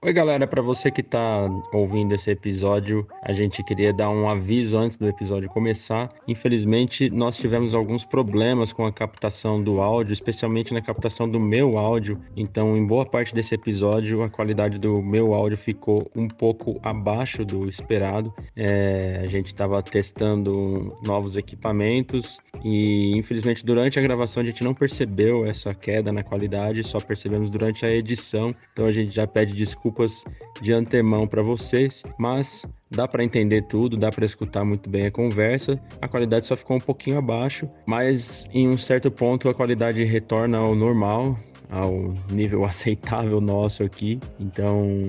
Oi, 0.00 0.12
galera, 0.12 0.46
para 0.46 0.62
você 0.62 0.92
que 0.92 1.00
está 1.00 1.50
ouvindo 1.72 2.14
esse 2.14 2.30
episódio, 2.30 3.04
a 3.20 3.32
gente 3.32 3.64
queria 3.64 3.92
dar 3.92 4.08
um 4.10 4.30
aviso 4.30 4.78
antes 4.78 4.96
do 4.96 5.08
episódio 5.08 5.48
começar. 5.48 6.08
Infelizmente, 6.28 7.10
nós 7.10 7.36
tivemos 7.36 7.74
alguns 7.74 8.04
problemas 8.04 8.72
com 8.72 8.86
a 8.86 8.92
captação 8.92 9.60
do 9.60 9.80
áudio, 9.80 10.12
especialmente 10.12 10.72
na 10.72 10.80
captação 10.80 11.28
do 11.28 11.40
meu 11.40 11.76
áudio. 11.76 12.16
Então, 12.36 12.76
em 12.76 12.86
boa 12.86 13.04
parte 13.04 13.34
desse 13.34 13.56
episódio, 13.56 14.22
a 14.22 14.30
qualidade 14.30 14.78
do 14.78 15.02
meu 15.02 15.34
áudio 15.34 15.58
ficou 15.58 16.08
um 16.14 16.28
pouco 16.28 16.78
abaixo 16.80 17.44
do 17.44 17.68
esperado. 17.68 18.32
É, 18.54 19.22
a 19.24 19.26
gente 19.26 19.46
estava 19.46 19.82
testando 19.82 20.96
novos 21.04 21.36
equipamentos 21.36 22.38
e, 22.64 23.18
infelizmente, 23.18 23.66
durante 23.66 23.98
a 23.98 24.02
gravação 24.02 24.44
a 24.44 24.46
gente 24.46 24.62
não 24.62 24.74
percebeu 24.74 25.44
essa 25.44 25.74
queda 25.74 26.12
na 26.12 26.22
qualidade, 26.22 26.86
só 26.86 27.00
percebemos 27.00 27.50
durante 27.50 27.84
a 27.84 27.90
edição. 27.90 28.54
Então, 28.72 28.86
a 28.86 28.92
gente 28.92 29.12
já 29.12 29.26
pede 29.26 29.52
desculpas 29.54 29.87
desculpas 29.88 30.24
de 30.60 30.72
antemão 30.72 31.26
para 31.26 31.42
vocês, 31.42 32.02
mas 32.18 32.64
dá 32.90 33.06
para 33.06 33.24
entender 33.24 33.62
tudo, 33.62 33.96
dá 33.96 34.10
para 34.10 34.24
escutar 34.24 34.64
muito 34.64 34.90
bem 34.90 35.06
a 35.06 35.10
conversa. 35.10 35.80
A 36.00 36.08
qualidade 36.08 36.46
só 36.46 36.56
ficou 36.56 36.76
um 36.76 36.80
pouquinho 36.80 37.18
abaixo, 37.18 37.68
mas 37.86 38.48
em 38.52 38.68
um 38.68 38.76
certo 38.76 39.10
ponto 39.10 39.48
a 39.48 39.54
qualidade 39.54 40.02
retorna 40.04 40.58
ao 40.58 40.74
normal, 40.74 41.38
ao 41.70 42.14
nível 42.30 42.64
aceitável 42.66 43.40
nosso 43.40 43.82
aqui. 43.82 44.18
Então, 44.40 45.00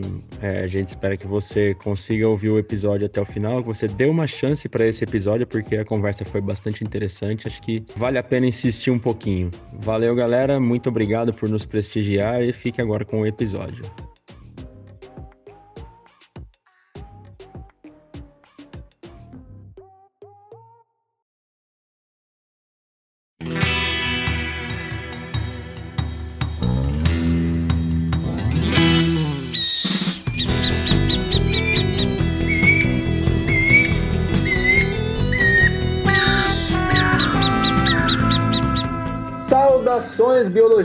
é, 0.41 0.59
a 0.59 0.67
gente 0.67 0.89
espera 0.89 1.17
que 1.17 1.25
você 1.25 1.73
consiga 1.75 2.27
ouvir 2.27 2.49
o 2.49 2.59
episódio 2.59 3.07
até 3.07 3.19
o 3.19 3.25
final, 3.25 3.61
que 3.61 3.67
você 3.67 3.87
dê 3.87 4.05
uma 4.05 4.27
chance 4.27 4.67
para 4.69 4.85
esse 4.85 5.03
episódio, 5.03 5.47
porque 5.47 5.77
a 5.77 5.85
conversa 5.85 6.23
foi 6.25 6.41
bastante 6.41 6.83
interessante. 6.83 7.47
Acho 7.47 7.61
que 7.61 7.83
vale 7.95 8.17
a 8.17 8.23
pena 8.23 8.45
insistir 8.45 8.91
um 8.91 8.99
pouquinho. 8.99 9.49
Valeu, 9.73 10.13
galera. 10.13 10.59
Muito 10.59 10.89
obrigado 10.89 11.33
por 11.33 11.49
nos 11.49 11.65
prestigiar 11.65 12.43
e 12.43 12.51
fique 12.51 12.81
agora 12.81 13.03
com 13.03 13.21
o 13.21 13.25
episódio. 13.25 13.83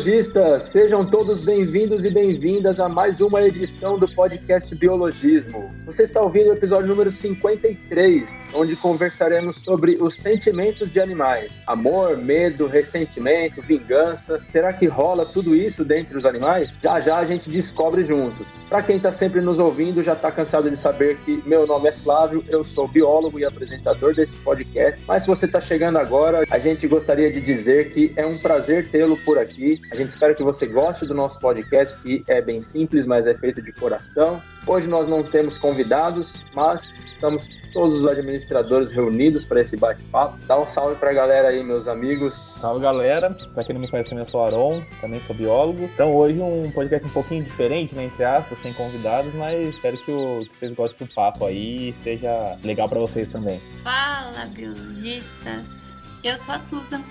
Biologistas! 0.04 0.64
Sejam 0.64 1.02
todos 1.02 1.40
bem-vindos 1.40 2.04
e 2.04 2.10
bem-vindas 2.10 2.78
a 2.78 2.90
mais 2.90 3.20
uma 3.22 3.40
edição 3.40 3.94
do 3.94 4.06
podcast 4.06 4.72
Biologismo. 4.74 5.70
Você 5.86 6.02
está 6.02 6.20
ouvindo 6.20 6.50
o 6.50 6.52
episódio 6.52 6.88
número 6.88 7.10
53, 7.10 8.28
onde 8.52 8.76
conversaremos 8.76 9.56
sobre 9.64 9.96
os 9.98 10.14
sentimentos 10.16 10.92
de 10.92 11.00
animais: 11.00 11.50
amor, 11.66 12.18
medo, 12.18 12.66
ressentimento, 12.66 13.62
vingança. 13.62 14.40
Será 14.52 14.74
que 14.74 14.86
rola 14.86 15.24
tudo 15.24 15.54
isso 15.54 15.84
dentre 15.84 16.18
os 16.18 16.26
animais? 16.26 16.70
Já 16.82 17.00
já 17.00 17.16
a 17.16 17.24
gente 17.24 17.48
descobre 17.48 18.04
juntos. 18.04 18.46
Para 18.68 18.82
quem 18.82 18.96
está 18.96 19.10
sempre 19.10 19.40
nos 19.40 19.58
ouvindo, 19.58 20.04
já 20.04 20.12
está 20.12 20.30
cansado 20.30 20.70
de 20.70 20.76
saber 20.76 21.16
que 21.18 21.42
meu 21.46 21.66
nome 21.66 21.88
é 21.88 21.92
Flávio, 21.92 22.44
eu 22.48 22.62
sou 22.62 22.86
biólogo 22.88 23.38
e 23.38 23.44
apresentador 23.44 24.14
desse 24.14 24.34
podcast. 24.38 25.00
Mas 25.06 25.22
se 25.22 25.28
você 25.28 25.46
está 25.46 25.60
chegando 25.60 25.98
agora, 25.98 26.44
a 26.50 26.58
gente 26.58 26.86
gostaria 26.86 27.32
de 27.32 27.40
dizer 27.40 27.92
que 27.92 28.12
é 28.16 28.26
um 28.26 28.36
prazer 28.38 28.90
tê-lo 28.90 29.16
por 29.24 29.38
aqui. 29.38 29.80
A 29.94 29.96
gente 29.96 30.08
espera 30.08 30.34
que 30.34 30.42
você 30.42 30.66
goste 30.66 31.06
do 31.06 31.14
nosso 31.14 31.38
podcast, 31.38 31.96
que 32.02 32.24
é 32.26 32.42
bem 32.42 32.60
simples, 32.60 33.06
mas 33.06 33.24
é 33.28 33.34
feito 33.34 33.62
de 33.62 33.70
coração. 33.70 34.42
Hoje 34.66 34.88
nós 34.88 35.08
não 35.08 35.22
temos 35.22 35.56
convidados, 35.56 36.32
mas 36.52 36.82
estamos 37.06 37.44
todos 37.72 38.00
os 38.00 38.06
administradores 38.06 38.92
reunidos 38.92 39.44
para 39.44 39.60
esse 39.60 39.76
bate-papo. 39.76 40.36
Dá 40.48 40.58
um 40.58 40.66
salve 40.66 40.96
para 40.96 41.10
a 41.10 41.14
galera 41.14 41.48
aí, 41.48 41.62
meus 41.62 41.86
amigos. 41.86 42.34
Salve 42.60 42.82
galera, 42.82 43.30
para 43.54 43.62
quem 43.62 43.72
não 43.72 43.82
me 43.82 43.86
conhece, 43.86 44.12
eu 44.12 44.26
sou 44.26 44.44
Aron, 44.44 44.82
também 45.00 45.22
sou 45.28 45.36
biólogo. 45.36 45.84
Então 45.84 46.12
hoje 46.12 46.40
um 46.40 46.68
podcast 46.72 47.06
um 47.06 47.10
pouquinho 47.10 47.44
diferente, 47.44 47.94
né, 47.94 48.06
entre 48.06 48.24
aspas, 48.24 48.58
sem 48.58 48.72
convidados, 48.72 49.32
mas 49.34 49.64
espero 49.64 49.96
que, 49.96 50.10
o, 50.10 50.40
que 50.40 50.56
vocês 50.58 50.72
gostem 50.72 51.06
do 51.06 51.14
papo 51.14 51.46
aí 51.46 51.90
e 51.90 51.94
seja 52.02 52.56
legal 52.64 52.88
para 52.88 52.98
vocês 52.98 53.28
também. 53.28 53.60
Fala, 53.84 54.44
biologistas! 54.56 55.94
Eu 56.24 56.36
sou 56.36 56.54
a 56.54 56.58
Susan, 56.58 57.04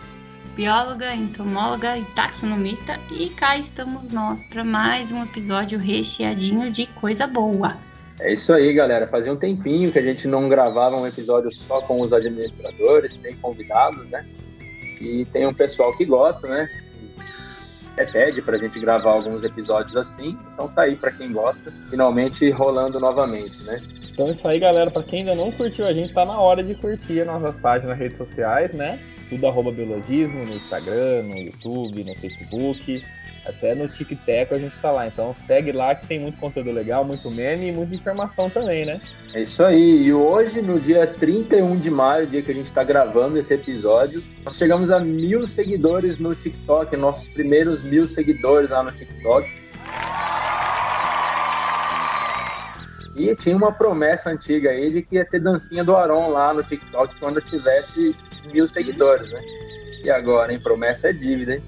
bióloga, 0.56 1.14
entomóloga 1.16 1.98
e 1.98 2.06
taxonomista, 2.06 3.00
e 3.12 3.30
cá 3.30 3.58
estamos 3.58 4.10
nós 4.10 4.44
para 4.44 4.64
mais 4.64 5.12
um 5.12 5.24
episódio 5.24 5.80
recheadinho 5.80 6.72
de 6.72 6.86
coisa 6.88 7.26
boa. 7.26 7.76
É 8.20 8.32
isso 8.32 8.54
aí, 8.54 8.72
galera. 8.74 9.08
Fazia 9.08 9.34
um 9.34 9.38
tempinho 9.38 9.92
que 9.92 9.98
a 9.98 10.02
gente 10.02 10.28
não 10.28 10.48
gravava 10.48 10.96
um 10.96 11.08
episódio 11.08 11.52
só 11.52 11.82
com 11.82 12.00
os 12.00 12.14
administradores, 12.14 13.18
tem 13.18 13.36
convidados, 13.38 14.08
né? 14.10 14.26
E 15.02 15.26
tem 15.34 15.48
um 15.48 15.54
pessoal 15.54 15.96
que 15.98 16.06
gosta, 16.06 16.48
né? 16.48 16.68
É 17.98 18.06
pede 18.06 18.42
pra 18.42 18.58
gente 18.58 18.80
gravar 18.80 19.12
alguns 19.12 19.44
episódios 19.44 19.96
assim. 19.96 20.38
Então 20.54 20.68
tá 20.68 20.84
aí 20.84 20.96
para 20.96 21.12
quem 21.12 21.32
gosta, 21.32 21.72
finalmente 21.90 22.50
rolando 22.52 23.00
novamente, 23.00 23.64
né? 23.64 23.78
Então 24.12 24.28
é 24.28 24.32
isso 24.32 24.48
aí, 24.48 24.60
galera. 24.60 24.92
Para 24.92 25.04
quem 25.04 25.20
ainda 25.20 25.34
não 25.34 25.52
curtiu 25.52 25.88
a 25.88 25.92
gente, 25.92 26.14
tá 26.14 26.24
na 26.24 26.40
hora 26.40 26.64
de 26.64 26.76
curtir 26.76 27.22
as 27.22 27.28
nossas 27.28 27.60
páginas 27.60 27.90
nas 27.90 28.00
redes 28.00 28.18
sociais, 28.18 28.72
né? 28.74 29.00
Tudo 29.34 29.48
arroba 29.48 29.72
biologismo, 29.72 30.46
no 30.46 30.54
Instagram, 30.54 31.24
no 31.24 31.38
YouTube, 31.38 32.04
no 32.04 32.16
Facebook, 32.16 33.04
até 33.46 33.76
no 33.76 33.88
TikTok 33.88 34.54
a 34.54 34.58
gente 34.58 34.78
tá 34.80 34.92
lá. 34.92 35.08
Então 35.08 35.36
segue 35.48 35.72
lá 35.72 35.96
que 35.96 36.08
tem 36.08 36.20
muito 36.20 36.38
conteúdo 36.38 36.72
legal, 36.72 37.04
muito 37.04 37.30
meme 37.30 37.70
e 37.70 37.72
muita 37.72 37.96
informação 37.96 38.50
também, 38.50 38.86
né? 38.86 39.00
É 39.34 39.42
isso 39.42 39.64
aí. 39.64 40.04
E 40.04 40.14
hoje, 40.14 40.62
no 40.62 40.80
dia 40.80 41.08
31 41.08 41.76
de 41.76 41.90
maio, 41.90 42.28
dia 42.28 42.42
que 42.42 42.52
a 42.52 42.54
gente 42.54 42.72
tá 42.72 42.84
gravando 42.84 43.38
esse 43.38 43.54
episódio, 43.54 44.24
nós 44.46 44.56
chegamos 44.56 44.90
a 44.90 45.00
mil 45.00 45.48
seguidores 45.48 46.20
no 46.20 46.36
TikTok, 46.36 46.96
nossos 46.96 47.28
primeiros 47.30 47.84
mil 47.84 48.08
seguidores 48.08 48.70
lá 48.70 48.84
no 48.84 48.92
TikTok. 48.92 49.63
E 53.16 53.36
tinha 53.36 53.56
uma 53.56 53.72
promessa 53.72 54.30
antiga 54.30 54.72
aí 54.72 54.92
de 54.92 55.02
que 55.04 55.16
ia 55.16 55.26
ter 55.26 55.40
dancinha 55.40 55.84
do 55.84 55.96
Aron 55.96 56.30
lá 56.30 56.54
no 56.54 56.64
TikTok 56.64 57.20
quando 57.20 57.42
tivesse 57.42 58.16
mil 58.52 58.68
seguidores, 58.68 59.32
né? 59.32 59.42
E 60.04 60.10
agora, 60.10 60.52
hein? 60.52 60.60
Promessa 60.60 61.10
é 61.10 61.14
dívida, 61.14 61.56
hein? 61.56 61.64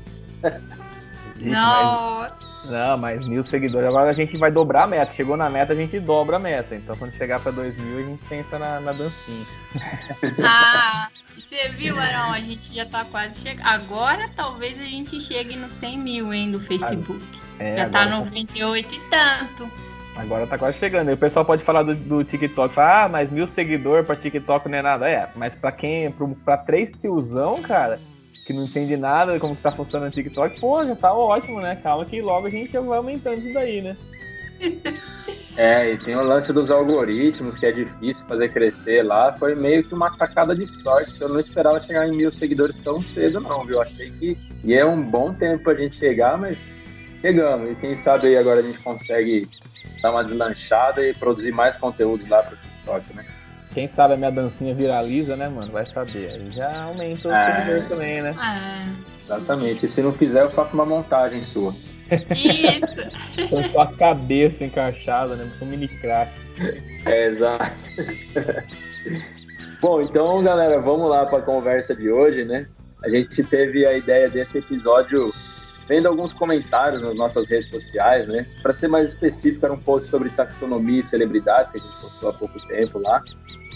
Nossa! 1.41 2.43
Mas, 2.63 2.71
não, 2.71 2.97
mas 2.97 3.27
mil 3.27 3.43
seguidores. 3.43 3.87
Agora 3.87 4.09
a 4.09 4.13
gente 4.13 4.37
vai 4.37 4.51
dobrar 4.51 4.83
a 4.83 4.87
meta. 4.87 5.13
Chegou 5.13 5.37
na 5.37 5.49
meta, 5.49 5.73
a 5.73 5.75
gente 5.75 5.99
dobra 5.99 6.37
a 6.37 6.39
meta. 6.39 6.75
Então 6.75 6.95
quando 6.95 7.11
chegar 7.13 7.39
pra 7.39 7.51
dois 7.51 7.77
mil, 7.77 7.99
a 7.99 8.01
gente 8.01 8.23
pensa 8.25 8.57
na, 8.57 8.79
na 8.79 8.91
dancinha. 8.91 9.45
Ah, 10.43 11.09
você 11.37 11.69
viu, 11.69 11.99
Aron? 11.99 12.31
A 12.31 12.41
gente 12.41 12.73
já 12.73 12.85
tá 12.85 13.05
quase 13.05 13.41
chegando. 13.41 13.67
Agora 13.67 14.29
talvez 14.35 14.79
a 14.79 14.85
gente 14.85 15.19
chegue 15.19 15.55
no 15.55 15.69
100 15.69 15.99
mil, 15.99 16.33
hein, 16.33 16.51
do 16.51 16.59
Facebook. 16.59 17.21
É, 17.59 17.77
já 17.77 17.89
tá 17.89 18.05
98 18.05 18.87
tá... 18.87 18.95
e 18.95 19.09
tanto. 19.09 19.71
Agora 20.15 20.47
tá 20.47 20.57
quase 20.57 20.77
chegando. 20.77 21.09
E 21.09 21.13
o 21.13 21.17
pessoal 21.17 21.43
pode 21.43 21.63
falar 21.63 21.83
do, 21.83 21.93
do 21.93 22.23
TikTok. 22.23 22.79
ah, 22.79 23.09
mas 23.09 23.29
mil 23.29 23.47
seguidores 23.47 24.05
pra 24.05 24.15
TikTok 24.15 24.69
não 24.69 24.77
é 24.77 24.81
nada. 24.81 25.09
É, 25.09 25.29
mas 25.35 25.53
pra 25.53 25.71
quem, 25.71 26.11
pra, 26.11 26.27
pra 26.43 26.57
três 26.57 26.91
tiozão, 26.91 27.61
cara, 27.61 27.99
que 28.45 28.53
não 28.53 28.63
entende 28.63 28.95
nada 28.95 29.39
como 29.39 29.55
que 29.55 29.61
tá 29.61 29.71
funcionando 29.71 30.09
o 30.09 30.13
TikTok, 30.13 30.59
pô, 30.59 30.85
já 30.85 30.95
tá 30.95 31.13
ótimo, 31.13 31.59
né? 31.59 31.75
Calma 31.81 32.05
que 32.05 32.21
logo 32.21 32.47
a 32.47 32.49
gente 32.49 32.71
vai 32.71 32.97
aumentando 32.97 33.39
isso 33.39 33.53
daí, 33.53 33.81
né? 33.81 33.97
É, 35.57 35.93
e 35.93 35.97
tem 35.97 36.17
o 36.17 36.21
lance 36.21 36.51
dos 36.51 36.69
algoritmos, 36.69 37.55
que 37.55 37.65
é 37.65 37.71
difícil 37.71 38.25
fazer 38.25 38.51
crescer 38.51 39.03
lá. 39.03 39.31
Foi 39.31 39.55
meio 39.55 39.81
que 39.83 39.93
uma 39.93 40.09
tacada 40.09 40.53
de 40.53 40.67
sorte. 40.67 41.13
Eu 41.21 41.29
não 41.29 41.39
esperava 41.39 41.81
chegar 41.81 42.05
em 42.09 42.11
mil 42.11 42.29
seguidores 42.29 42.77
tão 42.81 43.01
cedo, 43.01 43.39
não, 43.39 43.61
viu? 43.61 43.81
Achei 43.81 44.11
que 44.11 44.37
ia 44.65 44.85
um 44.85 45.01
bom 45.01 45.33
tempo 45.33 45.63
pra 45.63 45.73
gente 45.75 45.95
chegar, 45.95 46.37
mas 46.37 46.57
chegamos. 47.25 47.71
E 47.71 47.75
quem 47.75 47.95
sabe 47.95 48.27
aí 48.27 48.37
agora 48.37 48.59
a 48.59 48.63
gente 48.63 48.77
consegue 48.79 49.47
dar 50.01 50.11
uma 50.11 50.23
deslanchada 50.23 51.03
e 51.03 51.13
produzir 51.13 51.51
mais 51.51 51.75
conteúdo 51.77 52.23
lá 52.29 52.43
pro 52.43 52.55
TikTok, 52.55 53.15
né? 53.15 53.25
Quem 53.73 53.87
sabe 53.87 54.13
a 54.13 54.17
minha 54.17 54.31
dancinha 54.31 54.73
viraliza, 54.73 55.35
né, 55.35 55.49
mano? 55.49 55.71
Vai 55.71 55.85
saber. 55.85 56.29
Aí 56.31 56.51
já 56.51 56.83
aumenta 56.83 57.27
o 57.27 57.33
é... 57.33 57.51
seguidor 57.51 57.87
também, 57.89 58.21
né? 58.21 58.33
É. 58.39 59.23
Exatamente. 59.25 59.85
E 59.85 59.89
se 59.89 60.01
não 60.01 60.11
fizer, 60.11 60.43
eu 60.43 60.51
faço 60.51 60.73
uma 60.73 60.85
montagem 60.85 61.41
sua. 61.41 61.73
Isso! 62.31 63.49
Com 63.49 63.63
sua 63.67 63.91
cabeça 63.93 64.63
encaixada, 64.63 65.35
né? 65.35 65.51
Com 65.59 65.65
um 65.65 65.69
mini 65.69 65.87
crack. 65.87 66.31
É, 67.05 67.25
exato. 67.25 67.71
Bom, 69.81 70.01
então, 70.01 70.41
galera, 70.41 70.79
vamos 70.79 71.09
lá 71.09 71.25
para 71.25 71.39
a 71.39 71.45
conversa 71.45 71.93
de 71.95 72.09
hoje, 72.09 72.45
né? 72.45 72.67
A 73.03 73.09
gente 73.09 73.43
teve 73.43 73.85
a 73.85 73.93
ideia 73.93 74.29
desse 74.29 74.59
episódio 74.59 75.29
vendo 75.87 76.07
alguns 76.07 76.33
comentários 76.33 77.01
nas 77.01 77.15
nossas 77.15 77.47
redes 77.47 77.69
sociais, 77.69 78.27
né? 78.27 78.45
Para 78.61 78.73
ser 78.73 78.87
mais 78.87 79.11
específico, 79.11 79.65
era 79.65 79.73
um 79.73 79.79
post 79.79 80.09
sobre 80.09 80.29
taxonomia 80.29 80.99
e 80.99 81.03
celebridades 81.03 81.71
que 81.71 81.77
a 81.77 81.81
gente 81.81 82.01
postou 82.01 82.29
há 82.29 82.33
pouco 82.33 82.59
tempo 82.67 82.99
lá. 82.99 83.23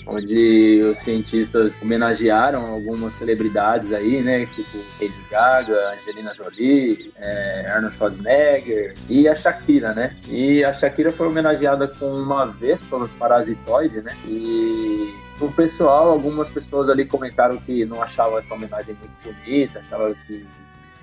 onde 0.07 0.81
os 0.89 0.97
cientistas 0.99 1.73
homenagearam 1.81 2.65
algumas 2.65 3.13
celebridades 3.13 3.93
aí, 3.93 4.23
né? 4.23 4.45
Tipo 4.47 4.77
Lady 4.99 5.23
Gaga, 5.29 5.93
Angelina 5.93 6.33
Jolie, 6.33 7.13
é, 7.17 7.65
Arnold 7.69 7.95
Schwarzenegger 7.95 8.95
e 9.07 9.27
a 9.27 9.35
Shakira, 9.35 9.93
né? 9.93 10.09
E 10.27 10.63
a 10.63 10.73
Shakira 10.73 11.11
foi 11.11 11.27
homenageada 11.27 11.87
com 11.87 12.07
uma 12.07 12.45
vespa 12.47 13.07
parasitoide, 13.19 14.01
né? 14.01 14.17
E 14.25 15.13
o 15.39 15.51
pessoal, 15.51 16.09
algumas 16.09 16.47
pessoas 16.49 16.89
ali 16.89 17.05
comentaram 17.05 17.57
que 17.57 17.85
não 17.85 18.01
achavam 18.01 18.39
essa 18.39 18.53
homenagem 18.53 18.95
muito 18.95 19.11
bonita, 19.23 19.79
achavam 19.79 20.15
que 20.25 20.47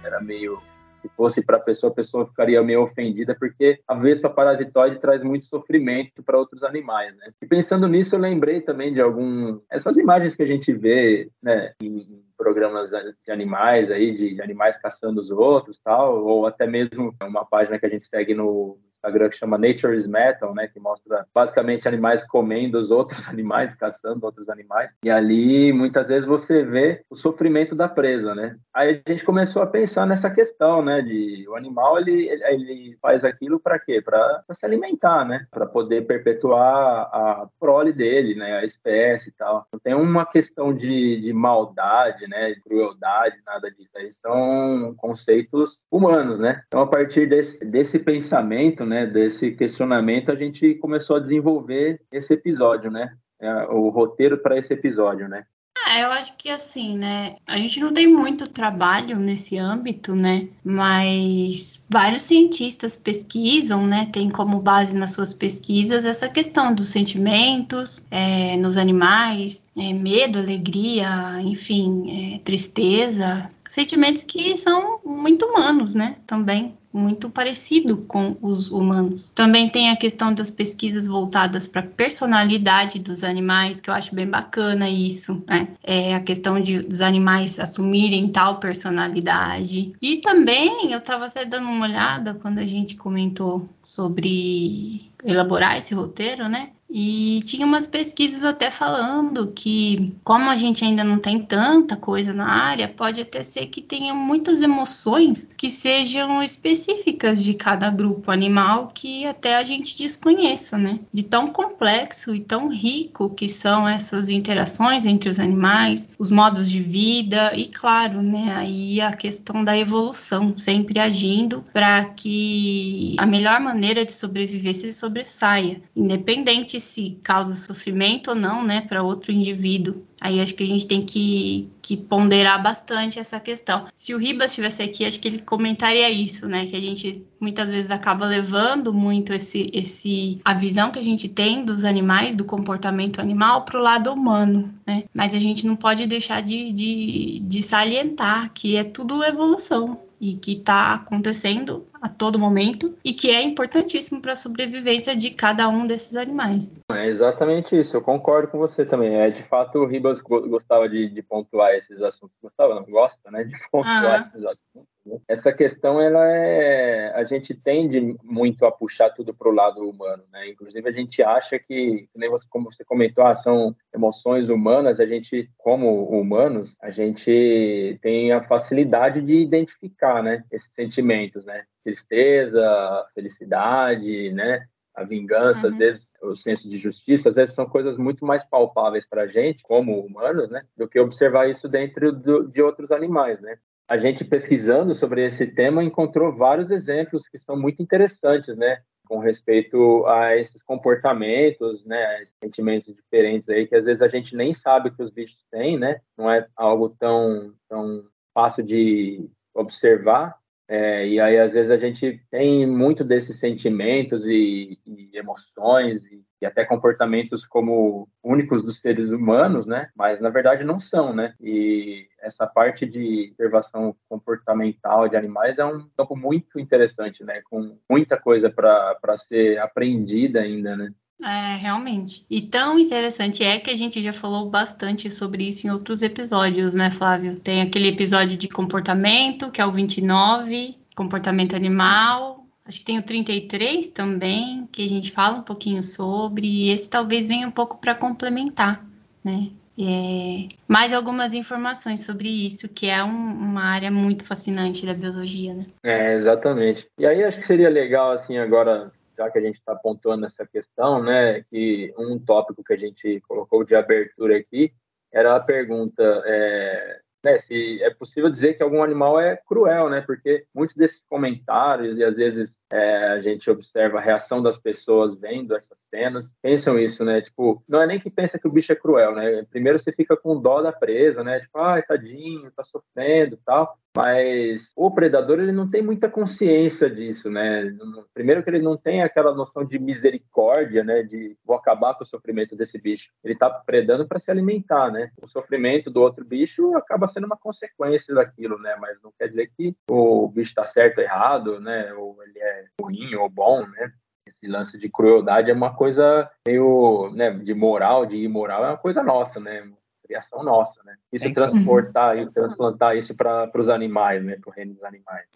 era 0.02 0.20
meio 0.20 0.60
se 1.06 1.16
fosse 1.16 1.42
para 1.42 1.56
a 1.56 1.60
pessoa, 1.60 1.90
a 1.90 1.94
pessoa 1.94 2.26
ficaria 2.26 2.62
meio 2.62 2.82
ofendida, 2.82 3.34
porque 3.38 3.80
a 3.86 3.94
vespa 3.94 4.28
parasitoide 4.28 4.98
traz 4.98 5.22
muito 5.22 5.44
sofrimento 5.44 6.22
para 6.22 6.38
outros 6.38 6.62
animais, 6.62 7.14
né? 7.16 7.30
E 7.40 7.46
pensando 7.46 7.86
nisso, 7.86 8.14
eu 8.14 8.20
lembrei 8.20 8.60
também 8.60 8.92
de 8.92 9.00
algum... 9.00 9.60
Essas 9.70 9.96
imagens 9.96 10.34
que 10.34 10.42
a 10.42 10.46
gente 10.46 10.72
vê, 10.72 11.30
né, 11.42 11.72
em 11.82 12.22
programas 12.36 12.90
de 12.90 13.32
animais 13.32 13.90
aí, 13.90 14.34
de 14.34 14.42
animais 14.42 14.76
caçando 14.80 15.20
os 15.20 15.30
outros, 15.30 15.80
tal, 15.82 16.24
ou 16.24 16.46
até 16.46 16.66
mesmo 16.66 17.14
uma 17.22 17.44
página 17.44 17.78
que 17.78 17.86
a 17.86 17.88
gente 17.88 18.04
segue 18.04 18.34
no 18.34 18.78
Instagram 19.06 19.28
que 19.30 19.36
chama 19.36 19.58
Nature 19.58 19.96
is 19.96 20.06
Metal, 20.06 20.54
né, 20.54 20.66
que 20.66 20.80
mostra 20.80 21.26
basicamente 21.32 21.86
animais 21.86 22.22
comendo 22.26 22.78
os 22.78 22.90
outros 22.90 23.26
animais, 23.28 23.74
caçando 23.74 24.26
outros 24.26 24.48
animais. 24.48 24.90
E 25.04 25.10
ali 25.10 25.72
muitas 25.72 26.06
vezes 26.06 26.26
você 26.26 26.64
vê 26.64 27.02
o 27.08 27.14
sofrimento 27.14 27.74
da 27.74 27.88
presa, 27.88 28.34
né? 28.34 28.56
Aí 28.74 29.02
a 29.04 29.10
gente 29.10 29.24
começou 29.24 29.62
a 29.62 29.66
pensar 29.66 30.06
nessa 30.06 30.28
questão, 30.30 30.82
né, 30.82 31.00
de 31.00 31.46
o 31.48 31.54
animal 31.54 31.98
ele 31.98 32.26
ele 32.26 32.98
faz 33.00 33.24
aquilo 33.24 33.60
para 33.60 33.78
quê? 33.78 34.00
Para 34.02 34.42
se 34.52 34.64
alimentar, 34.64 35.24
né? 35.24 35.46
Para 35.50 35.66
poder 35.66 36.06
perpetuar 36.06 37.08
a 37.12 37.48
prole 37.58 37.92
dele, 37.92 38.34
né, 38.34 38.58
a 38.58 38.64
espécie 38.64 39.28
e 39.28 39.32
tal. 39.32 39.66
Não 39.72 39.78
tem 39.78 39.94
uma 39.94 40.26
questão 40.26 40.74
de, 40.74 41.20
de 41.20 41.32
maldade, 41.32 42.26
né, 42.26 42.54
de 42.54 42.60
crueldade, 42.60 43.36
nada 43.46 43.70
disso. 43.70 43.92
Aí 43.96 44.10
são 44.10 44.94
conceitos 44.96 45.82
humanos, 45.90 46.38
né? 46.38 46.62
Então 46.66 46.80
a 46.80 46.86
partir 46.86 47.28
desse, 47.28 47.64
desse 47.64 47.98
pensamento, 47.98 48.84
né, 48.84 48.95
né, 48.96 49.06
desse 49.06 49.50
questionamento, 49.50 50.32
a 50.32 50.34
gente 50.34 50.74
começou 50.76 51.16
a 51.16 51.20
desenvolver 51.20 52.00
esse 52.10 52.32
episódio, 52.32 52.90
né? 52.90 53.14
É, 53.38 53.52
o 53.66 53.90
roteiro 53.90 54.38
para 54.38 54.56
esse 54.56 54.72
episódio, 54.72 55.28
né? 55.28 55.44
É, 55.88 56.02
eu 56.02 56.10
acho 56.10 56.34
que 56.38 56.48
assim, 56.48 56.96
né? 56.96 57.36
A 57.46 57.58
gente 57.58 57.78
não 57.78 57.92
tem 57.92 58.06
muito 58.06 58.48
trabalho 58.48 59.18
nesse 59.18 59.58
âmbito, 59.58 60.14
né? 60.14 60.48
Mas 60.64 61.84
vários 61.90 62.22
cientistas 62.22 62.96
pesquisam, 62.96 63.86
né? 63.86 64.06
Tem 64.10 64.30
como 64.30 64.58
base 64.58 64.96
nas 64.96 65.12
suas 65.12 65.34
pesquisas 65.34 66.06
essa 66.06 66.28
questão 66.28 66.74
dos 66.74 66.88
sentimentos 66.88 68.06
é, 68.10 68.56
nos 68.56 68.78
animais, 68.78 69.64
é, 69.78 69.92
medo, 69.92 70.38
alegria, 70.38 71.40
enfim, 71.42 72.34
é, 72.34 72.38
tristeza, 72.38 73.46
sentimentos 73.68 74.22
que 74.22 74.56
são 74.56 74.98
muito 75.04 75.44
humanos, 75.44 75.94
né? 75.94 76.16
Também 76.26 76.74
muito 76.96 77.28
parecido 77.28 77.98
com 77.98 78.36
os 78.40 78.70
humanos. 78.70 79.30
Também 79.34 79.68
tem 79.68 79.90
a 79.90 79.96
questão 79.96 80.32
das 80.32 80.50
pesquisas 80.50 81.06
voltadas 81.06 81.68
para 81.68 81.82
a 81.82 81.86
personalidade 81.86 82.98
dos 82.98 83.22
animais, 83.22 83.80
que 83.80 83.90
eu 83.90 83.94
acho 83.94 84.14
bem 84.14 84.26
bacana 84.26 84.88
isso, 84.88 85.42
né? 85.48 85.68
É 85.82 86.14
a 86.14 86.20
questão 86.20 86.58
de 86.58 86.80
dos 86.80 87.00
animais 87.00 87.58
assumirem 87.60 88.28
tal 88.28 88.58
personalidade. 88.58 89.92
E 90.00 90.18
também 90.18 90.90
eu 90.92 90.98
estava 90.98 91.26
até 91.26 91.44
dando 91.44 91.68
uma 91.68 91.86
olhada 91.86 92.34
quando 92.34 92.58
a 92.58 92.66
gente 92.66 92.96
comentou 92.96 93.64
sobre 93.82 94.98
elaborar 95.24 95.76
esse 95.76 95.94
roteiro, 95.94 96.48
né? 96.48 96.70
E 96.88 97.40
tinha 97.44 97.66
umas 97.66 97.86
pesquisas 97.86 98.44
até 98.44 98.70
falando 98.70 99.52
que, 99.54 100.14
como 100.22 100.48
a 100.48 100.56
gente 100.56 100.84
ainda 100.84 101.02
não 101.02 101.18
tem 101.18 101.40
tanta 101.40 101.96
coisa 101.96 102.32
na 102.32 102.48
área, 102.48 102.88
pode 102.88 103.20
até 103.20 103.42
ser 103.42 103.66
que 103.66 103.82
tenha 103.82 104.14
muitas 104.14 104.62
emoções 104.62 105.48
que 105.56 105.68
sejam 105.68 106.42
específicas 106.42 107.42
de 107.42 107.54
cada 107.54 107.90
grupo 107.90 108.30
animal 108.30 108.92
que 108.94 109.26
até 109.26 109.56
a 109.56 109.64
gente 109.64 109.98
desconheça, 109.98 110.78
né? 110.78 110.94
De 111.12 111.24
tão 111.24 111.48
complexo 111.48 112.34
e 112.34 112.40
tão 112.40 112.68
rico 112.68 113.30
que 113.30 113.48
são 113.48 113.88
essas 113.88 114.30
interações 114.30 115.06
entre 115.06 115.28
os 115.28 115.40
animais, 115.40 116.08
os 116.18 116.30
modos 116.30 116.70
de 116.70 116.80
vida 116.80 117.52
e, 117.56 117.66
claro, 117.66 118.22
né? 118.22 118.54
Aí 118.54 119.00
a 119.00 119.12
questão 119.12 119.64
da 119.64 119.76
evolução, 119.76 120.56
sempre 120.56 121.00
agindo 121.00 121.62
para 121.72 122.04
que 122.04 123.16
a 123.18 123.26
melhor 123.26 123.60
maneira 123.60 124.04
de 124.04 124.12
sobreviver 124.12 124.74
se 124.74 124.92
sobressaia, 124.92 125.80
independente 125.94 126.75
se 126.80 127.18
causa 127.22 127.54
sofrimento 127.54 128.28
ou 128.28 128.34
não, 128.34 128.64
né, 128.64 128.80
para 128.80 129.02
outro 129.02 129.32
indivíduo. 129.32 130.04
Aí 130.20 130.40
acho 130.40 130.54
que 130.54 130.64
a 130.64 130.66
gente 130.66 130.86
tem 130.86 131.02
que, 131.02 131.68
que 131.82 131.96
ponderar 131.96 132.62
bastante 132.62 133.18
essa 133.18 133.38
questão. 133.38 133.86
Se 133.94 134.14
o 134.14 134.18
Ribas 134.18 134.50
estivesse 134.50 134.82
aqui, 134.82 135.04
acho 135.04 135.20
que 135.20 135.28
ele 135.28 135.40
comentaria 135.40 136.10
isso, 136.10 136.48
né? 136.48 136.66
Que 136.66 136.74
a 136.74 136.80
gente 136.80 137.22
muitas 137.38 137.70
vezes 137.70 137.90
acaba 137.90 138.26
levando 138.26 138.94
muito 138.94 139.34
esse, 139.34 139.70
esse 139.74 140.38
a 140.42 140.54
visão 140.54 140.90
que 140.90 140.98
a 140.98 141.04
gente 141.04 141.28
tem 141.28 141.64
dos 141.64 141.84
animais, 141.84 142.34
do 142.34 142.44
comportamento 142.44 143.20
animal, 143.20 143.64
para 143.64 143.78
o 143.78 143.82
lado 143.82 144.10
humano, 144.10 144.72
né? 144.86 145.04
Mas 145.12 145.34
a 145.34 145.38
gente 145.38 145.66
não 145.66 145.76
pode 145.76 146.06
deixar 146.06 146.40
de, 146.42 146.72
de, 146.72 147.40
de 147.44 147.62
salientar 147.62 148.50
que 148.54 148.76
é 148.76 148.84
tudo 148.84 149.22
evolução 149.22 150.00
e 150.18 150.34
que 150.34 150.52
está 150.52 150.94
acontecendo 150.94 151.84
a 152.00 152.08
todo 152.08 152.38
momento 152.38 152.86
e 153.04 153.12
que 153.12 153.30
é 153.30 153.42
importantíssimo 153.42 154.20
para 154.20 154.32
a 154.32 154.36
sobrevivência 154.36 155.16
de 155.16 155.30
cada 155.30 155.68
um 155.68 155.86
desses 155.86 156.16
animais. 156.16 156.74
É 156.90 157.06
exatamente 157.06 157.78
isso, 157.78 157.96
eu 157.96 158.02
concordo 158.02 158.48
com 158.48 158.58
você 158.58 158.84
também. 158.84 159.14
É 159.14 159.30
de 159.30 159.42
fato 159.44 159.78
o 159.78 159.86
Ribas 159.86 160.20
gostava 160.20 160.88
de, 160.88 161.08
de 161.08 161.22
pontuar 161.22 161.74
esses 161.74 162.00
assuntos, 162.00 162.36
gostava 162.42 162.74
não 162.74 162.84
gosta, 162.84 163.30
né, 163.30 163.44
de 163.44 163.56
pontuar 163.70 164.26
esses 164.28 164.44
assuntos. 164.44 164.96
Né? 165.06 165.18
Essa 165.28 165.52
questão 165.52 166.00
ela 166.00 166.26
é, 166.26 167.12
a 167.14 167.24
gente 167.24 167.54
tende 167.54 168.16
muito 168.22 168.64
a 168.64 168.72
puxar 168.72 169.10
tudo 169.10 169.32
para 169.32 169.48
o 169.48 169.54
lado 169.54 169.88
humano, 169.88 170.24
né? 170.32 170.48
Inclusive 170.48 170.88
a 170.88 170.92
gente 170.92 171.22
acha 171.22 171.58
que, 171.58 172.08
como 172.50 172.70
você 172.70 172.84
comentou, 172.84 173.24
ah, 173.24 173.34
são 173.34 173.74
emoções 173.94 174.48
humanas. 174.48 174.98
A 174.98 175.06
gente, 175.06 175.48
como 175.56 176.04
humanos, 176.08 176.76
a 176.82 176.90
gente 176.90 177.98
tem 178.02 178.32
a 178.32 178.42
facilidade 178.42 179.22
de 179.22 179.34
identificar, 179.34 180.22
né, 180.22 180.44
esses 180.50 180.70
sentimentos, 180.74 181.44
né? 181.44 181.64
Tristeza, 181.86 183.06
felicidade, 183.14 184.32
né? 184.32 184.66
a 184.96 185.04
vingança, 185.04 185.66
uhum. 185.66 185.72
às 185.72 185.76
vezes 185.76 186.10
o 186.22 186.34
senso 186.34 186.66
de 186.68 186.78
justiça, 186.78 187.28
às 187.28 187.34
vezes 187.34 187.54
são 187.54 187.66
coisas 187.66 187.98
muito 187.98 188.24
mais 188.24 188.42
palpáveis 188.42 189.06
para 189.06 189.22
a 189.22 189.26
gente, 189.26 189.62
como 189.62 190.00
humanos, 190.00 190.48
né, 190.50 190.62
do 190.74 190.88
que 190.88 190.98
observar 190.98 191.48
isso 191.50 191.68
dentro 191.68 192.10
do, 192.10 192.48
de 192.48 192.62
outros 192.62 192.90
animais, 192.90 193.38
né. 193.40 193.58
A 193.88 193.98
gente 193.98 194.24
pesquisando 194.24 194.94
sobre 194.94 195.24
esse 195.24 195.46
tema 195.46 195.84
encontrou 195.84 196.34
vários 196.34 196.70
exemplos 196.70 197.28
que 197.28 197.38
são 197.38 197.56
muito 197.56 197.82
interessantes, 197.82 198.56
né, 198.56 198.80
com 199.06 199.18
respeito 199.18 200.04
a 200.06 200.34
esses 200.36 200.62
comportamentos, 200.62 201.84
né, 201.84 202.20
esses 202.22 202.34
sentimentos 202.42 202.92
diferentes 202.92 203.48
aí 203.50 203.66
que 203.66 203.76
às 203.76 203.84
vezes 203.84 204.00
a 204.00 204.08
gente 204.08 204.34
nem 204.34 204.52
sabe 204.52 204.90
que 204.90 205.02
os 205.02 205.10
bichos 205.10 205.44
têm, 205.50 205.78
né, 205.78 206.00
não 206.16 206.30
é 206.30 206.46
algo 206.56 206.88
tão 206.98 207.52
tão 207.68 208.04
fácil 208.34 208.64
de 208.64 209.28
observar, 209.54 210.36
é, 210.68 211.06
e 211.06 211.20
aí, 211.20 211.38
às 211.38 211.52
vezes, 211.52 211.70
a 211.70 211.76
gente 211.76 212.20
tem 212.30 212.66
muito 212.66 213.04
desses 213.04 213.38
sentimentos 213.38 214.26
e, 214.26 214.78
e 214.84 215.16
emoções 215.16 216.04
e, 216.04 216.24
e, 216.42 216.46
até 216.46 216.64
comportamentos 216.64 217.46
como 217.46 218.08
únicos 218.22 218.64
dos 218.64 218.80
seres 218.80 219.10
humanos, 219.10 219.64
né? 219.64 219.88
Mas, 219.94 220.20
na 220.20 220.28
verdade, 220.28 220.64
não 220.64 220.76
são, 220.78 221.14
né? 221.14 221.34
E 221.40 222.08
essa 222.20 222.48
parte 222.48 222.84
de 222.84 223.30
observação 223.30 223.94
comportamental 224.08 225.08
de 225.08 225.16
animais 225.16 225.56
é 225.58 225.64
um 225.64 225.88
campo 225.96 226.16
muito 226.16 226.58
interessante, 226.58 227.22
né? 227.22 227.42
Com 227.44 227.78
muita 227.88 228.16
coisa 228.16 228.50
para 228.50 229.16
ser 229.16 229.58
aprendida 229.58 230.40
ainda, 230.40 230.76
né? 230.76 230.90
É, 231.22 231.56
realmente. 231.56 232.26
E 232.28 232.42
tão 232.42 232.78
interessante 232.78 233.42
é 233.42 233.58
que 233.58 233.70
a 233.70 233.76
gente 233.76 234.02
já 234.02 234.12
falou 234.12 234.50
bastante 234.50 235.10
sobre 235.10 235.48
isso 235.48 235.66
em 235.66 235.70
outros 235.70 236.02
episódios, 236.02 236.74
né, 236.74 236.90
Flávio? 236.90 237.40
Tem 237.40 237.62
aquele 237.62 237.88
episódio 237.88 238.36
de 238.36 238.48
comportamento, 238.48 239.50
que 239.50 239.60
é 239.60 239.66
o 239.66 239.72
29, 239.72 240.76
comportamento 240.94 241.56
animal. 241.56 242.44
Acho 242.66 242.80
que 242.80 242.84
tem 242.84 242.98
o 242.98 243.02
33 243.02 243.90
também, 243.90 244.68
que 244.70 244.84
a 244.84 244.88
gente 244.88 245.10
fala 245.12 245.38
um 245.38 245.42
pouquinho 245.42 245.82
sobre. 245.82 246.46
E 246.46 246.70
esse 246.70 246.90
talvez 246.90 247.26
venha 247.26 247.48
um 247.48 247.52
pouco 247.52 247.78
para 247.78 247.94
complementar, 247.94 248.84
né? 249.24 249.50
É, 249.78 250.48
mais 250.66 250.92
algumas 250.94 251.34
informações 251.34 252.04
sobre 252.04 252.28
isso, 252.28 252.66
que 252.68 252.86
é 252.86 253.04
um, 253.04 253.08
uma 253.08 253.62
área 253.62 253.90
muito 253.90 254.24
fascinante 254.24 254.86
da 254.86 254.94
biologia, 254.94 255.52
né? 255.54 255.66
É, 255.82 256.14
exatamente. 256.14 256.86
E 256.98 257.06
aí 257.06 257.22
acho 257.22 257.36
que 257.36 257.46
seria 257.46 257.68
legal, 257.68 258.12
assim, 258.12 258.38
agora 258.38 258.90
já 259.16 259.30
que 259.30 259.38
a 259.38 259.42
gente 259.42 259.58
está 259.58 259.74
pontuando 259.74 260.24
essa 260.24 260.46
questão, 260.46 261.02
né, 261.02 261.42
que 261.44 261.92
um 261.98 262.18
tópico 262.18 262.62
que 262.62 262.72
a 262.72 262.76
gente 262.76 263.20
colocou 263.26 263.64
de 263.64 263.74
abertura 263.74 264.36
aqui 264.36 264.72
era 265.12 265.36
a 265.36 265.40
pergunta: 265.40 266.02
é, 266.26 267.00
né, 267.26 267.36
se 267.38 267.82
é 267.82 267.90
possível 267.90 268.30
dizer 268.30 268.54
que 268.54 268.62
algum 268.62 268.82
animal 268.82 269.18
é 269.18 269.36
cruel, 269.36 269.90
né? 269.90 270.00
Porque 270.00 270.46
muitos 270.54 270.76
desses 270.76 271.02
comentários 271.08 271.96
e 271.98 272.04
às 272.04 272.16
vezes 272.16 272.60
é, 272.70 273.08
a 273.08 273.20
gente 273.20 273.50
observa 273.50 273.98
a 273.98 274.00
reação 274.00 274.40
das 274.40 274.56
pessoas 274.56 275.18
vendo 275.18 275.52
essas 275.52 275.78
cenas, 275.90 276.32
pensam 276.40 276.78
isso, 276.78 277.04
né? 277.04 277.20
Tipo, 277.20 277.62
não 277.68 277.82
é 277.82 277.86
nem 277.86 277.98
que 277.98 278.08
pensa 278.08 278.38
que 278.38 278.46
o 278.46 278.50
bicho 278.50 278.70
é 278.70 278.76
cruel, 278.76 279.12
né? 279.14 279.44
Primeiro 279.50 279.76
você 279.76 279.90
fica 279.90 280.16
com 280.16 280.40
dó 280.40 280.62
da 280.62 280.70
presa, 280.70 281.24
né? 281.24 281.40
Tipo, 281.40 281.58
ai, 281.58 281.82
tadinho, 281.82 282.52
tá 282.52 282.62
sofrendo, 282.62 283.36
tal. 283.44 283.76
Mas 283.96 284.70
o 284.76 284.90
predador 284.90 285.40
ele 285.40 285.52
não 285.52 285.70
tem 285.70 285.80
muita 285.80 286.06
consciência 286.06 286.90
disso, 286.90 287.30
né? 287.30 287.74
Primeiro 288.12 288.42
que 288.42 288.50
ele 288.50 288.60
não 288.60 288.76
tem 288.76 289.02
aquela 289.02 289.34
noção 289.34 289.64
de 289.64 289.78
misericórdia, 289.78 290.84
né? 290.84 291.02
De 291.02 291.34
vou 291.42 291.56
acabar 291.56 291.94
com 291.94 292.04
o 292.04 292.06
sofrimento 292.06 292.54
desse 292.54 292.78
bicho. 292.78 293.10
Ele 293.24 293.32
está 293.32 293.48
predando 293.48 294.06
para 294.06 294.18
se 294.18 294.30
alimentar, 294.30 294.92
né? 294.92 295.10
O 295.22 295.26
sofrimento 295.26 295.90
do 295.90 296.02
outro 296.02 296.22
bicho 296.26 296.76
acaba 296.76 297.06
sendo 297.06 297.24
uma 297.24 297.38
consequência 297.38 298.14
daquilo, 298.14 298.58
né? 298.58 298.76
Mas 298.78 299.00
não 299.02 299.10
quer 299.18 299.28
dizer 299.28 299.50
que 299.56 299.74
o 299.90 300.28
bicho 300.28 300.50
está 300.50 300.62
certo 300.62 300.98
ou 300.98 301.04
errado, 301.04 301.58
né? 301.58 301.94
Ou 301.94 302.22
ele 302.22 302.38
é 302.38 302.64
ruim 302.78 303.14
ou 303.14 303.30
bom, 303.30 303.66
né? 303.66 303.92
Esse 304.26 304.46
lance 304.46 304.76
de 304.76 304.90
crueldade 304.90 305.50
é 305.50 305.54
uma 305.54 305.74
coisa 305.74 306.28
meio, 306.46 307.10
né? 307.14 307.30
De 307.30 307.54
moral, 307.54 308.04
de 308.04 308.16
imoral 308.16 308.62
é 308.62 308.68
uma 308.68 308.76
coisa 308.76 309.02
nossa, 309.02 309.40
né? 309.40 309.66
Criação 310.06 310.42
nossa, 310.42 310.80
né? 310.84 310.94
Isso 311.12 311.24
é 311.24 311.32
transportar 311.32 312.16
e 312.16 312.30
transplantar 312.30 312.96
isso 312.96 313.14
para 313.14 313.50
os 313.54 313.68
animais, 313.68 314.24
né? 314.24 314.36
Para 314.40 314.50
o 314.50 314.52
reino 314.52 314.74
dos 314.74 314.84
animais. 314.84 315.26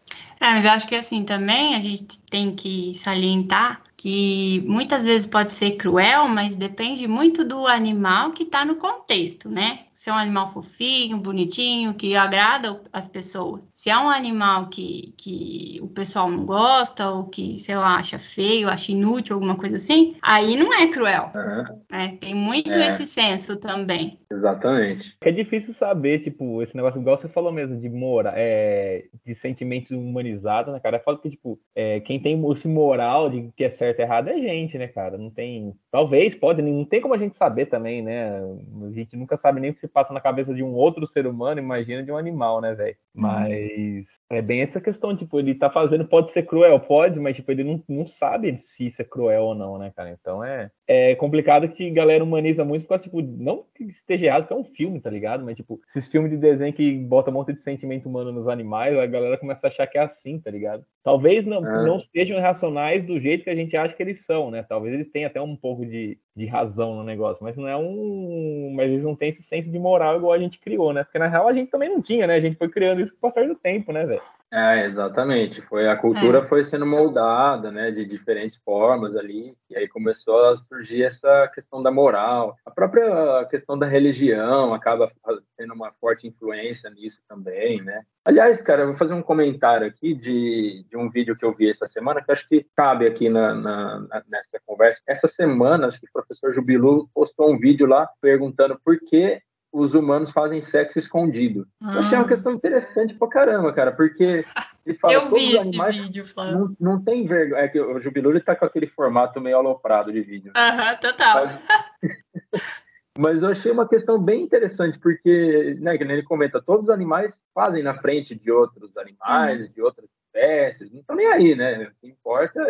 É, 0.41 0.47
mas 0.53 0.65
eu 0.65 0.71
acho 0.71 0.89
que 0.89 0.95
assim 0.95 1.25
também 1.25 1.75
a 1.75 1.81
gente 1.81 2.19
tem 2.31 2.55
que 2.55 2.95
salientar 2.95 3.83
que 4.01 4.65
muitas 4.67 5.05
vezes 5.05 5.27
pode 5.27 5.53
ser 5.53 5.73
cruel, 5.73 6.27
mas 6.27 6.57
depende 6.57 7.07
muito 7.07 7.45
do 7.45 7.67
animal 7.67 8.31
que 8.31 8.45
está 8.45 8.65
no 8.65 8.77
contexto, 8.77 9.51
né? 9.51 9.81
Se 9.93 10.09
é 10.09 10.13
um 10.15 10.17
animal 10.17 10.51
fofinho, 10.51 11.19
bonitinho, 11.19 11.93
que 11.93 12.17
agrada 12.17 12.81
as 12.91 13.07
pessoas. 13.07 13.69
Se 13.75 13.91
é 13.91 13.99
um 13.99 14.09
animal 14.09 14.71
que, 14.71 15.13
que 15.19 15.79
o 15.83 15.89
pessoal 15.89 16.31
não 16.31 16.47
gosta, 16.47 17.11
ou 17.11 17.25
que, 17.25 17.59
sei 17.59 17.77
lá, 17.77 17.97
acha 17.97 18.19
feio, 18.19 18.71
acha 18.71 18.91
inútil, 18.91 19.35
alguma 19.35 19.57
coisa 19.57 19.77
assim, 19.77 20.17
aí 20.23 20.57
não 20.57 20.73
é 20.73 20.87
cruel. 20.87 21.31
Uhum. 21.37 21.81
Né? 21.91 22.17
Tem 22.19 22.35
muito 22.35 22.71
é. 22.71 22.87
esse 22.87 23.05
senso 23.05 23.57
também. 23.57 24.19
Exatamente. 24.33 25.15
É 25.21 25.31
difícil 25.31 25.75
saber, 25.75 26.21
tipo, 26.21 26.63
esse 26.63 26.75
negócio, 26.75 26.99
igual 26.99 27.19
você 27.19 27.29
falou 27.29 27.53
mesmo, 27.53 27.79
de 27.79 27.91
mora, 27.91 28.33
é, 28.35 29.05
de 29.27 29.35
sentimentos 29.35 29.91
humanizados, 29.91 30.73
né, 30.73 30.81
cara? 30.81 30.97
É 30.97 31.01
foda 31.01 31.21
que, 31.21 31.29
tipo, 31.29 31.61
é, 31.75 32.01
quem 32.01 32.19
tem 32.19 32.43
esse 32.53 32.69
moral 32.69 33.29
de 33.29 33.51
que 33.55 33.65
é 33.65 33.71
certo 33.71 33.90
certo 33.91 34.01
errado 34.01 34.29
é 34.29 34.39
gente, 34.39 34.79
né, 34.79 34.89
cara? 34.89 35.19
Não 35.19 35.31
tem. 35.31 35.75
Talvez, 35.91 36.35
pode, 36.35 36.63
não 36.63 36.85
tem 36.85 37.01
como 37.01 37.15
a 37.15 37.19
gente 37.19 37.37
saber 37.37 37.67
também, 37.67 38.03
né? 38.03 38.41
A 38.41 38.93
gente 38.93 39.17
nunca 39.17 39.37
sabe 39.37 39.61
nem 39.61 39.71
o 39.71 39.75
que 39.75 39.81
se 39.81 39.89
passa 39.89 40.13
na 40.13 40.21
cabeça 40.21 40.55
de 40.55 40.63
um 40.63 40.73
outro 40.73 41.07
ser 41.07 41.27
humano, 41.27 41.61
imagina 41.61 42.03
de 42.03 42.13
um 42.13 42.17
animal, 42.17 42.61
né, 42.61 42.75
velho? 42.75 42.97
Uhum. 43.15 43.23
Mas 43.23 44.07
é 44.31 44.41
bem 44.41 44.63
essa 44.63 44.81
questão, 44.81 45.17
tipo, 45.17 45.39
ele 45.39 45.55
tá 45.55 45.69
fazendo, 45.69 46.07
pode 46.07 46.31
ser 46.31 46.45
cruel, 46.45 46.79
pode, 46.81 47.19
mas, 47.19 47.35
tipo, 47.37 47.51
ele 47.51 47.65
não, 47.65 47.83
não 47.89 48.07
sabe 48.07 48.57
se 48.59 48.87
isso 48.87 49.03
é 49.03 49.05
cruel 49.05 49.43
ou 49.43 49.55
não, 49.55 49.79
né, 49.79 49.93
cara? 49.95 50.11
Então 50.11 50.45
é, 50.45 50.71
é 50.87 51.15
complicado 51.17 51.69
que 51.69 51.89
a 51.89 51.93
galera 51.93 52.23
humaniza 52.23 52.65
muito, 52.65 52.87
porque, 52.87 53.05
tipo, 53.05 53.21
não 53.21 53.65
que 53.75 53.85
esteja 53.85 54.27
errado, 54.27 54.47
que 54.47 54.53
é 54.53 54.57
um 54.57 54.65
filme, 54.65 55.01
tá 55.01 55.11
ligado? 55.11 55.45
Mas, 55.45 55.57
tipo, 55.57 55.81
esses 55.89 56.09
filmes 56.09 56.31
de 56.31 56.37
desenho 56.37 56.73
que 56.73 56.97
bota 56.99 57.31
um 57.31 57.35
monte 57.35 57.53
de 57.53 57.63
sentimento 57.63 58.09
humano 58.09 58.33
nos 58.33 58.47
animais, 58.47 58.97
a 58.97 59.07
galera 59.07 59.37
começa 59.37 59.67
a 59.67 59.71
achar 59.71 59.87
que 59.87 59.99
é 59.99 60.03
assim, 60.03 60.39
tá 60.39 60.51
ligado? 60.51 60.85
Talvez 61.03 61.45
não, 61.45 61.67
é. 61.67 61.87
não 61.87 61.99
sejam 61.99 62.41
racionais 62.41 63.05
do 63.05 63.19
jeito 63.19 63.45
que 63.45 63.51
a 63.51 63.55
gente 63.55 63.77
acha 63.81 63.95
que 63.95 64.03
eles 64.03 64.25
são, 64.25 64.51
né? 64.51 64.63
Talvez 64.63 64.95
eles 64.95 65.09
tenham 65.09 65.29
até 65.29 65.41
um 65.41 65.57
pouco 65.57 65.85
de, 65.85 66.19
de 66.35 66.47
razão 66.47 66.95
no 66.95 67.05
negócio, 67.05 67.43
mas 67.43 67.57
não 67.57 67.67
é 67.67 67.77
um. 67.77 68.73
Mas 68.75 68.91
eles 68.91 69.05
não 69.05 69.17
têm 69.17 69.31
esse 69.31 69.43
senso 69.43 69.71
de 69.71 69.79
moral 69.79 70.17
igual 70.17 70.33
a 70.33 70.39
gente 70.39 70.59
criou, 70.59 70.93
né? 70.93 71.05
Porque 71.05 71.19
na 71.19 71.29
real 71.29 71.49
a 71.49 71.53
gente 71.53 71.71
também 71.71 71.89
não 71.89 72.01
tinha, 72.01 72.27
né? 72.27 72.35
A 72.35 72.41
gente 72.41 72.57
foi 72.57 72.69
criando 72.69 73.01
isso 73.01 73.13
com 73.13 73.19
o 73.19 73.21
passar 73.21 73.47
do 73.47 73.55
tempo, 73.55 73.93
né, 73.93 74.07
velho? 74.07 74.23
É, 74.53 74.85
exatamente. 74.85 75.63
Foi 75.63 75.89
a 75.89 75.97
cultura 75.97 76.39
é. 76.39 76.43
foi 76.43 76.65
sendo 76.65 76.85
moldada, 76.85 77.71
né, 77.71 77.91
de 77.93 78.05
diferentes 78.05 78.57
formas 78.57 79.15
ali, 79.15 79.55
e 79.69 79.77
aí 79.77 79.87
começou 79.87 80.47
a 80.47 80.57
surgir 80.57 81.05
essa 81.05 81.49
questão 81.55 81.81
da 81.81 81.91
moral. 81.91 82.57
A 82.67 82.71
própria 82.71 83.45
questão 83.49 83.79
da 83.79 83.87
religião 83.87 84.75
acaba 84.75 85.11
tendo 85.57 85.73
uma 85.73 85.93
forte 86.01 86.27
influência 86.27 86.91
nisso 86.91 87.21
também, 87.29 87.81
né? 87.81 88.03
Aliás, 88.25 88.61
cara, 88.61 88.83
eu 88.83 88.89
vou 88.89 88.97
fazer 88.97 89.15
um 89.15 89.23
comentário 89.23 89.87
aqui 89.87 90.15
de, 90.15 90.85
de 90.89 90.97
um 90.97 91.09
vídeo 91.09 91.37
que 91.37 91.45
eu 91.45 91.55
vi 91.55 91.69
essa 91.69 91.87
semana 91.87 92.23
que 92.23 92.33
acho 92.33 92.47
que 92.49 92.67
cabe 92.77 93.07
aqui 93.07 93.29
na, 93.29 93.55
na, 93.55 94.23
nessa 94.29 94.61
conversa. 94.67 95.01
Essa 95.07 95.29
semana, 95.29 95.87
acho 95.87 96.01
que 96.01 96.07
o 96.07 96.13
professor 96.13 96.53
Jubilu 96.53 97.09
postou 97.15 97.53
um 97.53 97.59
vídeo 97.59 97.87
lá 97.87 98.09
perguntando 98.21 98.79
por 98.85 98.99
que 98.99 99.41
os 99.73 99.95
humanos 99.95 100.31
fazem 100.31 100.61
sexo 100.61 100.99
escondido. 100.99 101.67
Ah. 101.81 101.95
Eu 101.95 102.01
achei 102.01 102.19
uma 102.19 102.25
ah. 102.25 102.29
questão 102.29 102.53
interessante 102.53 103.15
pra 103.15 103.29
caramba, 103.29 103.73
cara, 103.73 103.93
porque 103.93 104.45
ele 104.85 104.99
fala, 104.99 105.15
eu 105.15 105.31
vi 105.31 105.57
esse 105.57 106.01
vídeo, 106.01 106.27
Flávio. 106.27 106.59
Não, 106.59 106.95
não 106.95 107.05
tem 107.05 107.27
vergonha. 107.27 107.63
É 107.63 107.69
que 107.69 107.81
o 107.81 108.01
Jubilu 108.01 108.31
ele 108.31 108.41
tá 108.41 108.57
com 108.57 108.65
aquele 108.65 108.87
formato 108.87 109.41
meio 109.41 109.57
aloprado 109.57 110.13
de 110.13 110.21
vídeo. 110.23 110.53
Aham, 110.57 110.97
total. 110.97 111.45
Mas... 111.45 111.63
Mas 113.19 113.43
eu 113.43 113.49
achei 113.49 113.73
uma 113.73 113.89
questão 113.89 114.19
bem 114.19 114.43
interessante, 114.43 114.99
porque, 114.99 115.77
né, 115.81 115.99
que 115.99 116.05
ele 116.05 116.23
comenta, 116.23 116.63
todos 116.63 116.87
os 116.87 116.91
animais 116.91 117.43
fazem 117.53 117.83
na 117.83 117.95
frente 117.95 118.35
de 118.35 118.51
outros 118.51 118.97
animais, 118.97 119.67
uhum. 119.67 119.73
de 119.73 119.83
outras 119.83 120.09
espécies, 120.31 120.91
não 120.93 121.01
estão 121.01 121.17
nem 121.17 121.27
aí, 121.27 121.55
né? 121.55 121.85
O 121.85 122.01
que 122.01 122.09
importa, 122.09 122.61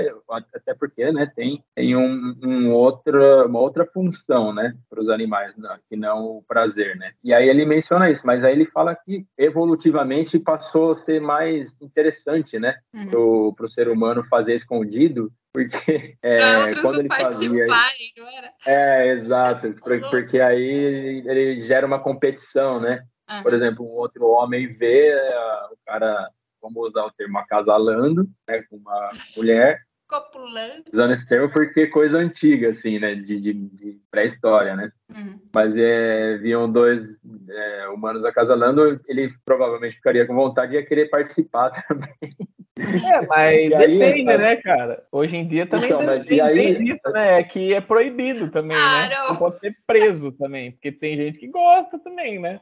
até 0.54 0.74
porque 0.74 1.12
né, 1.12 1.30
tem, 1.34 1.62
tem 1.74 1.94
um, 1.94 2.34
um 2.42 2.72
outra, 2.72 3.46
uma 3.46 3.60
outra 3.60 3.86
função 3.86 4.52
né, 4.52 4.74
para 4.88 5.00
os 5.00 5.08
animais, 5.08 5.54
que 5.88 5.96
não 5.96 6.24
o 6.24 6.44
prazer, 6.46 6.96
né? 6.96 7.12
E 7.22 7.32
aí 7.32 7.48
ele 7.48 7.64
menciona 7.64 8.10
isso, 8.10 8.22
mas 8.24 8.42
aí 8.42 8.52
ele 8.52 8.66
fala 8.66 8.94
que 8.94 9.26
evolutivamente 9.38 10.38
passou 10.38 10.92
a 10.92 10.94
ser 10.94 11.20
mais 11.20 11.76
interessante, 11.80 12.58
né? 12.58 12.76
Uhum. 12.94 13.52
Para 13.54 13.66
o 13.66 13.68
ser 13.68 13.88
humano 13.88 14.24
fazer 14.24 14.54
escondido, 14.54 15.30
porque 15.52 16.16
é, 16.22 16.74
quando 16.80 17.00
ele 17.00 17.08
fazia 17.08 17.64
é 18.66 19.08
exato 19.08 19.74
porque 20.08 20.40
aí 20.40 21.22
ele 21.26 21.64
gera 21.64 21.84
uma 21.84 21.98
competição 21.98 22.80
né 22.80 23.02
por 23.42 23.52
exemplo 23.52 23.84
um 23.84 23.98
outro 23.98 24.28
homem 24.28 24.68
vê 24.68 25.12
uh, 25.12 25.74
o 25.74 25.78
cara 25.84 26.30
vamos 26.60 26.88
usar 26.88 27.04
o 27.04 27.12
termo 27.12 27.38
acasalando, 27.38 28.28
né, 28.48 28.62
com 28.68 28.76
uma 28.76 29.08
mulher. 29.36 29.80
Copulando. 30.08 30.84
Usando 30.92 31.12
esse 31.12 31.28
termo 31.28 31.52
porque 31.52 31.82
é 31.82 31.86
coisa 31.86 32.18
antiga, 32.18 32.68
assim, 32.68 32.98
né, 32.98 33.14
de, 33.14 33.40
de, 33.40 33.52
de 33.52 34.00
pré-história, 34.10 34.74
né? 34.74 34.90
Uhum. 35.08 35.40
Mas 35.54 35.72
é, 35.76 36.36
viam 36.38 36.70
dois 36.70 37.02
é, 37.48 37.88
humanos 37.88 38.24
acasalando, 38.24 39.00
ele 39.06 39.32
provavelmente 39.44 39.94
ficaria 39.94 40.26
com 40.26 40.34
vontade 40.34 40.72
e 40.72 40.76
ia 40.76 40.84
querer 40.84 41.08
participar 41.10 41.70
também. 41.86 42.36
É, 42.78 43.26
mas 43.26 43.68
depende, 43.70 44.24
né, 44.24 44.56
cara? 44.56 45.04
Hoje 45.12 45.36
em 45.36 45.46
dia 45.46 45.66
também 45.66 45.86
então, 45.86 46.04
mas, 46.04 46.26
tem, 46.26 46.40
aí... 46.40 46.74
tem 46.74 46.88
isso, 46.88 47.08
né? 47.12 47.38
É 47.38 47.44
que 47.44 47.74
é 47.74 47.80
proibido 47.80 48.50
também, 48.50 48.76
ah, 48.76 49.08
né? 49.08 49.14
Não. 49.14 49.36
pode 49.36 49.58
ser 49.58 49.74
preso 49.86 50.32
também, 50.32 50.72
porque 50.72 50.90
tem 50.90 51.16
gente 51.16 51.38
que 51.38 51.46
gosta 51.46 51.98
também, 51.98 52.40
né? 52.40 52.60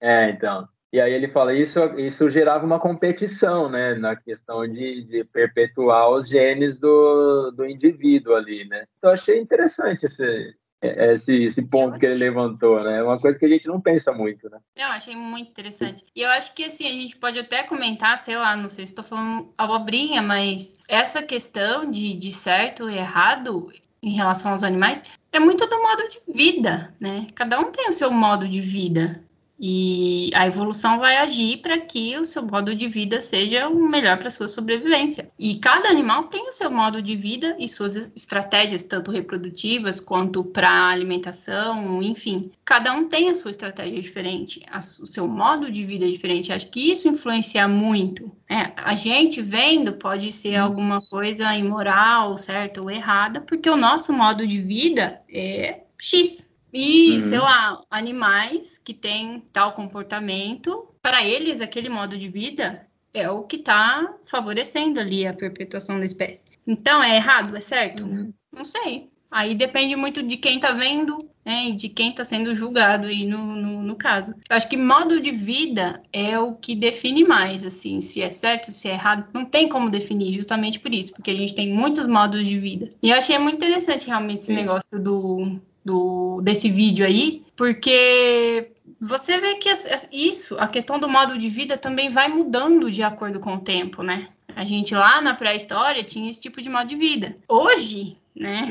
É, 0.00 0.30
então. 0.30 0.66
E 0.92 1.00
aí 1.00 1.12
ele 1.12 1.28
fala 1.28 1.54
isso 1.54 1.78
isso 1.98 2.28
gerava 2.28 2.66
uma 2.66 2.80
competição, 2.80 3.68
né, 3.68 3.94
na 3.94 4.16
questão 4.16 4.66
de, 4.66 5.04
de 5.04 5.24
perpetuar 5.24 6.10
os 6.10 6.28
genes 6.28 6.78
do, 6.78 7.52
do 7.52 7.64
indivíduo 7.64 8.34
ali, 8.34 8.64
né. 8.68 8.84
Então 8.98 9.10
achei 9.10 9.38
interessante 9.38 10.04
esse 10.04 10.54
esse, 10.82 11.32
esse 11.44 11.62
ponto 11.62 11.98
que 11.98 12.06
ele 12.06 12.14
levantou, 12.14 12.82
né? 12.82 12.98
É 12.98 13.02
uma 13.02 13.20
coisa 13.20 13.38
que 13.38 13.44
a 13.44 13.48
gente 13.48 13.66
não 13.66 13.80
pensa 13.80 14.12
muito, 14.12 14.48
né? 14.48 14.58
Eu 14.74 14.86
achei 14.86 15.14
muito 15.14 15.50
interessante. 15.50 16.04
E 16.16 16.22
eu 16.22 16.30
acho 16.30 16.54
que 16.54 16.64
assim, 16.64 16.86
a 16.86 16.90
gente 16.90 17.16
pode 17.16 17.38
até 17.38 17.62
comentar, 17.62 18.16
sei 18.16 18.36
lá, 18.36 18.56
não 18.56 18.68
sei 18.68 18.86
se 18.86 18.92
estou 18.92 19.04
falando 19.04 19.52
abobrinha, 19.58 20.22
mas 20.22 20.74
essa 20.88 21.22
questão 21.22 21.90
de, 21.90 22.14
de 22.14 22.32
certo 22.32 22.88
e 22.88 22.96
errado 22.96 23.70
em 24.02 24.14
relação 24.14 24.52
aos 24.52 24.62
animais 24.62 25.02
é 25.30 25.38
muito 25.38 25.66
do 25.66 25.82
modo 25.82 26.08
de 26.08 26.32
vida, 26.32 26.94
né? 26.98 27.26
Cada 27.34 27.60
um 27.60 27.70
tem 27.70 27.88
o 27.90 27.92
seu 27.92 28.10
modo 28.10 28.48
de 28.48 28.60
vida. 28.60 29.12
E 29.62 30.30
a 30.34 30.46
evolução 30.46 30.98
vai 30.98 31.18
agir 31.18 31.58
para 31.58 31.78
que 31.78 32.16
o 32.16 32.24
seu 32.24 32.42
modo 32.42 32.74
de 32.74 32.88
vida 32.88 33.20
seja 33.20 33.68
o 33.68 33.86
melhor 33.86 34.18
para 34.18 34.30
sua 34.30 34.48
sobrevivência. 34.48 35.30
E 35.38 35.56
cada 35.56 35.90
animal 35.90 36.24
tem 36.24 36.48
o 36.48 36.52
seu 36.52 36.70
modo 36.70 37.02
de 37.02 37.14
vida 37.14 37.54
e 37.58 37.68
suas 37.68 37.94
estratégias, 38.16 38.82
tanto 38.82 39.10
reprodutivas 39.10 40.00
quanto 40.00 40.42
para 40.42 40.88
alimentação, 40.88 42.02
enfim. 42.02 42.50
Cada 42.64 42.94
um 42.94 43.06
tem 43.06 43.28
a 43.28 43.34
sua 43.34 43.50
estratégia 43.50 44.00
diferente, 44.00 44.62
a, 44.70 44.78
o 44.78 45.06
seu 45.06 45.28
modo 45.28 45.70
de 45.70 45.84
vida 45.84 46.06
é 46.06 46.08
diferente. 46.08 46.52
Acho 46.52 46.70
que 46.70 46.90
isso 46.90 47.06
influencia 47.06 47.68
muito. 47.68 48.32
É, 48.48 48.72
a 48.76 48.94
gente 48.94 49.42
vendo 49.42 49.92
pode 49.92 50.32
ser 50.32 50.56
alguma 50.56 51.02
coisa 51.02 51.54
imoral, 51.54 52.38
certa 52.38 52.80
ou 52.80 52.90
errada, 52.90 53.42
porque 53.42 53.68
o 53.68 53.76
nosso 53.76 54.12
modo 54.12 54.46
de 54.46 54.62
vida 54.62 55.20
é 55.28 55.82
X. 55.98 56.49
E, 56.72 57.12
uhum. 57.12 57.20
sei 57.20 57.38
lá, 57.38 57.80
animais 57.90 58.78
que 58.78 58.94
têm 58.94 59.42
tal 59.52 59.72
comportamento, 59.72 60.88
para 61.02 61.24
eles, 61.24 61.60
aquele 61.60 61.88
modo 61.88 62.16
de 62.16 62.28
vida 62.28 62.86
é 63.12 63.28
o 63.28 63.42
que 63.42 63.56
está 63.56 64.14
favorecendo 64.24 65.00
ali 65.00 65.26
a 65.26 65.34
perpetuação 65.34 65.98
da 65.98 66.04
espécie. 66.04 66.46
Então, 66.66 67.02
é 67.02 67.16
errado? 67.16 67.56
É 67.56 67.60
certo? 67.60 68.04
Uhum. 68.04 68.32
Não 68.52 68.64
sei. 68.64 69.08
Aí 69.30 69.54
depende 69.54 69.94
muito 69.94 70.22
de 70.22 70.36
quem 70.36 70.58
tá 70.58 70.72
vendo, 70.72 71.16
né, 71.44 71.68
e 71.68 71.76
de 71.76 71.88
quem 71.88 72.10
está 72.10 72.24
sendo 72.24 72.52
julgado 72.52 73.06
aí 73.06 73.24
no, 73.24 73.54
no, 73.54 73.80
no, 73.80 73.94
caso. 73.94 74.32
Eu 74.50 74.56
acho 74.56 74.68
que 74.68 74.76
modo 74.76 75.20
de 75.20 75.30
vida 75.30 76.02
é 76.12 76.36
o 76.36 76.54
que 76.54 76.74
define 76.74 77.24
mais, 77.24 77.64
assim, 77.64 78.00
se 78.00 78.20
é 78.20 78.28
certo, 78.28 78.72
se 78.72 78.88
é 78.88 78.92
errado, 78.92 79.28
não 79.32 79.44
tem 79.44 79.68
como 79.68 79.88
definir, 79.88 80.32
justamente 80.32 80.80
por 80.80 80.92
isso, 80.92 81.12
porque 81.12 81.30
a 81.30 81.36
gente 81.36 81.54
tem 81.54 81.72
muitos 81.72 82.08
modos 82.08 82.44
de 82.44 82.58
vida. 82.58 82.88
E 83.00 83.10
eu 83.10 83.16
achei 83.16 83.38
muito 83.38 83.56
interessante 83.56 84.08
realmente 84.08 84.38
esse 84.38 84.48
Sim. 84.48 84.54
negócio 84.54 85.00
do, 85.00 85.60
do 85.84 86.40
desse 86.42 86.70
vídeo 86.70 87.04
aí, 87.04 87.42
porque 87.56 88.70
você 89.00 89.38
vê 89.40 89.54
que 89.56 89.70
isso, 90.12 90.56
a 90.58 90.66
questão 90.66 90.98
do 90.98 91.08
modo 91.08 91.38
de 91.38 91.48
vida 91.48 91.76
também 91.76 92.08
vai 92.08 92.28
mudando 92.28 92.90
de 92.90 93.02
acordo 93.02 93.40
com 93.40 93.52
o 93.52 93.60
tempo, 93.60 94.02
né? 94.02 94.28
A 94.54 94.64
gente 94.64 94.94
lá 94.94 95.20
na 95.20 95.34
pré-história 95.34 96.04
tinha 96.04 96.28
esse 96.28 96.40
tipo 96.40 96.60
de 96.60 96.68
modo 96.68 96.88
de 96.88 96.96
vida. 96.96 97.34
Hoje, 97.48 98.16
né? 98.34 98.62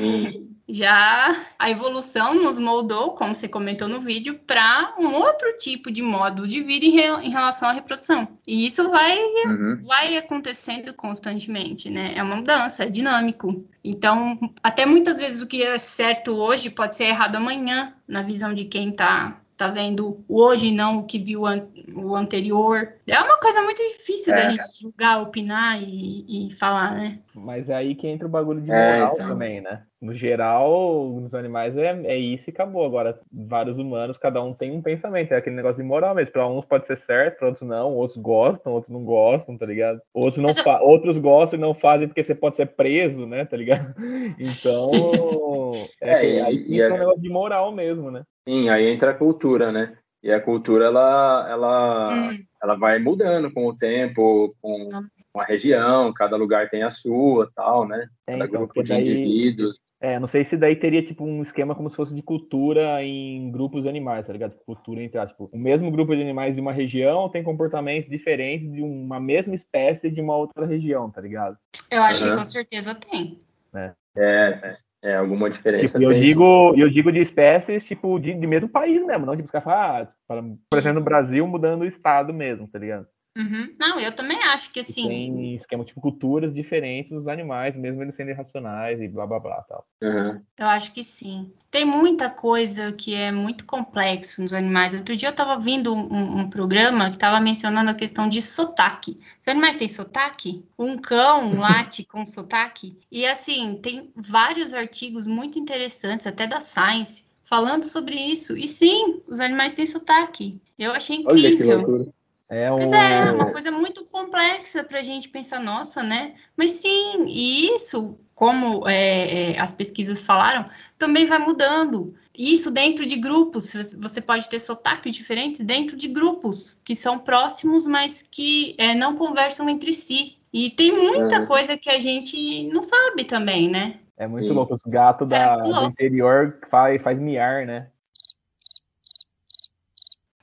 Já 0.72 1.34
a 1.58 1.70
evolução 1.70 2.34
nos 2.34 2.58
moldou, 2.58 3.10
como 3.12 3.34
você 3.34 3.48
comentou 3.48 3.88
no 3.88 4.00
vídeo, 4.00 4.38
para 4.46 4.94
um 4.98 5.14
outro 5.14 5.56
tipo 5.56 5.90
de 5.90 6.00
modo 6.00 6.46
de 6.46 6.62
vida 6.62 6.86
em, 6.86 6.90
re, 6.90 7.08
em 7.26 7.30
relação 7.30 7.68
à 7.68 7.72
reprodução. 7.72 8.28
E 8.46 8.64
isso 8.64 8.88
vai, 8.88 9.18
uhum. 9.46 9.82
vai 9.84 10.16
acontecendo 10.16 10.94
constantemente, 10.94 11.90
né? 11.90 12.12
É 12.14 12.22
uma 12.22 12.36
mudança, 12.36 12.84
é 12.84 12.88
dinâmico. 12.88 13.48
Então, 13.82 14.38
até 14.62 14.86
muitas 14.86 15.18
vezes 15.18 15.42
o 15.42 15.46
que 15.46 15.62
é 15.62 15.76
certo 15.76 16.36
hoje 16.36 16.70
pode 16.70 16.94
ser 16.94 17.04
errado 17.04 17.36
amanhã, 17.36 17.92
na 18.06 18.22
visão 18.22 18.54
de 18.54 18.64
quem 18.64 18.90
está 18.90 19.40
tá 19.60 19.68
vendo 19.68 20.16
o 20.26 20.40
hoje 20.40 20.72
não 20.72 21.00
o 21.00 21.04
que 21.04 21.18
viu 21.18 21.46
an 21.46 21.66
o 21.94 22.16
anterior. 22.16 22.94
É 23.06 23.20
uma 23.20 23.38
coisa 23.38 23.60
muito 23.62 23.82
difícil 23.82 24.32
é. 24.32 24.36
da 24.36 24.50
gente 24.50 24.80
julgar, 24.80 25.20
opinar 25.20 25.82
e, 25.82 26.48
e, 26.48 26.54
falar, 26.54 26.94
né? 26.94 27.18
Mas 27.34 27.68
é 27.68 27.74
aí 27.74 27.94
que 27.94 28.06
entra 28.06 28.26
o 28.26 28.30
bagulho 28.30 28.62
de 28.62 28.70
é, 28.70 28.92
moral 29.00 29.10
é, 29.10 29.14
então. 29.16 29.28
também, 29.28 29.60
né? 29.60 29.82
No 30.00 30.14
geral, 30.14 31.20
nos 31.20 31.34
animais 31.34 31.76
é, 31.76 31.88
é 32.06 32.16
isso 32.16 32.48
e 32.48 32.52
acabou. 32.52 32.86
Agora, 32.86 33.20
vários 33.30 33.76
humanos, 33.76 34.16
cada 34.16 34.42
um 34.42 34.54
tem 34.54 34.70
um 34.70 34.80
pensamento. 34.80 35.32
É 35.32 35.36
aquele 35.36 35.56
negócio 35.56 35.82
de 35.82 35.86
moral 35.86 36.14
mesmo. 36.14 36.32
Para 36.32 36.48
uns 36.48 36.64
pode 36.64 36.86
ser 36.86 36.96
certo, 36.96 37.38
para 37.38 37.48
outros 37.48 37.68
não. 37.68 37.94
Outros 37.94 38.16
gostam, 38.16 38.72
outros 38.72 38.92
não 38.92 39.04
gostam, 39.04 39.58
tá 39.58 39.66
ligado? 39.66 40.00
Outros, 40.14 40.38
não 40.38 40.48
eu... 40.48 40.82
outros 40.86 41.18
gostam 41.18 41.58
e 41.58 41.60
não 41.60 41.74
fazem 41.74 42.08
porque 42.08 42.24
você 42.24 42.34
pode 42.34 42.56
ser 42.56 42.66
preso, 42.66 43.26
né? 43.26 43.44
Tá 43.44 43.56
ligado? 43.56 43.94
Então, 44.40 44.90
é, 46.00 46.36
é 46.36 46.42
aí 46.42 46.80
entra 46.80 46.94
um 46.94 46.98
negócio 46.98 47.20
de 47.20 47.28
moral 47.28 47.72
mesmo, 47.72 48.10
né? 48.10 48.22
Sim, 48.48 48.68
aí 48.68 48.86
entra 48.86 49.10
a 49.10 49.14
cultura, 49.14 49.70
né? 49.70 49.96
E 50.22 50.30
a 50.30 50.40
cultura, 50.40 50.86
ela, 50.86 51.46
ela, 51.48 52.12
hum. 52.12 52.38
ela 52.62 52.74
vai 52.74 52.98
mudando 52.98 53.50
com 53.52 53.66
o 53.66 53.76
tempo, 53.76 54.54
com, 54.60 54.88
com, 55.32 55.40
a 55.40 55.44
região, 55.44 56.12
cada 56.12 56.36
lugar 56.36 56.68
tem 56.68 56.82
a 56.82 56.90
sua, 56.90 57.50
tal, 57.54 57.86
né? 57.86 58.06
É, 58.26 58.32
cada 58.32 58.44
então, 58.44 58.60
grupo 58.60 58.82
de 58.82 58.88
daí, 58.88 59.00
indivíduos. 59.00 59.78
É, 60.00 60.18
não 60.18 60.26
sei 60.26 60.44
se 60.44 60.56
daí 60.56 60.74
teria, 60.74 61.02
tipo, 61.02 61.24
um 61.24 61.42
esquema 61.42 61.74
como 61.74 61.90
se 61.90 61.96
fosse 61.96 62.14
de 62.14 62.22
cultura 62.22 63.04
em 63.04 63.50
grupos 63.50 63.82
de 63.82 63.88
animais, 63.88 64.26
tá 64.26 64.32
ligado? 64.32 64.54
Cultura 64.64 65.02
entre, 65.02 65.24
tipo, 65.26 65.50
o 65.52 65.58
mesmo 65.58 65.90
grupo 65.90 66.16
de 66.16 66.22
animais 66.22 66.54
de 66.54 66.60
uma 66.60 66.72
região 66.72 67.28
tem 67.28 67.42
comportamentos 67.42 68.08
diferentes 68.08 68.72
de 68.72 68.80
uma 68.80 69.20
mesma 69.20 69.54
espécie 69.54 70.10
de 70.10 70.20
uma 70.20 70.34
outra 70.36 70.64
região, 70.64 71.10
tá 71.10 71.20
ligado? 71.20 71.58
Eu 71.92 72.02
acho 72.02 72.24
uhum. 72.24 72.30
que 72.30 72.36
com 72.38 72.44
certeza 72.44 72.94
tem. 72.94 73.38
É, 73.74 73.92
é. 74.16 74.60
é. 74.62 74.76
É, 75.02 75.16
alguma 75.16 75.48
diferença. 75.48 75.98
Tipo, 75.98 76.02
eu, 76.02 76.12
digo, 76.12 76.74
eu 76.76 76.90
digo 76.90 77.10
de 77.10 77.20
espécies, 77.20 77.84
tipo, 77.84 78.18
de, 78.18 78.34
de 78.34 78.46
mesmo 78.46 78.68
país 78.68 79.02
mesmo, 79.02 79.24
não 79.24 79.34
de 79.34 79.42
buscar 79.42 79.62
falar, 79.62 80.12
ah, 80.28 80.42
por 80.68 80.78
exemplo, 80.78 80.98
no 80.98 81.04
Brasil 81.04 81.46
mudando 81.46 81.82
o 81.82 81.86
estado 81.86 82.34
mesmo, 82.34 82.68
tá 82.68 82.78
ligado? 82.78 83.06
Uhum. 83.36 83.74
Não, 83.78 84.00
eu 84.00 84.12
também 84.12 84.42
acho 84.42 84.72
que 84.72 84.80
assim. 84.80 85.06
Tem 85.06 85.54
esquema 85.54 85.84
tipo 85.84 86.00
culturas 86.00 86.52
diferentes 86.52 87.12
dos 87.12 87.28
animais, 87.28 87.76
mesmo 87.76 88.02
eles 88.02 88.14
sendo 88.14 88.30
irracionais 88.30 89.00
e 89.00 89.06
blá 89.06 89.26
blá 89.26 89.38
blá 89.38 89.62
tal. 89.62 89.86
Uhum. 90.02 90.42
Eu 90.58 90.66
acho 90.66 90.92
que 90.92 91.04
sim. 91.04 91.52
Tem 91.70 91.84
muita 91.84 92.28
coisa 92.28 92.92
que 92.92 93.14
é 93.14 93.30
muito 93.30 93.64
complexo 93.64 94.42
nos 94.42 94.52
animais. 94.52 94.94
Outro 94.94 95.16
dia 95.16 95.28
eu 95.28 95.32
estava 95.32 95.56
vendo 95.58 95.94
um, 95.94 96.40
um, 96.40 96.50
programa 96.50 97.08
que 97.08 97.16
estava 97.16 97.38
mencionando 97.40 97.90
a 97.90 97.94
questão 97.94 98.28
de 98.28 98.42
sotaque. 98.42 99.16
Os 99.40 99.46
animais 99.46 99.76
têm 99.76 99.88
sotaque? 99.88 100.64
Um 100.76 100.98
cão 100.98 101.54
late 101.60 102.04
com 102.04 102.26
sotaque? 102.26 102.96
E 103.12 103.24
assim, 103.24 103.78
tem 103.80 104.10
vários 104.16 104.74
artigos 104.74 105.28
muito 105.28 105.56
interessantes, 105.56 106.26
até 106.26 106.48
da 106.48 106.60
Science, 106.60 107.24
falando 107.44 107.84
sobre 107.84 108.16
isso. 108.16 108.56
E 108.56 108.66
sim, 108.66 109.22
os 109.28 109.38
animais 109.38 109.76
têm 109.76 109.86
sotaque. 109.86 110.60
Eu 110.76 110.90
achei 110.90 111.18
incrível. 111.18 112.12
É 112.50 112.70
um... 112.70 112.76
Pois 112.76 112.92
é, 112.92 113.30
uma 113.30 113.52
coisa 113.52 113.70
muito 113.70 114.04
complexa 114.06 114.82
para 114.82 114.98
a 114.98 115.02
gente 115.02 115.28
pensar, 115.28 115.60
nossa, 115.60 116.02
né? 116.02 116.34
Mas 116.56 116.72
sim, 116.72 117.24
e 117.28 117.72
isso, 117.76 118.18
como 118.34 118.88
é, 118.88 119.52
é, 119.52 119.60
as 119.60 119.72
pesquisas 119.72 120.20
falaram, 120.20 120.64
também 120.98 121.26
vai 121.26 121.38
mudando. 121.38 122.08
Isso 122.36 122.70
dentro 122.72 123.06
de 123.06 123.16
grupos, 123.16 123.72
você 123.98 124.20
pode 124.20 124.48
ter 124.48 124.58
sotaques 124.58 125.14
diferentes 125.14 125.60
dentro 125.60 125.96
de 125.96 126.08
grupos 126.08 126.74
que 126.74 126.96
são 126.96 127.18
próximos, 127.18 127.86
mas 127.86 128.22
que 128.22 128.74
é, 128.78 128.94
não 128.96 129.14
conversam 129.14 129.68
entre 129.68 129.92
si. 129.92 130.36
E 130.52 130.70
tem 130.70 130.90
muita 130.90 131.36
é. 131.36 131.46
coisa 131.46 131.76
que 131.76 131.88
a 131.88 132.00
gente 132.00 132.64
não 132.72 132.82
sabe 132.82 133.24
também, 133.24 133.70
né? 133.70 134.00
É 134.16 134.26
muito 134.26 134.48
Sim. 134.48 134.54
louco. 134.54 134.74
Os 134.74 134.82
gatos 134.82 135.28
da, 135.28 135.36
é 135.36 135.62
do 135.62 135.84
interior 135.84 136.58
faz, 136.68 137.00
faz 137.00 137.16
miar, 137.18 137.64
né? 137.64 137.86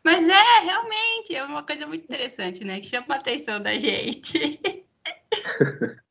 Mas 0.07 0.25
é, 0.29 0.59
realmente, 0.63 1.35
é 1.35 1.43
uma 1.43 1.61
coisa 1.63 1.85
muito 1.85 2.05
interessante, 2.05 2.63
né? 2.63 2.79
Que 2.79 2.87
chama 2.87 3.07
a 3.09 3.15
atenção 3.17 3.61
da 3.61 3.77
gente. 3.77 4.57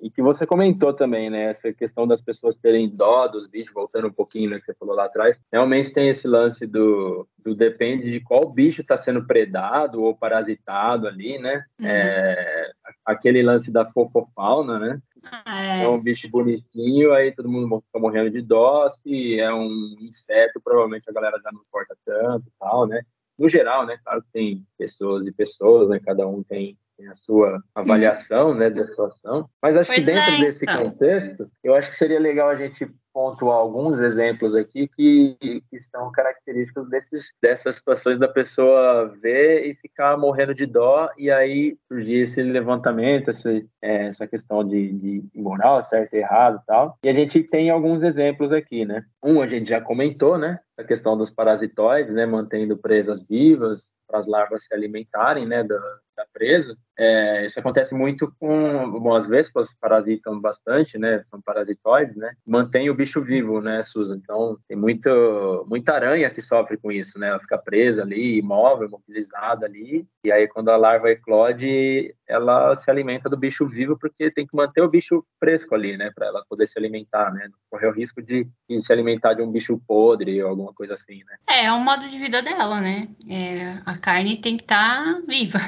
e 0.00 0.10
que 0.10 0.22
você 0.22 0.46
comentou 0.46 0.92
também, 0.94 1.28
né? 1.28 1.44
Essa 1.44 1.72
questão 1.72 2.06
das 2.06 2.20
pessoas 2.20 2.54
terem 2.54 2.88
dó 2.88 3.28
dos 3.28 3.48
bichos, 3.48 3.74
voltando 3.74 4.08
um 4.08 4.12
pouquinho 4.12 4.50
no 4.50 4.58
que 4.58 4.66
você 4.66 4.74
falou 4.74 4.94
lá 4.94 5.04
atrás. 5.04 5.38
Realmente 5.52 5.92
tem 5.92 6.08
esse 6.08 6.26
lance 6.26 6.66
do, 6.66 7.28
do 7.38 7.54
depende 7.54 8.10
de 8.10 8.20
qual 8.20 8.48
bicho 8.48 8.80
está 8.80 8.96
sendo 8.96 9.26
predado 9.26 10.02
ou 10.02 10.16
parasitado 10.16 11.06
ali, 11.06 11.38
né? 11.38 11.64
Uhum. 11.78 11.86
É, 11.86 12.72
aquele 13.04 13.42
lance 13.42 13.70
da 13.70 13.84
fofofauna, 13.84 14.78
né? 14.78 15.02
Ah, 15.44 15.62
é. 15.62 15.84
é. 15.84 15.88
um 15.88 16.00
bicho 16.00 16.28
bonitinho, 16.28 17.12
aí 17.12 17.32
todo 17.32 17.48
mundo 17.48 17.82
fica 17.86 17.98
morrendo 17.98 18.30
de 18.30 18.40
dó. 18.40 18.88
Se 18.88 19.38
é 19.38 19.52
um 19.52 19.96
inseto, 20.00 20.60
provavelmente 20.62 21.08
a 21.08 21.12
galera 21.12 21.38
já 21.42 21.50
não 21.52 21.60
importa 21.60 21.96
tanto 22.04 22.46
tal, 22.58 22.86
né? 22.86 23.02
No 23.38 23.48
geral, 23.48 23.84
né? 23.84 23.98
Claro 24.04 24.22
que 24.22 24.28
tem 24.32 24.66
pessoas 24.78 25.26
e 25.26 25.32
pessoas, 25.32 25.88
né? 25.88 26.00
Cada 26.00 26.26
um 26.26 26.42
tem, 26.42 26.78
tem 26.96 27.08
a 27.08 27.14
sua 27.14 27.62
avaliação, 27.74 28.54
né? 28.54 28.70
Da 28.70 28.86
situação. 28.86 29.48
Mas 29.62 29.76
acho 29.76 29.88
pois 29.88 30.00
que 30.00 30.06
dentro 30.06 30.32
é, 30.32 30.40
desse 30.40 30.64
então. 30.64 30.90
contexto, 30.90 31.50
eu 31.62 31.74
acho 31.74 31.88
que 31.88 31.96
seria 31.96 32.20
legal 32.20 32.48
a 32.48 32.54
gente 32.54 32.88
pontuar 33.14 33.58
alguns 33.58 34.00
exemplos 34.00 34.56
aqui 34.56 34.88
que, 34.88 35.62
que 35.70 35.80
são 35.80 36.10
característicos 36.10 36.90
desses, 36.90 37.30
dessas 37.40 37.76
situações 37.76 38.18
da 38.18 38.26
pessoa 38.26 39.06
ver 39.22 39.66
e 39.66 39.74
ficar 39.76 40.18
morrendo 40.18 40.52
de 40.52 40.66
dó 40.66 41.08
e 41.16 41.30
aí 41.30 41.78
surgir 41.86 42.22
esse 42.22 42.42
levantamento, 42.42 43.30
essa, 43.30 43.48
é, 43.80 44.06
essa 44.06 44.26
questão 44.26 44.66
de, 44.66 44.92
de 44.92 45.40
moral, 45.40 45.80
certo 45.80 46.12
e 46.14 46.18
errado 46.18 46.60
e 46.60 46.66
tal. 46.66 46.98
E 47.04 47.08
a 47.08 47.12
gente 47.12 47.40
tem 47.44 47.70
alguns 47.70 48.02
exemplos 48.02 48.50
aqui, 48.50 48.84
né? 48.84 49.04
Um 49.22 49.40
a 49.40 49.46
gente 49.46 49.68
já 49.68 49.80
comentou, 49.80 50.36
né? 50.36 50.58
A 50.76 50.82
questão 50.82 51.16
dos 51.16 51.30
parasitoides, 51.30 52.12
né? 52.12 52.26
Mantendo 52.26 52.76
presas 52.76 53.22
vivas 53.28 53.92
para 54.08 54.18
as 54.18 54.26
larvas 54.26 54.64
se 54.64 54.74
alimentarem, 54.74 55.46
né? 55.46 55.62
Da, 55.62 55.78
da 56.16 56.24
presa. 56.32 56.76
É, 56.96 57.44
isso 57.44 57.58
acontece 57.58 57.92
muito 57.94 58.32
com, 58.38 58.90
bom, 59.00 59.14
as 59.14 59.26
vespas 59.26 59.68
parasitam 59.80 60.40
bastante, 60.40 60.96
né? 60.98 61.20
São 61.22 61.40
parasitoides, 61.40 62.14
né? 62.16 62.32
Mantém 62.46 62.88
o 62.88 62.94
bicho 62.94 63.20
vivo, 63.20 63.60
né, 63.60 63.82
Susan? 63.82 64.16
Então, 64.16 64.56
tem 64.68 64.76
muito, 64.76 65.66
muita 65.68 65.92
aranha 65.92 66.30
que 66.30 66.40
sofre 66.40 66.76
com 66.76 66.92
isso, 66.92 67.18
né? 67.18 67.28
Ela 67.28 67.40
fica 67.40 67.58
presa 67.58 68.02
ali, 68.02 68.38
imóvel, 68.38 68.88
mobilizada 68.88 69.66
ali. 69.66 70.06
E 70.24 70.30
aí, 70.30 70.46
quando 70.46 70.70
a 70.70 70.76
larva 70.76 71.10
eclode, 71.10 72.14
ela 72.28 72.74
se 72.74 72.88
alimenta 72.90 73.28
do 73.28 73.36
bicho 73.36 73.66
vivo 73.66 73.98
porque 73.98 74.30
tem 74.30 74.46
que 74.46 74.56
manter 74.56 74.80
o 74.82 74.88
bicho 74.88 75.24
fresco 75.38 75.74
ali, 75.74 75.96
né? 75.96 76.10
Para 76.14 76.26
ela 76.26 76.44
poder 76.48 76.66
se 76.66 76.78
alimentar, 76.78 77.32
né? 77.32 77.48
Não 77.50 77.58
correr 77.70 77.88
o 77.88 77.92
risco 77.92 78.22
de, 78.22 78.46
de, 78.68 78.80
se 78.80 78.92
alimentar 78.92 79.34
de 79.34 79.42
um 79.42 79.50
bicho 79.50 79.80
podre 79.86 80.42
ou 80.42 80.50
alguma 80.50 80.72
coisa 80.72 80.92
assim, 80.92 81.18
né? 81.24 81.36
É, 81.48 81.64
é 81.66 81.72
um 81.72 81.82
modo 81.82 82.06
de 82.08 82.18
vida 82.18 82.40
dela, 82.40 82.80
né? 82.80 83.08
É, 83.28 83.78
a 83.84 83.98
carne 83.98 84.40
tem 84.40 84.56
que 84.56 84.62
estar 84.62 85.04
tá 85.04 85.22
viva. 85.26 85.58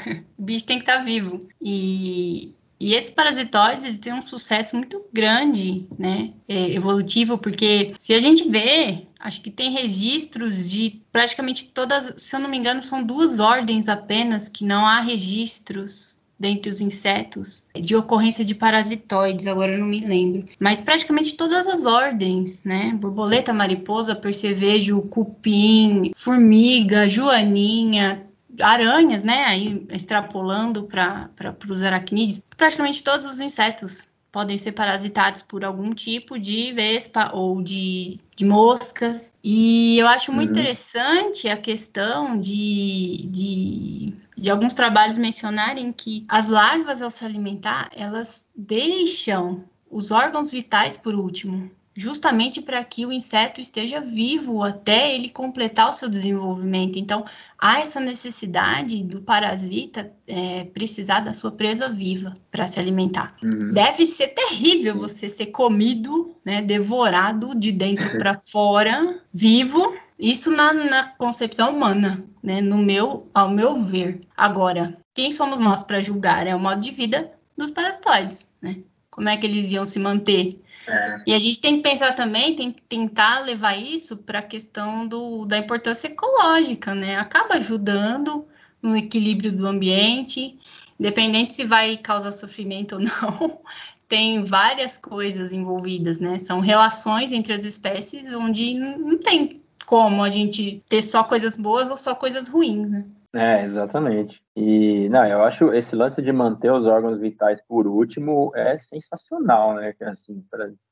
Bicho 0.47 0.65
tem 0.65 0.79
que 0.79 0.85
estar 0.85 0.99
tá 0.99 1.05
vivo. 1.05 1.47
E, 1.61 2.53
e 2.79 2.95
esse 2.95 3.13
parasitóide 3.13 3.87
ele 3.87 3.99
tem 3.99 4.15
um 4.15 4.23
sucesso 4.23 4.77
muito 4.77 5.05
grande, 5.13 5.87
né, 5.99 6.33
é, 6.49 6.71
evolutivo, 6.73 7.37
porque 7.37 7.89
se 7.99 8.15
a 8.15 8.19
gente 8.19 8.49
vê, 8.49 9.07
acho 9.19 9.41
que 9.41 9.51
tem 9.51 9.73
registros 9.73 10.71
de 10.71 11.03
praticamente 11.13 11.67
todas, 11.67 12.15
se 12.17 12.37
eu 12.37 12.41
não 12.41 12.49
me 12.49 12.57
engano, 12.57 12.81
são 12.81 13.03
duas 13.03 13.41
ordens 13.41 13.89
apenas 13.89 14.49
que 14.49 14.65
não 14.65 14.87
há 14.87 15.01
registros 15.01 16.17
dentre 16.39 16.71
os 16.71 16.81
insetos 16.81 17.65
de 17.75 17.97
ocorrência 17.97 18.45
de 18.45 18.55
parasitoides, 18.55 19.47
agora 19.47 19.73
eu 19.73 19.81
não 19.81 19.87
me 19.87 20.01
lembro. 20.01 20.45
Mas 20.61 20.81
praticamente 20.81 21.35
todas 21.35 21.67
as 21.67 21.87
ordens, 21.87 22.63
né? 22.63 22.93
Borboleta, 22.95 23.53
mariposa, 23.53 24.15
percevejo, 24.15 25.01
cupim, 25.03 26.13
formiga, 26.15 27.09
joaninha, 27.09 28.26
aranhas, 28.61 29.23
né? 29.23 29.45
Aí 29.45 29.87
extrapolando 29.91 30.85
para 30.85 31.31
os 31.69 31.83
aracnídeos, 31.83 32.43
praticamente 32.57 33.03
todos 33.03 33.25
os 33.25 33.41
insetos 33.41 34.11
podem 34.37 34.59
ser 34.59 34.73
parasitados 34.73 35.41
por 35.41 35.65
algum 35.65 35.89
tipo 35.89 36.39
de 36.39 36.71
vespa 36.75 37.31
ou 37.33 37.63
de, 37.63 38.21
de 38.37 38.45
moscas. 38.45 39.33
E 39.43 39.99
eu 39.99 40.07
acho 40.07 40.31
muito 40.31 40.55
uhum. 40.55 40.61
interessante 40.61 41.49
a 41.49 41.57
questão 41.57 42.39
de, 42.39 43.27
de, 43.31 44.15
de 44.37 44.51
alguns 44.51 44.75
trabalhos 44.75 45.17
mencionarem 45.17 45.91
que 45.91 46.27
as 46.29 46.51
larvas, 46.51 47.01
ao 47.01 47.11
se 47.11 47.25
alimentar, 47.25 47.89
elas 47.97 48.47
deixam 48.55 49.65
os 49.91 50.11
órgãos 50.11 50.51
vitais 50.51 50.99
por 50.99 51.15
último 51.15 51.71
justamente 51.97 52.61
para 52.61 52.85
que 52.85 53.07
o 53.07 53.13
inseto 53.13 53.59
esteja 53.59 54.01
vivo 54.01 54.63
até 54.63 55.15
ele 55.15 55.31
completar 55.31 55.89
o 55.89 55.93
seu 55.95 56.11
desenvolvimento. 56.11 56.99
Então, 56.99 57.25
há 57.59 57.81
essa 57.81 57.99
necessidade 57.99 59.03
do 59.03 59.23
parasita 59.23 60.13
é, 60.27 60.65
precisar 60.65 61.21
da 61.21 61.33
sua 61.33 61.51
presa 61.51 61.89
viva 61.89 62.35
para 62.51 62.67
se 62.67 62.79
alimentar. 62.79 63.29
Uhum. 63.43 63.73
Deve 63.73 64.05
ser 64.05 64.29
terrível 64.29 64.95
você 64.95 65.29
ser 65.29 65.47
comido, 65.47 66.37
né, 66.45 66.61
devorado 66.61 67.59
de 67.59 67.73
dentro 67.73 68.19
para 68.19 68.35
fora, 68.37 69.19
vivo. 69.33 69.97
Isso 70.19 70.51
na, 70.51 70.75
na 70.75 71.09
concepção 71.11 71.75
humana, 71.75 72.23
né, 72.43 72.61
no 72.61 72.77
meu, 72.77 73.27
ao 73.33 73.49
meu 73.49 73.75
ver. 73.75 74.21
Agora, 74.37 74.93
quem 75.15 75.33
somos 75.33 75.59
nós 75.59 75.83
para 75.83 76.01
julgar? 76.01 76.47
É 76.47 76.55
o 76.55 76.61
modo 76.61 76.81
de 76.83 76.91
vida 76.91 77.33
dos 77.57 77.71
parasitoides, 77.71 78.53
né? 78.61 78.77
Como 79.11 79.31
é 79.31 79.37
que 79.39 79.47
eles 79.47 79.73
iam 79.73 79.87
se 79.87 79.99
manter 79.99 80.51
é. 80.89 81.23
E 81.27 81.35
a 81.35 81.39
gente 81.39 81.61
tem 81.61 81.77
que 81.77 81.83
pensar 81.83 82.15
também, 82.15 82.55
tem 82.55 82.73
que 82.73 82.83
tentar 82.83 83.41
levar 83.41 83.77
isso 83.77 84.19
para 84.19 84.39
a 84.39 84.43
questão 84.43 85.07
do, 85.07 85.45
da 85.45 85.59
importância 85.59 86.09
ecológica, 86.09 86.95
né? 86.95 87.17
Acaba 87.17 87.55
ajudando 87.57 88.47
no 88.81 88.97
equilíbrio 88.97 89.53
do 89.53 89.67
ambiente, 89.67 90.59
independente 90.99 91.55
se 91.55 91.65
vai 91.65 91.97
causar 91.97 92.33
sofrimento 92.33 92.97
ou 92.97 93.01
não. 93.01 93.61
Tem 94.09 94.45
várias 94.45 94.97
coisas 94.97 95.53
envolvidas, 95.53 96.21
né? 96.21 96.39
São 96.39 96.61
relações 96.61 97.33
entre 97.33 97.53
as 97.53 97.65
espécies 97.65 98.29
onde 98.29 98.75
não 98.75 99.19
tem 99.19 99.61
como 99.85 100.23
a 100.23 100.31
gente 100.31 100.81
ter 100.89 101.03
só 101.03 101.25
coisas 101.25 101.57
boas 101.57 101.91
ou 101.91 101.97
só 101.97 102.15
coisas 102.15 102.47
ruins, 102.47 102.89
né? 102.89 103.05
É, 103.35 103.63
exatamente. 103.63 104.43
E, 104.55 105.09
não, 105.09 105.25
eu 105.27 105.43
acho 105.43 105.73
esse 105.73 105.95
lance 105.95 106.21
de 106.23 106.33
manter 106.33 106.73
os 106.73 106.87
órgãos 106.87 107.19
vitais 107.19 107.61
por 107.69 107.87
último 107.87 108.53
é 108.55 108.77
sensacional, 108.77 109.75
né? 109.75 109.95
Assim, 110.03 110.45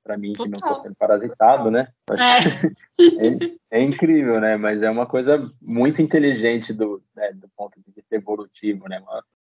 para 0.03 0.17
mim, 0.19 0.33
que 0.33 0.49
não 0.49 0.57
estou 0.57 0.75
sendo 0.83 0.95
parasitado, 0.97 1.71
né? 1.71 1.89
É. 2.11 2.15
é. 3.73 3.79
é. 3.79 3.83
incrível, 3.83 4.41
né? 4.41 4.57
Mas 4.57 4.83
é 4.83 4.91
uma 4.91 5.07
coisa 5.07 5.41
muito 5.61 6.03
inteligente 6.03 6.73
do, 6.73 7.03
né, 7.15 7.33
do 7.33 7.49
ponto 7.57 7.81
de 7.81 7.93
vista 7.93 8.15
evolutivo, 8.15 8.89
né? 8.89 9.03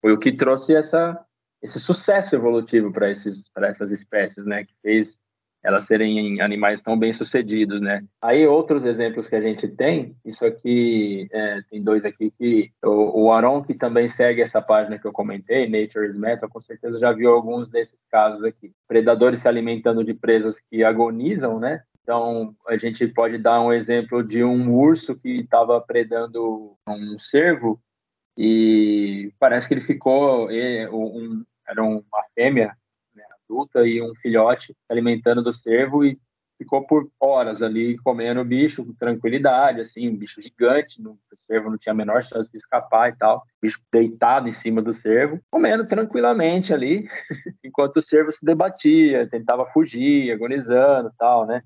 Foi 0.00 0.12
o 0.12 0.18
que 0.18 0.32
trouxe 0.32 0.74
essa, 0.74 1.18
esse 1.62 1.78
sucesso 1.78 2.34
evolutivo 2.34 2.92
para 2.92 3.08
essas 3.08 3.90
espécies, 3.90 4.44
né? 4.44 4.64
Que 4.64 4.74
fez 4.82 5.18
elas 5.62 5.82
serem 5.82 6.40
animais 6.40 6.80
tão 6.80 6.98
bem 6.98 7.12
sucedidos, 7.12 7.80
né? 7.80 8.02
Aí 8.22 8.46
outros 8.46 8.84
exemplos 8.84 9.26
que 9.26 9.36
a 9.36 9.40
gente 9.40 9.68
tem, 9.68 10.16
isso 10.24 10.44
aqui 10.44 11.28
é, 11.32 11.60
tem 11.70 11.82
dois 11.82 12.04
aqui 12.04 12.30
que 12.30 12.70
o, 12.82 13.24
o 13.24 13.32
Aron 13.32 13.62
que 13.62 13.74
também 13.74 14.06
segue 14.06 14.40
essa 14.40 14.62
página 14.62 14.98
que 14.98 15.06
eu 15.06 15.12
comentei, 15.12 15.68
Nature's 15.68 16.16
Metal, 16.16 16.48
com 16.48 16.60
certeza 16.60 16.98
já 16.98 17.12
viu 17.12 17.30
alguns 17.32 17.68
desses 17.68 18.02
casos 18.10 18.42
aqui. 18.42 18.72
Predadores 18.88 19.40
se 19.40 19.48
alimentando 19.48 20.02
de 20.02 20.14
presas 20.14 20.58
que 20.58 20.82
agonizam, 20.82 21.60
né? 21.60 21.82
Então, 22.02 22.54
a 22.66 22.76
gente 22.76 23.06
pode 23.06 23.38
dar 23.38 23.60
um 23.60 23.72
exemplo 23.72 24.22
de 24.24 24.42
um 24.42 24.74
urso 24.74 25.14
que 25.14 25.40
estava 25.40 25.80
predando 25.80 26.74
um 26.88 27.18
cervo 27.18 27.80
e 28.36 29.32
parece 29.38 29.68
que 29.68 29.74
ele 29.74 29.82
ficou, 29.82 30.48
um, 30.48 31.44
era 31.68 31.82
uma 31.82 32.02
fêmea 32.34 32.74
adulta 33.50 33.86
e 33.86 34.00
um 34.00 34.14
filhote 34.14 34.74
alimentando 34.88 35.42
do 35.42 35.50
cervo 35.50 36.04
e 36.04 36.16
ficou 36.56 36.86
por 36.86 37.08
horas 37.18 37.62
ali 37.62 37.96
comendo 37.98 38.40
o 38.40 38.44
bicho 38.44 38.84
com 38.84 38.92
tranquilidade, 38.92 39.80
assim, 39.80 40.08
um 40.08 40.16
bicho 40.16 40.40
gigante, 40.42 41.00
o 41.00 41.16
cervo 41.46 41.70
não 41.70 41.78
tinha 41.78 41.92
a 41.92 41.96
menor 41.96 42.22
chance 42.22 42.50
de 42.50 42.58
escapar 42.58 43.08
e 43.08 43.16
tal, 43.16 43.38
o 43.38 43.42
bicho 43.62 43.80
deitado 43.90 44.46
em 44.46 44.52
cima 44.52 44.82
do 44.82 44.92
cervo, 44.92 45.40
comendo 45.50 45.86
tranquilamente 45.86 46.72
ali, 46.72 47.08
enquanto 47.64 47.96
o 47.96 48.02
cervo 48.02 48.30
se 48.30 48.44
debatia, 48.44 49.26
tentava 49.26 49.66
fugir, 49.72 50.30
agonizando 50.30 51.08
e 51.08 51.16
tal, 51.18 51.46
né? 51.46 51.62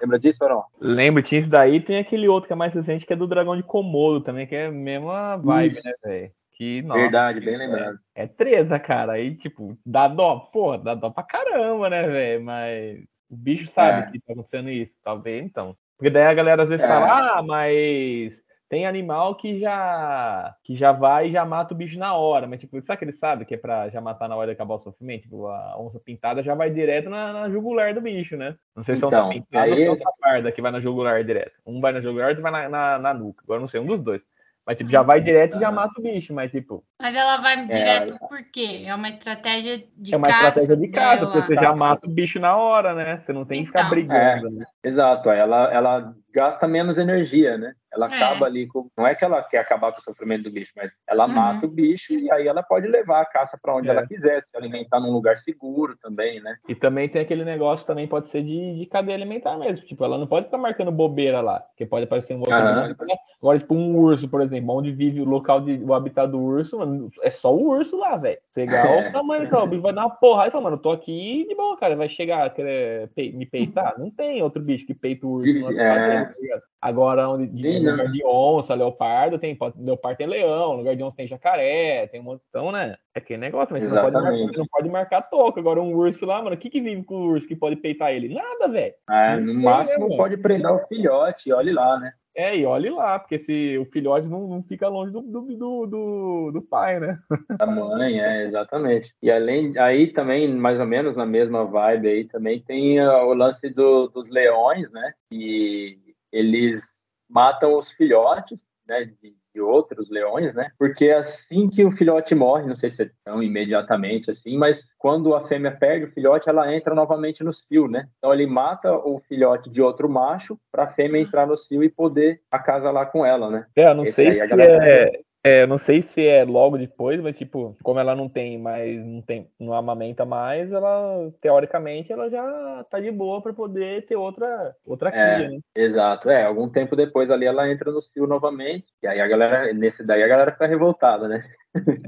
Lembra 0.00 0.18
disso, 0.18 0.38
Farol? 0.38 0.64
Lembro, 0.80 1.22
tinha 1.22 1.40
isso 1.40 1.50
daí, 1.50 1.80
tem 1.80 1.98
aquele 1.98 2.26
outro 2.26 2.46
que 2.46 2.52
é 2.52 2.56
mais 2.56 2.74
recente, 2.74 3.06
que 3.06 3.12
é 3.12 3.16
do 3.16 3.26
Dragão 3.26 3.56
de 3.56 3.62
Komodo 3.62 4.22
também, 4.22 4.46
que 4.46 4.54
é 4.54 4.66
a 4.66 4.72
mesma 4.72 5.36
vibe, 5.36 5.76
Isso. 5.78 5.86
né, 5.86 5.92
velho? 6.02 6.32
Que, 6.58 6.82
nossa, 6.82 7.00
Verdade, 7.00 7.40
bem 7.40 7.56
lembrado. 7.56 8.00
É, 8.16 8.24
é 8.24 8.26
treza, 8.26 8.80
cara. 8.80 9.12
Aí, 9.12 9.36
tipo, 9.36 9.78
dá 9.86 10.08
dó. 10.08 10.40
Pô, 10.52 10.76
dá 10.76 10.92
dó 10.92 11.08
pra 11.08 11.22
caramba, 11.22 11.88
né, 11.88 12.02
velho? 12.08 12.44
Mas 12.44 12.98
o 13.30 13.36
bicho 13.36 13.68
sabe 13.68 14.08
é. 14.08 14.10
que 14.10 14.18
tá 14.18 14.32
acontecendo 14.32 14.68
isso, 14.68 14.98
talvez 15.04 15.44
então. 15.44 15.76
Porque 15.96 16.10
daí 16.10 16.24
a 16.24 16.34
galera 16.34 16.64
às 16.64 16.68
vezes 16.68 16.84
é. 16.84 16.88
fala, 16.88 17.38
ah, 17.38 17.42
mas 17.44 18.42
tem 18.68 18.86
animal 18.86 19.36
que 19.36 19.60
já 19.60 20.52
que 20.64 20.76
já 20.76 20.90
vai 20.90 21.28
e 21.28 21.32
já 21.32 21.44
mata 21.44 21.72
o 21.72 21.76
bicho 21.76 21.96
na 21.96 22.14
hora, 22.14 22.48
mas 22.48 22.58
tipo, 22.58 22.80
sabe 22.82 22.98
que 22.98 23.04
ele 23.04 23.12
sabe 23.12 23.44
que 23.44 23.54
é 23.54 23.56
pra 23.56 23.88
já 23.88 24.00
matar 24.00 24.28
na 24.28 24.34
hora 24.34 24.48
de 24.48 24.52
acabar 24.54 24.74
o 24.74 24.80
sofrimento? 24.80 25.22
Tipo, 25.22 25.46
a 25.46 25.80
onça 25.80 26.00
pintada 26.00 26.42
já 26.42 26.56
vai 26.56 26.70
direto 26.70 27.08
na, 27.08 27.32
na 27.32 27.50
jugular 27.50 27.94
do 27.94 28.00
bicho, 28.00 28.36
né? 28.36 28.56
Não 28.74 28.82
sei 28.82 28.96
se 28.96 29.06
então, 29.06 29.16
é 29.16 29.22
onça 29.22 29.34
pintada 29.34 29.64
aí... 29.64 29.70
ou 29.70 29.76
se 29.76 29.86
é 29.86 29.90
onça 29.92 30.12
parda 30.20 30.50
que 30.50 30.60
vai 30.60 30.72
na 30.72 30.80
jugular 30.80 31.22
direto. 31.22 31.52
Um 31.64 31.80
vai 31.80 31.92
na 31.92 32.00
jugular 32.00 32.26
e 32.26 32.30
outro 32.30 32.42
vai 32.42 32.50
na, 32.50 32.68
na, 32.68 32.98
na 32.98 33.14
nuca. 33.14 33.42
Agora 33.44 33.60
não 33.60 33.68
sei, 33.68 33.78
um 33.78 33.86
dos 33.86 34.02
dois. 34.02 34.22
Mas, 34.68 34.76
tipo, 34.76 34.90
já 34.90 35.00
vai 35.00 35.18
direto 35.18 35.56
e 35.56 35.60
já 35.60 35.72
mata 35.72 35.98
o 35.98 36.02
bicho, 36.02 36.34
mas, 36.34 36.50
tipo... 36.50 36.84
Mas 37.00 37.16
ela 37.16 37.38
vai 37.38 37.66
direto 37.66 38.12
é... 38.12 38.18
por 38.18 38.44
quê? 38.52 38.84
É 38.86 38.94
uma 38.94 39.08
estratégia 39.08 39.82
de 39.96 40.12
É 40.12 40.16
uma 40.18 40.26
caça 40.26 40.60
estratégia 40.60 40.76
de 40.76 40.88
caça, 40.88 41.24
porque 41.24 41.40
você 41.40 41.54
já 41.54 41.74
mata 41.74 42.06
o 42.06 42.10
bicho 42.10 42.38
na 42.38 42.54
hora, 42.54 42.94
né? 42.94 43.18
Você 43.24 43.32
não 43.32 43.46
tem 43.46 43.62
que 43.62 43.68
ficar 43.68 43.80
então. 43.80 43.90
brigando, 43.90 44.46
é, 44.48 44.50
né? 44.50 44.66
Exato, 44.84 45.30
ela, 45.30 45.72
ela 45.72 46.14
gasta 46.32 46.66
menos 46.68 46.98
energia, 46.98 47.56
né? 47.56 47.72
Ela 47.92 48.06
é. 48.06 48.14
acaba 48.14 48.46
ali 48.46 48.66
com. 48.66 48.88
Não 48.96 49.06
é 49.06 49.14
que 49.14 49.24
ela 49.24 49.42
quer 49.42 49.58
acabar 49.58 49.92
com 49.92 50.00
o 50.00 50.02
sofrimento 50.02 50.44
do 50.44 50.50
bicho, 50.50 50.72
mas 50.76 50.90
ela 51.08 51.26
uhum. 51.26 51.34
mata 51.34 51.66
o 51.66 51.70
bicho 51.70 52.12
e 52.12 52.30
aí 52.30 52.46
ela 52.46 52.62
pode 52.62 52.86
levar 52.86 53.22
a 53.22 53.26
caça 53.26 53.58
para 53.60 53.74
onde 53.74 53.88
é. 53.88 53.92
ela 53.92 54.06
quiser, 54.06 54.40
se 54.40 54.54
alimentar 54.56 55.00
num 55.00 55.12
lugar 55.12 55.36
seguro 55.36 55.96
também, 56.02 56.40
né? 56.40 56.56
E 56.68 56.74
também 56.74 57.08
tem 57.08 57.22
aquele 57.22 57.44
negócio, 57.44 57.86
também 57.86 58.06
pode 58.06 58.28
ser 58.28 58.42
de, 58.42 58.78
de 58.78 58.86
cadeia 58.86 59.16
alimentar 59.16 59.56
mesmo. 59.56 59.86
Tipo, 59.86 60.04
ela 60.04 60.18
não 60.18 60.26
pode 60.26 60.46
ficar 60.46 60.58
marcando 60.58 60.92
bobeira 60.92 61.40
lá, 61.40 61.60
porque 61.60 61.86
pode 61.86 62.04
aparecer 62.04 62.34
um 62.34 62.40
outro 62.40 62.54
uhum. 62.54 62.94
Agora, 63.40 63.58
tipo, 63.58 63.74
um 63.74 63.96
urso, 63.96 64.28
por 64.28 64.42
exemplo, 64.42 64.76
onde 64.76 64.92
vive 64.92 65.20
o 65.20 65.24
local 65.24 65.60
de 65.60 65.80
o 65.82 65.94
habitat 65.94 66.28
do 66.28 66.40
urso, 66.40 66.78
mano, 66.78 67.08
é 67.22 67.30
só 67.30 67.54
o 67.54 67.68
urso 67.68 67.96
lá, 67.96 68.16
velho. 68.16 68.38
Chegar 68.52 68.86
é. 68.86 69.08
o 69.08 69.12
tamanho, 69.12 69.44
então, 69.44 69.62
o 69.62 69.66
bicho 69.66 69.82
vai 69.82 69.92
dar 69.92 70.06
uma 70.06 70.14
porra. 70.14 70.48
e 70.48 70.50
fala, 70.50 70.64
mano, 70.64 70.76
eu 70.76 70.80
tô 70.80 70.90
aqui 70.90 71.46
de 71.48 71.54
boa, 71.54 71.76
cara. 71.76 71.96
Vai 71.96 72.08
chegar, 72.08 72.52
querer 72.52 73.10
me 73.16 73.46
peitar? 73.46 73.94
Não 73.96 74.10
tem 74.10 74.42
outro 74.42 74.60
bicho 74.60 74.84
que 74.84 74.94
peita 74.94 75.26
o 75.26 75.34
urso. 75.34 75.80
É. 75.80 76.17
Tá 76.26 76.60
Agora, 76.80 77.28
onde, 77.28 77.48
de, 77.48 77.72
Sim, 77.72 77.90
lugar 77.90 78.06
de 78.10 78.24
onça, 78.24 78.74
leopardo, 78.74 79.38
tem 79.38 79.58
leopardo 79.76 80.18
tem 80.18 80.26
leão, 80.28 80.76
lugar 80.76 80.94
de 80.94 81.02
onça 81.02 81.16
tem 81.16 81.26
jacaré, 81.26 82.06
tem 82.06 82.20
um 82.20 82.24
montão, 82.24 82.70
né? 82.70 82.96
É 83.14 83.18
aquele 83.18 83.40
negócio, 83.40 83.72
mas 83.72 83.84
você 83.84 83.94
não, 83.94 84.02
pode 84.02 84.14
marcar, 84.14 84.58
não 84.58 84.66
pode 84.66 84.88
marcar 84.88 85.22
toca. 85.22 85.60
Agora, 85.60 85.82
um 85.82 85.92
urso 85.94 86.24
lá, 86.24 86.40
mano, 86.40 86.54
o 86.54 86.58
que, 86.58 86.70
que 86.70 86.80
vive 86.80 87.02
com 87.02 87.16
o 87.16 87.26
urso 87.30 87.48
que 87.48 87.56
pode 87.56 87.76
peitar 87.76 88.12
ele? 88.12 88.32
Nada, 88.32 88.68
velho. 88.68 88.94
É, 89.10 89.36
no 89.40 89.54
máximo 89.54 90.16
pode 90.16 90.36
prender 90.36 90.70
o 90.70 90.86
filhote, 90.86 91.52
olhe 91.52 91.72
lá, 91.72 91.98
né? 91.98 92.12
É, 92.38 92.56
e 92.56 92.64
olhe 92.64 92.88
lá, 92.88 93.18
porque 93.18 93.36
se 93.36 93.76
o 93.78 93.84
filhote 93.86 94.28
não, 94.28 94.46
não 94.46 94.62
fica 94.62 94.86
longe 94.86 95.10
do, 95.10 95.20
do, 95.20 95.40
do, 95.86 96.50
do, 96.52 96.62
pai, 96.62 97.00
né? 97.00 97.18
Da 97.58 97.66
mãe, 97.66 98.20
é, 98.20 98.44
exatamente. 98.44 99.12
E 99.20 99.28
além, 99.28 99.76
aí 99.76 100.12
também, 100.12 100.46
mais 100.54 100.78
ou 100.78 100.86
menos 100.86 101.16
na 101.16 101.26
mesma 101.26 101.64
vibe 101.64 102.06
aí, 102.06 102.24
também 102.24 102.60
tem 102.60 103.00
uh, 103.00 103.24
o 103.24 103.34
lance 103.34 103.68
do, 103.70 104.06
dos 104.06 104.28
leões, 104.28 104.88
né? 104.92 105.14
E 105.32 105.98
eles 106.32 106.84
matam 107.28 107.76
os 107.76 107.90
filhotes, 107.90 108.60
né, 108.86 109.04
de, 109.04 109.36
de, 109.54 109.60
outros 109.60 110.08
leões, 110.08 110.54
né? 110.54 110.70
Porque 110.78 111.10
assim 111.10 111.68
que 111.68 111.84
o 111.84 111.90
filhote 111.90 112.34
morre, 112.34 112.66
não 112.66 112.74
sei 112.74 112.88
se 112.88 113.02
é 113.02 113.10
tão 113.22 113.42
imediatamente 113.42 114.30
assim, 114.30 114.56
mas 114.56 114.88
quando 114.96 115.34
a 115.34 115.46
fêmea 115.46 115.70
perde 115.70 116.06
o 116.06 116.12
filhote, 116.12 116.48
ela 116.48 116.72
entra 116.74 116.94
novamente 116.94 117.44
no 117.44 117.52
cio, 117.52 117.86
né? 117.86 118.08
Então 118.16 118.32
ele 118.32 118.46
mata 118.46 118.90
o 118.92 119.20
filhote 119.28 119.68
de 119.68 119.82
outro 119.82 120.08
macho 120.08 120.58
para 120.72 120.84
a 120.84 120.88
fêmea 120.88 121.20
entrar 121.20 121.46
no 121.46 121.56
cio 121.56 121.84
e 121.84 121.90
poder 121.90 122.40
acasalar 122.50 123.12
com 123.12 123.26
ela, 123.26 123.50
né? 123.50 123.66
É, 123.76 123.90
eu 123.90 123.94
não 123.94 124.04
Esse 124.04 124.12
sei 124.12 124.34
se 124.34 124.54
é 124.54 125.22
é, 125.42 125.66
não 125.66 125.78
sei 125.78 126.02
se 126.02 126.26
é 126.26 126.44
logo 126.44 126.76
depois, 126.76 127.20
mas 127.20 127.36
tipo, 127.36 127.76
como 127.82 128.00
ela 128.00 128.14
não 128.14 128.28
tem 128.28 128.58
mais, 128.58 128.98
não 129.04 129.22
tem, 129.22 129.48
não 129.58 129.72
amamenta 129.72 130.24
mais, 130.24 130.70
ela 130.72 131.32
teoricamente 131.40 132.12
ela 132.12 132.28
já 132.28 132.84
tá 132.90 132.98
de 132.98 133.10
boa 133.10 133.40
para 133.40 133.52
poder 133.52 134.04
ter 134.06 134.16
outra 134.16 134.74
outra 134.84 135.10
é, 135.10 135.36
cria, 135.36 135.50
né? 135.50 135.58
Exato. 135.76 136.28
É, 136.28 136.44
algum 136.44 136.68
tempo 136.68 136.96
depois 136.96 137.30
ali 137.30 137.46
ela 137.46 137.70
entra 137.70 137.92
no 137.92 138.00
cio 138.00 138.26
novamente, 138.26 138.86
e 139.02 139.06
aí 139.06 139.20
a 139.20 139.28
galera 139.28 139.72
nesse 139.72 140.04
daí 140.04 140.22
a 140.22 140.28
galera 140.28 140.52
fica 140.52 140.66
revoltada, 140.66 141.28
né? 141.28 141.44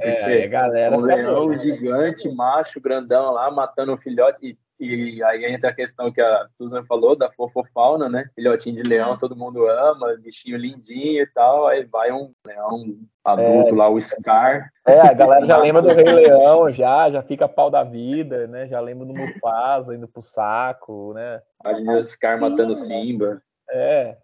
É, 0.01 0.45
a 0.45 0.47
galera 0.49 0.99
um 0.99 1.01
leão 1.01 1.57
gigante, 1.57 2.29
macho, 2.35 2.81
grandão 2.81 3.33
lá 3.33 3.49
matando 3.51 3.95
o 3.95 3.99
filhote 3.99 4.39
e 4.45 4.59
E 4.81 5.23
aí 5.23 5.45
entra 5.45 5.69
a 5.69 5.75
questão 5.75 6.11
que 6.11 6.23
a 6.23 6.47
Susan 6.57 6.83
falou 6.85 7.15
da 7.15 7.31
fofofauna, 7.31 8.09
né? 8.09 8.25
Filhotinho 8.35 8.83
de 8.83 8.89
leão, 8.89 9.19
todo 9.19 9.37
mundo 9.37 9.67
ama, 9.69 10.17
bichinho 10.17 10.57
lindinho 10.57 11.23
e 11.23 11.27
tal. 11.35 11.67
Aí 11.67 11.85
vai 11.85 12.11
um 12.11 12.33
leão 12.47 12.97
adulto 13.23 13.75
é, 13.75 13.77
lá, 13.77 13.91
o 13.91 14.01
Scar. 14.01 14.71
É, 14.87 15.01
a 15.01 15.13
galera 15.13 15.45
já 15.45 15.59
lembra 15.61 15.83
do 15.83 15.89
Rei 15.89 16.05
Leão, 16.05 16.73
já, 16.73 17.11
já 17.11 17.23
fica 17.23 17.47
pau 17.47 17.71
da 17.71 17.85
vida, 17.85 18.47
né? 18.47 18.69
Já 18.69 18.81
lembra 18.81 19.05
do 19.05 19.13
Mufasa 19.13 19.95
indo 19.95 20.09
pro 20.09 20.23
saco, 20.23 21.13
né? 21.13 21.43
Imagina 21.63 21.99
o 21.99 22.03
Scar 22.03 22.41
matando 22.41 22.75
Simba. 22.75 23.43
É. 23.71 24.17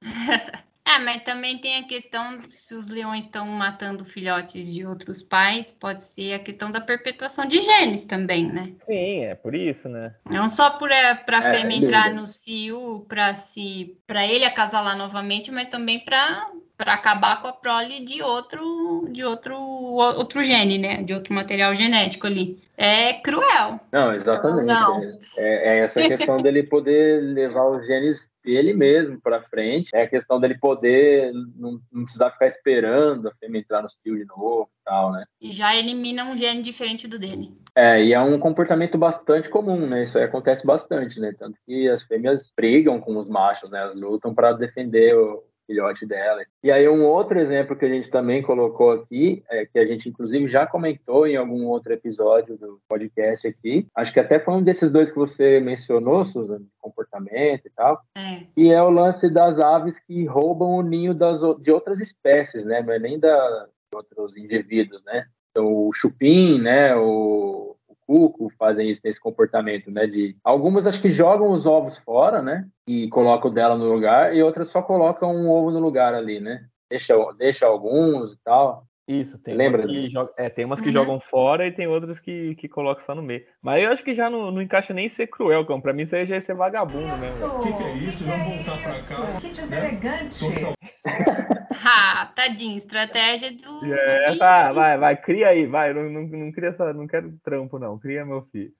É, 0.90 0.98
mas 0.98 1.20
também 1.20 1.56
tem 1.58 1.76
a 1.78 1.84
questão 1.84 2.40
se 2.48 2.74
os 2.74 2.88
leões 2.88 3.24
estão 3.24 3.46
matando 3.46 4.04
filhotes 4.04 4.74
de 4.74 4.84
outros 4.84 5.22
pais, 5.22 5.70
pode 5.70 6.02
ser 6.02 6.32
a 6.32 6.38
questão 6.40 6.68
da 6.68 6.80
perpetuação 6.80 7.46
de 7.46 7.60
genes 7.60 8.04
também, 8.04 8.50
né? 8.52 8.72
Sim, 8.84 9.24
é 9.24 9.36
por 9.36 9.54
isso, 9.54 9.88
né? 9.88 10.12
Não 10.28 10.48
só 10.48 10.70
para 10.70 10.94
é, 10.96 11.24
a 11.26 11.38
é, 11.38 11.42
fêmea 11.42 11.76
entrar 11.76 12.12
no 12.12 12.26
cio 12.26 13.04
para 13.08 13.34
se 13.34 13.96
para 14.04 14.26
ele 14.26 14.44
acasalar 14.44 14.98
novamente, 14.98 15.52
mas 15.52 15.68
também 15.68 16.00
para 16.00 16.50
para 16.76 16.94
acabar 16.94 17.42
com 17.42 17.48
a 17.48 17.52
prole 17.52 18.04
de 18.04 18.22
outro 18.22 19.06
de 19.10 19.22
outro 19.22 19.54
outro 19.56 20.42
gene, 20.42 20.78
né? 20.78 21.02
De 21.02 21.14
outro 21.14 21.32
material 21.32 21.72
genético 21.74 22.26
ali. 22.26 22.58
É 22.76 23.12
cruel. 23.12 23.78
Não, 23.92 24.14
exatamente. 24.14 24.66
Não. 24.66 25.02
É, 25.36 25.76
é 25.76 25.78
essa 25.80 26.00
questão 26.00 26.38
dele 26.38 26.62
poder 26.62 27.22
levar 27.22 27.66
os 27.68 27.86
genes 27.86 28.29
ele 28.44 28.72
mesmo 28.72 29.20
para 29.20 29.42
frente. 29.42 29.90
É 29.94 30.02
a 30.02 30.08
questão 30.08 30.40
dele 30.40 30.58
poder 30.58 31.32
não, 31.32 31.80
não, 31.92 32.04
precisar 32.04 32.30
ficar 32.30 32.46
esperando 32.46 33.28
a 33.28 33.34
fêmea 33.34 33.60
entrar 33.60 33.82
no 33.82 33.88
cio 33.88 34.16
de 34.16 34.24
novo 34.26 34.68
e 34.80 34.84
tal, 34.84 35.12
né? 35.12 35.24
E 35.40 35.50
já 35.50 35.74
elimina 35.74 36.24
um 36.24 36.36
gene 36.36 36.62
diferente 36.62 37.06
do 37.06 37.18
dele. 37.18 37.52
É, 37.74 38.02
e 38.02 38.12
é 38.12 38.20
um 38.20 38.38
comportamento 38.38 38.96
bastante 38.98 39.48
comum, 39.48 39.86
né? 39.86 40.02
Isso 40.02 40.16
aí 40.16 40.24
acontece 40.24 40.64
bastante, 40.66 41.20
né? 41.20 41.32
Tanto 41.38 41.58
que 41.66 41.88
as 41.88 42.02
fêmeas 42.02 42.50
brigam 42.56 43.00
com 43.00 43.16
os 43.16 43.28
machos, 43.28 43.70
né? 43.70 43.80
Elas 43.80 43.96
lutam 43.96 44.34
para 44.34 44.52
defender 44.52 45.16
o, 45.16 45.42
filhote 45.70 46.04
dela. 46.04 46.42
E 46.64 46.70
aí 46.72 46.88
um 46.88 47.04
outro 47.04 47.38
exemplo 47.38 47.76
que 47.76 47.84
a 47.84 47.88
gente 47.88 48.10
também 48.10 48.42
colocou 48.42 48.90
aqui, 48.90 49.44
é, 49.48 49.64
que 49.64 49.78
a 49.78 49.86
gente 49.86 50.08
inclusive 50.08 50.48
já 50.48 50.66
comentou 50.66 51.28
em 51.28 51.36
algum 51.36 51.66
outro 51.66 51.92
episódio 51.92 52.58
do 52.58 52.80
podcast 52.88 53.46
aqui, 53.46 53.86
acho 53.94 54.12
que 54.12 54.18
até 54.18 54.40
foi 54.40 54.54
um 54.54 54.62
desses 54.62 54.90
dois 54.90 55.08
que 55.08 55.16
você 55.16 55.60
mencionou, 55.60 56.24
Suzana, 56.24 56.64
comportamento 56.80 57.66
e 57.66 57.70
tal, 57.70 58.00
é. 58.16 58.42
e 58.56 58.70
é 58.70 58.82
o 58.82 58.90
lance 58.90 59.32
das 59.32 59.60
aves 59.60 59.96
que 60.06 60.24
roubam 60.24 60.70
o 60.70 60.82
ninho 60.82 61.14
das, 61.14 61.40
de 61.60 61.70
outras 61.70 62.00
espécies, 62.00 62.64
né? 62.64 62.82
Não 62.82 62.92
é 62.92 62.98
nem 62.98 63.18
da, 63.18 63.66
de 63.92 63.96
outros 63.96 64.36
indivíduos, 64.36 65.02
né? 65.04 65.26
Então, 65.50 65.66
o 65.66 65.92
chupim, 65.92 66.60
né? 66.60 66.96
O, 66.96 67.69
cuco 68.10 68.50
fazem 68.58 68.90
isso 68.90 69.00
nesse 69.04 69.20
comportamento, 69.20 69.88
né? 69.88 70.04
De 70.04 70.36
algumas 70.42 70.84
acho 70.84 71.00
que 71.00 71.10
jogam 71.10 71.52
os 71.52 71.64
ovos 71.64 71.96
fora, 71.98 72.42
né? 72.42 72.66
E 72.84 73.08
colocam 73.08 73.52
dela 73.52 73.78
no 73.78 73.84
lugar, 73.84 74.34
e 74.34 74.42
outras 74.42 74.68
só 74.68 74.82
colocam 74.82 75.32
um 75.32 75.48
ovo 75.48 75.70
no 75.70 75.78
lugar 75.78 76.12
ali, 76.12 76.40
né? 76.40 76.64
Deixa, 76.90 77.14
deixa 77.38 77.66
alguns 77.66 78.32
e 78.32 78.38
tal. 78.42 78.82
Isso, 79.06 79.40
tem 79.40 79.54
Lembra? 79.54 79.82
umas 79.82 79.90
que, 79.90 80.10
jogam, 80.10 80.34
é, 80.36 80.48
tem 80.48 80.64
umas 80.64 80.80
que 80.80 80.88
uhum. 80.88 80.92
jogam 80.92 81.20
fora 81.20 81.66
e 81.68 81.72
tem 81.72 81.86
outras 81.86 82.18
que, 82.18 82.56
que 82.56 82.68
colocam 82.68 83.04
só 83.04 83.14
no 83.14 83.22
meio. 83.22 83.44
Mas 83.62 83.82
eu 83.84 83.90
acho 83.92 84.02
que 84.02 84.14
já 84.14 84.28
não, 84.28 84.50
não 84.50 84.60
encaixa 84.60 84.92
nem 84.92 85.08
ser 85.08 85.28
cruel, 85.28 85.64
cão. 85.64 85.80
Pra 85.80 85.92
mim 85.92 86.02
isso 86.02 86.16
aí 86.16 86.26
já 86.26 86.34
ia 86.34 86.40
ser 86.40 86.54
vagabundo 86.54 87.16
mesmo. 87.18 87.46
O 87.46 87.60
que, 87.60 87.72
que, 87.72 87.82
é 87.82 87.92
isso? 87.94 88.24
Que 88.24 88.30
Vamos 88.30 88.56
voltar 88.56 88.82
pra 88.82 88.92
cá. 88.92 89.40
Que 89.40 89.48
deselegante. 89.50 90.48
Né? 90.48 90.74
ah, 91.84 92.32
tadinho, 92.34 92.76
estratégia 92.76 93.52
do. 93.52 93.84
É, 93.92 94.36
tá, 94.36 94.72
vai, 94.72 94.98
vai, 94.98 95.16
cria 95.16 95.48
aí, 95.48 95.66
vai. 95.66 95.92
Não, 95.92 96.10
não, 96.10 96.22
não, 96.22 96.52
cria 96.52 96.70
essa, 96.70 96.92
não 96.92 97.06
quero 97.06 97.38
trampo, 97.42 97.78
não. 97.78 97.98
Cria 97.98 98.24
meu 98.24 98.42
filho. 98.52 98.72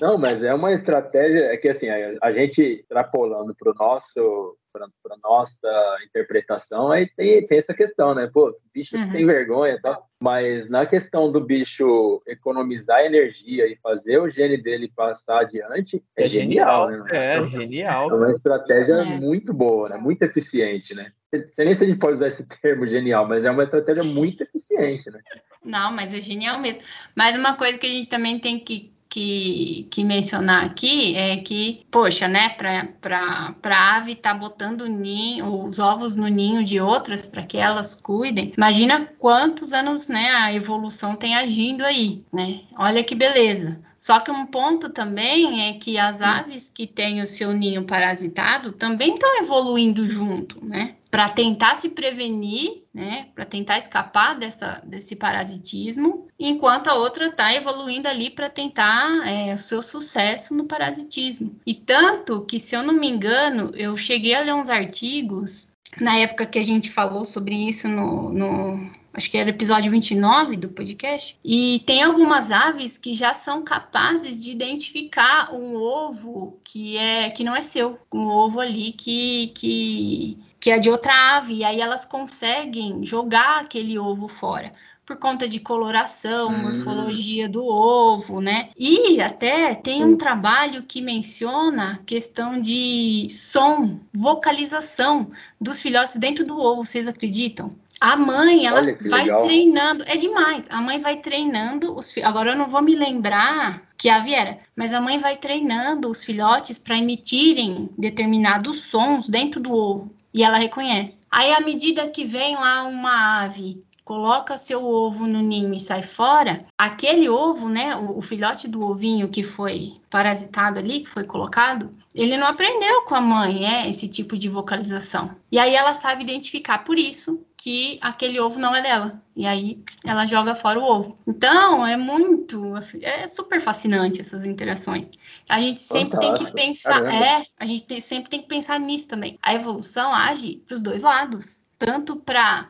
Não, 0.00 0.16
mas 0.16 0.42
é 0.42 0.54
uma 0.54 0.72
estratégia, 0.72 1.46
é 1.46 1.56
que 1.56 1.68
assim, 1.68 1.88
a, 1.88 2.18
a 2.22 2.32
gente 2.32 2.60
extrapolando 2.60 3.54
para 3.54 3.72
o 3.72 3.74
nosso 3.74 4.56
para 5.02 5.16
nossa 5.22 5.68
interpretação, 6.04 6.90
aí 6.90 7.08
tem, 7.16 7.46
tem 7.46 7.58
essa 7.58 7.72
questão, 7.72 8.14
né? 8.14 8.28
Pô, 8.32 8.54
bicho 8.72 8.96
uhum. 8.96 9.12
tem 9.12 9.24
vergonha 9.24 9.74
e 9.74 9.80
tal. 9.80 10.08
Mas 10.20 10.68
na 10.68 10.84
questão 10.84 11.30
do 11.30 11.40
bicho 11.40 12.22
economizar 12.26 13.00
energia 13.00 13.66
e 13.66 13.76
fazer 13.76 14.18
o 14.18 14.28
gene 14.28 14.56
dele 14.56 14.90
passar 14.94 15.42
adiante, 15.42 16.02
é, 16.16 16.24
é 16.24 16.28
genial, 16.28 16.90
genial, 16.90 17.04
né? 17.04 17.36
É, 17.36 17.48
genial. 17.48 18.10
É 18.10 18.14
uma 18.14 18.30
estratégia 18.32 18.94
é. 18.94 19.04
muito 19.04 19.52
boa, 19.52 19.90
né? 19.90 19.96
Muito 19.96 20.22
eficiente, 20.22 20.94
né? 20.94 21.12
Sei 21.30 21.64
nem 21.64 21.74
se 21.74 21.84
a 21.84 21.86
gente 21.86 21.98
pode 21.98 22.16
usar 22.16 22.28
esse 22.28 22.46
termo 22.62 22.86
genial, 22.86 23.26
mas 23.26 23.44
é 23.44 23.50
uma 23.50 23.64
estratégia 23.64 24.04
muito 24.04 24.42
eficiente, 24.42 25.10
né? 25.10 25.20
Não, 25.64 25.92
mas 25.92 26.12
é 26.12 26.20
genial 26.20 26.60
mesmo. 26.60 26.82
Mas 27.16 27.36
uma 27.36 27.56
coisa 27.56 27.78
que 27.78 27.86
a 27.86 27.90
gente 27.90 28.08
também 28.08 28.38
tem 28.38 28.58
que 28.58 28.93
que, 29.14 29.86
que 29.92 30.04
mencionar 30.04 30.64
aqui 30.64 31.14
é 31.14 31.36
que, 31.36 31.86
poxa, 31.88 32.26
né, 32.26 32.48
para 32.48 33.54
a 33.62 33.96
ave 33.96 34.12
estar 34.12 34.32
tá 34.32 34.36
botando 34.36 34.88
ninho, 34.88 35.64
os 35.64 35.78
ovos 35.78 36.16
no 36.16 36.26
ninho 36.26 36.64
de 36.64 36.80
outras 36.80 37.24
para 37.24 37.44
que 37.44 37.56
elas 37.56 37.94
cuidem, 37.94 38.52
imagina 38.56 39.08
quantos 39.20 39.72
anos 39.72 40.08
né, 40.08 40.30
a 40.30 40.52
evolução 40.52 41.14
tem 41.14 41.36
agindo 41.36 41.84
aí, 41.84 42.24
né? 42.32 42.62
Olha 42.76 43.04
que 43.04 43.14
beleza. 43.14 43.80
Só 43.96 44.18
que 44.18 44.32
um 44.32 44.46
ponto 44.46 44.90
também 44.90 45.68
é 45.68 45.74
que 45.74 45.96
as 45.96 46.20
aves 46.20 46.68
que 46.68 46.84
têm 46.84 47.22
o 47.22 47.26
seu 47.26 47.52
ninho 47.52 47.84
parasitado 47.84 48.72
também 48.72 49.14
estão 49.14 49.38
evoluindo 49.38 50.04
junto, 50.04 50.62
né? 50.62 50.96
Para 51.14 51.28
tentar 51.28 51.76
se 51.76 51.90
prevenir, 51.90 52.82
né? 52.92 53.28
Para 53.34 53.44
tentar 53.44 53.78
escapar 53.78 54.36
dessa, 54.36 54.82
desse 54.84 55.14
parasitismo, 55.14 56.26
enquanto 56.38 56.88
a 56.88 56.94
outra 56.94 57.26
está 57.26 57.54
evoluindo 57.54 58.08
ali 58.08 58.30
para 58.30 58.50
tentar 58.50 59.24
é, 59.24 59.54
o 59.54 59.58
seu 59.58 59.80
sucesso 59.80 60.54
no 60.54 60.64
parasitismo. 60.64 61.54
E 61.64 61.72
tanto 61.72 62.40
que, 62.42 62.58
se 62.58 62.74
eu 62.74 62.82
não 62.82 62.94
me 62.94 63.08
engano, 63.08 63.70
eu 63.74 63.96
cheguei 63.96 64.34
a 64.34 64.40
ler 64.40 64.54
uns 64.54 64.68
artigos 64.68 65.72
na 66.00 66.18
época 66.18 66.46
que 66.46 66.58
a 66.58 66.64
gente 66.64 66.90
falou 66.90 67.24
sobre 67.24 67.54
isso 67.54 67.86
no, 67.88 68.32
no 68.32 68.90
acho 69.12 69.30
que 69.30 69.38
era 69.38 69.50
episódio 69.50 69.92
29 69.92 70.56
do 70.56 70.68
podcast, 70.68 71.38
e 71.44 71.80
tem 71.86 72.02
algumas 72.02 72.50
aves 72.50 72.98
que 72.98 73.14
já 73.14 73.32
são 73.32 73.62
capazes 73.62 74.42
de 74.42 74.50
identificar 74.50 75.54
um 75.54 75.76
ovo 75.76 76.58
que 76.64 76.96
é 76.96 77.30
que 77.30 77.44
não 77.44 77.54
é 77.54 77.60
seu, 77.60 77.98
um 78.12 78.26
ovo 78.26 78.58
ali 78.60 78.92
que, 78.92 79.52
que, 79.54 80.36
que 80.64 80.70
é 80.70 80.78
de 80.78 80.88
outra 80.88 81.36
ave, 81.36 81.56
e 81.56 81.62
aí 81.62 81.78
elas 81.78 82.06
conseguem 82.06 83.04
jogar 83.04 83.60
aquele 83.60 83.98
ovo 83.98 84.26
fora 84.26 84.72
por 85.04 85.18
conta 85.18 85.46
de 85.46 85.60
coloração, 85.60 86.48
hum. 86.48 86.62
morfologia 86.62 87.46
do 87.46 87.62
ovo, 87.66 88.40
né? 88.40 88.70
E 88.74 89.20
até 89.20 89.74
tem 89.74 90.02
um 90.02 90.16
trabalho 90.16 90.82
que 90.82 91.02
menciona 91.02 91.92
a 91.92 91.98
questão 91.98 92.58
de 92.58 93.26
som, 93.28 94.00
vocalização 94.10 95.28
dos 95.60 95.82
filhotes 95.82 96.16
dentro 96.16 96.42
do 96.42 96.58
ovo, 96.58 96.82
vocês 96.82 97.06
acreditam? 97.06 97.68
A 98.04 98.18
mãe, 98.18 98.66
ela 98.66 98.82
vai 98.82 99.22
legal. 99.24 99.44
treinando, 99.44 100.04
é 100.06 100.18
demais. 100.18 100.66
A 100.68 100.78
mãe 100.82 100.98
vai 100.98 101.16
treinando 101.16 101.96
os 101.96 102.12
filhotes. 102.12 102.30
Agora 102.30 102.52
eu 102.52 102.58
não 102.58 102.68
vou 102.68 102.84
me 102.84 102.94
lembrar 102.94 103.82
que 103.96 104.10
a 104.10 104.18
Viera, 104.18 104.58
mas 104.76 104.92
a 104.92 105.00
mãe 105.00 105.16
vai 105.16 105.36
treinando 105.36 106.10
os 106.10 106.22
filhotes 106.22 106.76
para 106.76 106.98
emitirem 106.98 107.88
determinados 107.96 108.82
sons 108.82 109.26
dentro 109.26 109.58
do 109.58 109.72
ovo. 109.72 110.14
E 110.34 110.44
ela 110.44 110.58
reconhece. 110.58 111.22
Aí, 111.30 111.50
à 111.54 111.60
medida 111.60 112.06
que 112.10 112.26
vem 112.26 112.56
lá 112.56 112.84
uma 112.84 113.44
ave 113.44 113.82
coloca 114.04 114.58
seu 114.58 114.84
ovo 114.84 115.26
no 115.26 115.40
ninho 115.40 115.72
e 115.72 115.80
sai 115.80 116.02
fora, 116.02 116.62
aquele 116.76 117.28
ovo, 117.28 117.68
né, 117.68 117.96
o, 117.96 118.18
o, 118.18 118.20
filhote 118.20 118.68
do 118.68 118.84
ovinho 118.84 119.28
que 119.28 119.42
foi 119.42 119.94
parasitado 120.10 120.78
ali, 120.78 121.00
que 121.00 121.08
foi 121.08 121.24
colocado, 121.24 121.90
ele 122.14 122.36
não 122.36 122.46
aprendeu 122.46 123.02
com 123.02 123.14
a 123.14 123.20
mãe, 123.20 123.66
é, 123.66 123.88
esse 123.88 124.06
tipo 124.06 124.36
de 124.36 124.48
vocalização. 124.48 125.34
E 125.50 125.58
aí 125.58 125.74
ela 125.74 125.94
sabe 125.94 126.22
identificar 126.22 126.78
por 126.84 126.98
isso 126.98 127.42
que 127.56 127.98
aquele 128.02 128.38
ovo 128.38 128.60
não 128.60 128.76
é 128.76 128.82
dela. 128.82 129.22
E 129.34 129.46
aí 129.46 129.82
ela 130.04 130.26
joga 130.26 130.54
fora 130.54 130.78
o 130.78 130.84
ovo. 130.84 131.14
Então, 131.26 131.86
é 131.86 131.96
muito, 131.96 132.74
é 133.00 133.26
super 133.26 133.58
fascinante 133.58 134.20
essas 134.20 134.44
interações. 134.44 135.10
A 135.48 135.58
gente 135.58 135.80
sempre 135.80 136.20
Fantástico. 136.20 136.44
tem 136.44 136.44
que 136.44 136.52
pensar, 136.52 137.02
Caramba. 137.02 137.24
é, 137.24 137.46
a 137.58 137.64
gente 137.64 137.84
tem, 137.84 138.00
sempre 138.00 138.28
tem 138.28 138.42
que 138.42 138.48
pensar 138.48 138.78
nisso 138.78 139.08
também. 139.08 139.38
A 139.42 139.54
evolução 139.54 140.12
age 140.14 140.62
para 140.66 140.74
os 140.74 140.82
dois 140.82 141.02
lados, 141.02 141.62
tanto 141.78 142.16
para 142.16 142.68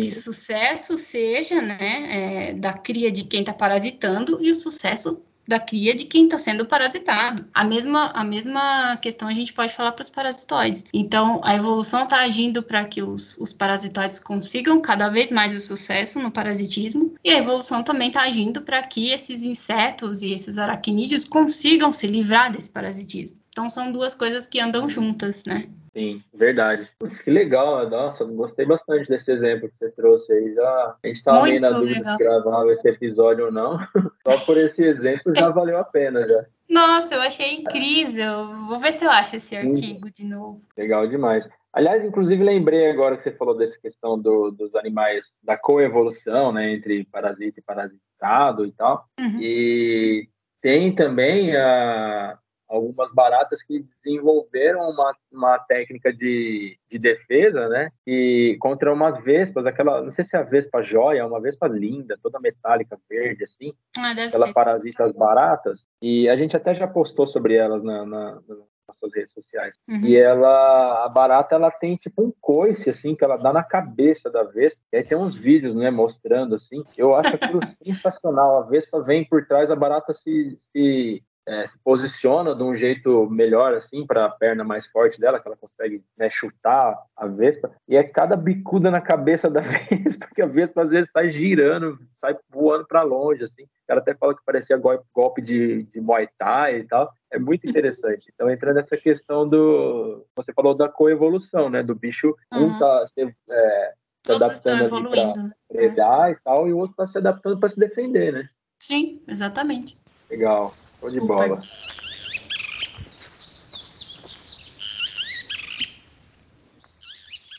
que 0.00 0.10
sucesso 0.12 0.96
seja 0.96 1.60
né, 1.60 2.48
é, 2.50 2.54
da 2.54 2.72
cria 2.72 3.12
de 3.12 3.24
quem 3.24 3.40
está 3.40 3.52
parasitando 3.52 4.38
e 4.40 4.50
o 4.50 4.54
sucesso 4.54 5.22
da 5.46 5.58
cria 5.58 5.94
de 5.94 6.04
quem 6.04 6.24
está 6.24 6.38
sendo 6.38 6.64
parasitado. 6.64 7.44
A 7.52 7.64
mesma, 7.64 8.06
a 8.14 8.24
mesma 8.24 8.96
questão 8.98 9.28
a 9.28 9.34
gente 9.34 9.52
pode 9.52 9.74
falar 9.74 9.92
para 9.92 10.02
os 10.02 10.08
parasitoides. 10.08 10.84
Então, 10.94 11.40
a 11.42 11.54
evolução 11.56 12.04
está 12.04 12.20
agindo 12.20 12.62
para 12.62 12.84
que 12.84 13.02
os, 13.02 13.36
os 13.38 13.52
parasitoides 13.52 14.18
consigam 14.20 14.80
cada 14.80 15.08
vez 15.08 15.30
mais 15.30 15.54
o 15.54 15.60
sucesso 15.60 16.20
no 16.20 16.30
parasitismo, 16.30 17.14
e 17.24 17.30
a 17.30 17.38
evolução 17.38 17.82
também 17.82 18.08
está 18.08 18.22
agindo 18.22 18.62
para 18.62 18.82
que 18.82 19.10
esses 19.10 19.42
insetos 19.42 20.22
e 20.22 20.32
esses 20.32 20.58
aracnídeos 20.58 21.24
consigam 21.24 21.92
se 21.92 22.06
livrar 22.06 22.52
desse 22.52 22.70
parasitismo. 22.70 23.36
Então, 23.50 23.68
são 23.68 23.92
duas 23.92 24.14
coisas 24.14 24.46
que 24.46 24.60
andam 24.60 24.88
juntas, 24.88 25.42
né? 25.44 25.64
Sim, 25.92 26.22
verdade. 26.32 26.88
Putz, 26.98 27.18
que 27.18 27.30
legal, 27.30 27.88
nossa, 27.88 28.24
gostei 28.24 28.64
bastante 28.64 29.08
desse 29.08 29.30
exemplo 29.30 29.68
que 29.68 29.74
você 29.78 29.90
trouxe 29.90 30.32
aí. 30.32 30.54
Já, 30.54 30.96
a 31.02 31.06
gente 31.06 31.18
estava 31.18 31.42
meio 31.42 31.60
na 31.60 31.70
dúvida 31.70 31.98
legal. 31.98 32.16
se 32.16 32.24
gravava 32.24 32.72
esse 32.72 32.88
episódio 32.88 33.46
ou 33.46 33.52
não. 33.52 33.78
Só 34.26 34.38
por 34.46 34.56
esse 34.56 34.82
exemplo 34.82 35.34
já 35.36 35.50
valeu 35.50 35.76
a 35.78 35.84
pena 35.84 36.26
já. 36.26 36.46
Nossa, 36.68 37.14
eu 37.14 37.20
achei 37.20 37.54
incrível. 37.54 38.46
Vou 38.66 38.78
ver 38.78 38.94
se 38.94 39.04
eu 39.04 39.10
acho 39.10 39.36
esse 39.36 39.54
artigo 39.54 40.10
de 40.10 40.24
novo. 40.24 40.60
Legal 40.76 41.06
demais. 41.06 41.46
Aliás, 41.70 42.02
inclusive 42.04 42.42
lembrei 42.42 42.90
agora 42.90 43.16
que 43.16 43.22
você 43.22 43.32
falou 43.32 43.56
dessa 43.56 43.78
questão 43.78 44.18
do, 44.18 44.50
dos 44.50 44.74
animais, 44.74 45.32
da 45.42 45.56
coevolução, 45.56 46.52
né, 46.52 46.72
entre 46.72 47.04
parasita 47.04 47.60
e 47.60 47.62
parasitado 47.62 48.64
e 48.64 48.72
tal. 48.72 49.06
Uhum. 49.20 49.38
E 49.40 50.28
tem 50.62 50.94
também 50.94 51.56
a, 51.56 52.38
algumas 52.72 53.12
baratas 53.12 53.62
que 53.62 53.84
desenvolveram 54.02 54.80
uma, 54.90 55.14
uma 55.30 55.58
técnica 55.58 56.12
de, 56.12 56.78
de 56.90 56.98
defesa, 56.98 57.68
né? 57.68 57.90
E 58.06 58.56
contra 58.60 58.92
umas 58.92 59.22
vespas, 59.22 59.66
aquela, 59.66 60.02
não 60.02 60.10
sei 60.10 60.24
se 60.24 60.34
é 60.34 60.38
a 60.38 60.42
vespa 60.42 60.82
joia, 60.82 61.26
uma 61.26 61.40
vespa 61.40 61.68
linda, 61.68 62.18
toda 62.22 62.40
metálica, 62.40 62.98
verde, 63.08 63.44
assim. 63.44 63.74
Ah, 63.98 64.12
ela 64.12 64.46
ser. 64.46 64.52
parasita 64.52 65.04
as 65.04 65.12
baratas. 65.12 65.86
E 66.00 66.28
a 66.28 66.36
gente 66.36 66.56
até 66.56 66.74
já 66.74 66.86
postou 66.86 67.26
sobre 67.26 67.54
elas 67.54 67.82
na, 67.84 68.06
na, 68.06 68.40
nas 68.88 68.96
suas 68.98 69.12
redes 69.14 69.32
sociais. 69.32 69.78
Uhum. 69.88 70.00
E 70.04 70.16
ela, 70.16 71.04
a 71.04 71.08
barata, 71.08 71.54
ela 71.54 71.70
tem 71.70 71.96
tipo 71.96 72.22
um 72.22 72.32
coice, 72.40 72.88
assim, 72.88 73.14
que 73.14 73.24
ela 73.24 73.36
dá 73.36 73.52
na 73.52 73.62
cabeça 73.62 74.30
da 74.30 74.44
vespa. 74.44 74.80
E 74.92 74.96
aí 74.96 75.04
tem 75.04 75.16
uns 75.16 75.34
vídeos, 75.34 75.74
né, 75.74 75.90
mostrando, 75.90 76.54
assim. 76.54 76.82
Eu 76.96 77.14
acho 77.14 77.34
aquilo 77.34 77.60
sensacional. 77.84 78.58
A 78.58 78.66
vespa 78.66 79.02
vem 79.02 79.24
por 79.24 79.46
trás, 79.46 79.70
a 79.70 79.76
barata 79.76 80.12
se, 80.12 80.56
se 80.72 81.22
é, 81.46 81.64
se 81.64 81.78
posiciona 81.82 82.54
de 82.54 82.62
um 82.62 82.74
jeito 82.74 83.28
melhor, 83.28 83.74
assim, 83.74 84.06
para 84.06 84.26
a 84.26 84.30
perna 84.30 84.62
mais 84.62 84.86
forte 84.86 85.20
dela, 85.20 85.40
que 85.40 85.48
ela 85.48 85.56
consegue 85.56 86.02
né, 86.16 86.28
chutar 86.28 86.96
a 87.16 87.26
Vespa, 87.26 87.72
e 87.88 87.96
é 87.96 88.02
cada 88.02 88.36
bicuda 88.36 88.90
na 88.90 89.00
cabeça 89.00 89.50
da 89.50 89.60
Vespa, 89.90 90.28
que 90.34 90.42
a 90.42 90.46
Vespa 90.46 90.82
às 90.82 90.90
vezes 90.90 91.10
sai 91.10 91.30
girando, 91.30 91.98
sai 92.20 92.36
voando 92.48 92.86
para 92.86 93.02
longe, 93.02 93.42
assim. 93.42 93.64
O 93.64 93.86
cara 93.88 94.00
até 94.00 94.14
fala 94.14 94.34
que 94.34 94.44
parecia 94.44 94.80
golpe 95.12 95.42
de, 95.42 95.82
de 95.84 96.00
Muay 96.00 96.28
Thai 96.38 96.78
e 96.78 96.84
tal. 96.84 97.12
É 97.30 97.38
muito 97.38 97.68
interessante. 97.68 98.24
Então, 98.32 98.48
entra 98.48 98.72
nessa 98.72 98.96
questão 98.96 99.48
do. 99.48 100.24
Você 100.36 100.52
falou 100.52 100.74
da 100.74 100.88
coevolução, 100.88 101.68
né? 101.68 101.82
Do 101.82 101.94
bicho, 101.94 102.34
uhum. 102.52 102.66
um 102.66 102.78
tá 102.78 103.04
se, 103.04 103.22
é, 103.22 103.92
se 104.24 104.32
adaptando 104.32 105.10
para 105.10 105.50
predar 105.68 106.30
e 106.30 106.36
tal, 106.44 106.68
e 106.68 106.72
o 106.72 106.78
outro 106.78 106.96
tá 106.96 107.06
se 107.06 107.18
adaptando 107.18 107.58
para 107.58 107.68
se 107.68 107.78
defender, 107.78 108.32
né? 108.32 108.48
Sim, 108.78 109.22
exatamente. 109.28 109.96
Legal, 110.32 110.70
show 110.98 111.10
de 111.10 111.20
bola. 111.20 111.60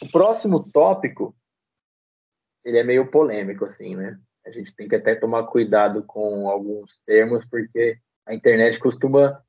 O 0.02 0.12
próximo 0.12 0.72
tópico, 0.72 1.36
ele 2.66 2.80
é 2.80 2.84
meio 2.84 3.12
polêmico, 3.12 3.66
assim, 3.66 3.96
né? 3.96 4.20
A 4.44 4.50
gente 4.50 4.76
tem 4.76 4.88
que 4.88 4.96
até 4.96 5.14
tomar 5.14 5.44
cuidado 5.44 6.02
com 6.02 6.50
alguns 6.50 6.90
termos, 7.06 7.46
porque 7.46 8.00
a 8.26 8.34
internet 8.34 8.80
costuma 8.80 9.40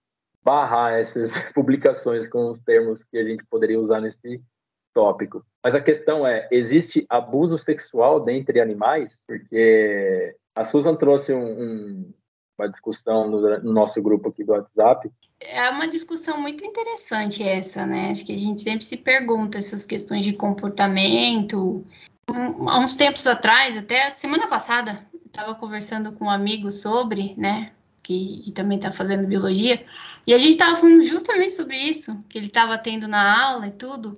barrar 0.42 0.92
essas 0.92 1.32
publicações 1.54 2.28
com 2.28 2.50
os 2.50 2.60
termos 2.60 3.02
que 3.04 3.16
a 3.16 3.24
gente 3.24 3.42
poderia 3.46 3.80
usar 3.80 4.02
nesse 4.02 4.44
tópico. 4.92 5.42
Mas 5.64 5.74
a 5.74 5.80
questão 5.80 6.26
é, 6.26 6.46
existe 6.50 7.06
abuso 7.08 7.56
sexual 7.56 8.20
dentre 8.20 8.60
animais? 8.60 9.18
Porque 9.26 10.36
a 10.54 10.62
Susan 10.62 10.94
trouxe 10.94 11.32
um, 11.32 11.62
um 11.62 12.14
uma 12.58 12.68
discussão 12.68 13.28
no, 13.30 13.58
no, 13.60 13.72
nosso 13.72 14.00
grupo 14.00 14.28
aqui 14.28 14.44
do 14.44 14.52
WhatsApp. 14.52 15.10
É 15.40 15.68
uma 15.70 15.88
discussão 15.88 16.40
muito 16.40 16.64
interessante 16.64 17.42
essa, 17.42 17.84
né? 17.84 18.10
Acho 18.10 18.24
que 18.24 18.34
a 18.34 18.38
gente 18.38 18.60
sempre 18.60 18.84
se 18.84 18.96
pergunta 18.96 19.58
essas 19.58 19.84
questões 19.84 20.24
de 20.24 20.32
comportamento. 20.32 21.84
Um, 22.30 22.68
há 22.68 22.78
uns 22.78 22.96
tempos 22.96 23.26
atrás, 23.26 23.76
até 23.76 24.10
semana 24.10 24.46
passada, 24.46 25.00
estava 25.26 25.54
conversando 25.54 26.12
com 26.12 26.26
um 26.26 26.30
amigo 26.30 26.70
sobre, 26.70 27.34
né? 27.36 27.72
Que 28.02 28.52
também 28.54 28.76
está 28.76 28.92
fazendo 28.92 29.26
biologia, 29.26 29.84
e 30.26 30.34
a 30.34 30.38
gente 30.38 30.52
estava 30.52 30.76
falando 30.76 31.02
justamente 31.02 31.52
sobre 31.52 31.76
isso, 31.76 32.18
que 32.28 32.38
ele 32.38 32.46
estava 32.46 32.76
tendo 32.78 33.08
na 33.08 33.44
aula 33.46 33.66
e 33.66 33.72
tudo. 33.72 34.14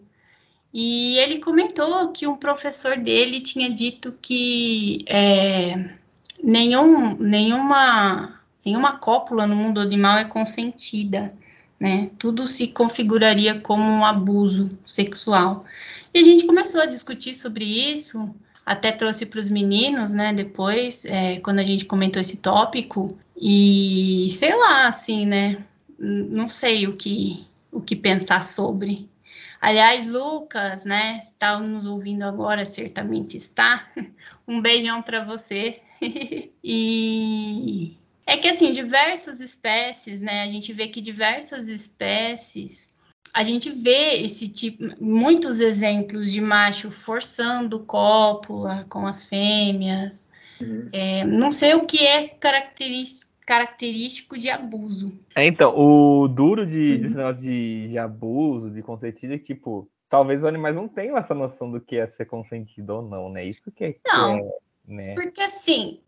E 0.73 1.17
ele 1.19 1.39
comentou 1.39 2.13
que 2.13 2.27
um 2.27 2.37
professor 2.37 2.99
dele 2.99 3.41
tinha 3.41 3.71
dito 3.71 4.13
que 4.21 5.05
é, 5.07 5.89
nenhum, 6.43 7.17
nenhuma, 7.17 8.41
nenhuma 8.65 8.99
cópula 8.99 9.47
no 9.47 9.57
mundo 9.57 9.81
animal 9.81 10.19
é 10.19 10.25
consentida, 10.25 11.33
né? 11.79 12.11
Tudo 12.19 12.47
se 12.47 12.69
configuraria 12.69 13.61
como 13.61 13.83
um 13.83 14.05
abuso 14.05 14.79
sexual. 14.87 15.65
E 16.13 16.19
a 16.19 16.23
gente 16.23 16.47
começou 16.47 16.81
a 16.81 16.87
discutir 16.87 17.35
sobre 17.35 17.65
isso, 17.65 18.35
até 18.65 18.91
trouxe 18.91 19.27
para 19.27 19.41
os 19.41 19.51
meninos, 19.51 20.13
né? 20.13 20.33
Depois, 20.33 21.05
é, 21.05 21.41
quando 21.41 21.59
a 21.59 21.65
gente 21.65 21.85
comentou 21.85 22.21
esse 22.21 22.37
tópico, 22.37 23.17
e 23.37 24.29
sei 24.31 24.55
lá, 24.57 24.89
assim, 24.89 25.27
né? 25.27 25.59
Não 25.99 26.49
sei 26.49 26.87
o 26.87 26.97
que, 26.97 27.47
o 27.71 27.81
que 27.81 27.95
pensar 27.95 28.43
sobre. 28.43 29.09
Aliás, 29.61 30.11
Lucas, 30.11 30.85
né? 30.85 31.19
Está 31.23 31.59
nos 31.59 31.87
ouvindo 31.87 32.23
agora, 32.23 32.65
certamente 32.65 33.37
está. 33.37 33.87
Um 34.49 34.63
beijão 34.63 35.03
para 35.03 35.25
você. 35.25 35.75
e 36.63 37.97
é 38.27 38.37
que 38.37 38.49
assim, 38.49 38.73
diversas 38.73 39.41
espécies, 39.41 40.21
né? 40.21 40.43
A 40.43 40.49
gente 40.49 40.73
vê 40.73 40.89
que 40.89 41.01
diversas 41.01 41.69
espécies, 41.69 42.95
a 43.33 43.43
gente 43.43 43.71
vê 43.71 44.23
esse 44.23 44.49
tipo, 44.49 44.83
muitos 45.01 45.61
exemplos 45.61 46.33
de 46.33 46.41
macho 46.41 46.91
forçando 46.91 47.81
cópula 47.81 48.81
com 48.89 49.07
as 49.07 49.27
fêmeas. 49.27 50.29
Uhum. 50.61 50.89
É, 50.93 51.25
não 51.25 51.51
sei 51.51 51.75
o 51.75 51.87
que 51.87 52.07
é 52.07 52.29
característico 52.29 53.27
característico 53.47 54.37
de 54.37 54.51
abuso. 54.51 55.17
É, 55.37 55.47
então, 55.47 55.73
o 55.79 56.27
duro 56.27 56.67
de, 56.67 57.01
uhum. 57.05 57.33
de, 57.33 57.87
de 57.89 57.97
abuso, 57.97 58.71
de 58.71 58.83
consentido, 58.83 59.35
é 59.35 59.39
que, 59.39 59.55
tipo, 59.55 59.89
talvez 60.11 60.41
os 60.43 60.49
animais 60.49 60.75
não 60.75 60.89
tenham 60.89 61.17
essa 61.17 61.33
noção 61.33 61.71
do 61.71 61.81
que 61.81 61.97
é 61.97 62.09
ser 62.09 62.27
consentido 62.27 62.91
ou 62.91 63.03
não, 63.03 63.31
né? 63.31 63.45
Isso 63.45 63.71
que 63.71 63.85
é. 63.85 63.97
Não, 64.05 64.39
que 64.39 64.45
é 64.45 64.66
né? 64.87 65.15
Porque 65.15 65.41
assim, 65.41 66.01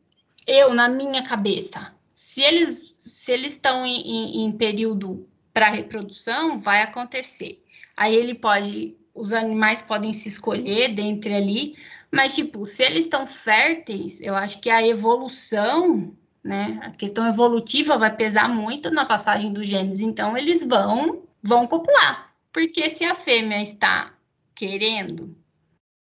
eu, 0.47 0.73
na 0.73 0.89
minha 0.89 1.23
cabeça, 1.23 1.95
se 2.15 2.43
eles 2.43 2.93
se 2.99 3.33
eles 3.33 3.55
estão 3.55 3.87
em, 3.87 4.01
em, 4.01 4.45
em 4.45 4.53
período 4.53 5.27
para 5.53 5.71
reprodução, 5.71 6.59
vai 6.59 6.83
acontecer. 6.83 7.63
Aí 7.97 8.15
ele 8.15 8.35
pode, 8.35 8.97
os 9.15 9.33
animais 9.33 9.83
podem 9.83 10.13
se 10.13 10.29
escolher 10.29 10.95
dentre 10.95 11.35
ali, 11.35 11.77
mas 12.13 12.35
tipo, 12.35 12.65
se 12.65 12.83
eles 12.83 13.05
estão 13.07 13.27
férteis, 13.27 14.21
eu 14.21 14.35
acho 14.35 14.61
que 14.61 14.71
a 14.71 14.87
evolução, 14.87 16.15
né, 16.45 16.79
a 16.83 16.91
questão 16.91 17.27
evolutiva 17.27 17.99
vai 17.99 18.15
pesar 18.15 18.49
muito 18.49 18.91
na 18.91 19.05
passagem 19.05 19.53
dos 19.53 19.67
genes, 19.67 20.01
então 20.01 20.37
eles 20.37 20.65
vão 20.65 21.23
vão 21.43 21.67
copular. 21.67 22.33
Porque 22.53 22.89
se 22.89 23.05
a 23.05 23.15
fêmea 23.15 23.61
está 23.61 24.15
querendo, 24.55 25.37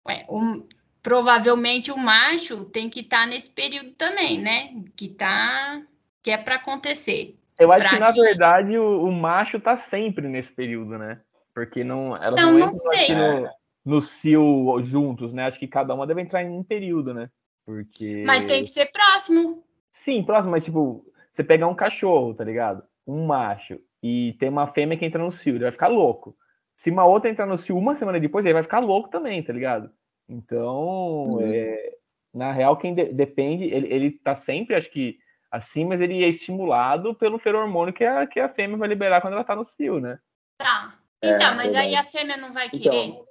ué, 0.06 0.24
um, 0.28 0.62
provavelmente 1.06 1.92
o 1.92 1.96
macho 1.96 2.64
tem 2.64 2.90
que 2.90 2.98
estar 2.98 3.20
tá 3.20 3.26
nesse 3.28 3.48
período 3.48 3.92
também, 3.92 4.42
né? 4.42 4.74
Que 4.96 5.08
tá 5.08 5.80
que 6.20 6.32
é 6.32 6.36
para 6.36 6.56
acontecer. 6.56 7.38
Eu 7.56 7.70
acho 7.70 7.88
que 7.88 7.98
na 8.00 8.12
que... 8.12 8.20
verdade 8.20 8.76
o, 8.76 9.04
o, 9.04 9.12
macho 9.12 9.60
tá 9.60 9.76
sempre 9.76 10.26
nesse 10.26 10.50
período, 10.50 10.98
né? 10.98 11.20
Porque 11.54 11.84
não 11.84 12.16
elas 12.16 12.40
então, 12.40 12.52
não, 12.54 12.66
não 12.66 12.72
sei. 12.72 13.14
no, 13.14 13.48
no 13.84 14.02
cio 14.02 14.82
juntos, 14.82 15.32
né? 15.32 15.46
Acho 15.46 15.60
que 15.60 15.68
cada 15.68 15.94
uma 15.94 16.08
deve 16.08 16.22
entrar 16.22 16.42
em 16.42 16.50
um 16.50 16.64
período, 16.64 17.14
né? 17.14 17.30
Porque 17.64 18.24
Mas 18.26 18.44
tem 18.44 18.64
que 18.64 18.70
ser 18.70 18.86
próximo. 18.86 19.62
Sim, 19.92 20.24
próximo, 20.24 20.50
mas 20.50 20.64
tipo, 20.64 21.06
você 21.32 21.44
pegar 21.44 21.68
um 21.68 21.74
cachorro, 21.76 22.34
tá 22.34 22.42
ligado? 22.42 22.82
Um 23.06 23.26
macho 23.26 23.78
e 24.02 24.34
tem 24.40 24.48
uma 24.48 24.66
fêmea 24.66 24.98
que 24.98 25.04
entra 25.04 25.22
no 25.22 25.30
cio, 25.30 25.54
ele 25.54 25.62
vai 25.62 25.72
ficar 25.72 25.86
louco. 25.86 26.36
Se 26.74 26.90
uma 26.90 27.04
outra 27.04 27.30
entrar 27.30 27.46
no 27.46 27.56
cio 27.56 27.78
uma 27.78 27.94
semana 27.94 28.18
depois, 28.18 28.44
ele 28.44 28.54
vai 28.54 28.64
ficar 28.64 28.80
louco 28.80 29.08
também, 29.08 29.40
tá 29.40 29.52
ligado? 29.52 29.88
Então, 30.28 31.34
uhum. 31.34 31.40
é, 31.40 31.94
na 32.34 32.52
real, 32.52 32.76
quem 32.76 32.94
de, 32.94 33.06
depende, 33.06 33.64
ele, 33.64 33.92
ele 33.92 34.10
tá 34.10 34.36
sempre, 34.36 34.74
acho 34.74 34.90
que, 34.90 35.18
assim, 35.50 35.84
mas 35.84 36.00
ele 36.00 36.22
é 36.22 36.28
estimulado 36.28 37.14
pelo 37.14 37.38
feromônio 37.38 37.94
que 37.94 38.04
a, 38.04 38.26
que 38.26 38.40
a 38.40 38.48
fêmea 38.48 38.76
vai 38.76 38.88
liberar 38.88 39.20
quando 39.20 39.34
ela 39.34 39.44
tá 39.44 39.54
no 39.54 39.64
cio, 39.64 40.00
né? 40.00 40.18
Tá. 40.58 40.98
É, 41.22 41.30
então, 41.30 41.52
é, 41.52 41.54
mas 41.54 41.74
aí 41.74 41.94
a 41.94 42.02
fêmea 42.02 42.36
não 42.36 42.52
vai 42.52 42.68
querer? 42.68 43.06
Então, 43.06 43.24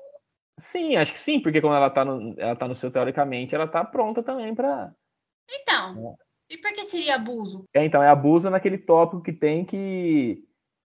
sim, 0.59 0.95
acho 0.95 1.13
que 1.13 1.19
sim, 1.19 1.39
porque 1.39 1.61
quando 1.61 1.75
ela 1.75 1.89
tá 1.89 2.03
no, 2.03 2.33
ela 2.37 2.55
tá 2.55 2.67
no 2.67 2.75
cio, 2.75 2.89
teoricamente, 2.89 3.53
ela 3.53 3.67
tá 3.67 3.83
pronta 3.83 4.23
também 4.23 4.55
para 4.55 4.91
Então, 5.49 6.17
é. 6.49 6.53
e 6.55 6.57
por 6.57 6.73
que 6.73 6.83
seria 6.83 7.15
abuso? 7.15 7.65
É, 7.73 7.85
então, 7.85 8.01
é 8.01 8.09
abuso 8.09 8.49
naquele 8.49 8.77
tópico 8.77 9.21
que 9.21 9.33
tem 9.33 9.65
que 9.65 10.43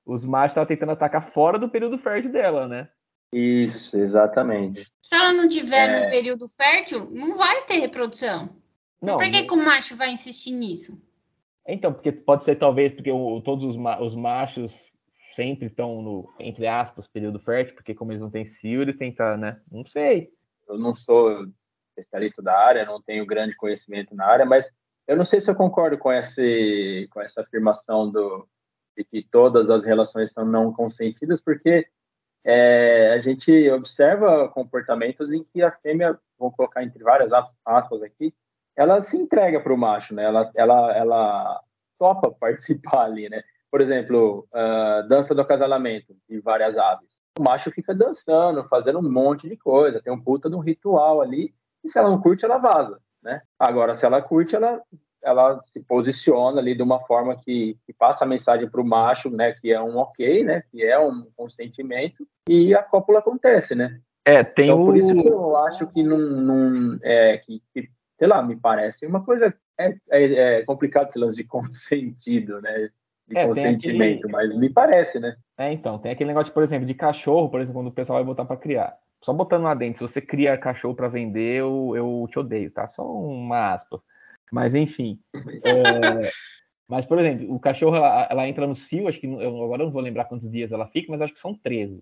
os 0.05 0.23
machos 0.23 0.51
estão 0.51 0.65
tentando 0.65 0.93
atacar 0.93 1.31
fora 1.33 1.59
do 1.59 1.69
período 1.69 1.97
fértil 1.97 2.31
dela, 2.31 2.65
né? 2.65 2.89
Isso, 3.31 3.97
exatamente. 3.97 4.87
Se 5.01 5.15
ela 5.15 5.33
não 5.33 5.47
tiver 5.47 5.89
é... 5.89 6.05
no 6.05 6.09
período 6.09 6.47
fértil, 6.47 7.09
não 7.11 7.35
vai 7.37 7.65
ter 7.65 7.79
reprodução. 7.79 8.49
Não, 9.01 9.17
por 9.17 9.25
que, 9.25 9.41
não... 9.41 9.47
que 9.47 9.53
o 9.53 9.65
macho 9.65 9.95
vai 9.95 10.11
insistir 10.11 10.51
nisso? 10.51 11.01
Então, 11.67 11.93
porque 11.93 12.11
pode 12.11 12.43
ser 12.43 12.55
talvez 12.55 12.93
porque 12.93 13.11
o, 13.11 13.41
todos 13.41 13.65
os, 13.65 13.75
ma 13.75 14.01
os, 14.01 14.15
machos 14.15 14.73
sempre 15.35 15.67
estão 15.67 16.01
no, 16.01 16.33
entre 16.39 16.65
aspas, 16.65 17.07
período 17.07 17.39
fértil, 17.39 17.75
porque 17.75 17.93
como 17.93 18.11
eles 18.11 18.21
não 18.21 18.31
têm 18.31 18.45
cio, 18.45 18.81
eles 18.81 18.97
têm 18.97 19.09
que 19.09 19.15
estar, 19.15 19.37
né? 19.37 19.59
Não 19.69 19.85
sei. 19.85 20.29
Eu 20.67 20.77
não 20.77 20.93
sou 20.93 21.45
especialista 21.97 22.41
da 22.41 22.57
área, 22.57 22.85
não 22.85 23.01
tenho 23.01 23.25
grande 23.25 23.55
conhecimento 23.55 24.15
na 24.15 24.25
área, 24.25 24.45
mas 24.45 24.69
eu 25.07 25.17
não 25.17 25.25
sei 25.25 25.41
se 25.41 25.49
eu 25.49 25.55
concordo 25.55 25.97
com, 25.97 26.11
esse, 26.11 27.07
com 27.11 27.21
essa 27.21 27.41
afirmação 27.41 28.09
do, 28.09 28.47
de 28.95 29.03
que 29.03 29.23
todas 29.29 29.69
as 29.69 29.83
relações 29.83 30.31
são 30.31 30.45
não 30.45 30.71
consentidas, 30.71 31.41
porque 31.41 31.87
é, 32.49 33.11
a 33.13 33.19
gente 33.19 33.69
observa 33.71 34.47
comportamentos 34.47 35.33
em 35.33 35.43
que 35.43 35.61
a 35.61 35.69
fêmea, 35.69 36.17
vou 36.39 36.49
colocar 36.49 36.81
entre 36.81 37.03
várias 37.03 37.29
aspas 37.65 38.01
aqui, 38.01 38.33
ela 38.73 39.01
se 39.01 39.17
entrega 39.17 39.59
para 39.59 39.73
o 39.73 39.77
macho, 39.77 40.13
né? 40.15 40.23
Ela, 40.23 40.49
ela, 40.55 40.95
ela 40.95 41.61
topa 41.99 42.31
participar 42.39 43.03
ali, 43.03 43.27
né? 43.27 43.43
Por 43.69 43.81
exemplo, 43.81 44.47
uh, 44.53 45.05
dança 45.09 45.35
do 45.35 45.41
acasalamento 45.41 46.15
de 46.29 46.39
várias 46.39 46.77
aves. 46.77 47.09
O 47.37 47.43
macho 47.43 47.69
fica 47.69 47.93
dançando, 47.93 48.63
fazendo 48.69 48.99
um 48.99 49.11
monte 49.11 49.49
de 49.49 49.57
coisa, 49.57 50.01
tem 50.01 50.13
um 50.13 50.23
puta 50.23 50.49
de 50.49 50.55
um 50.55 50.59
ritual 50.59 51.21
ali, 51.21 51.53
e 51.83 51.89
se 51.89 51.99
ela 51.99 52.09
não 52.09 52.21
curte, 52.21 52.45
ela 52.45 52.59
vaza, 52.59 52.97
né? 53.21 53.41
Agora, 53.59 53.93
se 53.93 54.05
ela 54.05 54.21
curte, 54.21 54.55
ela, 54.55 54.81
ela 55.27 55.61
se 55.61 55.79
posiciona 55.81 56.59
ali 56.59 56.73
de 56.73 56.81
uma 56.81 56.99
forma 57.01 57.35
que, 57.35 57.77
que 57.85 57.93
passa 57.93 58.23
a 58.23 58.27
mensagem 58.27 58.69
para 58.69 58.81
o 58.81 58.85
macho, 58.85 59.29
né? 59.29 59.51
Que 59.51 59.73
é 59.73 59.81
um 59.81 59.97
ok, 59.97 60.43
né? 60.43 60.63
Que 60.71 60.83
é 60.83 60.97
um 60.97 61.27
consentimento, 61.35 62.25
e 62.47 62.73
a 62.73 62.81
cópula 62.81 63.19
acontece, 63.19 63.75
né? 63.75 63.99
É, 64.23 64.43
tem 64.43 64.65
então, 64.65 64.81
o... 64.81 64.85
por 64.85 64.97
isso 64.97 65.13
que 65.13 65.27
eu 65.27 65.57
acho 65.57 65.87
que 65.87 66.03
não, 66.03 66.17
não 66.17 66.99
é, 67.03 67.37
que, 67.37 67.61
que 67.73 67.89
sei 68.17 68.27
lá, 68.27 68.41
me 68.41 68.55
parece 68.55 69.05
uma 69.05 69.23
coisa 69.23 69.53
é, 69.77 69.95
é, 70.09 70.59
é 70.59 70.65
complicado 70.65 71.07
esse 71.07 71.19
lance 71.19 71.35
de 71.35 71.43
consentido, 71.45 72.61
né? 72.61 72.89
De 73.27 73.37
é, 73.37 73.45
consentimento, 73.45 74.27
aquele... 74.27 74.31
mas 74.31 74.57
me 74.57 74.69
parece, 74.69 75.19
né? 75.19 75.35
É, 75.57 75.73
então, 75.73 75.99
tem 75.99 76.13
aquele 76.13 76.29
negócio, 76.29 76.53
por 76.53 76.63
exemplo, 76.63 76.87
de 76.87 76.93
cachorro, 76.93 77.49
por 77.49 77.59
exemplo, 77.59 77.81
quando 77.81 77.87
o 77.87 77.93
pessoal 77.93 78.19
vai 78.19 78.25
botar 78.25 78.45
para 78.45 78.55
criar. 78.55 78.97
Só 79.21 79.33
botando 79.33 79.63
lá 79.63 79.73
dentro, 79.73 80.07
se 80.07 80.13
você 80.13 80.21
cria 80.21 80.57
cachorro 80.57 80.95
para 80.95 81.09
vender, 81.09 81.59
eu, 81.59 81.93
eu 81.95 82.27
te 82.29 82.39
odeio, 82.39 82.71
tá? 82.71 82.87
Só 82.87 83.03
uma 83.03 83.73
aspas. 83.73 83.99
Mas 84.51 84.73
enfim. 84.73 85.19
é... 85.63 86.29
Mas, 86.87 87.05
por 87.05 87.19
exemplo, 87.19 87.53
o 87.53 87.59
cachorro, 87.59 87.97
ela, 87.97 88.27
ela 88.29 88.47
entra 88.47 88.65
no 88.65 88.73
cio, 88.73 89.07
acho 89.07 89.19
que 89.19 89.27
eu, 89.27 89.63
agora 89.63 89.83
não 89.83 89.91
vou 89.91 90.01
lembrar 90.01 90.25
quantos 90.25 90.49
dias 90.49 90.71
ela 90.71 90.87
fica, 90.87 91.11
mas 91.11 91.21
acho 91.21 91.33
que 91.33 91.39
são 91.39 91.53
13. 91.53 92.01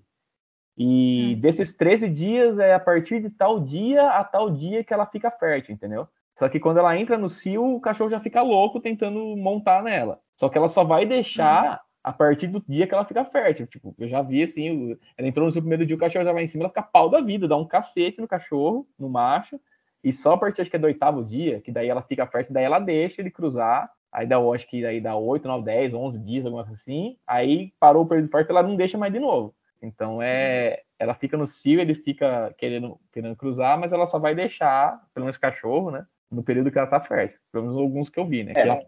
E 0.77 1.33
hum. 1.35 1.39
desses 1.39 1.73
13 1.73 2.09
dias 2.09 2.59
é 2.59 2.73
a 2.73 2.79
partir 2.79 3.21
de 3.21 3.29
tal 3.29 3.59
dia 3.59 4.09
a 4.09 4.23
tal 4.23 4.51
dia 4.51 4.83
que 4.83 4.93
ela 4.93 5.05
fica 5.05 5.31
fértil, 5.31 5.73
entendeu? 5.73 6.07
Só 6.37 6.49
que 6.49 6.59
quando 6.59 6.77
ela 6.77 6.97
entra 6.97 7.17
no 7.17 7.29
cio, 7.29 7.63
o 7.63 7.79
cachorro 7.79 8.09
já 8.09 8.19
fica 8.19 8.41
louco 8.41 8.79
tentando 8.79 9.35
montar 9.37 9.81
nela. 9.81 10.19
Só 10.35 10.49
que 10.49 10.57
ela 10.57 10.67
só 10.67 10.83
vai 10.83 11.05
deixar 11.05 11.81
a 12.03 12.13
partir 12.13 12.47
do 12.47 12.63
dia 12.67 12.85
que 12.85 12.93
ela 12.93 13.05
fica 13.05 13.23
fértil. 13.23 13.65
Tipo, 13.65 13.95
eu 13.97 14.07
já 14.07 14.21
vi 14.21 14.43
assim, 14.43 14.97
ela 15.17 15.27
entrou 15.27 15.45
no 15.45 15.51
seu 15.51 15.61
primeiro 15.61 15.85
dia, 15.85 15.95
o 15.95 15.99
cachorro 15.99 16.25
já 16.25 16.33
vai 16.33 16.43
em 16.43 16.47
cima, 16.47 16.63
ela 16.63 16.69
fica 16.69 16.83
pau 16.83 17.09
da 17.09 17.21
vida, 17.21 17.47
dá 17.47 17.55
um 17.55 17.65
cacete 17.65 18.19
no 18.19 18.27
cachorro, 18.27 18.85
no 18.99 19.09
macho, 19.09 19.59
e 20.05 20.13
só 20.13 20.33
a 20.33 20.37
partir 20.37 20.61
acho 20.61 20.69
que 20.69 20.75
é 20.75 20.79
do 20.79 20.85
oitavo 20.85 21.25
dia, 21.25 21.59
que 21.61 21.71
daí 21.71 21.89
ela 21.89 22.03
fica 22.03 22.27
fértil, 22.27 22.53
daí 22.53 22.63
ela 22.63 22.77
deixa 22.77 23.23
ele 23.23 23.31
cruzar, 23.31 23.91
aí 24.11 24.27
dá, 24.27 24.37
acho 24.37 24.67
que 24.69 24.85
aí 24.85 25.01
dá 25.01 25.15
8, 25.15 25.47
9, 25.47 25.65
10, 25.65 25.93
11 25.95 26.19
dias, 26.19 26.45
alguma 26.45 26.63
coisa 26.63 26.79
assim, 26.79 27.17
aí 27.25 27.73
parou 27.79 28.03
o 28.03 28.07
período 28.07 28.29
fértil, 28.29 28.55
ela 28.55 28.67
não 28.67 28.75
deixa 28.75 28.99
mais 28.99 29.11
de 29.11 29.19
novo. 29.19 29.55
Então 29.81 30.21
é, 30.21 30.83
ela 30.99 31.15
fica 31.15 31.35
no 31.35 31.47
cio, 31.47 31.81
ele 31.81 31.95
fica 31.95 32.53
querendo, 32.55 32.99
querendo 33.11 33.35
cruzar, 33.35 33.79
mas 33.79 33.91
ela 33.91 34.05
só 34.05 34.19
vai 34.19 34.35
deixar, 34.35 35.01
pelo 35.11 35.25
menos 35.25 35.37
cachorro, 35.37 35.89
né? 35.89 36.05
No 36.29 36.43
período 36.43 36.69
que 36.69 36.77
ela 36.77 36.87
tá 36.87 36.99
fértil. 36.99 37.39
Pelo 37.51 37.65
menos 37.65 37.79
alguns 37.79 38.07
que 38.07 38.19
eu 38.19 38.27
vi, 38.27 38.43
né? 38.43 38.53
É, 38.55 38.61
ela, 38.61 38.79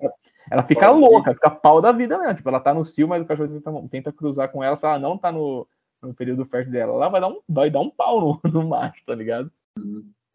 ela, 0.52 0.64
fica 0.64 0.92
louca, 0.92 1.34
fica 1.34 1.50
pau 1.50 1.82
da 1.82 1.92
vida 1.92 2.16
mesmo. 2.20 2.36
Tipo, 2.36 2.50
ela 2.50 2.60
tá 2.60 2.76
no 2.76 2.86
cio, 2.86 3.08
mas 3.08 3.24
o 3.24 3.26
cachorro 3.26 3.50
tenta, 3.50 3.72
tenta 3.90 4.12
cruzar 4.12 4.50
com 4.50 4.64
ela, 4.64 4.76
se 4.76 4.86
ela 4.86 5.00
não 5.00 5.18
tá 5.18 5.32
no, 5.32 5.68
no 6.00 6.14
período 6.14 6.46
fértil 6.46 6.72
dela, 6.72 6.94
ela 6.94 7.10
vai 7.10 7.22
dar 7.22 7.28
um, 7.28 7.42
vai 7.50 7.70
dar 7.72 7.80
um 7.80 7.90
pau 7.90 8.22
no, 8.22 8.42
no 8.52 8.68
macho, 8.68 9.04
tá 9.04 9.16
ligado? 9.16 9.52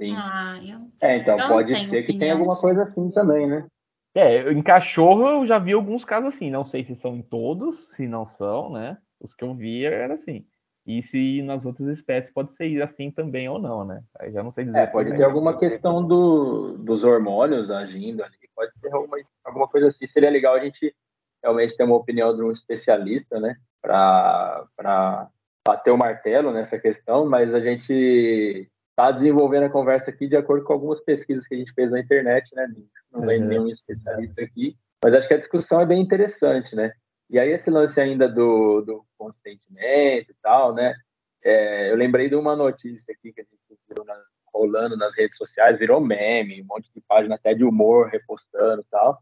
Sim. 0.08 0.16
Ah, 0.16 0.58
eu, 0.60 0.78
é, 1.00 1.16
então 1.16 1.36
pode 1.36 1.76
ser 1.76 2.02
que 2.04 2.18
tenha 2.18 2.34
alguma 2.34 2.56
coisa 2.56 2.82
assim 2.82 3.10
também, 3.10 3.46
né? 3.46 3.66
É, 4.14 4.50
em 4.52 4.62
cachorro 4.62 5.26
eu 5.28 5.46
já 5.46 5.58
vi 5.58 5.72
alguns 5.72 6.04
casos 6.04 6.34
assim, 6.34 6.50
não 6.50 6.64
sei 6.64 6.84
se 6.84 6.94
são 6.94 7.16
em 7.16 7.22
todos, 7.22 7.88
se 7.94 8.06
não 8.06 8.26
são, 8.26 8.72
né? 8.72 8.98
Os 9.20 9.34
que 9.34 9.44
eu 9.44 9.54
vi 9.54 9.84
era 9.84 10.14
assim. 10.14 10.44
E 10.84 11.02
se 11.02 11.40
nas 11.42 11.64
outras 11.64 11.88
espécies 11.88 12.32
pode 12.32 12.52
ser 12.54 12.82
assim 12.82 13.10
também 13.10 13.48
ou 13.48 13.58
não, 13.58 13.84
né? 13.84 14.02
Aí 14.18 14.32
já 14.32 14.42
não 14.42 14.50
sei 14.50 14.64
dizer. 14.64 14.78
É, 14.78 14.86
pode 14.86 15.16
ter 15.16 15.22
alguma 15.22 15.56
questão 15.56 16.04
do, 16.04 16.76
dos 16.78 17.04
hormônios 17.04 17.70
agindo 17.70 18.22
ali, 18.24 18.36
pode 18.54 18.72
ter 18.80 18.92
alguma, 18.92 19.16
alguma 19.44 19.68
coisa 19.68 19.86
assim. 19.86 20.04
Seria 20.06 20.30
legal 20.30 20.56
a 20.56 20.60
gente 20.60 20.94
realmente 21.42 21.76
ter 21.76 21.84
uma 21.84 21.96
opinião 21.96 22.34
de 22.34 22.42
um 22.42 22.50
especialista, 22.50 23.38
né? 23.38 23.56
Para 23.80 25.28
bater 25.66 25.92
o 25.92 25.96
martelo 25.96 26.52
nessa 26.52 26.78
questão, 26.78 27.24
mas 27.24 27.54
a 27.54 27.60
gente 27.60 28.68
está 28.92 29.10
desenvolvendo 29.10 29.64
a 29.64 29.70
conversa 29.70 30.10
aqui 30.10 30.28
de 30.28 30.36
acordo 30.36 30.64
com 30.64 30.72
algumas 30.72 31.00
pesquisas 31.00 31.46
que 31.46 31.54
a 31.54 31.58
gente 31.58 31.72
fez 31.72 31.90
na 31.90 32.00
internet, 32.00 32.48
né? 32.54 32.68
Não 33.10 33.26
vem 33.26 33.42
uhum. 33.42 33.48
nenhum 33.48 33.68
especialista 33.68 34.42
aqui, 34.42 34.76
mas 35.02 35.14
acho 35.14 35.26
que 35.26 35.34
a 35.34 35.38
discussão 35.38 35.80
é 35.80 35.86
bem 35.86 36.00
interessante, 36.00 36.76
né? 36.76 36.92
E 37.28 37.40
aí 37.40 37.50
esse 37.50 37.70
lance 37.70 37.98
ainda 38.00 38.28
do, 38.28 38.82
do 38.82 39.04
consentimento 39.16 40.30
e 40.30 40.34
tal, 40.42 40.74
né? 40.74 40.94
É, 41.42 41.90
eu 41.90 41.96
lembrei 41.96 42.28
de 42.28 42.36
uma 42.36 42.54
notícia 42.54 43.12
aqui 43.12 43.32
que 43.32 43.40
a 43.40 43.44
gente 43.44 43.80
viu 43.88 44.04
na, 44.04 44.14
rolando 44.54 44.96
nas 44.96 45.14
redes 45.16 45.36
sociais, 45.36 45.78
virou 45.78 46.00
meme, 46.00 46.62
um 46.62 46.66
monte 46.66 46.90
de 46.94 47.00
página 47.00 47.34
até 47.34 47.54
de 47.54 47.64
humor 47.64 48.08
repostando 48.08 48.82
e 48.82 48.86
tal. 48.90 49.18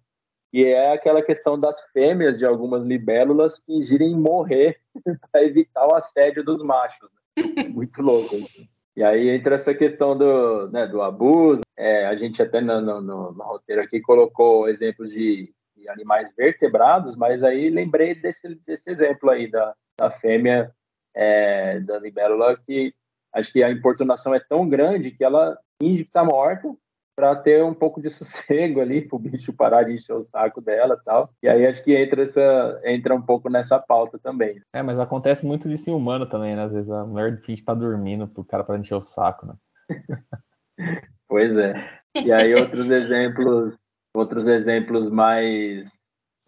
E 0.53 0.67
é 0.67 0.93
aquela 0.93 1.23
questão 1.23 1.59
das 1.59 1.81
fêmeas 1.93 2.37
de 2.37 2.45
algumas 2.45 2.83
libélulas 2.83 3.57
fingirem 3.65 4.19
morrer 4.19 4.81
para 5.31 5.45
evitar 5.45 5.87
o 5.87 5.95
assédio 5.95 6.45
dos 6.45 6.61
machos. 6.63 7.09
Né? 7.37 7.65
Muito 7.71 8.03
louco. 8.03 8.35
Assim. 8.35 8.69
E 8.97 9.03
aí 9.03 9.31
entra 9.31 9.55
essa 9.55 9.73
questão 9.75 10.17
do, 10.17 10.69
né, 10.71 10.87
do 10.87 11.01
abuso. 11.01 11.61
É, 11.77 12.07
a 12.07 12.15
gente 12.15 12.43
até 12.43 12.61
no, 12.61 12.81
no, 12.81 13.01
no, 13.01 13.43
roteiro 13.43 13.83
aqui 13.83 14.01
colocou 14.01 14.69
exemplos 14.69 15.11
de 15.11 15.53
de 15.81 15.89
animais 15.89 16.33
vertebrados, 16.37 17.17
mas 17.17 17.43
aí 17.43 17.71
lembrei 17.71 18.15
desse, 18.15 18.55
desse 18.67 18.91
exemplo 18.91 19.31
aí 19.31 19.51
da, 19.51 19.75
da 19.99 20.11
fêmea 20.11 20.73
é, 21.15 21.81
da 21.81 21.99
libélula, 21.99 22.57
que 22.67 22.95
acho 23.33 23.51
que 23.53 23.63
a 23.63 23.71
importunação 23.71 24.35
é 24.35 24.41
tão 24.41 24.69
grande 24.69 25.11
que 25.11 25.25
ela 25.25 25.59
finge 25.81 26.05
que 26.05 26.11
está 26.11 26.23
morta 26.23 26.75
para 27.15 27.37
ter 27.37 27.63
um 27.65 27.75
pouco 27.75 28.01
de 28.01 28.09
sossego 28.11 28.81
ali, 28.81 29.03
para 29.03 29.17
o 29.17 29.19
bicho 29.19 29.53
parar 29.53 29.85
de 29.85 29.95
encher 29.95 30.15
o 30.15 30.21
saco 30.21 30.61
dela 30.61 30.99
e 31.01 31.05
tal. 31.05 31.31
E 31.43 31.49
aí 31.49 31.67
acho 31.67 31.83
que 31.83 31.95
entra, 31.95 32.23
essa, 32.23 32.81
entra 32.85 33.15
um 33.15 33.23
pouco 33.23 33.49
nessa 33.49 33.79
pauta 33.79 34.19
também. 34.19 34.61
É, 34.73 34.83
mas 34.83 34.99
acontece 34.99 35.45
muito 35.47 35.69
disso 35.69 35.91
em 35.91 35.95
humano 35.95 36.27
também, 36.27 36.57
né? 36.57 36.65
Às 36.65 36.73
vezes 36.73 36.91
a 36.91 37.05
mulher 37.05 37.41
finge 37.43 37.63
tá 37.63 37.75
dormindo 37.75 38.27
para 38.27 38.41
o 38.41 38.45
cara 38.45 38.65
para 38.65 38.79
encher 38.79 38.95
o 38.95 39.03
saco, 39.03 39.47
né? 39.47 39.55
pois 41.29 41.57
é. 41.57 42.01
E 42.25 42.33
aí 42.33 42.55
outros 42.55 42.91
exemplos 42.91 43.79
Outros 44.13 44.47
exemplos 44.49 45.09
mais 45.09 45.89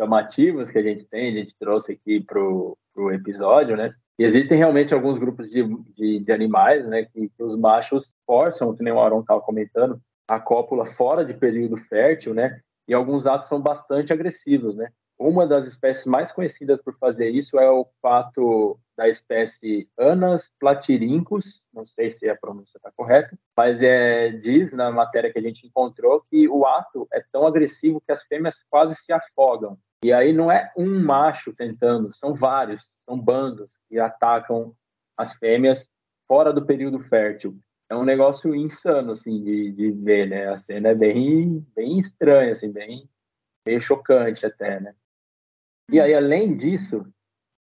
chamativos 0.01 0.69
que 0.69 0.79
a 0.79 0.83
gente 0.83 1.05
tem, 1.05 1.29
a 1.29 1.39
gente 1.39 1.55
trouxe 1.59 1.93
aqui 1.93 2.21
para 2.21 2.41
o 2.41 3.11
episódio, 3.13 3.77
né? 3.77 3.95
E 4.19 4.25
existem 4.25 4.59
realmente 4.59 4.93
alguns 4.93 5.19
grupos 5.19 5.49
de, 5.49 5.63
de, 5.97 6.21
de 6.21 6.33
animais, 6.33 6.87
né, 6.87 7.05
que, 7.05 7.29
que, 7.29 7.43
os 7.43 7.57
machos 7.57 8.13
forçam, 8.27 8.77
que 8.77 8.83
nem 8.83 8.93
o 8.93 9.01
Aaron 9.01 9.21
estava 9.21 9.41
comentando, 9.41 10.01
a 10.35 10.41
cópula 10.41 10.87
fora 10.95 11.25
de 11.25 11.35
período 11.35 11.77
fértil, 11.77 12.33
né? 12.33 12.59
E 12.89 12.95
alguns 12.95 13.27
atos 13.27 13.49
são 13.49 13.61
bastante 13.61 14.13
agressivos, 14.13 14.75
né? 14.75 14.91
Uma 15.19 15.47
das 15.47 15.67
espécies 15.67 16.05
mais 16.07 16.33
conhecidas 16.33 16.81
por 16.83 16.97
fazer 16.99 17.29
isso 17.29 17.59
é 17.59 17.71
o 17.71 17.87
pato 18.01 18.79
da 18.97 19.07
espécie 19.07 19.89
Anas 19.97 20.51
platyrhynchus, 20.59 21.63
não 21.73 21.85
sei 21.85 22.09
se 22.09 22.29
a 22.29 22.37
pronúncia 22.37 22.79
está 22.79 22.91
correta, 22.97 23.39
mas 23.57 23.81
é, 23.83 24.31
diz 24.31 24.73
na 24.73 24.91
matéria 24.91 25.31
que 25.31 25.39
a 25.39 25.43
gente 25.43 25.67
encontrou 25.67 26.25
que 26.31 26.49
o 26.49 26.65
ato 26.67 27.07
é 27.13 27.23
tão 27.31 27.47
agressivo 27.47 28.01
que 28.01 28.11
as 28.11 28.23
fêmeas 28.23 28.65
quase 28.71 28.95
se 28.95 29.13
afogam. 29.13 29.79
E 30.03 30.13
aí 30.13 30.33
não 30.33 30.51
é 30.51 30.73
um 30.77 30.99
macho 31.05 31.53
tentando, 31.53 32.13
são 32.13 32.35
vários, 32.35 32.91
são 32.97 33.21
bandos 33.21 33.77
que 33.89 33.99
atacam 33.99 34.75
as 35.17 35.33
fêmeas 35.35 35.87
fora 36.27 36.53
do 36.53 36.65
período 36.65 36.99
fértil. 37.01 37.57
É 37.93 37.95
um 37.95 38.05
negócio 38.05 38.55
insano, 38.55 39.11
assim, 39.11 39.43
de, 39.45 39.71
de 39.71 39.91
ver, 39.91 40.27
né? 40.27 40.49
A 40.49 40.57
cena 40.57 40.89
é 40.89 40.95
bem, 40.95 41.63
bem 41.77 41.99
estranha, 41.99 42.51
assim, 42.51 42.73
bem, 42.73 43.07
bem 43.67 43.79
chocante 43.79 44.47
até, 44.47 44.81
né? 44.81 44.95
E 45.91 46.01
aí, 46.01 46.15
além 46.15 46.57
disso, 46.57 47.07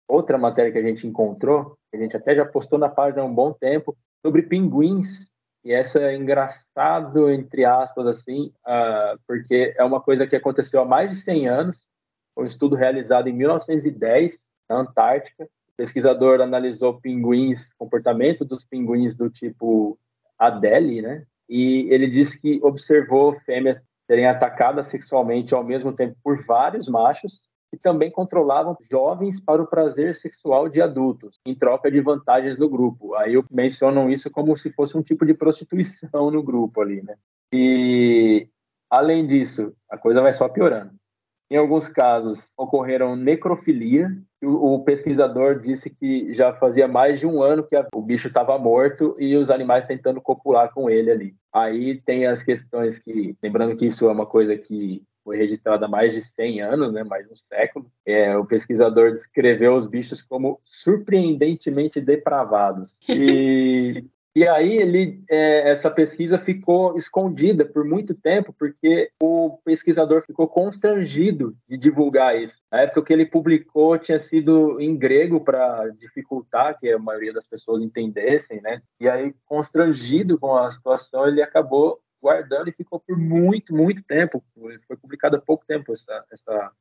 outra 0.07 0.37
matéria 0.37 0.71
que 0.71 0.77
a 0.77 0.81
gente 0.81 1.05
encontrou, 1.05 1.77
a 1.93 1.97
gente 1.97 2.15
até 2.15 2.33
já 2.33 2.45
postou 2.45 2.79
na 2.79 2.87
página 2.87 3.23
há 3.23 3.25
um 3.25 3.35
bom 3.35 3.51
tempo, 3.51 3.93
sobre 4.25 4.43
pinguins. 4.43 5.29
E 5.65 5.73
essa 5.73 5.99
é 5.99 6.15
engraçado, 6.15 7.29
entre 7.29 7.65
aspas, 7.65 8.07
assim, 8.07 8.53
uh, 8.65 9.19
porque 9.27 9.75
é 9.77 9.83
uma 9.83 9.99
coisa 9.99 10.25
que 10.25 10.37
aconteceu 10.37 10.79
há 10.79 10.85
mais 10.85 11.09
de 11.09 11.17
100 11.17 11.49
anos, 11.49 11.89
um 12.37 12.45
estudo 12.45 12.77
realizado 12.77 13.27
em 13.27 13.33
1910, 13.33 14.41
na 14.69 14.77
Antártica. 14.77 15.43
O 15.43 15.75
pesquisador 15.75 16.39
analisou 16.39 17.01
pinguins, 17.01 17.69
comportamento 17.73 18.45
dos 18.45 18.63
pinguins 18.63 19.13
do 19.13 19.29
tipo 19.29 19.99
Adélie, 20.41 21.03
né? 21.03 21.23
E 21.47 21.87
ele 21.93 22.07
disse 22.07 22.39
que 22.41 22.59
observou 22.63 23.39
fêmeas 23.41 23.79
serem 24.07 24.25
atacadas 24.25 24.87
sexualmente 24.87 25.53
ao 25.53 25.63
mesmo 25.63 25.93
tempo 25.93 26.17
por 26.23 26.43
vários 26.45 26.87
machos 26.87 27.41
e 27.71 27.77
também 27.77 28.11
controlavam 28.11 28.75
jovens 28.89 29.39
para 29.39 29.61
o 29.61 29.67
prazer 29.67 30.13
sexual 30.15 30.67
de 30.67 30.81
adultos, 30.81 31.39
em 31.45 31.55
troca 31.55 31.89
de 31.89 32.01
vantagens 32.01 32.57
no 32.57 32.67
grupo. 32.67 33.15
Aí 33.15 33.33
mencionam 33.49 34.09
isso 34.09 34.29
como 34.31 34.55
se 34.55 34.71
fosse 34.71 34.97
um 34.97 35.01
tipo 35.01 35.25
de 35.25 35.33
prostituição 35.33 36.31
no 36.31 36.41
grupo 36.43 36.81
ali, 36.81 37.01
né? 37.01 37.15
E 37.53 38.49
além 38.89 39.27
disso, 39.27 39.73
a 39.89 39.97
coisa 39.97 40.21
vai 40.21 40.31
só 40.31 40.49
piorando. 40.49 40.91
Em 41.51 41.57
alguns 41.57 41.85
casos, 41.85 42.49
ocorreram 42.57 43.13
necrofilia. 43.13 44.09
O, 44.41 44.79
pesquisador 44.85 45.59
disse 45.59 45.89
que 45.89 46.33
já 46.33 46.53
fazia 46.53 46.87
mais 46.87 47.19
de 47.19 47.27
um 47.27 47.43
ano 47.43 47.61
que 47.61 47.75
o 47.93 48.01
bicho 48.01 48.29
estava 48.29 48.57
morto 48.57 49.17
e 49.19 49.35
os 49.35 49.49
animais 49.49 49.83
tentando 49.83 50.21
copular 50.21 50.73
com 50.73 50.89
ele 50.89 51.11
ali. 51.11 51.35
Aí 51.53 52.01
tem 52.05 52.25
as 52.25 52.41
questões 52.41 52.97
que, 52.97 53.35
lembrando 53.43 53.75
que 53.75 53.85
isso 53.85 54.05
é 54.05 54.11
uma 54.13 54.25
coisa 54.25 54.55
que 54.55 55.03
foi 55.25 55.35
registrada 55.35 55.87
há 55.87 55.89
mais 55.89 56.13
de 56.13 56.21
100 56.21 56.61
anos, 56.61 56.93
né, 56.93 57.03
mais 57.03 57.27
de 57.27 57.33
um 57.33 57.35
século. 57.35 57.85
É, 58.05 58.35
o 58.37 58.45
pesquisador 58.45 59.11
descreveu 59.11 59.75
os 59.75 59.87
bichos 59.87 60.21
como 60.21 60.57
surpreendentemente 60.63 61.99
depravados. 61.99 62.97
E 63.09 64.05
e 64.33 64.47
aí 64.47 64.77
ele, 64.77 65.21
é, 65.29 65.69
essa 65.69 65.91
pesquisa 65.91 66.39
ficou 66.39 66.95
escondida 66.95 67.65
por 67.65 67.83
muito 67.83 68.15
tempo, 68.15 68.53
porque 68.57 69.11
o 69.21 69.57
pesquisador 69.65 70.23
ficou 70.25 70.47
constrangido 70.47 71.55
de 71.67 71.77
divulgar 71.77 72.41
isso. 72.41 72.57
Na 72.71 72.81
época 72.81 73.03
que 73.03 73.13
ele 73.13 73.25
publicou 73.25 73.97
tinha 73.97 74.17
sido 74.17 74.79
em 74.79 74.95
grego 74.95 75.41
para 75.41 75.89
dificultar 75.89 76.79
que 76.79 76.89
a 76.89 76.97
maioria 76.97 77.33
das 77.33 77.45
pessoas 77.45 77.83
entendessem, 77.83 78.61
né? 78.61 78.81
E 79.01 79.09
aí, 79.09 79.33
constrangido 79.45 80.39
com 80.39 80.55
a 80.55 80.67
situação, 80.69 81.27
ele 81.27 81.41
acabou 81.41 81.99
guardando 82.21 82.69
e 82.69 82.73
ficou 82.73 83.01
por 83.01 83.17
muito, 83.17 83.75
muito 83.75 84.01
tempo. 84.03 84.41
Foi 84.87 84.95
publicada 84.95 85.37
há 85.37 85.41
pouco 85.41 85.65
tempo 85.65 85.91
essa, 85.91 86.25
essa 86.31 86.71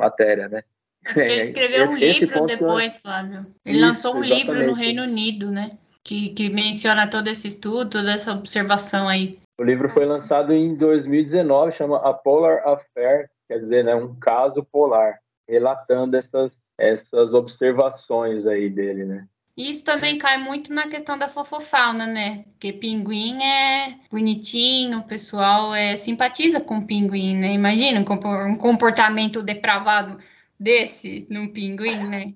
matéria, 0.00 0.48
né? 0.48 0.62
Acho 1.04 1.20
que 1.20 1.30
ele 1.30 1.40
escreveu 1.42 1.90
um 1.90 1.96
livro 1.96 2.46
depois, 2.46 2.98
Flávio. 2.98 3.46
Ele 3.64 3.76
Isso, 3.76 3.86
lançou 3.86 4.16
um 4.16 4.22
livro 4.22 4.66
no 4.66 4.72
Reino 4.72 5.02
Unido, 5.02 5.50
né? 5.50 5.70
Que, 6.06 6.28
que 6.28 6.48
menciona 6.48 7.10
todo 7.10 7.26
esse 7.26 7.48
estudo, 7.48 7.90
toda 7.90 8.12
essa 8.12 8.30
observação 8.30 9.08
aí. 9.08 9.36
O 9.58 9.64
livro 9.64 9.88
foi 9.88 10.06
lançado 10.06 10.52
em 10.52 10.76
2019, 10.76 11.72
chama 11.72 11.96
A 11.98 12.14
Polar 12.14 12.62
Affair, 12.64 13.28
quer 13.48 13.58
dizer, 13.58 13.84
né, 13.84 13.94
um 13.96 14.14
caso 14.14 14.64
polar, 14.64 15.18
relatando 15.48 16.16
essas, 16.16 16.60
essas 16.78 17.34
observações 17.34 18.46
aí 18.46 18.70
dele, 18.70 19.04
né? 19.04 19.26
Isso 19.56 19.82
também 19.84 20.18
cai 20.18 20.36
muito 20.36 20.72
na 20.72 20.86
questão 20.86 21.18
da 21.18 21.28
fofofauna, 21.28 22.06
né? 22.06 22.44
Porque 22.52 22.74
pinguim 22.74 23.42
é 23.42 23.98
bonitinho, 24.12 24.98
o 24.98 25.06
pessoal 25.06 25.74
é, 25.74 25.96
simpatiza 25.96 26.60
com 26.60 26.86
pinguim, 26.86 27.34
né? 27.34 27.54
Imagina 27.54 27.98
um 27.98 28.56
comportamento 28.58 29.42
depravado 29.42 30.18
desse 30.60 31.26
num 31.30 31.48
pinguim, 31.48 32.06
né? 32.06 32.34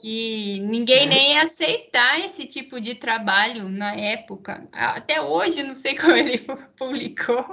Que 0.00 0.60
ninguém 0.60 1.06
nem 1.08 1.34
ia 1.34 1.42
aceitar 1.42 2.18
esse 2.20 2.46
tipo 2.46 2.80
de 2.80 2.94
trabalho 2.94 3.68
na 3.68 3.94
época. 3.94 4.66
Até 4.72 5.20
hoje, 5.20 5.62
não 5.62 5.74
sei 5.74 5.94
como 5.98 6.12
ele 6.12 6.38
publicou. 6.76 7.44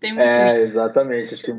Tem 0.00 0.14
muito 0.14 0.26
é, 0.26 0.56
isso. 0.56 0.64
exatamente. 0.66 1.34
Acho 1.34 1.42
que... 1.42 1.52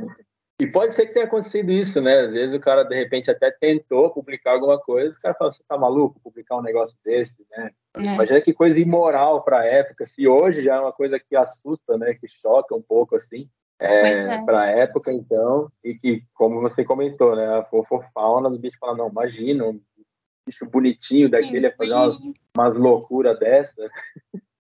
E 0.62 0.68
pode 0.68 0.94
ser 0.94 1.08
que 1.08 1.14
tenha 1.14 1.26
acontecido 1.26 1.72
isso, 1.72 2.00
né? 2.00 2.22
Às 2.22 2.32
vezes 2.32 2.56
o 2.56 2.60
cara, 2.60 2.84
de 2.84 2.96
repente, 2.96 3.32
até 3.32 3.50
tentou 3.52 4.12
publicar 4.12 4.52
alguma 4.52 4.80
coisa, 4.80 5.16
o 5.16 5.20
cara 5.20 5.34
fala, 5.34 5.52
você 5.52 5.64
tá 5.68 5.76
maluco 5.76 6.20
publicar 6.24 6.58
um 6.58 6.62
negócio 6.62 6.96
desse, 7.04 7.44
né? 7.50 7.72
É. 7.98 8.14
Imagina 8.14 8.42
que 8.42 8.54
coisa 8.54 8.80
imoral 8.80 9.44
para 9.44 9.62
a 9.62 9.66
época. 9.66 10.06
Se 10.06 10.28
hoje 10.28 10.64
já 10.64 10.76
é 10.76 10.80
uma 10.80 10.94
coisa 10.94 11.20
que 11.20 11.36
assusta, 11.36 11.98
né? 11.98 12.14
Que 12.14 12.28
choca 12.28 12.76
um 12.76 12.82
pouco, 12.82 13.16
assim. 13.16 13.50
É, 13.82 14.12
é. 14.12 14.46
para 14.46 14.62
a 14.62 14.68
época, 14.68 15.12
então, 15.12 15.68
e 15.84 15.96
que, 15.96 16.24
como 16.36 16.62
você 16.62 16.86
comentou, 16.86 17.36
né, 17.36 17.48
a 17.48 17.64
fofofauna 17.64 18.48
do 18.48 18.60
bicho 18.60 18.78
fala, 18.80 18.96
não, 18.96 19.10
imagina, 19.10 19.66
um 19.66 19.82
bicho 20.52 20.66
bonitinho 20.66 21.30
daquele 21.30 21.68
a 21.68 21.76
fazer 21.76 21.94
umas, 21.94 22.20
umas 22.56 22.78
loucuras 22.78 23.40
dessa. 23.40 23.90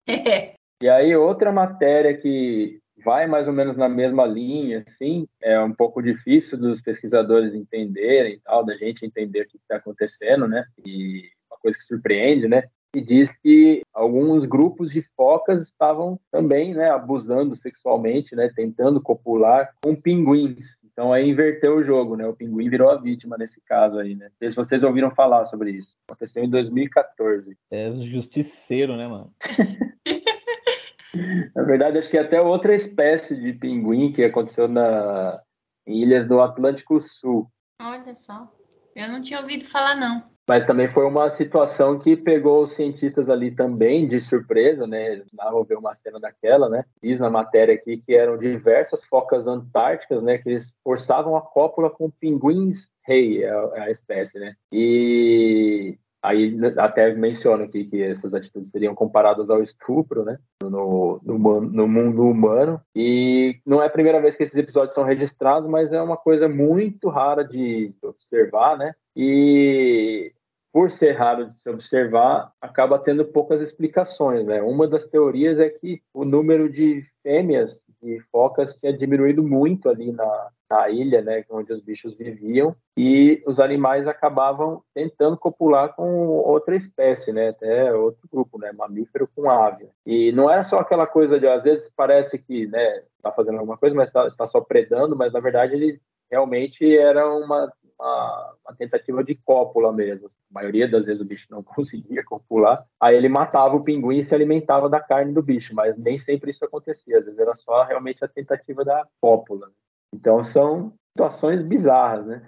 É. 0.09 0.57
E 0.79 0.87
aí, 0.87 1.15
outra 1.15 1.51
matéria 1.51 2.15
que 2.15 2.77
vai 3.03 3.25
mais 3.25 3.47
ou 3.47 3.53
menos 3.53 3.75
na 3.75 3.89
mesma 3.89 4.27
linha, 4.27 4.77
assim, 4.77 5.27
é 5.41 5.59
um 5.59 5.73
pouco 5.73 6.03
difícil 6.03 6.55
dos 6.55 6.79
pesquisadores 6.79 7.55
entenderem 7.55 8.33
e 8.33 8.39
tal, 8.41 8.63
da 8.63 8.77
gente 8.77 9.03
entender 9.03 9.41
o 9.41 9.47
que 9.47 9.57
está 9.57 9.77
acontecendo, 9.77 10.47
né? 10.47 10.63
E 10.85 11.31
uma 11.49 11.57
coisa 11.59 11.75
que 11.75 11.83
surpreende, 11.83 12.47
né? 12.47 12.65
E 12.95 13.01
diz 13.01 13.35
que 13.41 13.81
alguns 13.91 14.45
grupos 14.45 14.91
de 14.91 15.01
focas 15.15 15.63
estavam 15.63 16.19
também, 16.31 16.75
né, 16.75 16.91
abusando 16.91 17.55
sexualmente, 17.55 18.35
né, 18.35 18.51
tentando 18.55 19.01
copular 19.01 19.73
com 19.83 19.95
pinguins. 19.95 20.77
Então 20.97 21.13
aí 21.13 21.29
inverteu 21.29 21.75
o 21.75 21.83
jogo, 21.83 22.15
né? 22.15 22.25
O 22.25 22.33
pinguim 22.33 22.71
virou 22.71 22.89
a 22.89 22.95
vítima 22.95 23.37
nesse 23.37 23.61
caso 23.61 23.99
aí, 23.99 24.15
né? 24.15 24.29
Não 24.29 24.37
sei 24.39 24.49
se 24.49 24.55
vocês 24.55 24.81
ouviram 24.81 25.11
falar 25.11 25.43
sobre 25.43 25.69
isso. 25.69 25.95
Aconteceu 26.07 26.43
em 26.43 26.49
2014. 26.49 27.55
É 27.69 27.91
justiceiro, 28.07 28.97
né, 28.97 29.07
mano? 29.07 29.31
na 31.55 31.61
verdade, 31.61 31.99
acho 31.99 32.09
que 32.09 32.17
até 32.17 32.41
outra 32.41 32.73
espécie 32.73 33.39
de 33.39 33.53
pinguim 33.53 34.11
que 34.11 34.23
aconteceu 34.23 34.67
na 34.67 35.39
em 35.85 36.01
ilhas 36.01 36.27
do 36.27 36.41
Atlântico 36.41 36.99
Sul. 36.99 37.47
Olha 37.79 38.15
só. 38.15 38.51
Eu 38.95 39.07
não 39.07 39.21
tinha 39.21 39.39
ouvido 39.39 39.65
falar, 39.65 39.93
não. 39.93 40.23
Mas 40.47 40.65
também 40.65 40.87
foi 40.87 41.05
uma 41.05 41.29
situação 41.29 41.99
que 41.99 42.15
pegou 42.15 42.63
os 42.63 42.71
cientistas 42.71 43.29
ali 43.29 43.51
também 43.51 44.07
de 44.07 44.17
surpresa, 44.17 44.87
né? 44.87 45.13
Eles 45.13 45.27
ver 45.67 45.77
uma 45.77 45.91
cena 45.91 46.19
daquela, 46.19 46.69
né? 46.69 46.85
Diz 47.03 47.19
na 47.19 47.29
matéria 47.29 47.75
aqui 47.75 47.97
que 47.97 48.15
eram 48.15 48.37
diversas 48.37 49.03
focas 49.03 49.45
antárticas, 49.45 50.23
né? 50.23 50.37
Que 50.37 50.49
eles 50.49 50.73
forçavam 50.83 51.35
a 51.35 51.41
cópula 51.41 51.89
com 51.89 52.09
pinguins 52.09 52.89
rei, 53.05 53.43
é 53.43 53.79
a 53.81 53.89
espécie, 53.89 54.39
né? 54.39 54.53
E 54.71 55.97
aí 56.23 56.57
até 56.77 57.13
menciona 57.13 57.65
aqui 57.65 57.85
que 57.85 58.01
essas 58.01 58.33
atitudes 58.33 58.69
seriam 58.69 58.95
comparadas 58.95 59.49
ao 59.49 59.61
estupro, 59.61 60.23
né? 60.23 60.37
No, 60.63 61.19
no, 61.23 61.61
no, 61.61 61.87
mundo 61.87 62.23
humano. 62.23 62.81
E 62.95 63.59
não 63.65 63.81
é 63.81 63.87
a 63.87 63.89
primeira 63.89 64.21
vez 64.21 64.35
que 64.35 64.43
esses 64.43 64.55
episódios 64.55 64.93
são 64.93 65.03
registrados, 65.03 65.69
mas 65.69 65.91
é 65.91 66.01
uma 66.01 66.17
coisa 66.17 66.47
muito 66.47 67.09
rara 67.09 67.43
de 67.43 67.93
observar, 68.01 68.77
né? 68.77 68.93
E 69.15 70.33
por 70.77 70.91
ser 70.91 71.13
raro 71.13 71.49
de 71.49 71.59
se 71.59 71.67
observar, 71.67 72.51
acaba 72.61 72.99
tendo 72.99 73.25
poucas 73.25 73.59
explicações. 73.61 74.45
Né? 74.45 74.61
Uma 74.61 74.87
das 74.87 75.03
teorias 75.05 75.57
é 75.57 75.71
que 75.71 76.03
o 76.13 76.23
número 76.23 76.71
de 76.71 77.03
fêmeas 77.23 77.81
de 77.99 78.19
focas 78.31 78.75
tinha 78.75 78.95
diminuído 78.95 79.41
muito 79.41 79.89
ali 79.89 80.11
na, 80.11 80.49
na 80.69 80.87
ilha, 80.87 81.23
né, 81.23 81.43
onde 81.49 81.73
os 81.73 81.81
bichos 81.81 82.15
viviam, 82.15 82.75
e 82.95 83.41
os 83.47 83.59
animais 83.59 84.07
acabavam 84.07 84.83
tentando 84.93 85.35
copular 85.35 85.95
com 85.95 86.27
outra 86.27 86.75
espécie, 86.75 87.33
né, 87.33 87.49
até 87.49 87.91
outro 87.95 88.29
grupo, 88.31 88.59
né, 88.59 88.71
mamífero 88.71 89.27
com 89.35 89.49
ave. 89.49 89.89
E 90.05 90.31
não 90.31 90.47
é 90.47 90.61
só 90.61 90.75
aquela 90.75 91.07
coisa 91.07 91.39
de, 91.39 91.47
às 91.47 91.63
vezes 91.63 91.91
parece 91.97 92.37
que, 92.37 92.67
né, 92.67 93.01
tá 93.23 93.31
fazendo 93.31 93.57
alguma 93.57 93.79
coisa, 93.79 93.95
mas 93.95 94.11
tá, 94.11 94.29
tá 94.29 94.45
só 94.45 94.61
predando, 94.61 95.15
mas 95.15 95.33
na 95.33 95.39
verdade 95.39 95.73
ele 95.73 95.99
realmente 96.29 96.95
era 96.95 97.27
uma 97.27 97.67
uma, 97.99 98.53
uma, 98.65 98.75
tentativa 98.75 99.23
de 99.23 99.35
cópula 99.35 99.91
mesmo. 99.91 100.27
A 100.27 100.53
maioria 100.53 100.87
das 100.87 101.05
vezes 101.05 101.21
o 101.21 101.25
bicho 101.25 101.47
não 101.49 101.61
conseguia 101.63 102.23
copular, 102.23 102.85
aí 102.99 103.15
ele 103.15 103.29
matava 103.29 103.75
o 103.75 103.83
pinguim 103.83 104.17
e 104.17 104.23
se 104.23 104.33
alimentava 104.33 104.89
da 104.89 104.99
carne 104.99 105.33
do 105.33 105.41
bicho, 105.41 105.73
mas 105.73 105.97
nem 105.97 106.17
sempre 106.17 106.51
isso 106.51 106.63
acontecia, 106.63 107.19
às 107.19 107.25
vezes 107.25 107.39
era 107.39 107.53
só 107.53 107.83
realmente 107.83 108.23
a 108.23 108.27
tentativa 108.27 108.83
da 108.83 109.05
cópula. 109.19 109.69
Então 110.13 110.41
são 110.41 110.93
situações 111.09 111.61
bizarras, 111.61 112.25
né? 112.25 112.41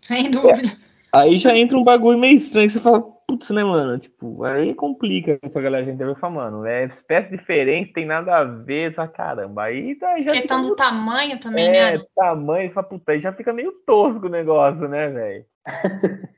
Sem 0.00 0.30
dúvida. 0.30 0.68
É. 0.68 0.92
Aí 1.14 1.36
já 1.36 1.56
entra 1.56 1.76
um 1.76 1.84
bagulho 1.84 2.18
meio 2.18 2.36
estranho 2.36 2.68
que 2.68 2.72
você 2.72 2.80
fala, 2.80 3.04
putz, 3.32 3.50
né, 3.50 3.64
mano? 3.64 3.98
Tipo, 3.98 4.44
aí 4.44 4.74
complica 4.74 5.38
pra 5.50 5.62
galera 5.62 5.90
entender. 5.90 6.14
Fala, 6.16 6.34
mano, 6.34 6.66
é 6.66 6.84
espécie 6.84 7.34
diferente, 7.36 7.92
tem 7.92 8.04
nada 8.04 8.36
a 8.36 8.44
ver, 8.44 8.94
só 8.94 9.06
caramba. 9.06 9.64
Aí 9.64 9.96
já 10.20 10.32
Questão 10.32 10.58
do 10.58 10.64
meio... 10.64 10.76
tamanho 10.76 11.40
também, 11.40 11.68
é, 11.68 11.96
né? 11.96 12.04
tamanho, 12.14 12.70
fala, 12.72 12.86
puta, 12.86 13.12
aí 13.12 13.20
já 13.20 13.32
fica 13.32 13.52
meio 13.52 13.72
tosco 13.86 14.26
o 14.26 14.30
negócio, 14.30 14.86
né, 14.86 15.08
velho? 15.08 15.44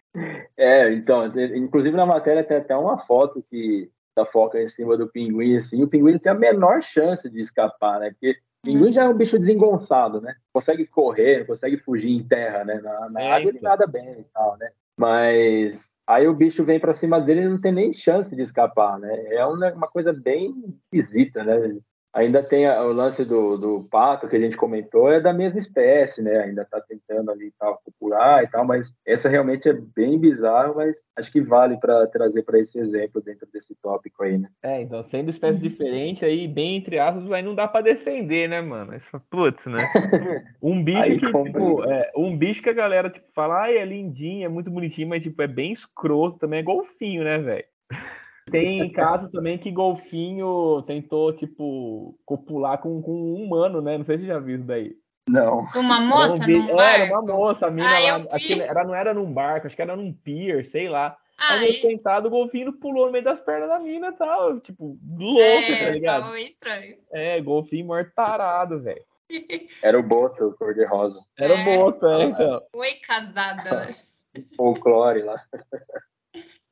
é, 0.57 0.93
então, 0.93 1.27
inclusive 1.57 1.97
na 1.97 2.07
matéria 2.07 2.45
tem 2.45 2.59
até 2.59 2.77
uma 2.77 2.99
foto 2.99 3.45
que 3.51 3.91
da 4.17 4.25
foca 4.25 4.63
em 4.63 4.67
cima 4.69 4.97
do 4.97 5.09
pinguim, 5.09 5.57
assim, 5.57 5.83
o 5.83 5.89
pinguim 5.89 6.17
tem 6.19 6.31
a 6.31 6.37
menor 6.37 6.81
chance 6.83 7.29
de 7.29 7.41
escapar, 7.41 7.99
né? 7.99 8.11
Porque 8.11 8.37
Pinguim 8.65 8.93
já 8.93 9.05
é 9.05 9.09
um 9.09 9.15
bicho 9.15 9.39
desengonçado, 9.39 10.23
né? 10.23 10.35
Consegue 10.51 10.87
correr, 10.87 11.47
consegue 11.47 11.77
fugir 11.77 12.11
em 12.11 12.27
terra, 12.27 12.65
né? 12.65 12.81
Na, 12.83 13.11
na 13.11 13.21
é, 13.21 13.33
água 13.33 13.51
ele 13.51 13.59
então. 13.59 13.71
nada 13.71 13.87
bem 13.87 14.21
e 14.21 14.25
tal, 14.33 14.57
né? 14.57 14.71
Mas 14.97 15.93
aí 16.07 16.27
o 16.29 16.35
bicho 16.35 16.65
vem 16.65 16.79
para 16.79 16.93
cima 16.93 17.21
dele 17.21 17.43
e 17.43 17.49
não 17.49 17.61
tem 17.61 17.73
nem 17.73 17.93
chance 17.93 18.35
de 18.35 18.43
escapar, 18.43 18.99
né? 18.99 19.35
É 19.35 19.45
uma, 19.47 19.89
coisa 19.89 20.13
bem 20.13 20.53
esquisita, 20.93 21.43
né? 21.45 21.79
Ainda 22.15 22.45
tem 22.45 22.69
o 22.69 22.93
lance 22.93 23.25
do, 23.25 23.57
do 23.57 23.89
pato 23.91 24.29
que 24.29 24.37
a 24.37 24.41
gente 24.41 24.57
comentou, 24.57 25.11
é 25.11 25.21
da 25.21 25.33
mesma 25.33 25.59
espécie, 25.59 26.23
né? 26.23 26.39
Ainda 26.39 26.63
está 26.63 26.81
tentando 26.81 27.33
ali 27.33 27.53
tal, 27.59 27.81
popular 27.85 28.45
e 28.45 28.47
tal, 28.47 28.65
mas 28.65 28.89
essa 29.05 29.29
realmente 29.29 29.69
é 29.69 29.73
bem 29.73 30.17
bizarro, 30.17 30.77
mas 30.77 30.97
acho 31.17 31.33
que 31.33 31.41
vale 31.41 31.77
para 31.77 32.07
trazer 32.07 32.43
para 32.43 32.59
esse 32.59 32.79
exemplo 32.79 33.21
dentro 33.21 33.49
desse 33.53 33.75
tópico 33.83 34.23
aí, 34.23 34.39
né? 34.39 34.49
É, 34.63 34.81
então, 34.81 35.03
sendo 35.03 35.29
espécie 35.29 35.61
diferente, 35.61 36.25
aí, 36.25 36.47
bem 36.47 36.77
entre 36.77 37.01
aspas, 37.01 37.31
aí 37.33 37.43
não 37.43 37.55
dá 37.55 37.67
para 37.67 37.81
defender, 37.81 38.49
né, 38.49 38.61
mano? 38.61 38.93
Putz, 39.29 39.67
né? 39.67 39.91
Um 40.63 40.83
bicho 40.83 40.99
aí, 40.99 41.19
que, 41.19 41.27
tipo, 41.27 41.85
é, 41.85 42.13
um 42.17 42.37
bicho 42.37 42.63
que 42.63 42.71
a 42.71 42.75
galera, 42.75 43.11
tipo, 43.11 43.27
fala, 43.35 43.63
ai, 43.63 43.77
é 43.77 43.85
lindinho, 43.85 44.47
é 44.47 44.49
muito 44.49 44.71
bonitinho, 44.71 45.09
mas, 45.09 45.23
tipo, 45.23 45.43
é 45.43 45.47
bem 45.47 45.73
escroto 45.73 46.39
também, 46.39 46.61
é 46.61 46.63
golfinho, 46.63 47.25
né, 47.25 47.39
velho? 47.39 47.65
Tem 48.51 48.91
casos 48.93 49.31
também 49.31 49.59
que 49.59 49.71
golfinho 49.71 50.83
tentou, 50.83 51.33
tipo, 51.33 52.19
copular 52.25 52.79
com, 52.79 53.01
com 53.01 53.13
um 53.13 53.43
humano, 53.43 53.81
né? 53.81 53.97
Não 53.97 54.05
sei 54.05 54.19
se 54.19 54.25
você 54.25 54.29
já 54.29 54.39
viu 54.39 54.57
isso 54.57 54.65
daí. 54.65 54.95
Não. 55.29 55.67
Uma 55.75 56.01
moça 56.01 56.47
num 56.47 56.67
barco? 56.67 56.81
Era 56.81 57.19
uma 57.19 57.23
moça, 57.23 57.67
a 57.67 57.71
mina 57.71 57.89
ah, 57.89 58.19
lá. 58.19 58.29
Ela 58.67 58.85
não 58.85 58.95
era 58.95 59.15
num 59.15 59.33
barco, 59.33 59.67
acho 59.67 59.75
que 59.75 59.83
era 59.83 59.97
num 59.97 60.13
pier, 60.13 60.65
sei 60.67 60.89
lá. 60.89 61.17
Ah, 61.39 61.55
Aí, 61.55 61.73
sentado, 61.75 62.27
o 62.27 62.31
golfinho 62.31 62.73
pulou 62.73 63.07
no 63.07 63.13
meio 63.13 63.25
das 63.25 63.41
pernas 63.41 63.69
da 63.69 63.79
mina 63.79 64.09
e 64.09 64.13
tal. 64.13 64.61
Tipo, 64.61 64.99
louco, 65.17 65.41
é, 65.41 65.85
tá 65.85 65.91
ligado? 65.91 66.23
Tava 66.25 66.41
estranho. 66.41 66.97
É, 67.11 67.41
golfinho 67.41 67.87
mortarado, 67.87 68.81
velho. 68.81 69.03
Era 69.83 69.99
o 69.99 70.03
Boto, 70.03 70.55
cor-de-rosa. 70.59 71.19
Era 71.39 71.55
é. 71.55 71.63
o 71.63 71.65
Boto, 71.65 72.07
é, 72.07 72.25
então. 72.25 72.63
Oi, 72.75 72.95
casada. 73.07 73.89
Folclore 74.57 75.23
lá. 75.23 75.43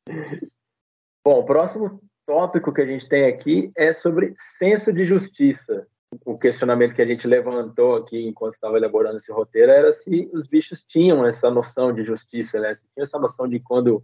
Bom, 1.25 1.39
o 1.39 1.45
próximo 1.45 2.01
tópico 2.25 2.73
que 2.73 2.81
a 2.81 2.85
gente 2.85 3.07
tem 3.07 3.25
aqui 3.25 3.71
é 3.77 3.91
sobre 3.91 4.33
senso 4.57 4.91
de 4.91 5.05
justiça. 5.05 5.87
O 6.25 6.37
questionamento 6.37 6.93
que 6.93 7.01
a 7.01 7.05
gente 7.05 7.25
levantou 7.25 7.95
aqui 7.95 8.27
enquanto 8.27 8.53
estava 8.53 8.77
elaborando 8.77 9.15
esse 9.15 9.31
roteiro 9.31 9.71
era 9.71 9.91
se 9.91 10.29
os 10.33 10.45
bichos 10.45 10.83
tinham 10.87 11.25
essa 11.25 11.49
noção 11.49 11.93
de 11.93 12.03
justiça, 12.03 12.59
né? 12.59 12.73
Se 12.73 12.83
tinha 12.93 13.03
essa 13.03 13.17
noção 13.17 13.47
de 13.47 13.59
quando 13.59 14.03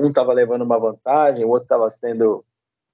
um 0.00 0.08
estava 0.08 0.32
levando 0.32 0.62
uma 0.62 0.78
vantagem, 0.78 1.44
o 1.44 1.48
outro 1.48 1.64
estava 1.64 1.88
sendo 1.88 2.44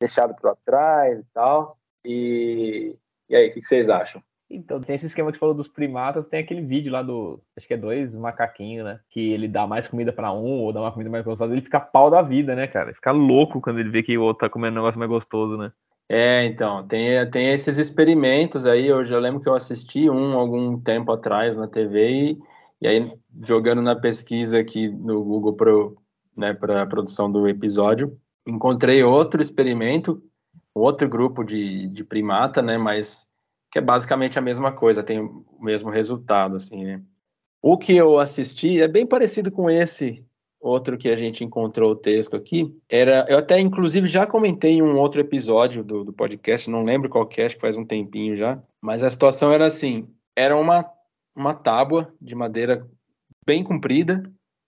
deixado 0.00 0.34
para 0.34 0.56
trás 0.64 1.20
e 1.20 1.24
tal. 1.32 1.78
E, 2.04 2.96
e 3.28 3.36
aí, 3.36 3.48
o 3.48 3.52
que 3.52 3.62
vocês 3.62 3.88
acham? 3.88 4.22
Então, 4.52 4.80
tem 4.80 4.94
esse 4.94 5.06
esquema 5.06 5.32
que 5.32 5.38
falou 5.38 5.54
dos 5.54 5.68
primatas, 5.68 6.28
tem 6.28 6.40
aquele 6.40 6.60
vídeo 6.60 6.92
lá 6.92 7.02
do. 7.02 7.40
Acho 7.56 7.66
que 7.66 7.74
é 7.74 7.76
dois 7.76 8.14
macaquinhos, 8.14 8.84
né? 8.84 9.00
Que 9.10 9.32
ele 9.32 9.48
dá 9.48 9.66
mais 9.66 9.88
comida 9.88 10.12
para 10.12 10.32
um 10.32 10.60
ou 10.60 10.72
dá 10.72 10.80
uma 10.80 10.92
comida 10.92 11.10
mais 11.10 11.24
gostosa, 11.24 11.52
ele 11.52 11.62
fica 11.62 11.80
pau 11.80 12.10
da 12.10 12.20
vida, 12.20 12.54
né, 12.54 12.66
cara? 12.66 12.88
Ele 12.88 12.94
fica 12.94 13.10
louco 13.10 13.60
quando 13.60 13.80
ele 13.80 13.88
vê 13.88 14.02
que 14.02 14.16
o 14.18 14.22
outro 14.22 14.46
tá 14.46 14.52
comendo 14.52 14.74
um 14.74 14.82
negócio 14.82 14.98
mais 14.98 15.10
gostoso, 15.10 15.56
né? 15.56 15.72
É, 16.08 16.44
então, 16.44 16.86
tem, 16.86 17.30
tem 17.30 17.52
esses 17.52 17.78
experimentos 17.78 18.66
aí. 18.66 18.86
Eu 18.86 19.00
lembro 19.18 19.40
que 19.40 19.48
eu 19.48 19.54
assisti 19.54 20.10
um 20.10 20.38
algum 20.38 20.78
tempo 20.78 21.10
atrás 21.10 21.56
na 21.56 21.66
TV 21.66 22.10
e, 22.10 22.38
e 22.82 22.86
aí, 22.86 23.12
jogando 23.42 23.80
na 23.80 23.96
pesquisa 23.96 24.58
aqui 24.58 24.88
no 24.88 25.24
Google 25.24 25.54
pro, 25.54 25.96
né, 26.36 26.52
para 26.52 26.82
a 26.82 26.86
produção 26.86 27.32
do 27.32 27.48
episódio, 27.48 28.18
encontrei 28.46 29.02
outro 29.02 29.40
experimento, 29.40 30.22
outro 30.74 31.08
grupo 31.08 31.44
de, 31.44 31.88
de 31.88 32.04
primata, 32.04 32.60
né, 32.60 32.76
mas 32.76 33.31
que 33.72 33.78
é 33.78 33.82
basicamente 33.82 34.38
a 34.38 34.42
mesma 34.42 34.70
coisa, 34.70 35.02
tem 35.02 35.18
o 35.18 35.44
mesmo 35.58 35.88
resultado, 35.88 36.56
assim, 36.56 36.84
né? 36.84 37.02
O 37.62 37.78
que 37.78 37.96
eu 37.96 38.18
assisti 38.18 38.82
é 38.82 38.86
bem 38.86 39.06
parecido 39.06 39.50
com 39.50 39.70
esse 39.70 40.22
outro 40.60 40.98
que 40.98 41.08
a 41.08 41.16
gente 41.16 41.42
encontrou 41.42 41.92
o 41.92 41.96
texto 41.96 42.36
aqui. 42.36 42.76
Era, 42.86 43.24
eu 43.28 43.38
até 43.38 43.58
inclusive 43.58 44.06
já 44.06 44.26
comentei 44.26 44.72
em 44.72 44.82
um 44.82 44.98
outro 44.98 45.22
episódio 45.22 45.82
do, 45.82 46.04
do 46.04 46.12
podcast, 46.12 46.68
não 46.68 46.84
lembro 46.84 47.08
qual 47.08 47.26
que 47.26 47.40
é, 47.40 47.46
acho 47.46 47.54
que 47.54 47.62
faz 47.62 47.78
um 47.78 47.84
tempinho 47.84 48.36
já. 48.36 48.60
Mas 48.80 49.02
a 49.02 49.08
situação 49.08 49.50
era 49.50 49.64
assim: 49.64 50.06
era 50.36 50.54
uma, 50.54 50.84
uma 51.34 51.54
tábua 51.54 52.12
de 52.20 52.34
madeira 52.34 52.86
bem 53.46 53.64
comprida, 53.64 54.22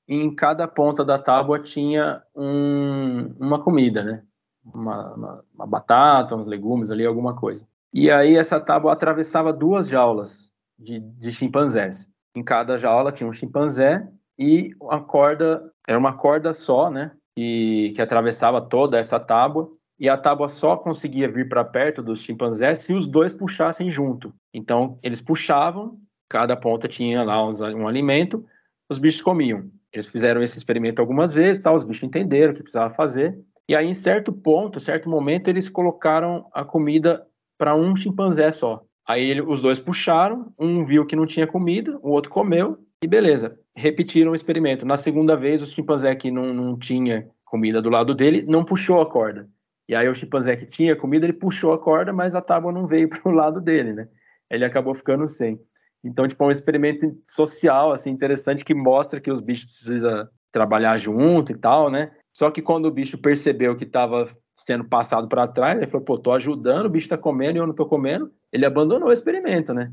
e 0.09 0.17
em 0.17 0.35
cada 0.35 0.67
ponta 0.67 1.05
da 1.05 1.19
tábua 1.19 1.59
tinha 1.59 2.23
um, 2.35 3.35
uma 3.39 3.63
comida, 3.63 4.03
né? 4.03 4.23
Uma, 4.65 5.15
uma, 5.15 5.45
uma 5.55 5.67
batata, 5.67 6.35
uns 6.35 6.47
legumes 6.47 6.91
ali, 6.91 7.05
alguma 7.05 7.35
coisa. 7.37 7.69
E 7.95 8.11
aí 8.11 8.37
essa 8.37 8.59
tábua 8.59 8.93
atravessava 8.93 9.53
duas 9.53 9.89
jaulas 9.89 10.53
de, 10.77 10.99
de 10.99 11.31
chimpanzés. 11.31 12.09
Em 12.37 12.43
cada 12.43 12.77
jaula 12.77 13.13
tinha 13.13 13.29
um 13.29 13.33
chimpanzé 13.33 14.05
e 14.37 14.73
a 14.91 14.99
corda 14.99 15.73
era 15.87 15.97
uma 15.97 16.13
corda 16.13 16.53
só, 16.53 16.91
né? 16.91 17.13
E 17.39 17.93
que 17.95 18.03
atravessava 18.03 18.61
toda 18.61 18.99
essa 18.99 19.21
tábua 19.21 19.71
e 19.97 20.09
a 20.09 20.17
tábua 20.17 20.49
só 20.49 20.77
conseguia 20.77 21.31
vir 21.31 21.49
para 21.49 21.65
perto 21.65 22.03
dos 22.03 22.21
chimpanzés 22.21 22.81
se 22.81 22.93
os 22.93 23.07
dois 23.07 23.33
puxassem 23.33 23.89
junto. 23.89 24.35
Então 24.53 24.99
eles 25.01 25.21
puxavam, 25.21 25.97
cada 26.29 26.57
ponta 26.57 26.89
tinha 26.89 27.23
lá 27.23 27.47
um 27.47 27.87
alimento, 27.87 28.45
os 28.91 28.99
bichos 28.99 29.23
comiam. 29.23 29.71
Eles 29.93 30.09
fizeram 30.09 30.43
esse 30.43 30.59
experimento 30.59 31.01
algumas 31.01 31.33
vezes, 31.33 31.63
tal, 31.63 31.77
os 31.77 31.85
bichos 31.85 32.03
entenderam 32.03 32.51
o 32.51 32.57
que 32.57 32.63
precisava 32.63 32.93
fazer. 32.93 33.39
E 33.69 33.77
aí, 33.77 33.87
em 33.87 33.95
certo 33.95 34.33
ponto, 34.33 34.81
certo 34.81 35.09
momento, 35.09 35.49
eles 35.49 35.69
colocaram 35.69 36.51
a 36.53 36.65
comida 36.65 37.25
para 37.59 37.75
um 37.75 37.95
chimpanzé 37.95 38.51
só. 38.53 38.85
Aí 39.07 39.23
ele, 39.23 39.43
os 39.43 39.61
dois 39.61 39.79
puxaram, 39.79 40.53
um 40.59 40.85
viu 40.85 41.05
que 41.05 41.17
não 41.17 41.27
tinha 41.27 41.47
comida, 41.47 41.99
o 42.03 42.11
outro 42.11 42.31
comeu 42.31 42.79
e 43.03 43.07
beleza. 43.07 43.59
Repetiram 43.77 44.33
o 44.33 44.35
experimento. 44.35 44.87
Na 44.87 44.97
segunda 44.97 45.37
vez, 45.37 45.61
o 45.61 45.67
chimpanzé 45.67 46.15
que 46.15 46.31
não, 46.31 46.55
não 46.55 46.79
tinha 46.79 47.29
comida 47.45 47.83
do 47.83 47.91
lado 47.91 48.15
dele 48.15 48.45
não 48.49 48.65
puxou 48.65 49.01
a 49.01 49.07
corda. 49.07 49.49
E 49.89 49.95
aí 49.95 50.09
o 50.09 50.15
chimpanzé 50.15 50.57
que 50.57 50.65
tinha 50.65 50.97
comida, 50.97 51.27
ele 51.27 51.35
puxou 51.35 51.73
a 51.73 51.79
corda, 51.79 52.13
mas 52.13 52.35
a 52.35 52.41
tábua 52.41 52.73
não 52.73 52.87
veio 52.87 53.09
para 53.11 53.31
o 53.31 53.35
lado 53.35 53.61
dele, 53.61 53.93
né? 53.93 54.09
Ele 54.51 54.65
acabou 54.65 54.95
ficando 54.95 55.29
sem. 55.29 55.61
Então, 56.03 56.29
tipo, 56.29 56.43
é 56.45 56.47
um 56.47 56.51
experimento 56.51 57.17
social, 57.25 57.91
assim, 57.91 58.11
interessante 58.11 58.65
que 58.65 58.75
mostra 58.75 59.21
que 59.21 59.31
os 59.31 59.41
bichos 59.41 59.79
precisam 59.79 60.29
trabalhar 60.53 60.97
junto 60.99 61.53
e 61.53 61.57
tal, 61.57 61.91
né? 61.91 62.11
Só 62.33 62.51
que 62.51 62.61
quando 62.61 62.87
o 62.87 62.91
bicho 62.91 63.17
percebeu 63.19 63.75
que 63.75 63.85
estava 63.85 64.29
sendo 64.55 64.85
passado 64.85 65.29
para 65.29 65.49
trás, 65.49 65.77
ele 65.77 65.91
falou, 65.91 66.05
pô, 66.05 66.19
tô 66.19 66.33
ajudando, 66.33 66.87
o 66.87 66.91
bicho 66.91 67.09
tá 67.09 67.19
comendo 67.19 67.59
e 67.59 67.61
eu 67.61 67.67
não 67.67 67.75
tô 67.75 67.87
comendo, 67.87 68.31
ele 68.53 68.65
abandonou 68.65 69.09
o 69.09 69.13
experimento, 69.13 69.75
né? 69.75 69.93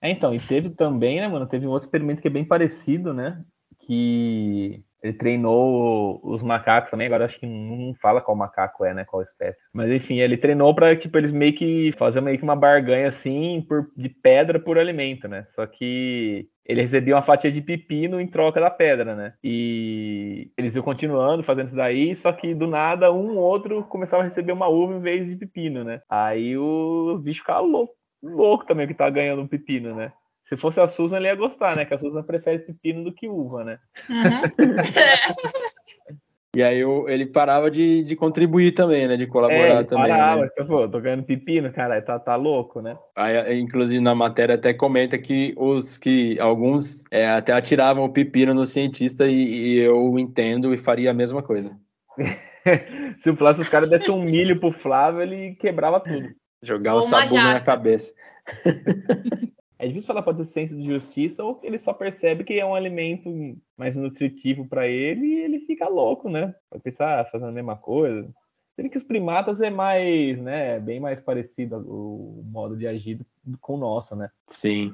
É, 0.00 0.10
então, 0.10 0.32
e 0.32 0.38
teve 0.38 0.70
também, 0.70 1.20
né, 1.20 1.28
mano, 1.28 1.46
teve 1.46 1.66
um 1.66 1.70
outro 1.70 1.86
experimento 1.86 2.20
que 2.20 2.28
é 2.28 2.30
bem 2.30 2.44
parecido, 2.44 3.14
né, 3.14 3.42
que 3.80 4.82
ele 5.04 5.12
treinou 5.12 6.18
os 6.24 6.42
macacos 6.42 6.90
também, 6.90 7.06
agora 7.06 7.26
acho 7.26 7.38
que 7.38 7.46
não 7.46 7.94
fala 8.00 8.22
qual 8.22 8.34
macaco 8.34 8.86
é, 8.86 8.94
né? 8.94 9.04
Qual 9.04 9.22
espécie. 9.22 9.60
Mas 9.72 9.90
enfim, 9.90 10.18
ele 10.18 10.38
treinou 10.38 10.74
para 10.74 10.96
tipo, 10.96 11.18
eles 11.18 11.30
meio 11.30 11.52
que 11.52 11.92
fazer 11.98 12.22
meio 12.22 12.38
que 12.38 12.42
uma 12.42 12.56
barganha 12.56 13.08
assim 13.08 13.62
por, 13.68 13.90
de 13.94 14.08
pedra 14.08 14.58
por 14.58 14.78
alimento, 14.78 15.28
né? 15.28 15.46
Só 15.50 15.66
que 15.66 16.48
ele 16.64 16.80
recebia 16.80 17.14
uma 17.14 17.22
fatia 17.22 17.52
de 17.52 17.60
pepino 17.60 18.18
em 18.18 18.26
troca 18.26 18.58
da 18.58 18.70
pedra, 18.70 19.14
né? 19.14 19.34
E 19.44 20.50
eles 20.56 20.74
iam 20.74 20.82
continuando 20.82 21.42
fazendo 21.42 21.66
isso 21.66 21.76
daí, 21.76 22.16
só 22.16 22.32
que 22.32 22.54
do 22.54 22.66
nada 22.66 23.12
um 23.12 23.36
ou 23.36 23.44
outro 23.44 23.84
começava 23.84 24.22
a 24.22 24.24
receber 24.24 24.52
uma 24.52 24.68
uva 24.68 24.94
em 24.94 25.00
vez 25.00 25.28
de 25.28 25.36
pepino, 25.36 25.84
né? 25.84 26.00
Aí 26.08 26.56
o 26.56 27.18
bicho 27.22 27.40
ficava 27.40 27.60
louco, 27.60 27.94
louco 28.22 28.64
também 28.64 28.86
que 28.86 28.94
tá 28.94 29.10
ganhando 29.10 29.46
pepino, 29.46 29.94
né? 29.94 30.12
Se 30.48 30.56
fosse 30.56 30.80
a 30.80 30.88
Susan, 30.88 31.16
ele 31.16 31.26
ia 31.26 31.34
gostar, 31.34 31.74
né? 31.74 31.84
Que 31.84 31.94
a 31.94 31.98
Susan 31.98 32.22
prefere 32.22 32.58
pepino 32.58 33.04
do 33.04 33.12
que 33.12 33.26
uva, 33.28 33.64
né? 33.64 33.78
Uhum. 34.10 34.52
e 36.54 36.62
aí 36.62 36.82
ele 37.08 37.26
parava 37.26 37.70
de, 37.70 38.04
de 38.04 38.14
contribuir 38.14 38.72
também, 38.72 39.08
né? 39.08 39.16
De 39.16 39.26
colaborar 39.26 39.80
é, 39.80 39.84
também. 39.84 40.10
Parava, 40.10 40.42
né? 40.42 40.50
pô, 40.66 40.86
tô 40.86 41.00
ganhando 41.00 41.24
pepino, 41.24 41.72
cara, 41.72 42.00
tá, 42.02 42.18
tá 42.18 42.36
louco, 42.36 42.82
né? 42.82 42.96
Aí, 43.16 43.58
inclusive, 43.58 44.00
na 44.00 44.14
matéria 44.14 44.54
até 44.54 44.74
comenta 44.74 45.16
que 45.16 45.54
os 45.56 45.96
que 45.96 46.38
alguns 46.38 47.04
é, 47.10 47.26
até 47.26 47.54
atiravam 47.54 48.04
o 48.04 48.12
pepino 48.12 48.52
no 48.52 48.66
cientista 48.66 49.26
e, 49.26 49.32
e, 49.32 49.78
eu 49.78 50.18
entendo 50.18 50.74
e 50.74 50.76
faria 50.76 51.10
a 51.10 51.14
mesma 51.14 51.42
coisa. 51.42 51.74
Se 53.20 53.30
o 53.30 53.36
Flávio, 53.36 53.62
os 53.62 53.68
caras 53.68 53.88
dessem 53.88 54.14
um 54.14 54.22
milho 54.22 54.58
pro 54.58 54.72
Flávio, 54.72 55.22
ele 55.22 55.54
quebrava 55.54 56.00
tudo. 56.00 56.28
Jogava 56.62 57.02
sabão 57.02 57.34
na 57.34 57.60
cabeça. 57.60 58.12
É 59.78 59.86
difícil 59.86 60.06
falar 60.06 60.22
pode 60.22 60.38
ser 60.38 60.44
senso 60.44 60.76
de 60.76 60.86
justiça 60.86 61.42
ou 61.42 61.60
ele 61.62 61.78
só 61.78 61.92
percebe 61.92 62.44
que 62.44 62.54
é 62.54 62.64
um 62.64 62.74
alimento 62.74 63.28
mais 63.76 63.96
nutritivo 63.96 64.66
para 64.66 64.86
ele 64.86 65.26
e 65.26 65.40
ele 65.40 65.60
fica 65.60 65.88
louco, 65.88 66.28
né? 66.28 66.54
Vai 66.70 66.80
pensar 66.80 67.20
ah, 67.20 67.24
fazendo 67.24 67.48
a 67.48 67.52
mesma 67.52 67.76
coisa. 67.76 68.28
Sendo 68.76 68.90
que 68.90 68.98
os 68.98 69.04
primatas 69.04 69.60
é 69.60 69.70
mais, 69.70 70.40
né, 70.40 70.80
bem 70.80 70.98
mais 70.98 71.20
parecido 71.20 71.76
o 71.76 72.42
modo 72.44 72.76
de 72.76 72.86
agir 72.86 73.20
com 73.60 73.74
o 73.74 73.78
nosso, 73.78 74.16
né? 74.16 74.30
Sim. 74.48 74.92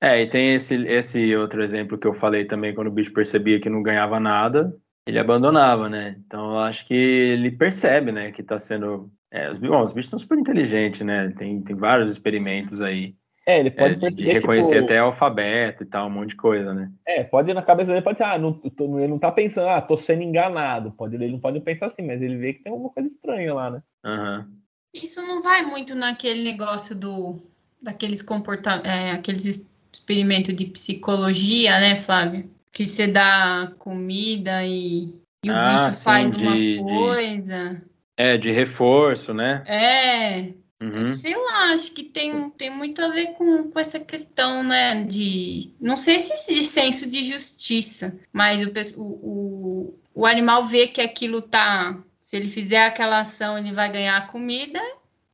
É. 0.00 0.14
é, 0.14 0.22
e 0.22 0.28
tem 0.28 0.54
esse, 0.54 0.86
esse 0.86 1.34
outro 1.34 1.62
exemplo 1.62 1.98
que 1.98 2.06
eu 2.06 2.12
falei 2.12 2.44
também, 2.44 2.74
quando 2.74 2.88
o 2.88 2.92
bicho 2.92 3.12
percebia 3.12 3.60
que 3.60 3.68
não 3.68 3.82
ganhava 3.82 4.20
nada, 4.20 4.76
ele 5.06 5.18
abandonava, 5.18 5.88
né? 5.88 6.16
Então 6.24 6.52
eu 6.52 6.58
acho 6.60 6.86
que 6.86 6.94
ele 6.94 7.50
percebe, 7.50 8.12
né, 8.12 8.30
que 8.30 8.42
tá 8.42 8.58
sendo... 8.58 9.10
É, 9.30 9.50
os, 9.50 9.58
bom, 9.58 9.82
os 9.82 9.92
bichos 9.92 10.10
são 10.10 10.18
super 10.18 10.38
inteligentes, 10.38 11.00
né? 11.00 11.32
Tem, 11.36 11.60
tem 11.62 11.74
vários 11.74 12.12
experimentos 12.12 12.80
aí 12.80 13.16
é, 13.46 13.60
ele 13.60 13.70
pode 13.70 13.94
é, 13.94 13.98
perceber, 13.98 14.26
de 14.26 14.32
reconhecer 14.32 14.74
tipo, 14.80 14.84
até 14.86 14.98
alfabeto 14.98 15.82
e 15.84 15.86
tal, 15.86 16.08
um 16.08 16.10
monte 16.10 16.30
de 16.30 16.36
coisa, 16.36 16.74
né? 16.74 16.90
É, 17.06 17.22
pode 17.24 17.50
ir 17.50 17.54
na 17.54 17.62
cabeça 17.62 17.92
dele, 17.92 18.02
pode 18.02 18.18
ser, 18.18 18.24
ah, 18.24 18.36
não, 18.36 18.52
tô, 18.52 18.98
ele 18.98 19.08
não 19.08 19.18
tá 19.18 19.30
pensando, 19.30 19.68
ah, 19.68 19.80
tô 19.80 19.96
sendo 19.96 20.22
enganado. 20.22 20.90
Pode, 20.90 21.14
ele 21.14 21.30
não 21.30 21.38
pode 21.38 21.60
pensar 21.60 21.86
assim, 21.86 22.02
mas 22.02 22.20
ele 22.20 22.36
vê 22.36 22.52
que 22.54 22.62
tem 22.64 22.72
alguma 22.72 22.90
coisa 22.90 23.08
estranha 23.08 23.54
lá, 23.54 23.70
né? 23.70 23.82
Uhum. 24.04 24.44
Isso 24.92 25.22
não 25.22 25.40
vai 25.42 25.64
muito 25.64 25.94
naquele 25.94 26.42
negócio 26.42 26.94
do 26.94 27.36
daqueles 27.80 28.20
comportamentos, 28.22 28.90
é, 28.90 29.12
aqueles 29.12 29.70
experimentos 29.92 30.54
de 30.56 30.64
psicologia, 30.66 31.78
né, 31.78 31.96
Flávio? 31.96 32.50
Que 32.72 32.84
você 32.84 33.06
dá 33.06 33.72
comida 33.78 34.64
e, 34.64 35.06
e 35.44 35.50
o 35.50 35.54
Ah, 35.54 35.86
bicho 35.86 35.92
sim, 35.98 36.04
faz 36.04 36.34
de- 36.34 36.42
uma 36.44 36.54
de- 36.56 36.76
coisa. 36.78 37.82
É, 38.16 38.36
de 38.36 38.50
reforço, 38.50 39.32
né? 39.34 39.62
É, 39.66 40.54
Uhum. 40.80 41.06
sei 41.06 41.34
lá, 41.34 41.72
acho 41.72 41.92
que 41.92 42.04
tem, 42.04 42.50
tem 42.50 42.70
muito 42.70 43.02
a 43.02 43.08
ver 43.08 43.28
com, 43.34 43.70
com 43.70 43.78
essa 43.80 43.98
questão, 43.98 44.62
né, 44.62 45.04
de... 45.04 45.72
Não 45.80 45.96
sei 45.96 46.18
se 46.18 46.54
de 46.54 46.62
senso 46.64 47.06
de 47.06 47.24
justiça, 47.24 48.18
mas 48.32 48.62
o, 48.96 49.02
o, 49.02 49.98
o 50.14 50.26
animal 50.26 50.64
vê 50.64 50.86
que 50.88 51.00
aquilo 51.00 51.40
tá... 51.42 52.02
Se 52.20 52.36
ele 52.36 52.48
fizer 52.48 52.84
aquela 52.84 53.20
ação, 53.20 53.56
ele 53.56 53.72
vai 53.72 53.90
ganhar 53.90 54.16
a 54.16 54.26
comida, 54.26 54.80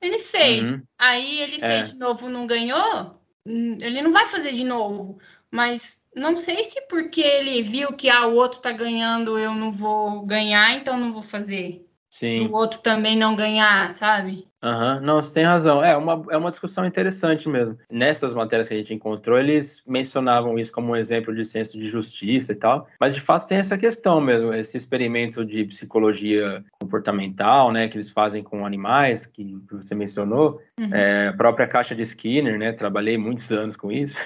ele 0.01 0.19
fez. 0.19 0.73
Uhum. 0.73 0.83
Aí 0.99 1.41
ele 1.41 1.57
É. 1.57 1.61
fez 1.61 1.93
de 1.93 1.99
novo, 1.99 2.29
não 2.29 2.47
ganhou, 2.47 3.19
hum, 3.47 3.79
ele 3.81 4.03
não 4.03 4.13
vai 4.13 4.27
fazer 4.27 4.53
de 4.53 4.63
novo. 4.63 5.19
Mas 5.51 6.07
não 6.15 6.37
sei 6.37 6.63
se 6.63 6.87
porque 6.89 7.21
ele 7.23 7.63
viu 7.63 7.93
que 7.95 8.09
ah, 8.11 8.27
o 8.27 8.35
outro 8.35 8.61
tá 8.61 8.73
ganhando, 8.73 9.39
eu 9.39 9.55
não 9.55 9.73
vou 9.73 10.23
ganhar, 10.27 10.75
então 10.77 10.99
não 10.99 11.11
vou 11.13 11.23
fazer. 11.23 11.87
Sim. 12.11 12.47
O 12.49 12.53
outro 12.53 12.81
também 12.81 13.17
não 13.17 13.35
ganhar, 13.35 13.91
sabe? 13.91 14.47
Aham, 14.63 15.01
Não, 15.01 15.17
você 15.21 15.35
tem 15.35 15.45
razão. 15.45 15.85
É 15.85 15.97
uma, 15.97 16.23
é 16.31 16.37
uma 16.37 16.51
discussão 16.51 16.87
interessante 16.87 17.49
mesmo. 17.49 17.77
Nessas 17.91 18.33
matérias 18.33 18.69
que 18.69 18.75
a 18.75 18.77
gente 18.77 18.95
encontrou, 18.95 19.37
eles 19.39 19.83
mencionavam 19.87 20.57
isso 20.59 20.71
como 20.71 20.93
um 20.93 20.97
exemplo 20.97 21.35
de 21.35 21.45
senso 21.45 21.77
de 21.77 21.87
justiça 21.89 22.53
e 22.53 22.55
tal, 22.55 22.89
mas 23.01 23.15
de 23.15 23.21
fato 23.21 23.49
tem 23.49 23.59
essa 23.59 23.77
questão 23.77 24.21
mesmo, 24.21 24.55
esse 24.55 24.77
experimento 24.77 25.45
de 25.45 25.65
psicologia 25.65 26.65
comportamental, 26.81 27.73
né, 27.73 27.89
que 27.89 27.97
eles 27.97 28.11
fazem 28.11 28.43
com 28.43 28.65
animais, 28.65 29.27
que, 29.27 29.45
que 29.45 29.75
você 29.75 29.95
mencionou, 29.95 30.61
Uhum. 30.81 30.95
é, 30.95 31.29
a 31.29 31.33
própria 31.33 31.67
caixa 31.67 31.95
de 31.95 32.03
Skinner, 32.03 32.59
né, 32.59 32.73
trabalhei 32.73 33.19
muitos 33.19 33.51
anos 33.53 33.77
com 33.77 33.91
isso. 33.91 34.21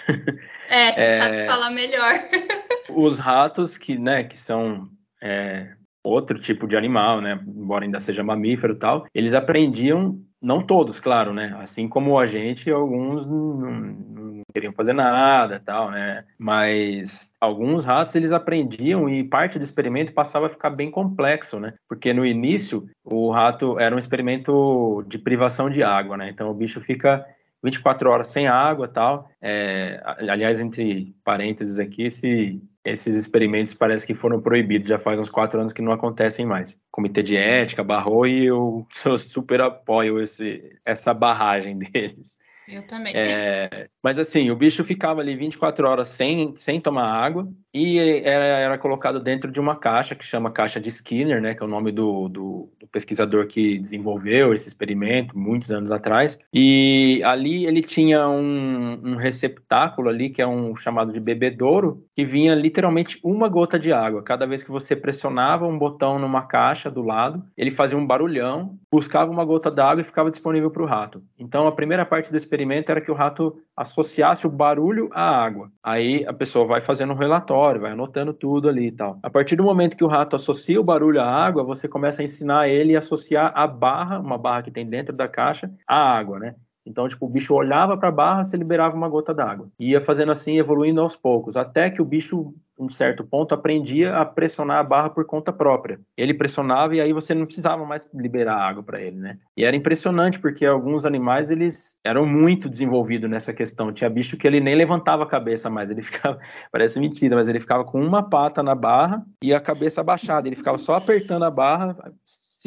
É, 0.69 0.93
você 0.93 1.01
É. 1.01 1.19
sabe 1.19 1.47
falar 1.47 1.71
melhor. 1.71 2.15
Os 2.91 3.19
ratos, 3.19 3.77
que, 3.77 3.99
né, 3.99 4.23
que 4.25 4.37
são 4.39 4.89
é, 5.21 5.73
outro 6.05 6.39
tipo 6.39 6.69
de 6.69 6.77
animal, 6.77 7.21
né, 7.21 7.41
embora 7.47 7.85
ainda 7.85 7.99
seja 7.99 8.23
mamífero 8.23 8.75
e 8.75 8.79
tal, 8.79 9.07
eles 9.15 9.35
aprendiam, 9.35 10.21
não 10.41 10.63
todos, 10.63 11.01
claro, 11.01 11.33
né, 11.33 11.57
assim 11.61 11.89
como 11.89 12.19
a 12.19 12.27
gente, 12.27 12.71
alguns 12.71 13.27
não, 13.27 13.71
não 13.71 14.43
queriam 14.53 14.73
fazer 14.73 14.93
nada 14.93 15.61
tal, 15.61 15.91
né, 15.91 16.25
mas 16.39 17.33
alguns 17.41 17.85
ratos 17.85 18.15
eles 18.15 18.33
aprendiam 18.33 19.09
e 19.09 19.25
parte 19.25 19.59
do 19.59 19.65
experimento 19.65 20.13
passava 20.13 20.47
a 20.47 20.51
ficar 20.51 20.71
bem 20.71 20.91
complexo, 20.91 21.59
né, 21.59 21.75
porque 21.89 22.13
no 22.13 22.25
início 22.25 22.89
o 23.05 23.31
rato 23.31 23.79
era 23.79 23.95
um 23.95 23.99
experimento 23.99 25.05
de 25.09 25.19
privação 25.19 25.71
de 25.71 25.83
água, 25.83 26.17
né, 26.17 26.29
então 26.31 26.51
o 26.51 26.55
bicho 26.55 26.81
fica 26.81 27.27
24 27.63 28.11
horas 28.11 28.29
sem 28.29 28.47
água 28.47 28.87
tal. 28.87 29.29
É, 29.43 30.01
aliás, 30.05 30.61
entre 30.61 31.15
parênteses 31.25 31.79
aqui, 31.79 32.05
esse, 32.05 32.63
esses 32.87 33.15
experimentos 33.17 33.75
parece 33.75 34.07
que 34.07 34.15
foram 34.15 34.41
proibidos, 34.41 34.89
já 34.89 34.99
faz 34.99 35.19
uns 35.19 35.29
quatro 35.29 35.61
anos 35.61 35.73
que 35.73 35.83
não 35.83 35.93
acontecem 35.93 36.47
mais. 36.47 36.73
O 36.73 36.79
Comitê 36.93 37.23
de 37.23 37.37
Ética 37.37 37.83
barrou 37.83 38.27
e 38.27 38.47
eu, 38.47 38.87
eu 39.05 39.19
super 39.19 39.61
apoio 39.61 40.21
esse, 40.21 40.63
essa 40.85 41.13
barragem 41.13 41.79
deles. 41.79 42.39
Eu 42.69 42.87
também. 42.87 43.13
É, 43.17 43.87
mas 44.07 44.21
assim, 44.21 44.53
o 44.53 44.55
bicho 44.55 44.85
ficava 44.85 45.21
ali 45.21 45.35
24 45.35 45.85
horas 45.85 46.07
sem, 46.07 46.55
sem 46.55 46.81
tomar 46.81 47.11
água 47.11 47.49
e 47.75 47.99
era, 47.99 48.45
era 48.45 48.79
colocado 48.79 49.19
dentro 49.19 49.51
de 49.51 49.59
uma 49.59 49.75
caixa 49.75 50.15
que 50.15 50.25
chama 50.25 50.49
caixa 50.49 50.79
de 50.79 50.89
Skinner, 50.91 51.43
né, 51.43 51.55
que 51.55 51.63
é 51.65 51.67
o 51.67 51.69
nome 51.69 51.91
do, 51.91 52.29
do, 52.29 52.71
do 52.79 52.87
pesquisador 52.87 53.49
que 53.49 53.81
desenvolveu 53.81 54.55
esse 54.55 54.69
experimento 54.69 55.37
muitos 55.37 55.73
anos 55.73 55.91
atrás. 55.91 56.39
E 56.55 57.21
ali 57.25 57.67
ele 57.67 57.83
tinha 57.83 58.29
um, 58.29 59.01
um 59.05 59.17
receptáculo 59.17 60.09
ali 60.09 60.31
que 60.31 60.41
é 60.41 60.47
um 60.47 60.77
chamado 60.77 61.13
de 61.13 61.19
bebedouro 61.19 62.07
que 62.15 62.25
vinha 62.25 62.55
literalmente 62.55 63.19
uma 63.25 63.49
gota 63.49 63.77
de 63.77 63.93
água. 63.93 64.23
Cada 64.23 64.47
vez 64.47 64.63
que 64.63 64.71
você 64.71 64.95
pressionava 64.95 65.67
um 65.67 65.77
botão 65.77 66.17
numa 66.17 66.43
caixa 66.43 66.89
do 66.89 67.03
lado, 67.03 67.43
ele 67.57 67.73
fazia 67.73 67.99
um 67.99 68.07
barulhão, 68.07 68.79
buscava 68.89 69.33
uma 69.33 69.45
gota 69.45 69.69
d'água 69.69 70.01
e 70.01 70.05
ficava 70.05 70.31
disponível 70.31 70.71
para 70.71 70.85
o 70.85 70.87
rato. 70.87 71.25
Então 71.37 71.67
a 71.67 71.73
primeira 71.73 72.07
parte 72.07 72.31
do 72.31 72.37
experimento 72.37 72.93
era 72.93 73.01
que 73.01 73.11
o 73.11 73.15
rato 73.15 73.61
associasse 73.77 74.47
o 74.47 74.51
barulho 74.51 75.11
à 75.13 75.23
água. 75.45 75.71
Aí 75.83 76.25
a 76.27 76.33
pessoa 76.33 76.67
vai 76.67 76.81
fazendo 76.81 77.13
um 77.13 77.17
relatório, 77.17 77.81
vai 77.81 77.93
anotando 77.93 78.33
tudo 78.33 78.69
ali 78.69 78.89
e 78.89 78.93
tal. 78.93 79.19
A 79.23 79.31
partir 79.31 79.57
do 79.57 79.63
momento 79.65 79.97
que 79.97 80.05
o 80.05 80.09
rato 80.09 80.35
associa 80.35 80.81
o 80.81 80.85
barulho 80.85 81.21
à 81.21 81.27
água, 81.27 81.63
você 81.63 81.89
começa 81.89 82.23
a 82.23 82.25
ensinar 82.25 82.69
ele 82.69 82.97
a 82.97 82.99
associar 83.01 83.53
a 83.55 83.67
barra, 83.67 84.19
uma 84.19 84.39
barra 84.39 84.63
que 84.63 84.71
tem 84.71 84.89
dentro 84.89 85.15
da 85.15 85.29
caixa, 85.29 85.71
à 85.87 85.97
água, 85.97 86.39
né? 86.39 86.55
Então, 86.87 87.09
tipo, 87.09 87.27
o 87.27 87.29
bicho 87.29 87.53
olhava 87.53 87.97
para 87.97 88.09
a 88.09 88.13
barra, 88.13 88.45
se 88.45 88.57
liberava 88.57 88.97
uma 88.97 89.09
gota 89.09 89.35
d'água. 89.35 89.69
Ia 89.79 90.01
fazendo 90.01 90.31
assim, 90.31 90.59
evoluindo 90.59 91.01
aos 91.01 91.17
poucos, 91.17 91.57
até 91.57 91.91
que 91.91 92.01
o 92.01 92.05
bicho, 92.05 92.55
um 92.79 92.89
certo 92.89 93.25
ponto, 93.25 93.55
aprendia 93.55 94.15
a 94.17 94.25
pressionar 94.25 94.79
a 94.79 94.85
barra 94.85 95.11
por 95.11 95.25
conta 95.25 95.53
própria. 95.53 95.99
Ele 96.17 96.33
pressionava 96.33 96.95
e 96.95 97.01
aí 97.01 97.13
você 97.13 97.35
não 97.35 97.45
precisava 97.45 97.85
mais 97.85 98.09
liberar 98.15 98.57
água 98.57 98.83
para 98.83 99.01
ele, 99.01 99.17
né? 99.17 99.39
E 99.57 99.65
era 99.65 99.75
impressionante 99.75 100.39
porque 100.39 100.65
alguns 100.65 101.05
animais 101.05 101.51
eles 101.51 101.99
eram 102.05 102.25
muito 102.25 102.69
desenvolvidos 102.69 103.29
nessa 103.29 103.53
questão. 103.53 103.93
Tinha 103.93 104.09
bicho 104.09 104.37
que 104.37 104.47
ele 104.47 104.61
nem 104.61 104.77
levantava 104.77 105.25
a 105.25 105.29
cabeça 105.29 105.69
mais, 105.69 105.91
ele 105.91 106.03
ficava, 106.03 106.39
parece 106.71 107.01
mentira, 107.01 107.35
mas 107.35 107.49
ele 107.49 107.59
ficava 107.59 107.85
com 107.85 108.01
uma 108.01 108.23
pata 108.23 108.63
na 108.63 108.75
barra 108.75 109.27
e 109.43 109.53
a 109.53 109.61
cabeça 109.61 110.01
abaixada. 110.01 110.47
Ele 110.47 110.57
ficava 110.57 110.79
só 110.79 110.95
apertando 110.95 111.45
a 111.45 111.51
barra 111.51 111.97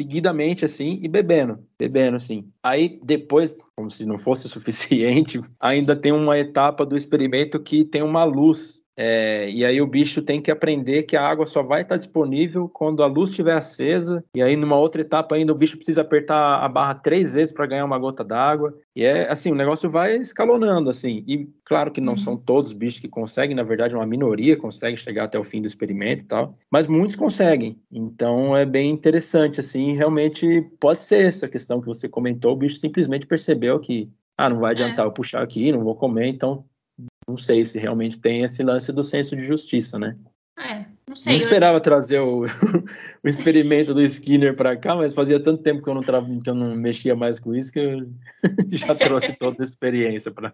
seguidamente 0.00 0.64
assim 0.64 0.98
e 1.02 1.08
bebendo, 1.08 1.58
bebendo 1.78 2.16
assim. 2.16 2.50
Aí 2.62 2.98
depois, 3.04 3.58
como 3.76 3.90
se 3.90 4.06
não 4.06 4.16
fosse 4.16 4.48
suficiente, 4.48 5.40
ainda 5.60 5.94
tem 5.94 6.10
uma 6.10 6.38
etapa 6.38 6.86
do 6.86 6.96
experimento 6.96 7.60
que 7.60 7.84
tem 7.84 8.02
uma 8.02 8.24
luz. 8.24 8.82
É, 9.02 9.48
e 9.50 9.64
aí 9.64 9.80
o 9.80 9.86
bicho 9.86 10.20
tem 10.20 10.42
que 10.42 10.50
aprender 10.50 11.04
que 11.04 11.16
a 11.16 11.26
água 11.26 11.46
só 11.46 11.62
vai 11.62 11.80
estar 11.80 11.96
disponível 11.96 12.68
quando 12.68 13.02
a 13.02 13.06
luz 13.06 13.30
estiver 13.30 13.54
acesa. 13.56 14.22
E 14.34 14.42
aí 14.42 14.56
numa 14.56 14.76
outra 14.76 15.00
etapa 15.00 15.36
ainda 15.36 15.52
o 15.52 15.54
bicho 15.54 15.76
precisa 15.78 16.02
apertar 16.02 16.62
a 16.62 16.68
barra 16.68 16.94
três 16.94 17.32
vezes 17.32 17.50
para 17.50 17.64
ganhar 17.64 17.86
uma 17.86 17.98
gota 17.98 18.22
d'água. 18.22 18.76
E 18.94 19.02
é 19.02 19.26
assim, 19.32 19.52
o 19.52 19.54
negócio 19.54 19.88
vai 19.88 20.16
escalonando 20.16 20.90
assim. 20.90 21.24
E 21.26 21.48
claro 21.64 21.90
que 21.90 21.98
não 22.00 22.12
Uhum. 22.12 22.16
são 22.18 22.36
todos 22.36 22.72
os 22.72 22.76
bichos 22.76 23.00
que 23.00 23.08
conseguem, 23.08 23.56
na 23.56 23.62
verdade 23.62 23.94
uma 23.94 24.04
minoria 24.06 24.54
consegue 24.54 24.98
chegar 24.98 25.24
até 25.24 25.38
o 25.38 25.44
fim 25.44 25.62
do 25.62 25.66
experimento 25.66 26.24
e 26.24 26.26
tal, 26.26 26.58
mas 26.70 26.86
muitos 26.86 27.16
conseguem. 27.16 27.80
Então 27.90 28.54
é 28.54 28.66
bem 28.66 28.90
interessante 28.90 29.60
assim, 29.60 29.94
realmente 29.94 30.60
pode 30.78 31.02
ser 31.02 31.24
essa 31.24 31.48
questão 31.48 31.80
que 31.80 31.86
você 31.86 32.06
comentou, 32.06 32.52
o 32.52 32.56
bicho 32.56 32.76
simplesmente 32.76 33.26
percebeu 33.26 33.80
que 33.80 34.10
ah, 34.36 34.48
não 34.50 34.58
vai 34.58 34.72
adiantar 34.72 35.06
eu 35.06 35.12
puxar 35.12 35.42
aqui, 35.42 35.70
não 35.72 35.82
vou 35.84 35.94
comer, 35.94 36.26
então 36.28 36.64
não 37.30 37.38
sei 37.38 37.64
se 37.64 37.78
realmente 37.78 38.18
tem 38.18 38.42
esse 38.42 38.62
lance 38.62 38.92
do 38.92 39.04
senso 39.04 39.34
de 39.36 39.44
justiça, 39.44 39.98
né? 39.98 40.16
É, 40.58 40.84
não 41.08 41.16
sei. 41.16 41.32
Não 41.32 41.38
eu- 41.40 41.44
esperava 41.44 41.80
trazer 41.80 42.20
o, 42.20 42.42
o 43.24 43.28
experimento 43.28 43.94
do 43.94 44.02
Skinner 44.02 44.54
para 44.54 44.76
cá, 44.76 44.94
mas 44.94 45.14
fazia 45.14 45.42
tanto 45.42 45.62
tempo 45.62 45.82
que 45.82 45.88
eu 45.88 45.94
não, 45.94 46.02
tra... 46.02 46.20
que 46.22 46.50
eu 46.50 46.54
não 46.54 46.74
mexia 46.76 47.16
mais 47.16 47.38
com 47.38 47.54
isso 47.54 47.72
que 47.72 47.78
eu 47.78 48.08
já 48.70 48.94
trouxe 48.94 49.32
toda 49.34 49.62
a 49.62 49.64
experiência 49.64 50.30
para 50.30 50.52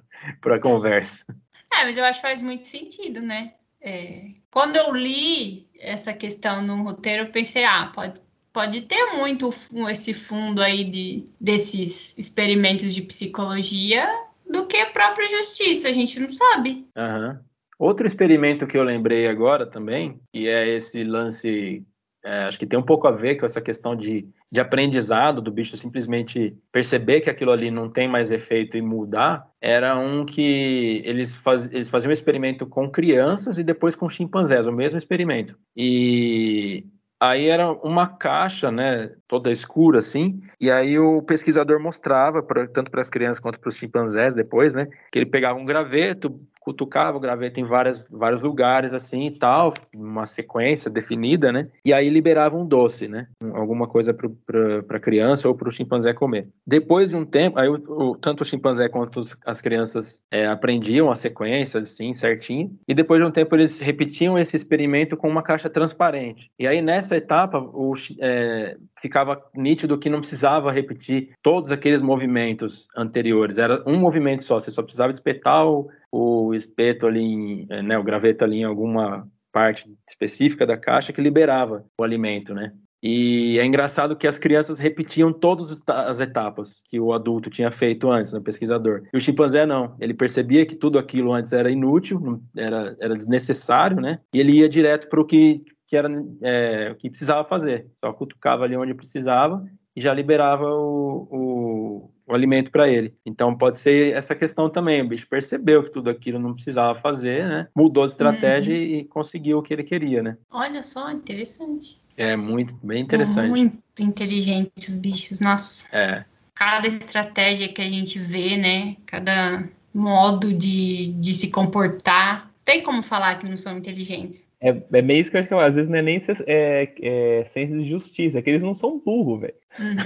a 0.56 0.60
conversa. 0.60 1.24
É, 1.72 1.84
mas 1.84 1.98
eu 1.98 2.04
acho 2.04 2.20
que 2.20 2.26
faz 2.26 2.40
muito 2.40 2.62
sentido, 2.62 3.20
né? 3.20 3.54
É, 3.80 4.30
Quando 4.50 4.76
eu 4.76 4.94
li 4.94 5.68
essa 5.78 6.12
questão 6.12 6.62
no 6.62 6.82
roteiro, 6.82 7.24
eu 7.24 7.30
pensei, 7.30 7.64
ah, 7.64 7.90
pode, 7.94 8.20
pode 8.52 8.82
ter 8.82 9.16
muito 9.18 9.50
esse 9.90 10.14
fundo 10.14 10.62
aí 10.62 10.84
de, 10.84 11.24
desses 11.40 12.16
experimentos 12.16 12.94
de 12.94 13.02
psicologia 13.02 14.08
do 14.48 14.66
que 14.66 14.76
a 14.76 14.90
própria 14.90 15.28
justiça, 15.28 15.88
a 15.88 15.92
gente 15.92 16.18
não 16.20 16.30
sabe. 16.30 16.86
Aham. 16.96 17.40
Outro 17.78 18.06
experimento 18.06 18.66
que 18.66 18.76
eu 18.76 18.82
lembrei 18.82 19.28
agora 19.28 19.66
também, 19.66 20.18
que 20.32 20.48
é 20.48 20.66
esse 20.68 21.04
lance, 21.04 21.84
é, 22.24 22.44
acho 22.44 22.58
que 22.58 22.66
tem 22.66 22.78
um 22.78 22.82
pouco 22.82 23.06
a 23.06 23.10
ver 23.10 23.36
com 23.36 23.44
essa 23.44 23.60
questão 23.60 23.94
de, 23.94 24.26
de 24.50 24.60
aprendizado, 24.60 25.42
do 25.42 25.50
bicho 25.50 25.76
simplesmente 25.76 26.56
perceber 26.72 27.20
que 27.20 27.28
aquilo 27.28 27.52
ali 27.52 27.70
não 27.70 27.90
tem 27.90 28.08
mais 28.08 28.30
efeito 28.30 28.78
e 28.78 28.82
mudar, 28.82 29.46
era 29.60 29.98
um 29.98 30.24
que 30.24 31.02
eles, 31.04 31.36
faz, 31.36 31.70
eles 31.70 31.90
faziam 31.90 32.08
um 32.08 32.14
experimento 32.14 32.66
com 32.66 32.90
crianças 32.90 33.58
e 33.58 33.62
depois 33.62 33.94
com 33.94 34.08
chimpanzés, 34.08 34.66
o 34.66 34.72
mesmo 34.72 34.96
experimento. 34.96 35.54
E 35.76 36.86
Aí 37.18 37.46
era 37.48 37.72
uma 37.72 38.06
caixa, 38.06 38.70
né, 38.70 39.10
toda 39.26 39.50
escura 39.50 40.00
assim, 40.00 40.38
e 40.60 40.70
aí 40.70 40.98
o 40.98 41.22
pesquisador 41.22 41.80
mostrava, 41.80 42.42
pra, 42.42 42.66
tanto 42.66 42.90
para 42.90 43.00
as 43.00 43.08
crianças 43.08 43.40
quanto 43.40 43.58
para 43.58 43.68
os 43.68 43.76
chimpanzés 43.76 44.34
depois, 44.34 44.74
né, 44.74 44.86
que 45.10 45.18
ele 45.18 45.26
pegava 45.26 45.58
um 45.58 45.64
graveto, 45.64 46.38
cutucava 46.66 47.16
o 47.16 47.20
graveto 47.20 47.60
em 47.60 47.64
várias, 47.64 48.08
vários 48.10 48.42
lugares, 48.42 48.92
assim, 48.92 49.28
e 49.28 49.30
tal, 49.30 49.72
uma 49.96 50.26
sequência 50.26 50.90
definida, 50.90 51.52
né? 51.52 51.68
E 51.84 51.92
aí 51.92 52.08
liberava 52.08 52.56
um 52.56 52.66
doce, 52.66 53.06
né? 53.06 53.28
Alguma 53.54 53.86
coisa 53.86 54.12
para 54.12 54.96
a 54.96 55.00
criança 55.00 55.46
ou 55.46 55.54
para 55.54 55.68
o 55.68 55.70
chimpanzé 55.70 56.12
comer. 56.12 56.48
Depois 56.66 57.08
de 57.08 57.14
um 57.14 57.24
tempo, 57.24 57.60
aí 57.60 57.68
o, 57.68 57.74
o, 57.74 58.16
tanto 58.16 58.40
o 58.40 58.44
chimpanzé 58.44 58.88
quanto 58.88 59.20
os, 59.20 59.36
as 59.46 59.60
crianças 59.60 60.20
é, 60.28 60.44
aprendiam 60.48 61.08
a 61.08 61.14
sequência, 61.14 61.78
assim, 61.78 62.12
certinho, 62.14 62.76
e 62.88 62.92
depois 62.92 63.20
de 63.20 63.28
um 63.28 63.30
tempo 63.30 63.54
eles 63.54 63.78
repetiam 63.78 64.36
esse 64.36 64.56
experimento 64.56 65.16
com 65.16 65.28
uma 65.28 65.44
caixa 65.44 65.70
transparente. 65.70 66.50
E 66.58 66.66
aí 66.66 66.82
nessa 66.82 67.16
etapa, 67.16 67.60
o, 67.60 67.94
é, 68.20 68.76
ficava 69.00 69.40
nítido 69.54 69.96
que 69.96 70.10
não 70.10 70.18
precisava 70.18 70.72
repetir 70.72 71.30
todos 71.42 71.70
aqueles 71.70 72.02
movimentos 72.02 72.88
anteriores, 72.96 73.56
era 73.56 73.84
um 73.86 74.00
movimento 74.00 74.42
só, 74.42 74.58
você 74.58 74.72
só 74.72 74.82
precisava 74.82 75.10
espetar 75.10 75.64
o, 75.64 75.88
o 76.16 76.54
espeto 76.54 77.06
ali, 77.06 77.20
em, 77.20 77.66
eh, 77.70 77.82
né, 77.82 77.98
o 77.98 78.02
graveto 78.02 78.44
ali 78.44 78.58
em 78.58 78.64
alguma 78.64 79.28
parte 79.52 79.90
específica 80.08 80.66
da 80.66 80.76
caixa 80.76 81.12
que 81.12 81.20
liberava 81.20 81.84
o 81.98 82.04
alimento, 82.04 82.54
né? 82.54 82.72
E 83.02 83.58
é 83.58 83.64
engraçado 83.64 84.16
que 84.16 84.26
as 84.26 84.38
crianças 84.38 84.78
repetiam 84.78 85.32
todas 85.32 85.82
as 85.86 86.20
etapas 86.20 86.82
que 86.86 86.98
o 86.98 87.12
adulto 87.12 87.50
tinha 87.50 87.70
feito 87.70 88.10
antes, 88.10 88.32
né, 88.32 88.40
pesquisador. 88.40 89.02
E 89.12 89.16
o 89.16 89.20
chimpanzé 89.20 89.64
não. 89.64 89.94
Ele 90.00 90.14
percebia 90.14 90.66
que 90.66 90.74
tudo 90.74 90.98
aquilo 90.98 91.32
antes 91.32 91.52
era 91.52 91.70
inútil, 91.70 92.42
era, 92.56 92.96
era 93.00 93.14
desnecessário, 93.14 94.00
né? 94.00 94.18
E 94.34 94.40
ele 94.40 94.52
ia 94.58 94.68
direto 94.68 95.08
para 95.08 95.20
o 95.20 95.24
que, 95.24 95.62
que 95.86 95.96
era 95.96 96.08
é, 96.42 96.90
o 96.90 96.96
que 96.96 97.10
precisava 97.10 97.44
fazer. 97.44 97.86
Só 98.04 98.12
cutucava 98.12 98.64
ali 98.64 98.76
onde 98.76 98.94
precisava 98.94 99.64
e 99.94 100.00
já 100.00 100.12
liberava 100.12 100.66
o, 100.66 101.28
o, 101.30 102.10
o 102.26 102.34
alimento 102.34 102.70
para 102.70 102.88
ele. 102.88 103.14
Então 103.24 103.56
pode 103.56 103.78
ser 103.78 104.14
essa 104.14 104.34
questão 104.34 104.68
também. 104.68 105.02
O 105.02 105.08
bicho 105.08 105.26
percebeu 105.28 105.82
que 105.82 105.90
tudo 105.90 106.10
aquilo 106.10 106.38
não 106.38 106.54
precisava 106.54 106.98
fazer, 106.98 107.46
né? 107.46 107.68
Mudou 107.74 108.06
de 108.06 108.12
estratégia 108.12 108.74
uhum. 108.74 108.80
e 108.80 109.04
conseguiu 109.04 109.58
o 109.58 109.62
que 109.62 109.72
ele 109.72 109.84
queria, 109.84 110.22
né? 110.22 110.36
Olha 110.50 110.82
só, 110.82 111.10
interessante. 111.10 112.00
É 112.16 112.36
muito, 112.36 112.74
bem 112.82 113.02
interessante. 113.02 113.50
Muito 113.50 113.78
inteligentes 114.00 114.88
os 114.88 114.96
bichos, 114.96 115.40
nossa. 115.40 115.86
É. 115.92 116.24
Cada 116.54 116.86
estratégia 116.88 117.68
que 117.68 117.82
a 117.82 117.88
gente 117.88 118.18
vê, 118.18 118.56
né? 118.56 118.96
Cada 119.04 119.68
modo 119.94 120.52
de, 120.52 121.12
de 121.14 121.34
se 121.34 121.50
comportar. 121.50 122.50
Tem 122.64 122.82
como 122.82 123.02
falar 123.02 123.38
que 123.38 123.48
não 123.48 123.56
são 123.56 123.78
inteligentes. 123.78 124.46
É, 124.60 124.76
é 124.92 125.02
meio 125.02 125.20
isso 125.20 125.30
que 125.30 125.36
eu 125.36 125.40
acho 125.40 125.48
que 125.48 125.54
às 125.54 125.74
vezes 125.74 125.90
não 125.90 125.98
é 125.98 126.02
nem 126.02 126.20
é, 126.46 126.92
é, 127.00 127.44
senso 127.44 127.74
de 127.74 127.88
justiça, 127.88 128.38
é 128.38 128.42
que 128.42 128.50
eles 128.50 128.62
não 128.62 128.74
são 128.74 128.98
burros, 128.98 129.40
velho. 129.40 129.54
Uhum. 129.78 129.96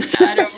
Caramba. 0.16 0.49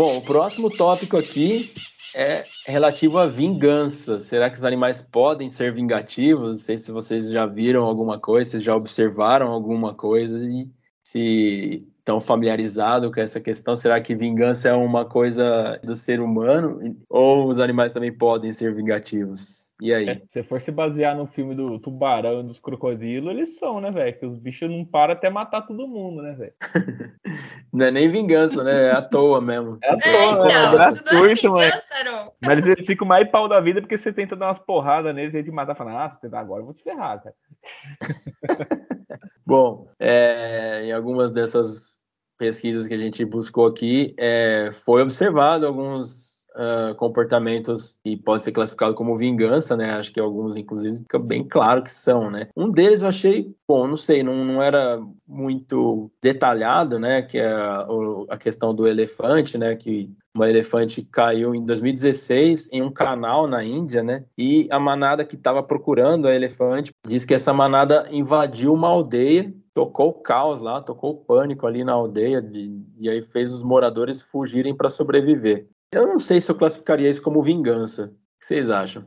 Bom, 0.00 0.16
o 0.16 0.22
próximo 0.22 0.70
tópico 0.70 1.18
aqui 1.18 1.74
é 2.14 2.46
relativo 2.66 3.18
à 3.18 3.26
vingança. 3.26 4.18
Será 4.18 4.48
que 4.48 4.56
os 4.56 4.64
animais 4.64 5.02
podem 5.02 5.50
ser 5.50 5.74
vingativos? 5.74 6.46
Não 6.46 6.54
sei 6.54 6.78
se 6.78 6.90
vocês 6.90 7.30
já 7.30 7.44
viram 7.44 7.84
alguma 7.84 8.18
coisa, 8.18 8.52
se 8.52 8.64
já 8.64 8.74
observaram 8.74 9.48
alguma 9.48 9.94
coisa 9.94 10.38
e 10.42 10.70
se 11.04 11.86
estão 11.98 12.18
familiarizados 12.18 13.12
com 13.12 13.20
essa 13.20 13.42
questão. 13.42 13.76
Será 13.76 14.00
que 14.00 14.14
vingança 14.14 14.70
é 14.70 14.72
uma 14.72 15.04
coisa 15.04 15.78
do 15.84 15.94
ser 15.94 16.22
humano 16.22 16.96
ou 17.06 17.50
os 17.50 17.58
animais 17.58 17.92
também 17.92 18.10
podem 18.10 18.50
ser 18.52 18.74
vingativos? 18.74 19.59
E 19.80 19.94
aí? 19.94 20.08
É, 20.08 20.22
se 20.28 20.42
for 20.42 20.60
se 20.60 20.70
basear 20.70 21.16
no 21.16 21.26
filme 21.26 21.54
do 21.54 21.78
tubarão 21.78 22.40
e 22.40 22.44
dos 22.44 22.58
crocodilos, 22.58 23.30
eles 23.30 23.58
são, 23.58 23.80
né, 23.80 23.90
velho? 23.90 24.18
Que 24.18 24.26
os 24.26 24.38
bichos 24.38 24.70
não 24.70 24.84
param 24.84 25.14
até 25.14 25.30
matar 25.30 25.62
todo 25.62 25.88
mundo, 25.88 26.22
né, 26.22 26.32
velho? 26.32 26.52
não 27.72 27.86
é 27.86 27.90
nem 27.90 28.10
vingança, 28.10 28.62
né? 28.62 28.88
É 28.88 28.90
à 28.90 29.00
toa 29.00 29.40
mesmo. 29.40 29.78
É 29.82 29.90
à 29.90 29.96
toa, 29.96 30.10
é, 30.10 30.24
então, 30.24 30.44
né? 30.44 30.52
É 30.52 30.70
gratuito, 30.72 31.58
é 31.58 31.66
vingança, 31.66 32.32
Mas 32.44 32.66
eles 32.66 32.86
ficam 32.86 33.06
mais 33.06 33.28
pau 33.30 33.48
da 33.48 33.60
vida 33.60 33.80
porque 33.80 33.96
você 33.96 34.12
tenta 34.12 34.36
dar 34.36 34.48
umas 34.48 34.58
porradas 34.58 35.14
neles 35.14 35.34
e 35.34 35.42
de 35.42 35.50
matar, 35.50 35.74
falando, 35.74 35.96
ah, 35.96 36.10
você 36.10 36.20
tentar 36.20 36.40
agora, 36.40 36.60
eu 36.60 36.66
vou 36.66 36.74
te 36.74 36.82
ferrar, 36.82 37.22
cara. 37.22 37.34
Bom, 39.46 39.88
é, 39.98 40.82
em 40.84 40.92
algumas 40.92 41.30
dessas 41.30 42.04
pesquisas 42.38 42.86
que 42.86 42.94
a 42.94 42.98
gente 42.98 43.24
buscou 43.24 43.66
aqui, 43.66 44.14
é, 44.18 44.70
foi 44.72 45.02
observado 45.02 45.66
alguns 45.66 46.39
uh, 46.54 46.94
comportamentos 46.94 48.00
e 48.04 48.16
pode 48.16 48.42
ser 48.42 48.52
classificado 48.52 48.94
como 48.94 49.16
vingança, 49.16 49.76
né? 49.76 49.90
Acho 49.92 50.12
que 50.12 50.20
alguns, 50.20 50.56
inclusive, 50.56 50.96
fica 50.96 51.18
bem 51.18 51.46
claro 51.46 51.82
que 51.82 51.90
são, 51.90 52.30
né? 52.30 52.48
Um 52.56 52.70
deles 52.70 53.02
eu 53.02 53.08
achei, 53.08 53.54
bom, 53.68 53.86
não 53.86 53.96
sei, 53.96 54.22
não, 54.22 54.44
não 54.44 54.62
era 54.62 55.00
muito 55.26 56.10
detalhado, 56.22 56.98
né? 56.98 57.22
Que 57.22 57.38
é 57.38 57.52
a, 57.52 57.86
a 58.28 58.36
questão 58.36 58.74
do 58.74 58.86
elefante, 58.86 59.56
né? 59.56 59.74
Que 59.76 60.10
uma 60.34 60.48
elefante 60.48 61.02
caiu 61.02 61.54
em 61.54 61.64
2016 61.64 62.68
em 62.72 62.82
um 62.82 62.90
canal 62.90 63.46
na 63.46 63.64
Índia, 63.64 64.02
né? 64.02 64.24
E 64.38 64.68
a 64.70 64.78
manada 64.78 65.24
que 65.24 65.34
estava 65.34 65.62
procurando 65.62 66.28
a 66.28 66.34
elefante 66.34 66.92
diz 67.06 67.24
que 67.24 67.34
essa 67.34 67.52
manada 67.52 68.06
invadiu 68.10 68.72
uma 68.72 68.88
aldeia, 68.88 69.52
tocou 69.74 70.12
caos 70.12 70.60
lá, 70.60 70.80
tocou 70.80 71.16
pânico 71.16 71.66
ali 71.66 71.84
na 71.84 71.92
aldeia 71.92 72.40
de, 72.40 72.80
e 72.98 73.08
aí 73.08 73.22
fez 73.22 73.52
os 73.52 73.62
moradores 73.62 74.22
fugirem 74.22 74.74
para 74.74 74.90
sobreviver. 74.90 75.66
Eu 75.92 76.06
não 76.06 76.18
sei 76.18 76.40
se 76.40 76.50
eu 76.50 76.56
classificaria 76.56 77.08
isso 77.08 77.22
como 77.22 77.42
vingança. 77.42 78.06
O 78.06 78.40
que 78.40 78.46
vocês 78.46 78.70
acham? 78.70 79.04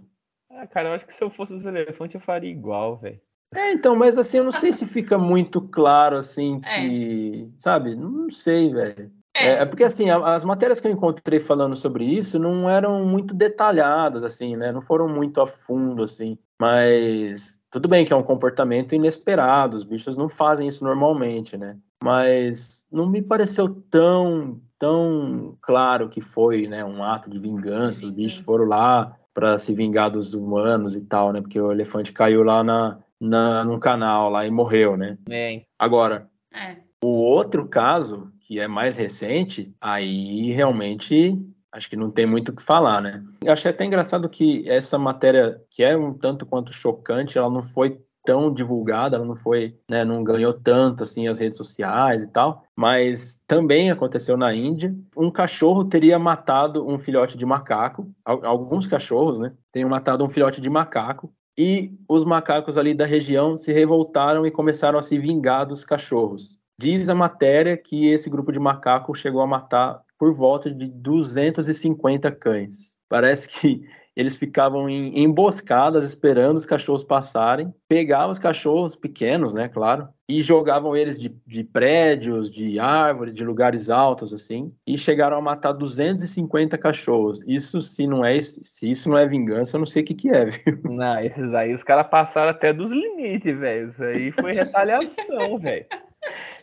Ah, 0.51 0.67
cara, 0.67 0.89
eu 0.89 0.93
acho 0.93 1.05
que 1.05 1.13
se 1.13 1.23
eu 1.23 1.29
fosse 1.29 1.53
os 1.53 1.65
elefantes 1.65 2.15
eu 2.15 2.21
faria 2.21 2.51
igual, 2.51 2.97
velho. 2.97 3.19
É, 3.55 3.71
então, 3.71 3.95
mas 3.95 4.17
assim, 4.17 4.37
eu 4.37 4.43
não 4.43 4.51
sei 4.51 4.71
se 4.71 4.85
fica 4.85 5.17
muito 5.17 5.61
claro, 5.61 6.17
assim, 6.17 6.59
que. 6.61 7.47
É. 7.47 7.59
Sabe? 7.59 7.95
Não 7.95 8.29
sei, 8.29 8.71
velho. 8.71 9.11
É. 9.35 9.47
é. 9.47 9.51
é, 9.61 9.65
porque, 9.65 9.83
assim, 9.83 10.09
as 10.09 10.43
matérias 10.43 10.79
que 10.81 10.87
eu 10.87 10.91
encontrei 10.91 11.39
falando 11.39 11.75
sobre 11.75 12.05
isso 12.05 12.37
não 12.37 12.69
eram 12.69 13.05
muito 13.05 13.33
detalhadas, 13.33 14.23
assim, 14.23 14.55
né? 14.55 14.71
Não 14.71 14.81
foram 14.81 15.07
muito 15.07 15.41
a 15.41 15.47
fundo, 15.47 16.03
assim. 16.03 16.37
Mas 16.59 17.61
tudo 17.69 17.87
bem 17.87 18.05
que 18.05 18.13
é 18.13 18.15
um 18.15 18.23
comportamento 18.23 18.93
inesperado, 18.93 19.75
os 19.75 19.83
bichos 19.83 20.15
não 20.15 20.29
fazem 20.29 20.67
isso 20.67 20.83
normalmente, 20.83 21.57
né? 21.57 21.77
Mas 22.03 22.87
não 22.91 23.09
me 23.09 23.21
pareceu 23.21 23.69
tão 23.89 24.61
tão 24.83 25.57
claro 25.61 26.09
que 26.09 26.19
foi 26.19 26.67
né, 26.67 26.83
um 26.83 27.01
ato 27.01 27.29
de 27.29 27.39
vingança, 27.39 28.03
os 28.03 28.11
bichos 28.11 28.43
foram 28.43 28.65
lá 28.65 29.15
para 29.33 29.57
se 29.57 29.73
vingar 29.73 30.11
dos 30.11 30.33
humanos 30.33 30.97
e 30.97 31.01
tal, 31.05 31.31
né? 31.31 31.39
Porque 31.39 31.59
o 31.59 31.71
elefante 31.71 32.11
caiu 32.11 32.43
lá 32.43 32.61
na, 32.61 32.99
na, 33.17 33.63
num 33.63 33.79
canal 33.79 34.29
lá 34.29 34.45
e 34.45 34.51
morreu, 34.51 34.97
né? 34.97 35.17
É. 35.29 35.61
Agora, 35.79 36.29
é. 36.53 36.79
o 37.01 37.07
outro 37.07 37.65
caso, 37.65 38.29
que 38.41 38.59
é 38.59 38.67
mais 38.67 38.97
recente, 38.97 39.73
aí 39.79 40.51
realmente 40.51 41.41
acho 41.71 41.89
que 41.89 41.95
não 41.95 42.11
tem 42.11 42.25
muito 42.25 42.49
o 42.49 42.55
que 42.55 42.61
falar, 42.61 43.01
né? 43.01 43.23
Eu 43.41 43.53
achei 43.53 43.71
até 43.71 43.85
engraçado 43.85 44.27
que 44.27 44.69
essa 44.69 44.99
matéria, 44.99 45.61
que 45.71 45.81
é 45.81 45.95
um 45.95 46.13
tanto 46.13 46.45
quanto 46.45 46.73
chocante, 46.73 47.37
ela 47.37 47.49
não 47.49 47.61
foi 47.61 48.01
tão 48.25 48.53
divulgada, 48.53 49.17
ela 49.17 49.25
não 49.25 49.35
foi, 49.35 49.77
né, 49.89 50.03
não 50.03 50.23
ganhou 50.23 50.53
tanto 50.53 51.03
assim 51.03 51.27
as 51.27 51.39
redes 51.39 51.57
sociais 51.57 52.21
e 52.21 52.27
tal, 52.27 52.63
mas 52.75 53.43
também 53.47 53.91
aconteceu 53.91 54.37
na 54.37 54.53
Índia. 54.53 54.95
Um 55.15 55.29
cachorro 55.29 55.85
teria 55.85 56.17
matado 56.17 56.85
um 56.89 56.97
filhote 56.97 57.37
de 57.37 57.45
macaco, 57.45 58.09
alguns 58.23 58.87
cachorros, 58.87 59.39
né, 59.39 59.53
teriam 59.71 59.89
matado 59.89 60.25
um 60.25 60.29
filhote 60.29 60.61
de 60.61 60.69
macaco 60.69 61.31
e 61.57 61.93
os 62.09 62.25
macacos 62.25 62.77
ali 62.77 62.93
da 62.93 63.05
região 63.05 63.55
se 63.57 63.71
revoltaram 63.71 64.45
e 64.45 64.51
começaram 64.51 64.97
a 64.97 65.03
se 65.03 65.19
vingar 65.19 65.65
dos 65.65 65.83
cachorros. 65.83 66.57
Diz 66.79 67.09
a 67.09 67.15
matéria 67.15 67.77
que 67.77 68.07
esse 68.07 68.29
grupo 68.29 68.51
de 68.51 68.59
macacos 68.59 69.19
chegou 69.19 69.41
a 69.41 69.47
matar 69.47 70.01
por 70.17 70.33
volta 70.33 70.71
de 70.71 70.87
250 70.87 72.31
cães. 72.31 72.97
Parece 73.07 73.47
que 73.47 73.87
eles 74.15 74.35
ficavam 74.35 74.89
em 74.89 75.23
emboscadas 75.23 76.05
esperando 76.05 76.57
os 76.57 76.65
cachorros 76.65 77.03
passarem, 77.03 77.73
pegavam 77.87 78.31
os 78.31 78.39
cachorros 78.39 78.95
pequenos, 78.95 79.53
né, 79.53 79.67
claro, 79.67 80.07
e 80.29 80.41
jogavam 80.41 80.95
eles 80.95 81.19
de, 81.19 81.35
de 81.45 81.63
prédios, 81.63 82.49
de 82.49 82.79
árvores, 82.79 83.33
de 83.33 83.43
lugares 83.43 83.89
altos, 83.89 84.33
assim, 84.33 84.69
e 84.85 84.97
chegaram 84.97 85.37
a 85.37 85.41
matar 85.41 85.73
250 85.73 86.77
cachorros. 86.77 87.41
Isso, 87.47 87.81
se 87.81 88.07
não 88.07 88.23
é, 88.23 88.39
se 88.41 88.89
isso 88.89 89.09
não 89.09 89.17
é 89.17 89.27
vingança, 89.27 89.75
eu 89.75 89.79
não 89.79 89.85
sei 89.85 90.01
o 90.01 90.05
que 90.05 90.13
que 90.13 90.29
é, 90.29 90.45
viu? 90.45 90.79
Não, 90.83 91.19
esses 91.19 91.53
aí 91.53 91.73
os 91.73 91.83
caras 91.83 92.07
passaram 92.07 92.51
até 92.51 92.71
dos 92.71 92.91
limites, 92.91 93.57
velho. 93.57 93.89
Isso 93.89 94.03
aí 94.03 94.31
foi 94.31 94.53
retaliação, 94.53 95.57
velho. 95.59 95.85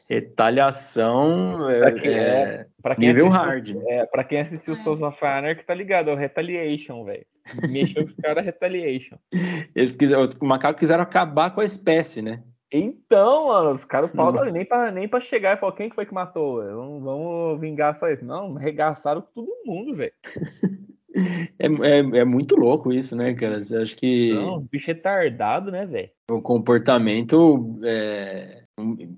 Retaliação 0.09 1.59
pra 1.79 1.93
quem, 1.93 2.11
é, 2.11 2.19
é, 2.19 2.67
pra 2.83 2.97
quem 2.97 3.07
nível 3.07 3.27
assistiu, 3.27 3.47
hard. 3.47 3.77
É, 3.87 4.07
pra 4.07 4.25
quem 4.25 4.41
assistiu 4.41 4.75
Souls 4.77 5.01
of 5.01 5.25
Anarchy, 5.25 5.65
tá 5.65 5.73
ligado? 5.73 6.11
É 6.11 6.13
o 6.13 6.17
Retaliation, 6.17 7.05
velho. 7.05 7.25
Mexeu 7.69 8.03
com 8.03 8.09
os 8.09 8.17
caras, 8.17 8.45
Retaliation. 8.45 9.17
Eles 9.75 9.95
quiseram, 9.97 10.23
os 10.23 10.35
macacos 10.35 10.79
quiseram 10.79 11.03
acabar 11.03 11.55
com 11.55 11.61
a 11.61 11.65
espécie, 11.65 12.23
né? 12.23 12.43
Então, 12.73 13.49
mano, 13.49 13.73
os 13.73 13.85
caras 13.85 14.13
falam 14.13 14.45
nem 14.53 14.65
pra, 14.65 14.93
nem 14.93 15.09
pra 15.09 15.21
chegar 15.21 15.57
e 15.57 15.61
falar 15.61 15.73
quem 15.73 15.89
que 15.89 15.95
foi 15.95 16.07
que 16.07 16.15
matou? 16.15 16.63
Vamos, 16.63 17.03
vamos 17.03 17.61
vingar 17.61 17.97
só 17.97 18.09
isso. 18.09 18.25
Não, 18.25 18.57
arregaçaram 18.57 19.23
todo 19.35 19.49
mundo, 19.65 19.97
velho. 19.97 20.13
É, 21.59 21.67
é, 21.67 22.21
é, 22.21 22.25
muito 22.25 22.55
louco 22.55 22.93
isso, 22.93 23.17
né, 23.17 23.35
cara? 23.35 23.61
Você 23.61 23.77
acha 23.77 23.97
que. 23.97 24.33
Não, 24.33 24.59
o 24.59 24.61
bicho 24.61 24.93
é 24.93 24.95
tardado, 24.95 25.71
né, 25.71 25.85
velho? 25.85 26.09
O 26.31 26.41
comportamento 26.41 27.81
é, 27.83 28.60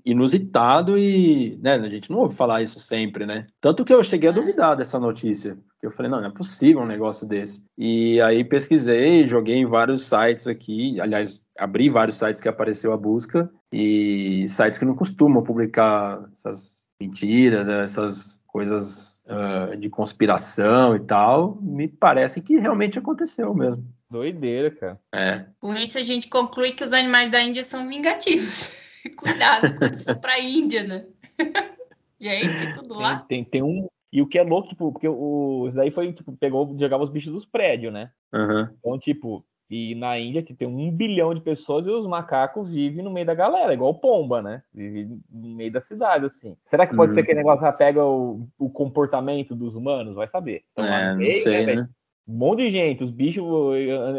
inusitado 0.05 0.97
e 0.97 1.59
né, 1.61 1.75
a 1.75 1.89
gente 1.89 2.09
não 2.09 2.19
ouve 2.19 2.35
falar 2.35 2.61
isso 2.61 2.79
sempre, 2.79 3.25
né? 3.25 3.45
Tanto 3.59 3.83
que 3.83 3.93
eu 3.93 4.03
cheguei 4.03 4.29
a 4.29 4.33
duvidar 4.33 4.75
dessa 4.75 4.99
notícia. 4.99 5.57
Eu 5.81 5.91
falei, 5.91 6.09
não, 6.09 6.21
não 6.21 6.29
é 6.29 6.31
possível 6.31 6.81
um 6.81 6.87
negócio 6.87 7.27
desse. 7.27 7.65
E 7.77 8.21
aí 8.21 8.43
pesquisei, 8.43 9.27
joguei 9.27 9.55
em 9.55 9.65
vários 9.65 10.03
sites 10.03 10.47
aqui, 10.47 10.99
aliás, 11.01 11.45
abri 11.57 11.89
vários 11.89 12.17
sites 12.17 12.39
que 12.39 12.47
apareceu 12.47 12.93
a 12.93 12.97
busca, 12.97 13.51
e 13.71 14.45
sites 14.47 14.77
que 14.77 14.85
não 14.85 14.95
costumam 14.95 15.43
publicar 15.43 16.23
essas 16.31 16.87
mentiras, 16.99 17.67
essas 17.67 18.43
coisas 18.47 19.23
uh, 19.25 19.75
de 19.75 19.89
conspiração 19.89 20.95
e 20.95 20.99
tal, 20.99 21.57
me 21.61 21.87
parece 21.87 22.41
que 22.41 22.57
realmente 22.57 22.97
aconteceu 22.97 23.53
mesmo. 23.53 23.83
Doideira, 24.09 24.69
cara. 24.71 24.99
É. 25.13 25.45
Com 25.59 25.73
isso 25.73 25.97
a 25.97 26.03
gente 26.03 26.29
conclui 26.29 26.71
que 26.73 26.83
os 26.83 26.93
animais 26.93 27.29
da 27.29 27.41
Índia 27.41 27.63
são 27.63 27.87
vingativos. 27.87 28.69
Cuidado 29.17 29.75
quando 29.75 29.97
for 29.97 30.15
pra 30.15 30.39
Índia, 30.39 30.83
né? 30.83 31.05
gente, 32.19 32.73
tudo 32.73 32.95
lá. 32.95 33.19
Tem, 33.27 33.43
tem, 33.43 33.51
tem 33.51 33.63
um, 33.63 33.87
e 34.11 34.21
o 34.21 34.27
que 34.27 34.37
é 34.37 34.43
louco, 34.43 34.67
tipo, 34.67 34.91
porque 34.91 35.07
o, 35.07 35.65
isso 35.67 35.77
daí 35.77 35.91
foi, 35.91 36.13
tipo, 36.13 36.31
pegou, 36.33 36.77
jogava 36.79 37.03
os 37.03 37.09
bichos 37.09 37.33
dos 37.33 37.45
prédios, 37.45 37.91
né? 37.91 38.11
Uhum. 38.31 38.67
Então, 38.79 38.99
tipo, 38.99 39.43
e 39.69 39.95
na 39.95 40.19
Índia 40.19 40.43
tipo, 40.43 40.59
tem 40.59 40.67
um 40.67 40.91
bilhão 40.91 41.33
de 41.33 41.41
pessoas 41.41 41.87
e 41.87 41.89
os 41.89 42.05
macacos 42.05 42.69
vivem 42.69 43.03
no 43.03 43.09
meio 43.09 43.25
da 43.25 43.33
galera, 43.33 43.73
igual 43.73 43.95
pomba, 43.95 44.39
né? 44.39 44.61
Vive 44.71 45.17
no 45.31 45.55
meio 45.55 45.71
da 45.71 45.81
cidade, 45.81 46.25
assim. 46.25 46.55
Será 46.63 46.85
que 46.85 46.95
pode 46.95 47.11
uhum. 47.11 47.15
ser 47.15 47.23
que 47.23 47.33
o 47.33 47.35
negócio 47.35 47.61
já 47.61 47.71
pega 47.71 48.05
o, 48.05 48.47
o 48.59 48.69
comportamento 48.69 49.55
dos 49.55 49.75
humanos? 49.75 50.13
Vai 50.13 50.27
saber. 50.27 50.63
Então, 50.73 50.85
é, 50.85 51.15
meio, 51.15 51.33
não 51.33 51.39
sei, 51.39 51.65
né? 51.65 51.75
né? 51.77 51.89
Um 52.27 52.35
monte 52.35 52.59
de 52.59 52.71
gente, 52.71 53.03
os 53.03 53.09
bichos. 53.09 53.43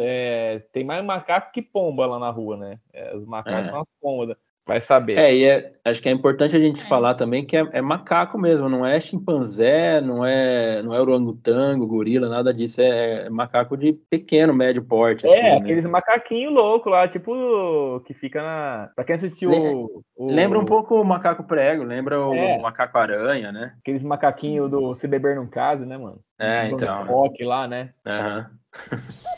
É, 0.00 0.60
tem 0.72 0.82
mais 0.82 1.04
macaco 1.04 1.52
que 1.52 1.62
pomba 1.62 2.04
lá 2.04 2.18
na 2.18 2.30
rua, 2.30 2.56
né? 2.56 2.80
É, 2.92 3.16
os 3.16 3.24
macacos 3.24 3.68
é. 3.68 3.70
são 3.70 3.80
as 3.80 3.88
pombas. 4.00 4.36
Vai 4.66 4.80
saber. 4.80 5.18
É, 5.18 5.34
e 5.34 5.44
é, 5.44 5.72
acho 5.84 6.00
que 6.00 6.08
é 6.08 6.12
importante 6.12 6.56
a 6.56 6.58
gente 6.58 6.82
é. 6.82 6.86
falar 6.86 7.12
também 7.14 7.44
que 7.44 7.54
é, 7.54 7.68
é, 7.70 7.82
macaco 7.82 8.40
mesmo, 8.40 8.66
não 8.66 8.84
é 8.84 8.98
chimpanzé, 8.98 10.00
não 10.00 10.24
é, 10.24 10.82
não 10.82 10.94
é 10.94 11.00
orangotango, 11.00 11.86
gorila, 11.86 12.30
nada 12.30 12.52
disso. 12.52 12.80
É, 12.80 13.26
é 13.26 13.30
macaco 13.30 13.76
de 13.76 13.92
pequeno, 13.92 14.54
médio 14.54 14.82
porte. 14.82 15.26
É, 15.26 15.30
assim, 15.30 15.42
né? 15.42 15.56
aqueles 15.58 15.84
né? 15.84 15.90
macaquinhos 15.90 16.54
loucos 16.54 16.90
lá, 16.90 17.06
tipo, 17.06 18.00
que 18.06 18.14
fica 18.14 18.42
na. 18.42 18.90
Pra 18.96 19.04
quem 19.04 19.16
assistiu. 19.16 19.50
o, 19.50 20.02
o... 20.16 20.30
Lembra 20.30 20.58
um 20.58 20.64
pouco 20.64 20.98
o 20.98 21.04
macaco 21.04 21.44
prego, 21.44 21.84
lembra 21.84 22.18
o 22.18 22.34
é. 22.34 22.58
macaco 22.58 22.96
aranha, 22.96 23.52
né? 23.52 23.74
Aqueles 23.80 24.02
macaquinhos 24.02 24.70
do 24.70 24.94
Se 24.94 25.06
Beber 25.06 25.36
Num 25.36 25.46
Caso, 25.46 25.84
né, 25.84 25.98
mano? 25.98 26.20
É, 26.38 26.68
então. 26.68 27.04
Rock 27.04 27.44
lá, 27.44 27.68
né? 27.68 27.90
Aham. 28.06 28.50
Uhum. 28.90 28.98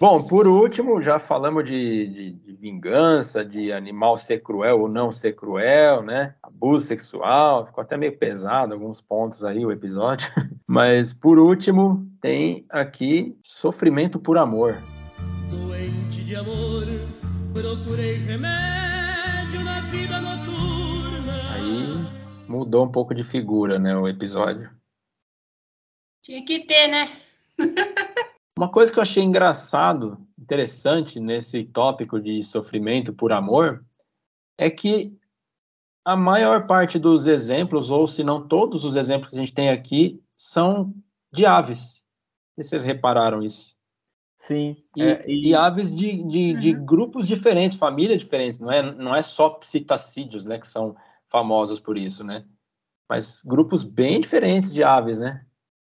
Bom, 0.00 0.26
por 0.26 0.46
último, 0.46 1.02
já 1.02 1.18
falamos 1.18 1.62
de, 1.62 2.06
de, 2.06 2.32
de, 2.32 2.52
vingança, 2.54 3.44
de 3.44 3.70
animal 3.70 4.16
ser 4.16 4.42
cruel 4.42 4.80
ou 4.80 4.88
não 4.88 5.12
ser 5.12 5.34
cruel, 5.34 6.02
né? 6.02 6.34
Abuso 6.42 6.86
sexual, 6.86 7.66
ficou 7.66 7.82
até 7.82 7.98
meio 7.98 8.16
pesado 8.16 8.72
alguns 8.72 8.98
pontos 8.98 9.44
aí 9.44 9.62
o 9.62 9.70
episódio. 9.70 10.26
Mas 10.66 11.12
por 11.12 11.38
último, 11.38 12.10
tem 12.18 12.64
aqui 12.70 13.36
sofrimento 13.44 14.18
por 14.18 14.38
amor. 14.38 14.82
Doente 15.50 16.24
de 16.24 16.34
amor, 16.34 16.86
procurei 17.52 18.14
remédio 18.14 19.62
na 19.62 19.82
vida 19.90 20.18
noturna. 20.18 21.52
Aí 21.52 22.48
mudou 22.48 22.86
um 22.86 22.90
pouco 22.90 23.14
de 23.14 23.22
figura, 23.22 23.78
né, 23.78 23.94
o 23.94 24.08
episódio. 24.08 24.70
Tinha 26.22 26.42
que 26.42 26.60
ter, 26.60 26.88
né? 26.88 27.10
Uma 28.58 28.70
coisa 28.70 28.92
que 28.92 28.98
eu 28.98 29.02
achei 29.02 29.22
engraçado, 29.22 30.18
interessante 30.38 31.18
nesse 31.18 31.64
tópico 31.64 32.20
de 32.20 32.42
sofrimento 32.42 33.12
por 33.12 33.32
amor, 33.32 33.84
é 34.58 34.68
que 34.68 35.16
a 36.04 36.16
maior 36.16 36.66
parte 36.66 36.98
dos 36.98 37.26
exemplos, 37.26 37.90
ou 37.90 38.06
se 38.06 38.24
não 38.24 38.46
todos 38.46 38.84
os 38.84 38.96
exemplos 38.96 39.30
que 39.30 39.36
a 39.36 39.38
gente 39.38 39.54
tem 39.54 39.70
aqui, 39.70 40.22
são 40.34 40.94
de 41.32 41.46
aves. 41.46 42.04
Vocês 42.56 42.82
repararam 42.82 43.42
isso? 43.42 43.74
Sim. 44.40 44.76
E, 44.96 45.02
é, 45.02 45.24
e... 45.26 45.48
e 45.48 45.54
aves 45.54 45.94
de, 45.94 46.22
de, 46.24 46.52
uhum. 46.52 46.58
de, 46.58 46.72
grupos 46.72 47.26
diferentes, 47.26 47.76
famílias 47.76 48.20
diferentes. 48.20 48.58
Não 48.58 48.72
é, 48.72 48.82
não 48.94 49.14
é 49.14 49.22
só 49.22 49.50
psitacídeos, 49.50 50.44
né, 50.44 50.58
que 50.58 50.66
são 50.66 50.96
famosos 51.28 51.78
por 51.78 51.96
isso, 51.96 52.24
né? 52.24 52.40
Mas 53.08 53.42
grupos 53.44 53.82
bem 53.82 54.20
diferentes 54.20 54.72
de 54.72 54.82
aves, 54.82 55.18
né? 55.18 55.44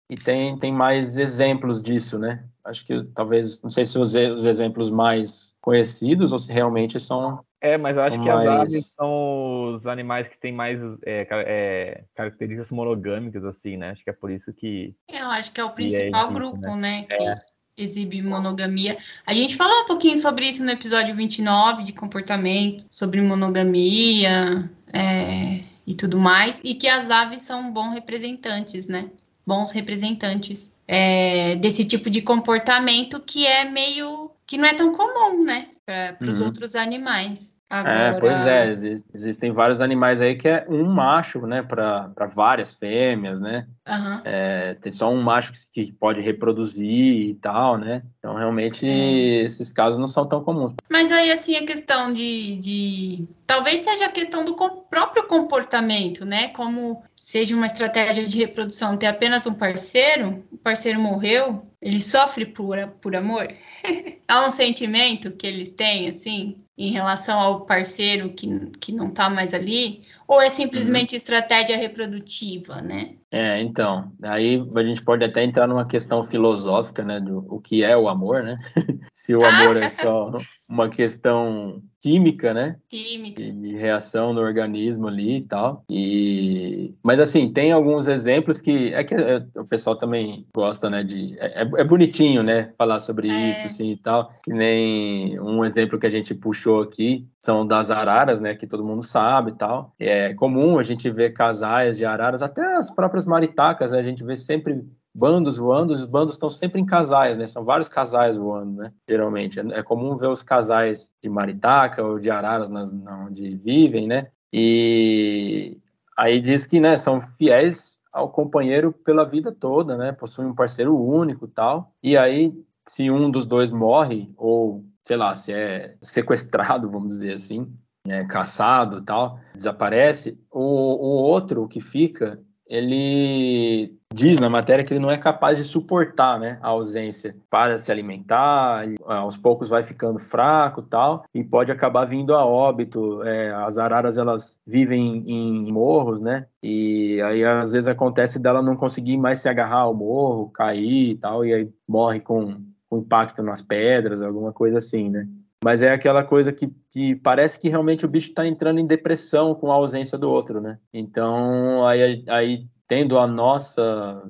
E 0.09 0.15
tem, 0.15 0.57
tem 0.57 0.71
mais 0.71 1.17
exemplos 1.17 1.81
disso, 1.81 2.17
né? 2.17 2.47
Acho 2.65 2.83
que 2.83 3.03
talvez, 3.13 3.61
não 3.61 3.69
sei 3.69 3.85
se 3.85 3.97
os, 3.99 4.15
os 4.15 4.45
exemplos 4.45 4.89
mais 4.89 5.55
conhecidos 5.61 6.31
ou 6.31 6.39
se 6.39 6.51
realmente 6.51 6.99
são. 6.99 7.45
É, 7.61 7.77
mas 7.77 7.95
eu 7.95 8.03
acho 8.03 8.19
que 8.19 8.25
mais... 8.25 8.39
as 8.39 8.47
aves 8.47 8.85
são 8.87 9.75
os 9.75 9.85
animais 9.85 10.27
que 10.27 10.37
têm 10.37 10.51
mais 10.51 10.81
é, 11.05 11.27
é, 11.31 12.03
características 12.15 12.71
monogâmicas, 12.71 13.45
assim, 13.45 13.77
né? 13.77 13.91
Acho 13.91 14.03
que 14.03 14.09
é 14.09 14.13
por 14.13 14.31
isso 14.31 14.51
que. 14.51 14.95
Eu 15.07 15.27
acho 15.27 15.51
que 15.51 15.61
é 15.61 15.63
o 15.63 15.71
principal 15.71 16.29
é 16.29 16.33
grupo, 16.33 16.57
né? 16.57 16.75
né? 16.75 17.03
Que 17.03 17.13
é. 17.13 17.35
exibe 17.77 18.21
monogamia. 18.23 18.97
A 19.27 19.33
gente 19.33 19.55
falou 19.55 19.83
um 19.83 19.85
pouquinho 19.85 20.17
sobre 20.17 20.47
isso 20.47 20.65
no 20.65 20.71
episódio 20.71 21.15
29 21.15 21.83
de 21.83 21.93
comportamento, 21.93 22.87
sobre 22.89 23.21
monogamia 23.21 24.69
é, 24.91 25.61
e 25.85 25.93
tudo 25.93 26.17
mais, 26.17 26.61
e 26.63 26.73
que 26.73 26.87
as 26.87 27.11
aves 27.11 27.41
são 27.41 27.71
bons 27.71 27.93
representantes, 27.93 28.87
né? 28.87 29.11
Bons 29.45 29.71
representantes 29.71 30.75
é, 30.87 31.55
desse 31.55 31.85
tipo 31.85 32.09
de 32.09 32.21
comportamento 32.21 33.19
que 33.19 33.45
é 33.45 33.69
meio 33.69 34.31
que 34.45 34.57
não 34.57 34.65
é 34.65 34.73
tão 34.73 34.93
comum, 34.93 35.43
né, 35.43 35.67
para 35.85 36.17
os 36.21 36.39
uhum. 36.39 36.47
outros 36.47 36.75
animais. 36.75 37.55
É, 37.67 37.75
Agora... 37.77 37.93
É, 37.93 38.19
pois 38.19 38.45
é, 38.45 38.69
existem 38.69 39.51
vários 39.51 39.81
animais 39.81 40.21
aí 40.21 40.35
que 40.35 40.47
é 40.47 40.65
um 40.69 40.85
macho, 40.91 41.47
né, 41.47 41.63
para 41.63 42.27
várias 42.27 42.73
fêmeas, 42.73 43.39
né? 43.39 43.67
Uhum. 43.87 44.21
É, 44.23 44.75
tem 44.75 44.91
só 44.91 45.11
um 45.11 45.21
macho 45.21 45.51
que, 45.73 45.91
pode 45.91 46.21
reproduzir 46.21 47.29
e 47.29 47.33
tal, 47.35 47.77
né? 47.77 48.03
Então, 48.19 48.35
realmente, 48.35 48.87
é. 48.87 49.43
esses 49.43 49.71
casos 49.71 49.97
não 49.97 50.07
são 50.07 50.27
tão 50.27 50.43
comuns. 50.43 50.73
Mas 50.89 51.11
aí, 51.11 51.31
assim, 51.31 51.55
a 51.55 51.65
questão 51.65 52.13
de. 52.13 52.55
de... 52.57 53.27
Talvez 53.47 53.81
seja 53.81 54.05
a 54.05 54.11
questão 54.11 54.45
do 54.45 54.55
próprio 54.89 55.27
comportamento, 55.27 56.23
né? 56.23 56.49
Como 56.49 57.03
seja 57.25 57.55
uma 57.55 57.65
estratégia 57.65 58.23
de 58.23 58.37
reprodução 58.37 58.95
ter 58.95 59.07
apenas 59.07 59.47
um 59.47 59.53
parceiro, 59.55 60.45
o 60.51 60.57
parceiro 60.57 60.99
morreu, 60.99 61.65
ele 61.81 61.99
sofre 61.99 62.45
por, 62.45 62.77
por 63.01 63.15
amor? 63.15 63.47
Há 64.27 64.45
um 64.45 64.51
sentimento 64.51 65.31
que 65.31 65.47
eles 65.47 65.71
têm, 65.71 66.07
assim, 66.07 66.55
em 66.77 66.91
relação 66.91 67.39
ao 67.39 67.65
parceiro 67.65 68.29
que, 68.29 68.47
que 68.79 68.91
não 68.91 69.07
está 69.07 69.27
mais 69.27 69.55
ali? 69.55 70.01
Ou 70.27 70.39
é 70.39 70.49
simplesmente 70.49 71.13
uhum. 71.13 71.17
estratégia 71.17 71.75
reprodutiva, 71.75 72.79
né? 72.79 73.15
É, 73.31 73.59
então, 73.59 74.11
aí 74.21 74.63
a 74.75 74.83
gente 74.83 75.01
pode 75.01 75.25
até 75.25 75.43
entrar 75.43 75.65
numa 75.65 75.87
questão 75.87 76.23
filosófica, 76.23 77.03
né, 77.03 77.19
do 77.19 77.43
o 77.49 77.59
que 77.59 77.83
é 77.83 77.97
o 77.97 78.07
amor, 78.07 78.43
né? 78.43 78.55
Se 79.11 79.35
o 79.35 79.43
amor 79.43 79.77
é 79.77 79.89
só 79.89 80.31
uma 80.69 80.89
questão 80.89 81.81
química, 82.01 82.53
né? 82.53 82.75
Química. 82.87 83.41
De, 83.43 83.75
reação 83.75 84.31
no 84.31 84.41
organismo 84.41 85.07
ali 85.07 85.37
e 85.37 85.41
tal. 85.41 85.83
E 85.89 86.93
mas 87.03 87.19
assim, 87.19 87.51
tem 87.51 87.71
alguns 87.71 88.07
exemplos 88.07 88.61
que 88.61 88.93
é 88.93 89.03
que 89.03 89.15
é, 89.15 89.43
o 89.55 89.65
pessoal 89.65 89.97
também 89.97 90.45
gosta, 90.55 90.89
né, 90.89 91.03
de 91.03 91.35
é, 91.39 91.63
é, 91.63 91.69
é 91.77 91.83
bonitinho, 91.83 92.43
né, 92.43 92.71
falar 92.77 92.99
sobre 92.99 93.29
é. 93.29 93.49
isso 93.49 93.65
assim 93.65 93.91
e 93.91 93.97
tal. 93.97 94.31
Que 94.43 94.53
nem 94.53 95.39
um 95.39 95.65
exemplo 95.65 95.99
que 95.99 96.05
a 96.05 96.11
gente 96.11 96.33
puxou 96.35 96.81
aqui 96.81 97.27
são 97.39 97.65
das 97.65 97.89
araras, 97.89 98.39
né, 98.39 98.55
que 98.55 98.67
todo 98.67 98.85
mundo 98.85 99.03
sabe 99.03 99.51
e 99.51 99.55
tal. 99.55 99.93
É 99.99 100.33
comum 100.35 100.77
a 100.77 100.83
gente 100.83 101.09
ver 101.09 101.33
casais 101.33 101.97
de 101.97 102.05
araras, 102.05 102.41
até 102.41 102.75
as 102.75 102.93
próprias 102.93 103.25
maritacas, 103.25 103.91
né, 103.91 103.99
a 103.99 104.03
gente 104.03 104.23
vê 104.23 104.35
sempre 104.35 104.83
bandos 105.15 105.55
voando, 105.55 105.93
os 105.93 106.05
bandos 106.05 106.35
estão 106.35 106.49
sempre 106.49 106.81
em 106.81 106.85
casais, 106.85 107.37
né? 107.37 107.47
São 107.47 107.63
vários 107.63 107.87
casais 107.87 108.35
voando, 108.35 108.81
né? 108.81 108.91
Geralmente. 109.09 109.59
É, 109.59 109.81
comum 109.81 110.17
ver 110.17 110.27
os 110.27 110.43
casais 110.43 111.09
de 111.23 111.29
maritaca 111.29 112.03
ou 112.03 112.19
de 112.19 112.29
araras 112.29 112.67
nas, 112.67 112.91
onde 113.25 113.55
vivem, 113.55 114.07
né? 114.07 114.27
E 114.51 115.77
aí 116.17 116.41
diz 116.41 116.65
que, 116.65 116.81
né, 116.81 116.97
são 116.97 117.21
fiéis 117.21 118.01
ao 118.11 118.29
companheiro 118.29 118.91
pela 118.91 119.23
vida 119.23 119.53
toda, 119.53 119.97
né? 119.97 120.11
Possuem 120.11 120.49
um 120.49 120.55
parceiro 120.55 120.97
único 120.97 121.47
tal. 121.47 121.93
E 122.03 122.17
aí, 122.17 122.53
se 122.85 123.09
um 123.09 123.31
dos 123.31 123.45
dois 123.45 123.71
morre, 123.71 124.29
ou, 124.35 124.83
sei 125.01 125.15
lá, 125.15 125.33
se 125.33 125.53
é 125.53 125.95
sequestrado, 126.01 126.91
vamos 126.91 127.09
dizer 127.09 127.33
assim, 127.33 127.73
é, 128.05 128.25
caçado 128.25 129.01
tal, 129.01 129.39
desaparece, 129.53 130.37
o, 130.51 130.59
o 130.59 131.23
outro 131.23 131.67
que 131.67 131.79
fica, 131.79 132.39
ele 132.67 133.97
diz 134.15 134.39
na 134.39 134.49
matéria 134.49 134.83
que 134.83 134.93
ele 134.93 135.01
não 135.01 135.11
é 135.11 135.17
capaz 135.17 135.57
de 135.57 135.65
suportar 135.65 136.39
né, 136.39 136.57
a 136.61 136.69
ausência 136.69 137.35
para 137.49 137.75
se 137.75 137.91
alimentar, 137.91 138.85
aos 139.05 139.35
poucos 139.35 139.67
vai 139.67 139.83
ficando 139.83 140.17
fraco 140.17 140.81
tal, 140.81 141.25
e 141.33 141.43
pode 141.43 141.69
acabar 141.69 142.05
vindo 142.05 142.33
a 142.33 142.45
óbito. 142.45 143.21
É, 143.23 143.51
as 143.51 143.77
araras 143.77 144.17
elas 144.17 144.61
vivem 144.65 145.23
em 145.27 145.71
morros, 145.71 146.21
né? 146.21 146.45
E 146.63 147.21
aí 147.21 147.43
às 147.43 147.73
vezes 147.73 147.89
acontece 147.89 148.41
dela 148.41 148.61
não 148.61 148.77
conseguir 148.77 149.17
mais 149.17 149.39
se 149.39 149.49
agarrar 149.49 149.81
ao 149.81 149.93
morro, 149.93 150.49
cair 150.49 151.11
e 151.11 151.15
tal, 151.15 151.45
e 151.45 151.53
aí 151.53 151.69
morre 151.85 152.21
com, 152.21 152.61
com 152.89 152.99
impacto 152.99 153.43
nas 153.43 153.61
pedras, 153.61 154.21
alguma 154.21 154.53
coisa 154.53 154.77
assim, 154.77 155.09
né? 155.09 155.27
Mas 155.63 155.81
é 155.81 155.91
aquela 155.91 156.23
coisa 156.23 156.53
que, 156.53 156.71
que 156.89 157.15
parece 157.15 157.59
que 157.59 157.67
realmente 157.67 158.05
o 158.05 158.07
bicho 158.07 158.29
está 158.29 158.45
entrando 158.45 158.79
em 158.79 158.85
depressão 158.85 159.55
com 159.55 159.71
a 159.71 159.75
ausência 159.75 160.17
do 160.17 160.29
outro, 160.29 160.61
né? 160.61 160.77
Então, 160.93 161.85
aí, 161.85 162.23
aí 162.29 162.67
tendo 162.87 163.17
a 163.17 163.27
nossa 163.27 164.23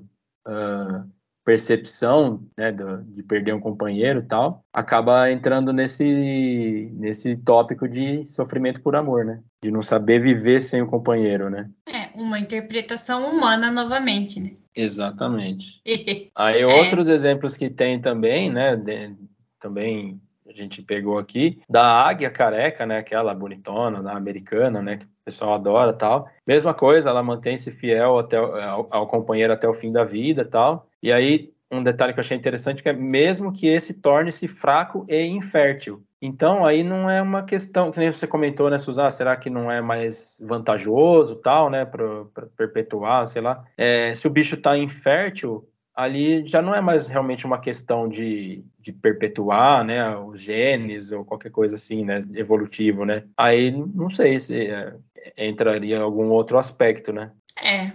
uh, 0.48 1.16
percepção 1.46 2.44
né, 2.58 2.72
do, 2.72 3.04
de 3.04 3.22
perder 3.22 3.54
um 3.54 3.60
companheiro 3.60 4.20
e 4.20 4.24
tal, 4.24 4.66
acaba 4.74 5.32
entrando 5.32 5.72
nesse, 5.72 6.90
nesse 6.94 7.38
tópico 7.38 7.88
de 7.88 8.24
sofrimento 8.24 8.82
por 8.82 8.96
amor, 8.96 9.24
né? 9.24 9.40
De 9.64 9.70
não 9.70 9.82
saber 9.82 10.20
viver 10.20 10.60
sem 10.60 10.82
o 10.82 10.88
companheiro, 10.88 11.50
né? 11.50 11.70
É, 11.88 12.10
uma 12.16 12.40
interpretação 12.40 13.30
humana 13.32 13.72
novamente, 13.72 14.40
né? 14.40 14.54
Exatamente. 14.76 15.82
Aí 16.36 16.62
é. 16.62 16.66
outros 16.66 17.08
exemplos 17.08 17.56
que 17.56 17.70
tem 17.70 18.02
também, 18.02 18.52
né? 18.52 18.76
De, 18.76 19.16
também 19.60 20.20
a 20.48 20.54
gente 20.54 20.82
pegou 20.82 21.18
aqui, 21.18 21.60
da 21.70 22.08
águia 22.08 22.30
careca, 22.30 22.86
né? 22.86 22.98
Aquela 22.98 23.34
bonitona, 23.36 24.02
da 24.02 24.14
americana, 24.14 24.82
né? 24.82 24.98
Que 24.98 25.08
pessoal 25.26 25.56
adora 25.56 25.92
tal. 25.92 26.30
Mesma 26.46 26.74
coisa, 26.74 27.10
ela 27.10 27.24
mantém-se 27.24 27.72
fiel 27.72 28.20
até, 28.20 28.38
ao, 28.38 28.88
ao, 28.92 29.08
companheiro 29.08 29.52
até 29.52 29.68
o 29.68 29.74
fim 29.74 29.92
da 29.92 30.04
vida 30.04 30.46
tal. 30.46 30.88
E 31.02 31.12
aí, 31.12 31.52
um 31.72 31.84
detalhe 31.84 32.14
que 32.14 32.20
eu 32.20 32.24
achei 32.24 32.38
interessante 32.38 32.84
que 32.84 32.90
é 32.90 32.94
mesmo 32.94 33.52
que 33.52 33.68
esse 33.68 33.96
torne-se 33.96 34.48
fraco 34.48 35.06
e 35.10 35.26
infértil. 35.26 36.04
Então, 36.22 36.66
aí 36.66 36.84
não 36.84 37.10
é 37.10 37.22
uma 37.22 37.44
questão, 37.44 37.92
que 37.92 38.00
nem 38.00 38.12
você 38.12 38.26
comentou, 38.26 38.70
né, 38.70 38.78
Suzana? 38.78 39.12
Será 39.12 39.36
que 39.36 39.50
não 39.50 39.72
é 39.72 39.82
mais 39.82 40.42
vantajoso, 40.48 41.36
tal, 41.36 41.70
né, 41.70 41.86
para 41.86 42.48
perpetuar, 42.56 43.28
sei 43.28 43.42
lá? 43.42 43.64
É, 43.78 44.14
se 44.14 44.26
o 44.26 44.30
bicho 44.30 44.56
está 44.56 44.78
infértil, 44.78 45.68
ali 45.96 46.46
já 46.46 46.62
não 46.62 46.76
é 46.76 46.82
mais 46.82 47.08
realmente 47.08 47.46
uma 47.46 47.60
questão 47.60 48.10
de, 48.10 48.64
de 48.80 48.92
perpetuar, 48.92 49.84
né, 49.84 50.16
os 50.18 50.42
genes 50.42 51.12
ou 51.12 51.24
qualquer 51.24 51.52
coisa 51.52 51.76
assim, 51.76 52.04
né, 52.04 52.20
evolutivo, 52.34 53.06
né? 53.06 53.24
Aí 53.38 53.72
não 53.72 54.10
sei 54.10 54.40
se 54.40 54.68
é, 54.68 54.94
entraria 55.38 56.02
algum 56.02 56.30
outro 56.30 56.58
aspecto, 56.58 57.14
né? 57.14 57.32
É. 57.62 57.92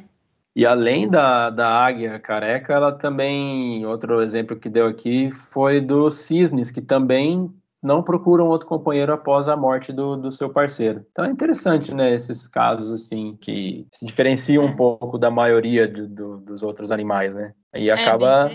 E 0.56 0.66
além 0.66 1.08
da, 1.08 1.48
da 1.50 1.68
águia 1.68 2.18
careca, 2.18 2.72
ela 2.72 2.90
também, 2.90 3.86
outro 3.86 4.20
exemplo 4.20 4.56
que 4.56 4.68
deu 4.68 4.86
aqui 4.86 5.30
foi 5.30 5.80
dos 5.80 6.14
cisnes, 6.14 6.70
que 6.70 6.80
também 6.80 7.54
não 7.82 8.02
procuram 8.02 8.48
outro 8.48 8.66
companheiro 8.66 9.12
após 9.12 9.48
a 9.48 9.56
morte 9.56 9.92
do, 9.92 10.16
do 10.16 10.30
seu 10.30 10.50
parceiro. 10.50 11.04
Então 11.10 11.24
é 11.24 11.30
interessante, 11.30 11.94
né, 11.94 12.12
esses 12.12 12.46
casos 12.46 12.92
assim 12.92 13.36
que 13.40 13.86
se 13.92 14.04
diferenciam 14.04 14.64
um 14.64 14.76
pouco 14.76 15.18
da 15.18 15.30
maioria 15.30 15.88
do, 15.88 16.38
dos 16.38 16.62
outros 16.62 16.90
animais, 16.90 17.34
né? 17.34 17.52
E 17.74 17.88
é, 17.88 17.92
acaba, 17.92 18.50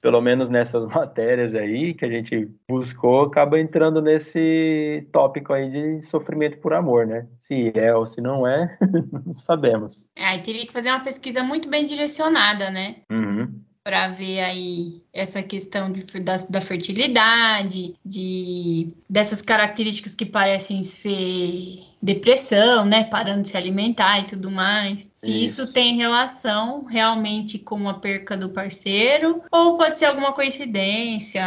pelo 0.00 0.20
menos 0.20 0.48
nessas 0.48 0.86
matérias 0.94 1.54
aí 1.54 1.94
que 1.94 2.04
a 2.04 2.08
gente 2.08 2.48
buscou, 2.68 3.22
acaba 3.22 3.58
entrando 3.58 4.00
nesse 4.00 5.06
tópico 5.12 5.52
aí 5.52 5.70
de 5.70 6.02
sofrimento 6.02 6.58
por 6.58 6.72
amor, 6.72 7.06
né? 7.06 7.26
Se 7.40 7.72
é 7.74 7.94
ou 7.94 8.06
se 8.06 8.20
não 8.20 8.46
é, 8.46 8.76
não 9.26 9.34
sabemos. 9.34 10.10
É, 10.16 10.24
aí 10.24 10.42
teria 10.42 10.66
que 10.66 10.72
fazer 10.72 10.90
uma 10.90 11.02
pesquisa 11.02 11.42
muito 11.42 11.68
bem 11.68 11.84
direcionada, 11.84 12.70
né? 12.70 12.96
Uhum 13.10 13.62
para 13.84 14.08
ver 14.08 14.40
aí 14.40 14.94
essa 15.12 15.42
questão 15.42 15.90
de, 15.90 16.02
da, 16.20 16.36
da, 16.48 16.60
fertilidade, 16.60 17.92
de 18.04 18.88
dessas 19.10 19.42
características 19.42 20.14
que 20.14 20.24
parecem 20.24 20.82
ser 20.82 21.80
depressão, 22.00 22.84
né, 22.84 23.04
parando 23.04 23.42
de 23.42 23.48
se 23.48 23.56
alimentar 23.56 24.20
e 24.20 24.26
tudo 24.26 24.50
mais. 24.50 25.10
Se 25.14 25.44
isso. 25.44 25.62
isso 25.62 25.72
tem 25.72 25.96
relação 25.96 26.84
realmente 26.84 27.58
com 27.58 27.88
a 27.88 27.94
perca 27.94 28.36
do 28.36 28.50
parceiro 28.50 29.42
ou 29.50 29.76
pode 29.76 29.98
ser 29.98 30.06
alguma 30.06 30.32
coincidência. 30.32 31.42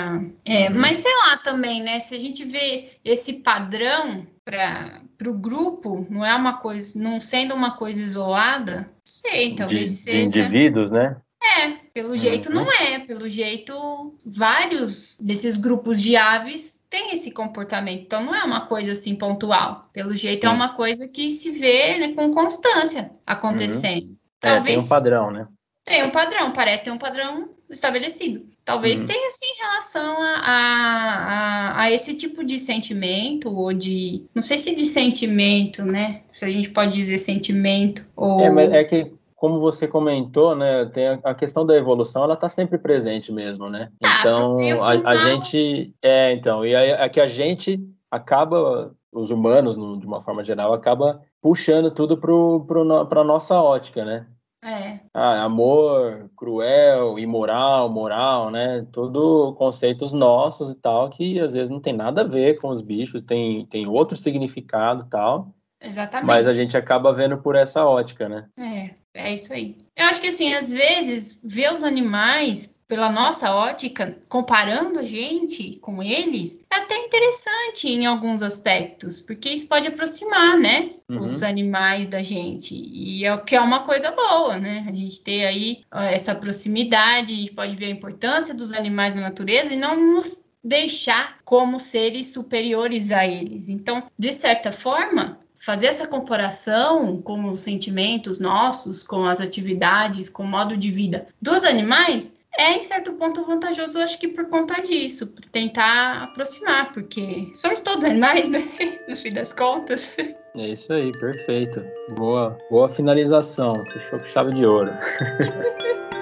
É, 0.46 0.70
uhum. 0.70 0.80
Mas 0.80 0.98
sei 0.98 1.16
lá 1.18 1.38
também, 1.38 1.82
né, 1.82 2.00
se 2.02 2.16
a 2.16 2.20
gente 2.20 2.44
vê 2.44 2.92
esse 3.04 3.34
padrão 3.42 4.28
para 4.44 5.02
o 5.26 5.34
grupo, 5.34 6.06
não 6.10 6.24
é 6.24 6.36
uma 6.36 6.58
coisa, 6.58 7.02
não 7.02 7.22
sendo 7.22 7.56
uma 7.56 7.78
coisa 7.78 8.04
isolada, 8.04 8.90
sei, 9.06 9.56
talvez 9.56 9.90
de, 9.90 9.96
seja. 9.96 10.30
De 10.30 10.40
indivíduos, 10.40 10.92
né? 10.92 11.16
É, 11.46 11.72
pelo 11.94 12.16
jeito 12.18 12.52
não 12.52 12.72
é. 12.72 13.00
Pelo 13.00 13.30
jeito, 13.30 14.16
vários 14.26 15.18
desses 15.20 15.56
grupos 15.56 16.02
de 16.02 16.16
aves 16.16 16.82
têm 16.90 17.14
esse 17.14 17.32
comportamento. 17.32 18.02
Então, 18.02 18.24
não 18.24 18.36
é 18.36 18.44
uma 18.44 18.66
coisa 18.66 18.94
assim 18.94 19.16
pontual. 19.16 19.90
Pelo 19.94 20.16
jeito, 20.16 20.48
é 20.48 20.50
uma 20.50 20.76
coisa 20.76 21.08
que 21.08 21.30
se 21.30 21.52
vê 21.52 21.98
né, 21.98 22.14
com 22.14 22.34
constância 22.34 23.12
acontecendo. 23.26 24.10
Uhum. 24.10 24.16
Talvez, 24.40 24.76
é, 24.76 24.78
tem 24.78 24.86
um 24.86 24.90
padrão, 24.90 25.32
né? 25.32 25.48
Tem 25.84 26.04
um 26.04 26.12
padrão, 26.12 26.52
parece 26.52 26.84
ter 26.84 26.92
um 26.92 26.98
padrão 26.98 27.50
estabelecido. 27.70 28.46
Talvez 28.64 29.02
uhum. 29.02 29.08
tenha, 29.08 29.30
sim, 29.30 29.62
relação 29.62 30.22
a, 30.22 30.40
a, 30.40 31.82
a, 31.82 31.92
esse 31.92 32.16
tipo 32.16 32.44
de 32.44 32.58
sentimento, 32.58 33.50
ou 33.50 33.72
de. 33.72 34.24
Não 34.34 34.42
sei 34.42 34.58
se 34.58 34.74
de 34.74 34.86
sentimento, 34.86 35.84
né? 35.84 36.22
Se 36.34 36.46
a 36.46 36.50
gente 36.50 36.70
pode 36.72 36.94
dizer 36.94 37.20
sentimento. 37.20 38.06
Ou... 38.16 38.40
É, 38.42 38.50
mas 38.50 38.72
é 38.72 38.84
que 38.84 39.12
como 39.46 39.60
você 39.60 39.88
comentou, 39.88 40.56
né, 40.56 40.86
tem 40.86 41.20
a, 41.24 41.36
questão 41.36 41.64
da 41.64 41.76
evolução, 41.76 42.24
ela 42.24 42.34
está 42.34 42.50
sempre 42.50 42.80
presente 42.80 43.32
mesmo, 43.32 43.70
né? 43.70 43.92
Ah, 44.04 44.18
então, 44.20 44.84
a, 44.84 44.90
a, 44.90 45.18
gente, 45.18 45.94
é, 46.02 46.34
então, 46.34 46.66
e 46.66 46.76
aí 46.76 46.90
é 46.90 47.08
que 47.08 47.22
a 47.22 47.28
gente 47.28 47.80
acaba, 48.10 48.92
os 49.12 49.30
humanos, 49.30 49.78
no, 49.78 50.00
de 50.00 50.08
uma 50.08 50.20
forma 50.20 50.44
geral, 50.44 50.74
acaba 50.74 51.22
puxando 51.40 51.92
tudo 51.92 52.18
para 52.18 53.22
a 53.22 53.24
nossa 53.24 53.62
ótica, 53.62 54.04
né? 54.04 54.26
É. 54.64 55.00
Ah, 55.14 55.44
amor, 55.44 56.28
cruel, 56.36 57.20
imoral, 57.20 57.88
moral, 57.88 58.50
né? 58.50 58.84
Tudo 58.92 59.54
conceitos 59.60 60.12
nossos 60.12 60.72
e 60.72 60.76
tal, 60.76 61.08
que 61.08 61.40
às 61.40 61.54
vezes 61.54 61.70
não 61.70 61.80
tem 61.80 61.94
nada 61.94 62.22
a 62.22 62.28
ver 62.28 62.60
com 62.60 62.70
os 62.70 62.82
bichos, 62.82 63.22
tem, 63.22 63.64
tem 63.68 63.86
outro 63.86 64.18
significado 64.18 65.04
e 65.04 65.10
tal. 65.12 65.54
Exatamente. 65.80 66.26
Mas 66.26 66.48
a 66.48 66.54
gente 66.54 66.76
acaba 66.76 67.14
vendo 67.14 67.38
por 67.38 67.56
essa 67.56 67.86
ótica, 67.86 68.28
né? 68.28 68.48
É. 68.58 69.05
É 69.16 69.34
isso 69.34 69.52
aí. 69.54 69.78
Eu 69.96 70.06
acho 70.06 70.20
que 70.20 70.28
assim, 70.28 70.54
às 70.54 70.72
vezes, 70.72 71.40
ver 71.42 71.72
os 71.72 71.82
animais 71.82 72.76
pela 72.88 73.10
nossa 73.10 73.52
ótica, 73.52 74.16
comparando 74.30 75.00
a 75.00 75.04
gente 75.04 75.78
com 75.82 76.04
eles, 76.04 76.60
é 76.70 76.76
até 76.76 76.96
interessante 76.98 77.88
em 77.88 78.06
alguns 78.06 78.44
aspectos, 78.44 79.20
porque 79.20 79.50
isso 79.50 79.68
pode 79.68 79.88
aproximar, 79.88 80.56
né, 80.58 80.92
uhum. 81.10 81.30
os 81.30 81.42
animais 81.42 82.06
da 82.06 82.22
gente, 82.22 82.76
e 82.76 83.26
é 83.26 83.34
o 83.34 83.44
que 83.44 83.56
é 83.56 83.60
uma 83.62 83.86
coisa 83.86 84.12
boa, 84.12 84.60
né, 84.60 84.86
a 84.88 84.92
gente 84.92 85.20
ter 85.22 85.46
aí 85.46 85.82
essa 85.92 86.36
proximidade, 86.36 87.34
a 87.34 87.38
gente 87.38 87.54
pode 87.54 87.76
ver 87.76 87.86
a 87.86 87.90
importância 87.90 88.54
dos 88.54 88.72
animais 88.72 89.16
na 89.16 89.22
natureza 89.22 89.74
e 89.74 89.78
não 89.78 90.14
nos 90.14 90.46
deixar 90.64 91.40
como 91.44 91.80
seres 91.80 92.34
superiores 92.34 93.12
a 93.12 93.26
eles. 93.26 93.70
Então, 93.70 94.04
de 94.18 94.34
certa 94.34 94.72
forma, 94.72 95.40
fazer 95.66 95.88
essa 95.88 96.06
comparação 96.06 97.20
com 97.24 97.50
os 97.50 97.62
sentimentos 97.62 98.40
nossos, 98.40 99.02
com 99.02 99.26
as 99.26 99.42
atividades, 99.42 100.30
com 100.30 100.44
o 100.44 100.48
modo 100.48 100.78
de 100.78 100.92
vida 100.92 101.26
dos 101.42 101.64
animais, 101.64 102.40
é 102.56 102.78
em 102.78 102.84
certo 102.84 103.14
ponto 103.14 103.44
vantajoso, 103.44 103.98
acho 104.00 104.20
que 104.20 104.28
por 104.28 104.46
conta 104.46 104.80
disso, 104.84 105.26
por 105.26 105.44
tentar 105.46 106.26
aproximar, 106.26 106.92
porque 106.94 107.52
somos 107.56 107.82
todos 107.82 108.04
animais, 108.04 108.48
né? 108.48 108.62
No 109.10 109.16
fim 109.16 109.34
das 109.34 109.52
contas. 109.54 110.14
É 110.20 110.70
isso 110.70 110.94
aí, 110.94 111.12
perfeito. 111.14 111.84
Boa, 112.16 112.56
boa 112.70 112.88
finalização. 112.88 113.84
Fechou 113.92 114.20
com 114.20 114.26
chave 114.26 114.54
de 114.54 114.66
ouro. 114.68 114.92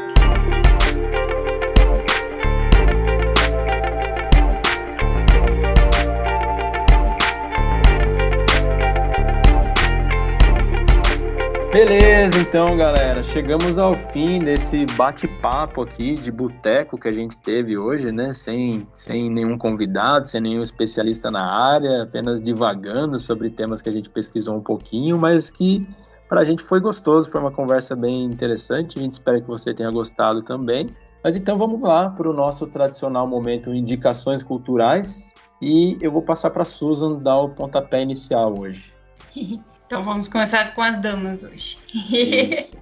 Beleza, 11.73 12.37
então, 12.37 12.77
galera, 12.77 13.23
chegamos 13.23 13.79
ao 13.79 13.95
fim 13.95 14.37
desse 14.37 14.85
bate-papo 14.95 15.81
aqui 15.81 16.13
de 16.13 16.31
boteco 16.31 16.99
que 16.99 17.07
a 17.07 17.11
gente 17.11 17.35
teve 17.39 17.75
hoje, 17.75 18.11
né? 18.11 18.31
Sem, 18.31 18.87
sem 18.93 19.27
nenhum 19.27 19.57
convidado, 19.57 20.27
sem 20.27 20.39
nenhum 20.39 20.61
especialista 20.61 21.31
na 21.31 21.43
área, 21.43 22.03
apenas 22.03 22.39
divagando 22.39 23.17
sobre 23.17 23.49
temas 23.49 23.81
que 23.81 23.89
a 23.89 23.91
gente 23.91 24.07
pesquisou 24.07 24.55
um 24.55 24.61
pouquinho, 24.61 25.17
mas 25.17 25.49
que 25.49 25.83
para 26.29 26.41
a 26.41 26.45
gente 26.45 26.61
foi 26.61 26.79
gostoso, 26.79 27.27
foi 27.31 27.41
uma 27.41 27.51
conversa 27.51 27.95
bem 27.95 28.25
interessante. 28.25 28.99
A 28.99 29.01
gente 29.01 29.13
espera 29.13 29.41
que 29.41 29.47
você 29.47 29.73
tenha 29.73 29.89
gostado 29.89 30.43
também. 30.43 30.85
Mas 31.23 31.35
então 31.35 31.57
vamos 31.57 31.81
lá 31.81 32.07
para 32.07 32.29
o 32.29 32.33
nosso 32.33 32.67
tradicional 32.67 33.25
momento 33.25 33.73
Indicações 33.73 34.43
Culturais 34.43 35.33
e 35.59 35.97
eu 36.01 36.11
vou 36.11 36.21
passar 36.21 36.51
para 36.51 36.61
a 36.61 36.65
Susan 36.65 37.19
dar 37.19 37.39
o 37.39 37.49
pontapé 37.49 38.03
inicial 38.03 38.53
hoje. 38.59 38.93
Então 39.93 40.01
vamos 40.01 40.27
começar 40.27 40.73
com 40.73 40.81
as 40.81 40.97
damas 40.97 41.43
hoje. 41.43 41.77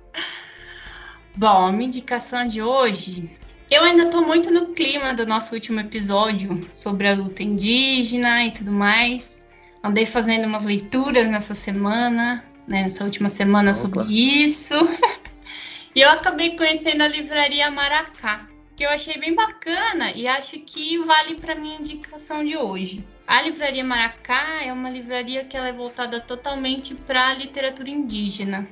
Bom, 1.36 1.66
a 1.66 1.70
minha 1.70 1.88
indicação 1.88 2.48
de 2.48 2.62
hoje. 2.62 3.38
Eu 3.70 3.84
ainda 3.84 4.04
estou 4.04 4.26
muito 4.26 4.50
no 4.50 4.68
clima 4.68 5.14
do 5.14 5.26
nosso 5.26 5.54
último 5.54 5.82
episódio 5.82 6.58
sobre 6.74 7.10
a 7.10 7.14
luta 7.14 7.44
indígena 7.44 8.46
e 8.46 8.52
tudo 8.52 8.72
mais. 8.72 9.46
Andei 9.84 10.06
fazendo 10.06 10.48
umas 10.48 10.66
leituras 10.66 11.30
nessa 11.30 11.54
semana, 11.54 12.46
né, 12.66 12.84
nessa 12.84 13.04
última 13.04 13.28
semana 13.28 13.72
Opa. 13.72 13.80
sobre 13.82 14.14
isso. 14.14 14.76
e 15.94 16.00
eu 16.00 16.10
acabei 16.12 16.56
conhecendo 16.56 17.02
a 17.02 17.10
livraria 17.10 17.70
Maracá, 17.70 18.48
que 18.74 18.86
eu 18.86 18.90
achei 18.90 19.18
bem 19.18 19.36
bacana 19.36 20.14
e 20.14 20.30
acho 20.30 20.58
que 20.62 20.98
vale 21.00 21.36
para 21.36 21.56
minha 21.56 21.76
indicação 21.76 22.46
de 22.46 22.56
hoje. 22.56 23.06
A 23.28 23.42
Livraria 23.42 23.84
Maracá 23.84 24.62
é 24.64 24.74
uma 24.74 24.90
livraria 24.90 25.46
que 25.46 25.56
ela 25.56 25.70
é 25.70 25.74
voltada 25.74 26.20
totalmente 26.20 26.94
para 26.94 27.30
a 27.30 27.34
literatura 27.34 27.90
indígena. 27.90 28.68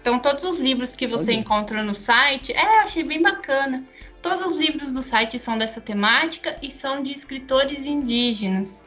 Então, 0.00 0.18
todos 0.18 0.44
os 0.44 0.60
livros 0.60 0.94
que 0.94 1.06
você 1.06 1.30
Olha. 1.30 1.40
encontra 1.40 1.82
no 1.82 1.94
site, 1.94 2.52
é, 2.52 2.80
achei 2.80 3.02
bem 3.02 3.22
bacana. 3.22 3.84
Todos 4.20 4.42
os 4.42 4.56
livros 4.56 4.92
do 4.92 5.02
site 5.02 5.38
são 5.38 5.56
dessa 5.56 5.80
temática 5.80 6.58
e 6.62 6.70
são 6.70 7.02
de 7.02 7.12
escritores 7.12 7.86
indígenas. 7.86 8.86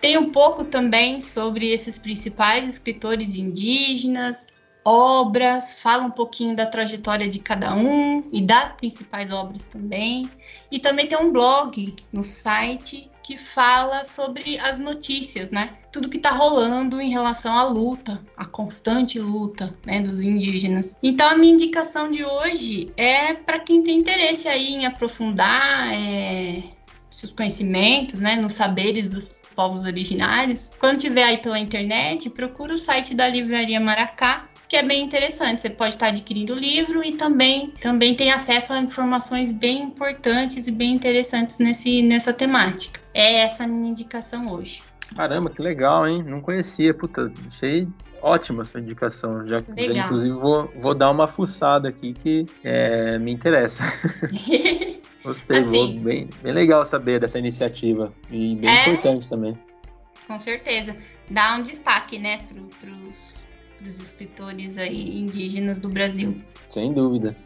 Tem 0.00 0.16
um 0.16 0.30
pouco 0.30 0.64
também 0.64 1.20
sobre 1.20 1.72
esses 1.72 1.98
principais 1.98 2.66
escritores 2.66 3.36
indígenas, 3.36 4.46
obras, 4.84 5.80
fala 5.80 6.04
um 6.04 6.10
pouquinho 6.10 6.54
da 6.54 6.66
trajetória 6.66 7.28
de 7.28 7.38
cada 7.38 7.74
um 7.74 8.22
e 8.30 8.42
das 8.42 8.72
principais 8.72 9.30
obras 9.30 9.64
também. 9.64 10.28
E 10.74 10.80
também 10.80 11.06
tem 11.06 11.16
um 11.16 11.30
blog 11.30 11.94
no 12.12 12.24
site 12.24 13.08
que 13.22 13.38
fala 13.38 14.02
sobre 14.02 14.58
as 14.58 14.76
notícias, 14.76 15.52
né? 15.52 15.74
Tudo 15.92 16.08
que 16.08 16.18
tá 16.18 16.32
rolando 16.32 17.00
em 17.00 17.10
relação 17.10 17.56
à 17.56 17.62
luta, 17.62 18.20
a 18.36 18.44
constante 18.44 19.20
luta, 19.20 19.72
né, 19.86 20.00
dos 20.00 20.24
indígenas. 20.24 20.96
Então 21.00 21.28
a 21.28 21.36
minha 21.36 21.54
indicação 21.54 22.10
de 22.10 22.24
hoje 22.24 22.92
é 22.96 23.34
para 23.34 23.60
quem 23.60 23.84
tem 23.84 24.00
interesse 24.00 24.48
aí 24.48 24.74
em 24.74 24.84
aprofundar 24.84 25.94
é, 25.94 26.64
seus 27.08 27.32
conhecimentos, 27.32 28.20
né, 28.20 28.34
nos 28.34 28.54
saberes 28.54 29.06
dos 29.06 29.28
povos 29.54 29.84
originários. 29.84 30.70
Quando 30.80 30.98
tiver 30.98 31.22
aí 31.22 31.38
pela 31.38 31.60
internet, 31.60 32.28
procura 32.30 32.74
o 32.74 32.78
site 32.78 33.14
da 33.14 33.28
Livraria 33.28 33.78
Maracá, 33.78 34.48
que 34.74 34.78
é 34.78 34.82
bem 34.82 35.04
interessante. 35.04 35.60
Você 35.60 35.70
pode 35.70 35.94
estar 35.94 36.08
adquirindo 36.08 36.52
o 36.52 36.56
livro 36.56 37.04
e 37.04 37.12
também, 37.12 37.68
também 37.80 38.12
tem 38.12 38.32
acesso 38.32 38.72
a 38.72 38.80
informações 38.80 39.52
bem 39.52 39.84
importantes 39.84 40.66
e 40.66 40.72
bem 40.72 40.92
interessantes 40.92 41.60
nesse, 41.60 42.02
nessa 42.02 42.32
temática. 42.32 43.00
É 43.14 43.42
essa 43.42 43.62
a 43.62 43.66
minha 43.68 43.88
indicação 43.88 44.52
hoje. 44.52 44.82
Caramba, 45.14 45.48
que 45.48 45.62
legal, 45.62 46.08
hein? 46.08 46.24
Não 46.26 46.40
conhecia, 46.40 46.92
puta, 46.92 47.32
achei 47.46 47.86
ótima 48.20 48.62
essa 48.62 48.80
indicação. 48.80 49.46
Já, 49.46 49.60
já 49.60 50.06
inclusive, 50.06 50.34
vou, 50.34 50.68
vou 50.76 50.92
dar 50.92 51.12
uma 51.12 51.28
fuçada 51.28 51.88
aqui 51.88 52.12
que 52.12 52.44
é, 52.64 53.16
me 53.16 53.30
interessa. 53.30 53.84
Gostei, 55.22 55.58
assim, 55.58 56.00
bem, 56.00 56.28
bem 56.42 56.52
legal 56.52 56.84
saber 56.84 57.20
dessa 57.20 57.38
iniciativa 57.38 58.12
e 58.28 58.56
bem 58.56 58.68
é, 58.68 58.82
importante 58.82 59.28
também. 59.28 59.56
Com 60.26 60.36
certeza. 60.36 60.96
Dá 61.30 61.54
um 61.54 61.62
destaque, 61.62 62.18
né, 62.18 62.40
para 62.80 62.90
os 62.90 63.43
escritores 64.00 64.78
aí 64.78 65.20
indígenas 65.20 65.80
do 65.80 65.88
Brasil. 65.88 66.36
Sem 66.68 66.92
dúvida. 66.92 67.36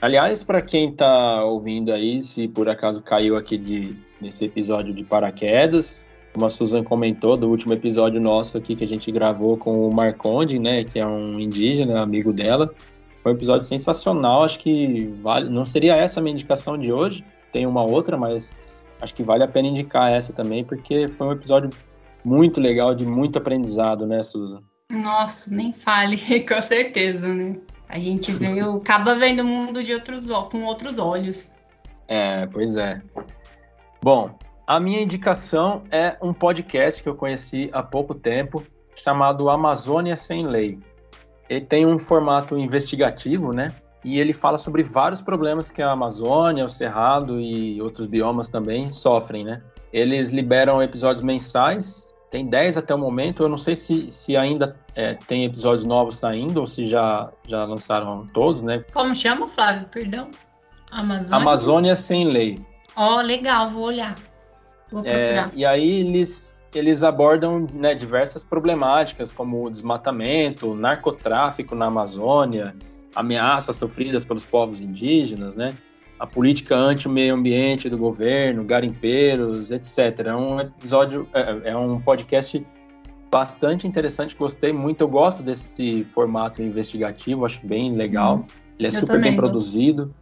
Aliás, 0.00 0.44
para 0.44 0.60
quem 0.60 0.90
está 0.90 1.42
ouvindo 1.44 1.92
aí, 1.92 2.20
se 2.20 2.46
por 2.48 2.68
acaso 2.68 3.02
caiu 3.02 3.36
aqui 3.36 3.56
de, 3.56 3.96
nesse 4.20 4.44
episódio 4.44 4.92
de 4.92 5.02
paraquedas, 5.02 6.14
como 6.34 6.44
a 6.44 6.50
Susan 6.50 6.84
comentou 6.84 7.34
do 7.34 7.48
último 7.48 7.72
episódio 7.72 8.20
nosso 8.20 8.58
aqui 8.58 8.76
que 8.76 8.84
a 8.84 8.88
gente 8.88 9.10
gravou 9.10 9.56
com 9.56 9.88
o 9.88 9.94
Marconde, 9.94 10.58
né, 10.58 10.84
que 10.84 10.98
é 10.98 11.06
um 11.06 11.40
indígena, 11.40 12.02
amigo 12.02 12.30
dela, 12.30 12.74
foi 13.22 13.32
um 13.32 13.34
episódio 13.34 13.66
sensacional, 13.66 14.44
acho 14.44 14.58
que 14.58 15.06
vale. 15.22 15.48
Não 15.48 15.64
seria 15.64 15.96
essa 15.96 16.20
a 16.20 16.22
minha 16.22 16.34
indicação 16.34 16.76
de 16.76 16.92
hoje, 16.92 17.24
tem 17.50 17.66
uma 17.66 17.82
outra, 17.82 18.18
mas 18.18 18.54
acho 19.00 19.14
que 19.14 19.22
vale 19.22 19.44
a 19.44 19.48
pena 19.48 19.68
indicar 19.68 20.12
essa 20.12 20.30
também, 20.30 20.62
porque 20.62 21.08
foi 21.08 21.26
um 21.26 21.32
episódio 21.32 21.70
muito 22.22 22.60
legal, 22.60 22.94
de 22.94 23.06
muito 23.06 23.38
aprendizado, 23.38 24.06
né, 24.06 24.22
Susan? 24.22 24.62
Nossa, 24.90 25.54
nem 25.54 25.72
fale, 25.72 26.18
com 26.46 26.62
certeza, 26.62 27.26
né? 27.26 27.56
A 27.88 27.98
gente 27.98 28.32
veio, 28.32 28.76
acaba 28.78 29.14
vendo 29.14 29.40
o 29.40 29.44
mundo 29.44 29.82
de 29.82 29.92
outros 29.92 30.28
com 30.50 30.64
outros 30.64 30.98
olhos. 30.98 31.50
É, 32.08 32.46
pois 32.46 32.76
é. 32.76 33.00
Bom, 34.02 34.38
a 34.66 34.78
minha 34.78 35.00
indicação 35.00 35.82
é 35.90 36.16
um 36.22 36.32
podcast 36.32 37.02
que 37.02 37.08
eu 37.08 37.14
conheci 37.14 37.68
há 37.72 37.82
pouco 37.82 38.14
tempo, 38.14 38.62
chamado 38.94 39.50
Amazônia 39.50 40.16
Sem 40.16 40.46
Lei. 40.46 40.78
Ele 41.48 41.60
tem 41.60 41.86
um 41.86 41.98
formato 41.98 42.56
investigativo, 42.58 43.52
né? 43.52 43.72
E 44.04 44.20
ele 44.20 44.32
fala 44.32 44.58
sobre 44.58 44.82
vários 44.82 45.20
problemas 45.20 45.70
que 45.70 45.82
a 45.82 45.90
Amazônia, 45.90 46.64
o 46.64 46.68
Cerrado 46.68 47.40
e 47.40 47.80
outros 47.82 48.06
biomas 48.06 48.46
também 48.48 48.92
sofrem, 48.92 49.44
né? 49.44 49.62
Eles 49.92 50.30
liberam 50.30 50.82
episódios 50.82 51.22
mensais, 51.22 52.12
tem 52.36 52.46
10 52.46 52.76
até 52.76 52.94
o 52.94 52.98
momento. 52.98 53.42
Eu 53.42 53.48
não 53.48 53.56
sei 53.56 53.74
se, 53.74 54.10
se 54.12 54.36
ainda 54.36 54.76
é, 54.94 55.14
tem 55.14 55.46
episódios 55.46 55.86
novos 55.86 56.16
saindo 56.16 56.60
ou 56.60 56.66
se 56.66 56.84
já, 56.84 57.30
já 57.46 57.64
lançaram 57.64 58.26
todos, 58.34 58.60
né? 58.60 58.84
Como 58.92 59.14
chama, 59.14 59.46
Flávio? 59.48 59.86
Perdão. 59.90 60.28
Amazônia, 60.90 61.36
Amazônia 61.42 61.96
Sem 61.96 62.28
Lei. 62.28 62.58
Ó, 62.94 63.16
oh, 63.16 63.20
legal, 63.22 63.70
vou 63.70 63.84
olhar. 63.84 64.14
Vou 64.92 65.00
é, 65.04 65.34
procurar. 65.34 65.50
É, 65.54 65.58
e 65.58 65.64
aí 65.64 66.00
eles 66.00 66.62
eles 66.74 67.02
abordam 67.02 67.66
né, 67.72 67.94
diversas 67.94 68.44
problemáticas, 68.44 69.32
como 69.32 69.64
o 69.64 69.70
desmatamento, 69.70 70.74
narcotráfico 70.74 71.74
na 71.74 71.86
Amazônia, 71.86 72.76
ameaças 73.14 73.76
sofridas 73.76 74.26
pelos 74.26 74.44
povos 74.44 74.82
indígenas, 74.82 75.56
né? 75.56 75.74
A 76.18 76.26
política 76.26 76.74
anti-meio 76.74 77.34
ambiente 77.34 77.88
do 77.88 77.98
governo, 77.98 78.64
garimpeiros, 78.64 79.70
etc. 79.70 80.26
É 80.26 80.34
um 80.34 80.60
episódio, 80.60 81.28
é, 81.34 81.70
é 81.70 81.76
um 81.76 82.00
podcast 82.00 82.64
bastante 83.30 83.86
interessante, 83.86 84.34
gostei 84.34 84.72
muito. 84.72 85.02
Eu 85.02 85.08
gosto 85.08 85.42
desse 85.42 86.04
formato 86.04 86.62
investigativo, 86.62 87.44
acho 87.44 87.66
bem 87.66 87.94
legal. 87.94 88.36
Hum, 88.36 88.44
Ele 88.78 88.88
é 88.88 88.90
super 88.90 89.20
bem 89.20 89.36
produzido. 89.36 90.14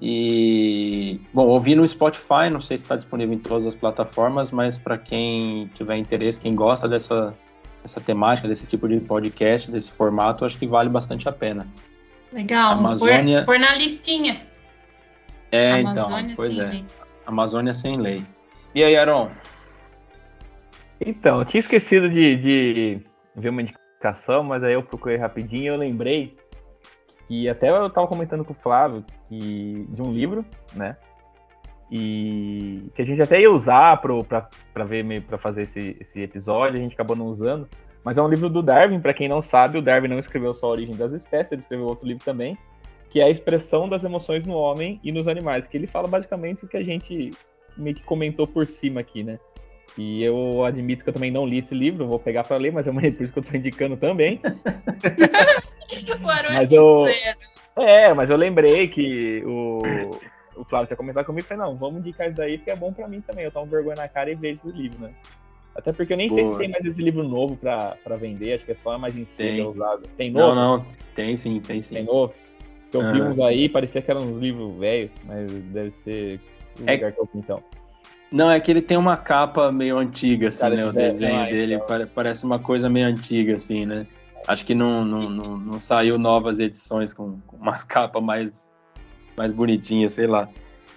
E, 0.00 1.20
bom, 1.32 1.46
ouvi 1.46 1.74
no 1.74 1.86
Spotify, 1.86 2.50
não 2.50 2.60
sei 2.60 2.76
se 2.76 2.84
está 2.84 2.96
disponível 2.96 3.34
em 3.34 3.38
todas 3.38 3.66
as 3.66 3.74
plataformas, 3.74 4.52
mas 4.52 4.78
para 4.78 4.98
quem 4.98 5.70
tiver 5.74 5.96
interesse, 5.96 6.38
quem 6.38 6.54
gosta 6.54 6.86
dessa, 6.86 7.34
dessa 7.82 8.00
temática, 8.00 8.46
desse 8.46 8.66
tipo 8.66 8.86
de 8.88 9.00
podcast, 9.00 9.70
desse 9.70 9.90
formato, 9.92 10.44
acho 10.44 10.58
que 10.58 10.66
vale 10.66 10.90
bastante 10.90 11.28
a 11.28 11.32
pena. 11.32 11.66
Legal, 12.30 12.72
Amazônia... 12.74 13.38
por, 13.40 13.54
por 13.54 13.58
na 13.58 13.74
listinha. 13.76 14.36
É, 15.50 15.72
Amazônia 15.72 16.20
então, 16.22 16.36
pois 16.36 16.58
é. 16.58 16.66
Lei. 16.66 16.84
Amazônia 17.26 17.72
sem 17.72 17.96
lei. 17.96 18.22
E 18.74 18.84
aí, 18.84 18.96
Aaron? 18.96 19.30
Então, 21.00 21.38
eu 21.38 21.44
tinha 21.44 21.60
esquecido 21.60 22.08
de, 22.08 22.36
de 22.36 23.00
ver 23.34 23.50
uma 23.50 23.62
indicação, 23.62 24.42
mas 24.42 24.62
aí 24.62 24.74
eu 24.74 24.82
procurei 24.82 25.16
rapidinho 25.16 25.64
e 25.64 25.66
eu 25.66 25.76
lembrei 25.76 26.36
que 27.26 27.48
até 27.48 27.70
eu 27.70 27.86
estava 27.86 28.06
comentando 28.06 28.44
com 28.44 28.52
o 28.52 28.56
Flávio 28.56 29.04
que, 29.28 29.86
de 29.88 30.02
um 30.02 30.12
livro, 30.12 30.44
né? 30.74 30.96
E 31.90 32.90
que 32.94 33.02
a 33.02 33.04
gente 33.04 33.22
até 33.22 33.40
ia 33.40 33.50
usar 33.50 33.96
para 33.98 34.84
ver 34.84 35.22
para 35.22 35.38
fazer 35.38 35.62
esse, 35.62 35.96
esse 36.00 36.20
episódio, 36.20 36.78
a 36.78 36.82
gente 36.82 36.94
acabou 36.94 37.16
não 37.16 37.26
usando. 37.26 37.68
Mas 38.02 38.18
é 38.18 38.22
um 38.22 38.28
livro 38.28 38.48
do 38.48 38.62
Darwin, 38.62 39.00
para 39.00 39.12
quem 39.12 39.28
não 39.28 39.42
sabe, 39.42 39.78
o 39.78 39.82
Darwin 39.82 40.08
não 40.08 40.18
escreveu 40.18 40.54
só 40.54 40.66
a 40.66 40.70
origem 40.70 40.94
das 40.94 41.12
espécies, 41.12 41.52
ele 41.52 41.60
escreveu 41.60 41.86
outro 41.86 42.06
livro 42.06 42.24
também, 42.24 42.56
que 43.16 43.20
é 43.22 43.24
a 43.24 43.30
expressão 43.30 43.88
das 43.88 44.04
emoções 44.04 44.44
no 44.44 44.52
homem 44.52 45.00
e 45.02 45.10
nos 45.10 45.26
animais, 45.26 45.66
que 45.66 45.74
ele 45.74 45.86
fala 45.86 46.06
basicamente 46.06 46.66
o 46.66 46.68
que 46.68 46.76
a 46.76 46.82
gente 46.82 47.30
meio 47.74 47.96
que 47.96 48.02
comentou 48.02 48.46
por 48.46 48.66
cima 48.66 49.00
aqui, 49.00 49.24
né? 49.24 49.38
E 49.96 50.22
eu 50.22 50.62
admito 50.62 51.02
que 51.02 51.08
eu 51.08 51.14
também 51.14 51.30
não 51.30 51.46
li 51.46 51.60
esse 51.60 51.74
livro, 51.74 52.06
vou 52.06 52.18
pegar 52.18 52.42
para 52.42 52.58
ler, 52.58 52.72
mas 52.72 52.86
é 52.86 52.90
uma 52.90 53.00
por 53.12 53.22
isso 53.22 53.32
que 53.32 53.38
eu 53.38 53.42
estou 53.42 53.58
indicando 53.58 53.96
também. 53.96 54.38
mas 56.52 56.70
eu 56.70 57.06
É, 57.74 58.12
mas 58.12 58.28
eu 58.28 58.36
lembrei 58.36 58.86
que 58.86 59.42
o, 59.46 59.80
o 60.54 60.64
Flávio 60.66 60.88
tinha 60.88 60.96
comentado 60.98 61.24
comigo 61.24 61.46
e 61.46 61.48
falei, 61.48 61.64
não, 61.64 61.74
vamos 61.74 62.00
indicar 62.00 62.26
isso 62.26 62.36
daí, 62.36 62.58
porque 62.58 62.70
é 62.70 62.76
bom 62.76 62.92
para 62.92 63.08
mim 63.08 63.22
também. 63.22 63.46
Eu 63.46 63.50
tomo 63.50 63.64
vergonha 63.64 63.96
na 63.96 64.08
cara 64.08 64.30
e 64.30 64.34
vejo 64.34 64.58
esse 64.58 64.76
livro, 64.76 64.98
né? 65.00 65.14
Até 65.74 65.90
porque 65.90 66.12
eu 66.12 66.18
nem 66.18 66.28
Boa. 66.28 66.42
sei 66.42 66.52
se 66.52 66.58
tem 66.58 66.68
mais 66.68 66.84
esse 66.84 67.00
livro 67.00 67.22
novo 67.22 67.56
para 67.56 68.16
vender, 68.18 68.52
acho 68.52 68.64
que 68.66 68.72
é 68.72 68.74
só 68.74 68.98
mais 68.98 69.16
em 69.16 69.24
tem. 69.24 69.66
usado. 69.66 70.02
Tem 70.18 70.30
novo? 70.30 70.54
Não, 70.54 70.76
não, 70.76 70.84
tem 71.14 71.34
sim, 71.34 71.60
tem 71.60 71.80
sim. 71.80 71.94
Tem 71.94 72.04
novo? 72.04 72.34
Eu 72.92 73.12
vi 73.12 73.22
uns 73.22 73.38
aí, 73.40 73.68
parecia 73.68 74.00
que 74.00 74.10
eram 74.10 74.22
uns 74.22 74.38
livros 74.40 74.74
velhos, 74.78 75.10
mas 75.24 75.50
deve 75.50 75.90
ser 75.90 76.40
é... 76.86 76.94
lugar 76.94 77.12
que 77.12 77.20
eu 77.20 77.28
então. 77.34 77.62
Não, 78.30 78.50
é 78.50 78.58
que 78.58 78.70
ele 78.70 78.82
tem 78.82 78.96
uma 78.96 79.16
capa 79.16 79.70
meio 79.70 79.98
antiga, 79.98 80.48
assim, 80.48 80.60
Cara, 80.60 80.76
né? 80.76 80.86
O 80.86 80.92
desenho 80.92 81.40
ah, 81.40 81.44
dele 81.44 81.74
então. 81.74 82.08
parece 82.14 82.44
uma 82.44 82.58
coisa 82.58 82.88
meio 82.88 83.06
antiga, 83.06 83.54
assim, 83.54 83.86
né? 83.86 84.06
Acho 84.48 84.66
que 84.66 84.74
não, 84.74 85.04
não, 85.04 85.30
não, 85.30 85.56
não 85.56 85.78
saiu 85.78 86.18
novas 86.18 86.58
edições 86.58 87.14
com, 87.14 87.38
com 87.46 87.56
uma 87.56 87.76
capa 87.86 88.20
mais, 88.20 88.70
mais 89.36 89.52
bonitinha, 89.52 90.08
sei 90.08 90.26
lá. 90.26 90.48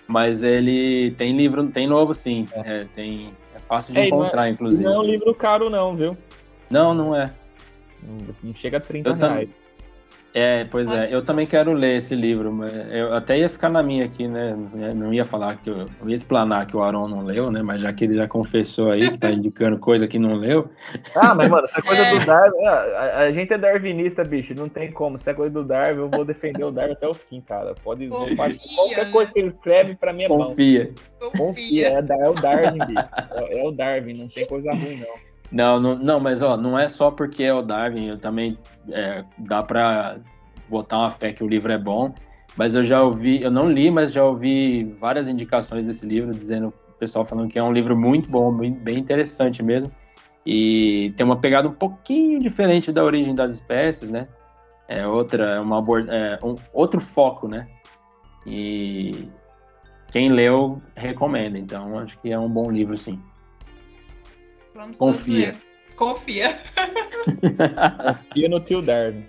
Mas 0.08 0.42
ele 0.42 1.12
tem 1.12 1.36
livro, 1.36 1.68
tem 1.68 1.88
novo 1.88 2.14
sim. 2.14 2.48
É. 2.54 2.82
É, 2.82 2.86
tem, 2.96 3.30
é 3.56 3.60
fácil 3.60 3.94
de 3.94 4.00
é, 4.00 4.08
encontrar, 4.08 4.42
não 4.42 4.48
é, 4.48 4.50
inclusive. 4.50 4.84
Não 4.84 4.96
é 4.96 5.00
um 5.00 5.04
livro 5.04 5.36
caro, 5.36 5.70
não, 5.70 5.96
viu? 5.96 6.18
Não, 6.70 6.94
não 6.96 7.16
é. 7.16 7.32
Não 8.44 8.56
chega 8.56 8.78
a 8.78 8.82
30 8.82 9.10
Eu 9.10 9.16
reais. 9.16 9.50
É, 10.34 10.64
pois 10.66 10.92
é, 10.92 11.14
eu 11.14 11.26
também 11.26 11.48
quero 11.48 11.74
ler 11.74 11.98
esse 11.98 12.16
livro, 12.16 12.52
mas 12.52 12.72
eu 12.92 13.14
até 13.14 13.40
ia 13.40 13.50
ficar 13.50 13.70
na 13.70 13.82
minha 13.82 14.06
aqui, 14.06 14.28
né? 14.28 14.56
Não 14.96 15.12
ia 15.12 15.26
falar 15.26 15.58
que 15.58 15.70
eu, 15.70 15.86
eu 16.02 16.10
ia 16.10 16.16
explanar 16.16 16.68
que 16.68 16.78
o 16.78 16.84
Aron 16.84 17.08
não 17.08 17.24
leu, 17.24 17.52
né? 17.52 17.64
Mas 17.64 17.82
já 17.82 17.92
que 17.92 18.04
ele 18.04 18.14
já 18.14 18.28
confessou 18.28 18.92
aí 18.92 19.10
que 19.10 19.18
tá 19.18 19.32
indicando 19.32 19.80
coisa 19.80 20.08
que 20.08 20.20
não 20.20 20.36
leu. 20.36 20.70
Ah, 21.16 21.34
mas 21.34 21.50
mano, 21.50 21.66
essa 21.66 21.82
coisa 21.82 22.04
do 22.12 22.20
Darwin, 22.26 22.66
a, 22.66 23.18
a, 23.22 23.30
gente 23.32 23.54
é 23.54 23.58
darwinista, 23.58 24.24
bicho, 24.24 24.54
não 24.54 24.70
tem 24.70 24.92
como. 24.92 25.20
Se 25.20 25.30
é 25.30 25.34
coisa 25.34 25.52
do 25.52 25.64
Darwin, 25.64 26.02
eu 26.02 26.10
vou 26.10 26.24
defender 26.24 26.64
o 26.64 26.72
Darwin 26.72 26.94
até 26.94 27.08
o 27.08 27.14
fim, 27.14 27.42
cara. 27.42 27.74
Pode 27.84 28.08
Confia, 28.08 28.58
qualquer 28.76 29.12
coisa 29.12 29.32
que 29.32 29.40
ele 29.40 29.48
escreve 29.48 29.96
pra 29.96 30.14
mim 30.14 30.24
é 30.24 30.28
Confia. 30.28 30.94
bom. 31.20 31.32
Confia. 31.32 31.46
Confia, 31.46 31.88
é, 31.88 32.26
é 32.26 32.30
o 32.30 32.34
Darwin, 32.34 32.80
bicho. 32.86 33.08
É, 33.32 33.60
é 33.60 33.68
o 33.68 33.72
Darwin, 33.72 34.14
não 34.14 34.28
tem 34.28 34.46
coisa 34.46 34.72
ruim, 34.72 34.98
não. 34.98 35.29
Não, 35.52 35.80
não, 35.80 35.96
não, 35.96 36.20
mas 36.20 36.42
ó, 36.42 36.56
não 36.56 36.78
é 36.78 36.88
só 36.88 37.10
porque 37.10 37.44
é 37.44 37.54
o 37.54 37.62
Darwin, 37.62 38.08
eu 38.08 38.18
também 38.18 38.58
é, 38.92 39.24
dá 39.38 39.64
para 39.64 40.20
botar 40.70 41.00
uma 41.00 41.10
fé 41.10 41.34
que 41.34 41.44
o 41.44 41.48
livro 41.48 41.72
é 41.72 41.78
bom, 41.78 42.14
mas 42.56 42.76
eu 42.76 42.84
já 42.84 43.02
ouvi, 43.02 43.42
eu 43.42 43.50
não 43.50 43.72
li, 43.72 43.90
mas 43.90 44.12
já 44.12 44.24
ouvi 44.24 44.84
várias 45.00 45.28
indicações 45.28 45.86
desse 45.86 46.06
livro, 46.06 46.32
dizendo, 46.32 46.68
o 46.68 46.94
pessoal 47.00 47.26
falando 47.26 47.50
que 47.50 47.58
é 47.58 47.64
um 47.64 47.74
livro 47.74 47.98
muito 47.98 48.30
bom, 48.30 48.52
bem 48.54 49.00
interessante 49.00 49.64
mesmo, 49.64 49.92
e 50.46 51.14
tem 51.18 51.26
uma 51.26 51.38
pegada 51.38 51.68
um 51.68 51.74
pouquinho 51.74 52.40
diferente 52.40 52.92
da 52.92 53.04
origem 53.04 53.34
das 53.34 53.52
espécies, 53.52 54.10
né? 54.10 54.28
É 54.88 55.06
outra, 55.06 55.56
é 55.56 55.60
uma 55.60 55.84
é 56.10 56.40
um 56.44 56.56
outro 56.74 57.00
foco, 57.00 57.48
né? 57.48 57.68
E 58.46 59.30
quem 60.12 60.32
leu 60.32 60.82
recomenda, 60.96 61.58
então 61.58 62.00
acho 62.00 62.18
que 62.20 62.32
é 62.32 62.40
um 62.40 62.50
bom 62.50 62.72
livro, 62.72 62.98
sim. 62.98 63.20
Vamos 64.80 64.98
Confia. 64.98 65.54
Confia. 65.98 66.58
Confia 68.32 68.48
no 68.48 68.62
tio 68.62 68.82
Darwin. 68.82 69.26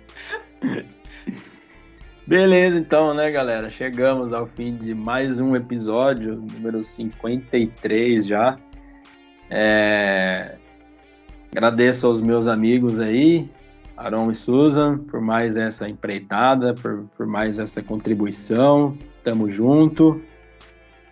Beleza, 2.25 2.77
então, 2.77 3.13
né, 3.13 3.29
galera? 3.29 3.69
Chegamos 3.69 4.31
ao 4.31 4.47
fim 4.47 4.77
de 4.77 4.95
mais 4.95 5.41
um 5.41 5.53
episódio, 5.53 6.35
número 6.35 6.81
53 6.81 8.25
já. 8.25 8.57
É... 9.49 10.55
Agradeço 11.53 12.07
aos 12.07 12.21
meus 12.21 12.47
amigos 12.47 13.01
aí, 13.01 13.45
Aron 13.97 14.31
e 14.31 14.35
Susan, 14.35 14.99
por 14.99 15.19
mais 15.19 15.57
essa 15.57 15.89
empreitada, 15.89 16.73
por, 16.75 17.03
por 17.17 17.27
mais 17.27 17.59
essa 17.59 17.83
contribuição. 17.83 18.97
Tamo 19.21 19.51
junto. 19.51 20.21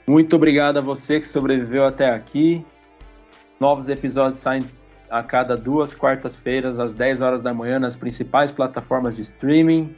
Muito 0.07 0.37
obrigado 0.37 0.77
a 0.77 0.81
você 0.81 1.19
que 1.19 1.27
sobreviveu 1.27 1.85
até 1.85 2.09
aqui. 2.09 2.65
Novos 3.59 3.89
episódios 3.89 4.37
saem 4.37 4.63
a 5.09 5.21
cada 5.21 5.57
duas 5.57 5.93
quartas-feiras, 5.93 6.79
às 6.79 6.93
10 6.93 7.21
horas 7.21 7.41
da 7.41 7.53
manhã, 7.53 7.79
nas 7.79 7.95
principais 7.95 8.51
plataformas 8.51 9.15
de 9.15 9.21
streaming. 9.21 9.95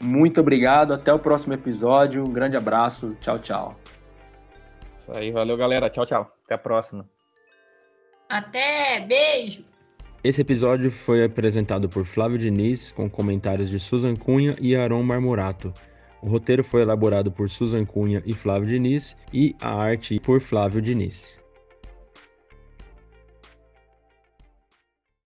Muito 0.00 0.40
obrigado, 0.40 0.94
até 0.94 1.12
o 1.12 1.18
próximo 1.18 1.52
episódio. 1.52 2.24
Um 2.24 2.32
grande 2.32 2.56
abraço, 2.56 3.16
tchau, 3.20 3.38
tchau. 3.38 3.76
Isso 4.98 5.18
aí, 5.18 5.30
valeu, 5.30 5.56
galera. 5.56 5.90
Tchau, 5.90 6.06
tchau. 6.06 6.34
Até 6.44 6.54
a 6.54 6.58
próxima. 6.58 7.06
Até, 8.28 9.00
beijo. 9.06 9.62
Esse 10.22 10.40
episódio 10.40 10.90
foi 10.90 11.22
apresentado 11.22 11.86
por 11.86 12.06
Flávio 12.06 12.38
Diniz, 12.38 12.92
com 12.92 13.10
comentários 13.10 13.68
de 13.68 13.78
Susan 13.78 14.14
Cunha 14.14 14.56
e 14.58 14.74
Aron 14.74 15.02
Marmorato. 15.02 15.70
O 16.22 16.28
roteiro 16.28 16.64
foi 16.64 16.80
elaborado 16.80 17.30
por 17.30 17.50
Susan 17.50 17.84
Cunha 17.84 18.22
e 18.24 18.32
Flávio 18.32 18.68
Diniz 18.68 19.14
e 19.30 19.54
a 19.60 19.74
arte 19.74 20.18
por 20.18 20.40
Flávio 20.40 20.80
Diniz. 20.80 21.43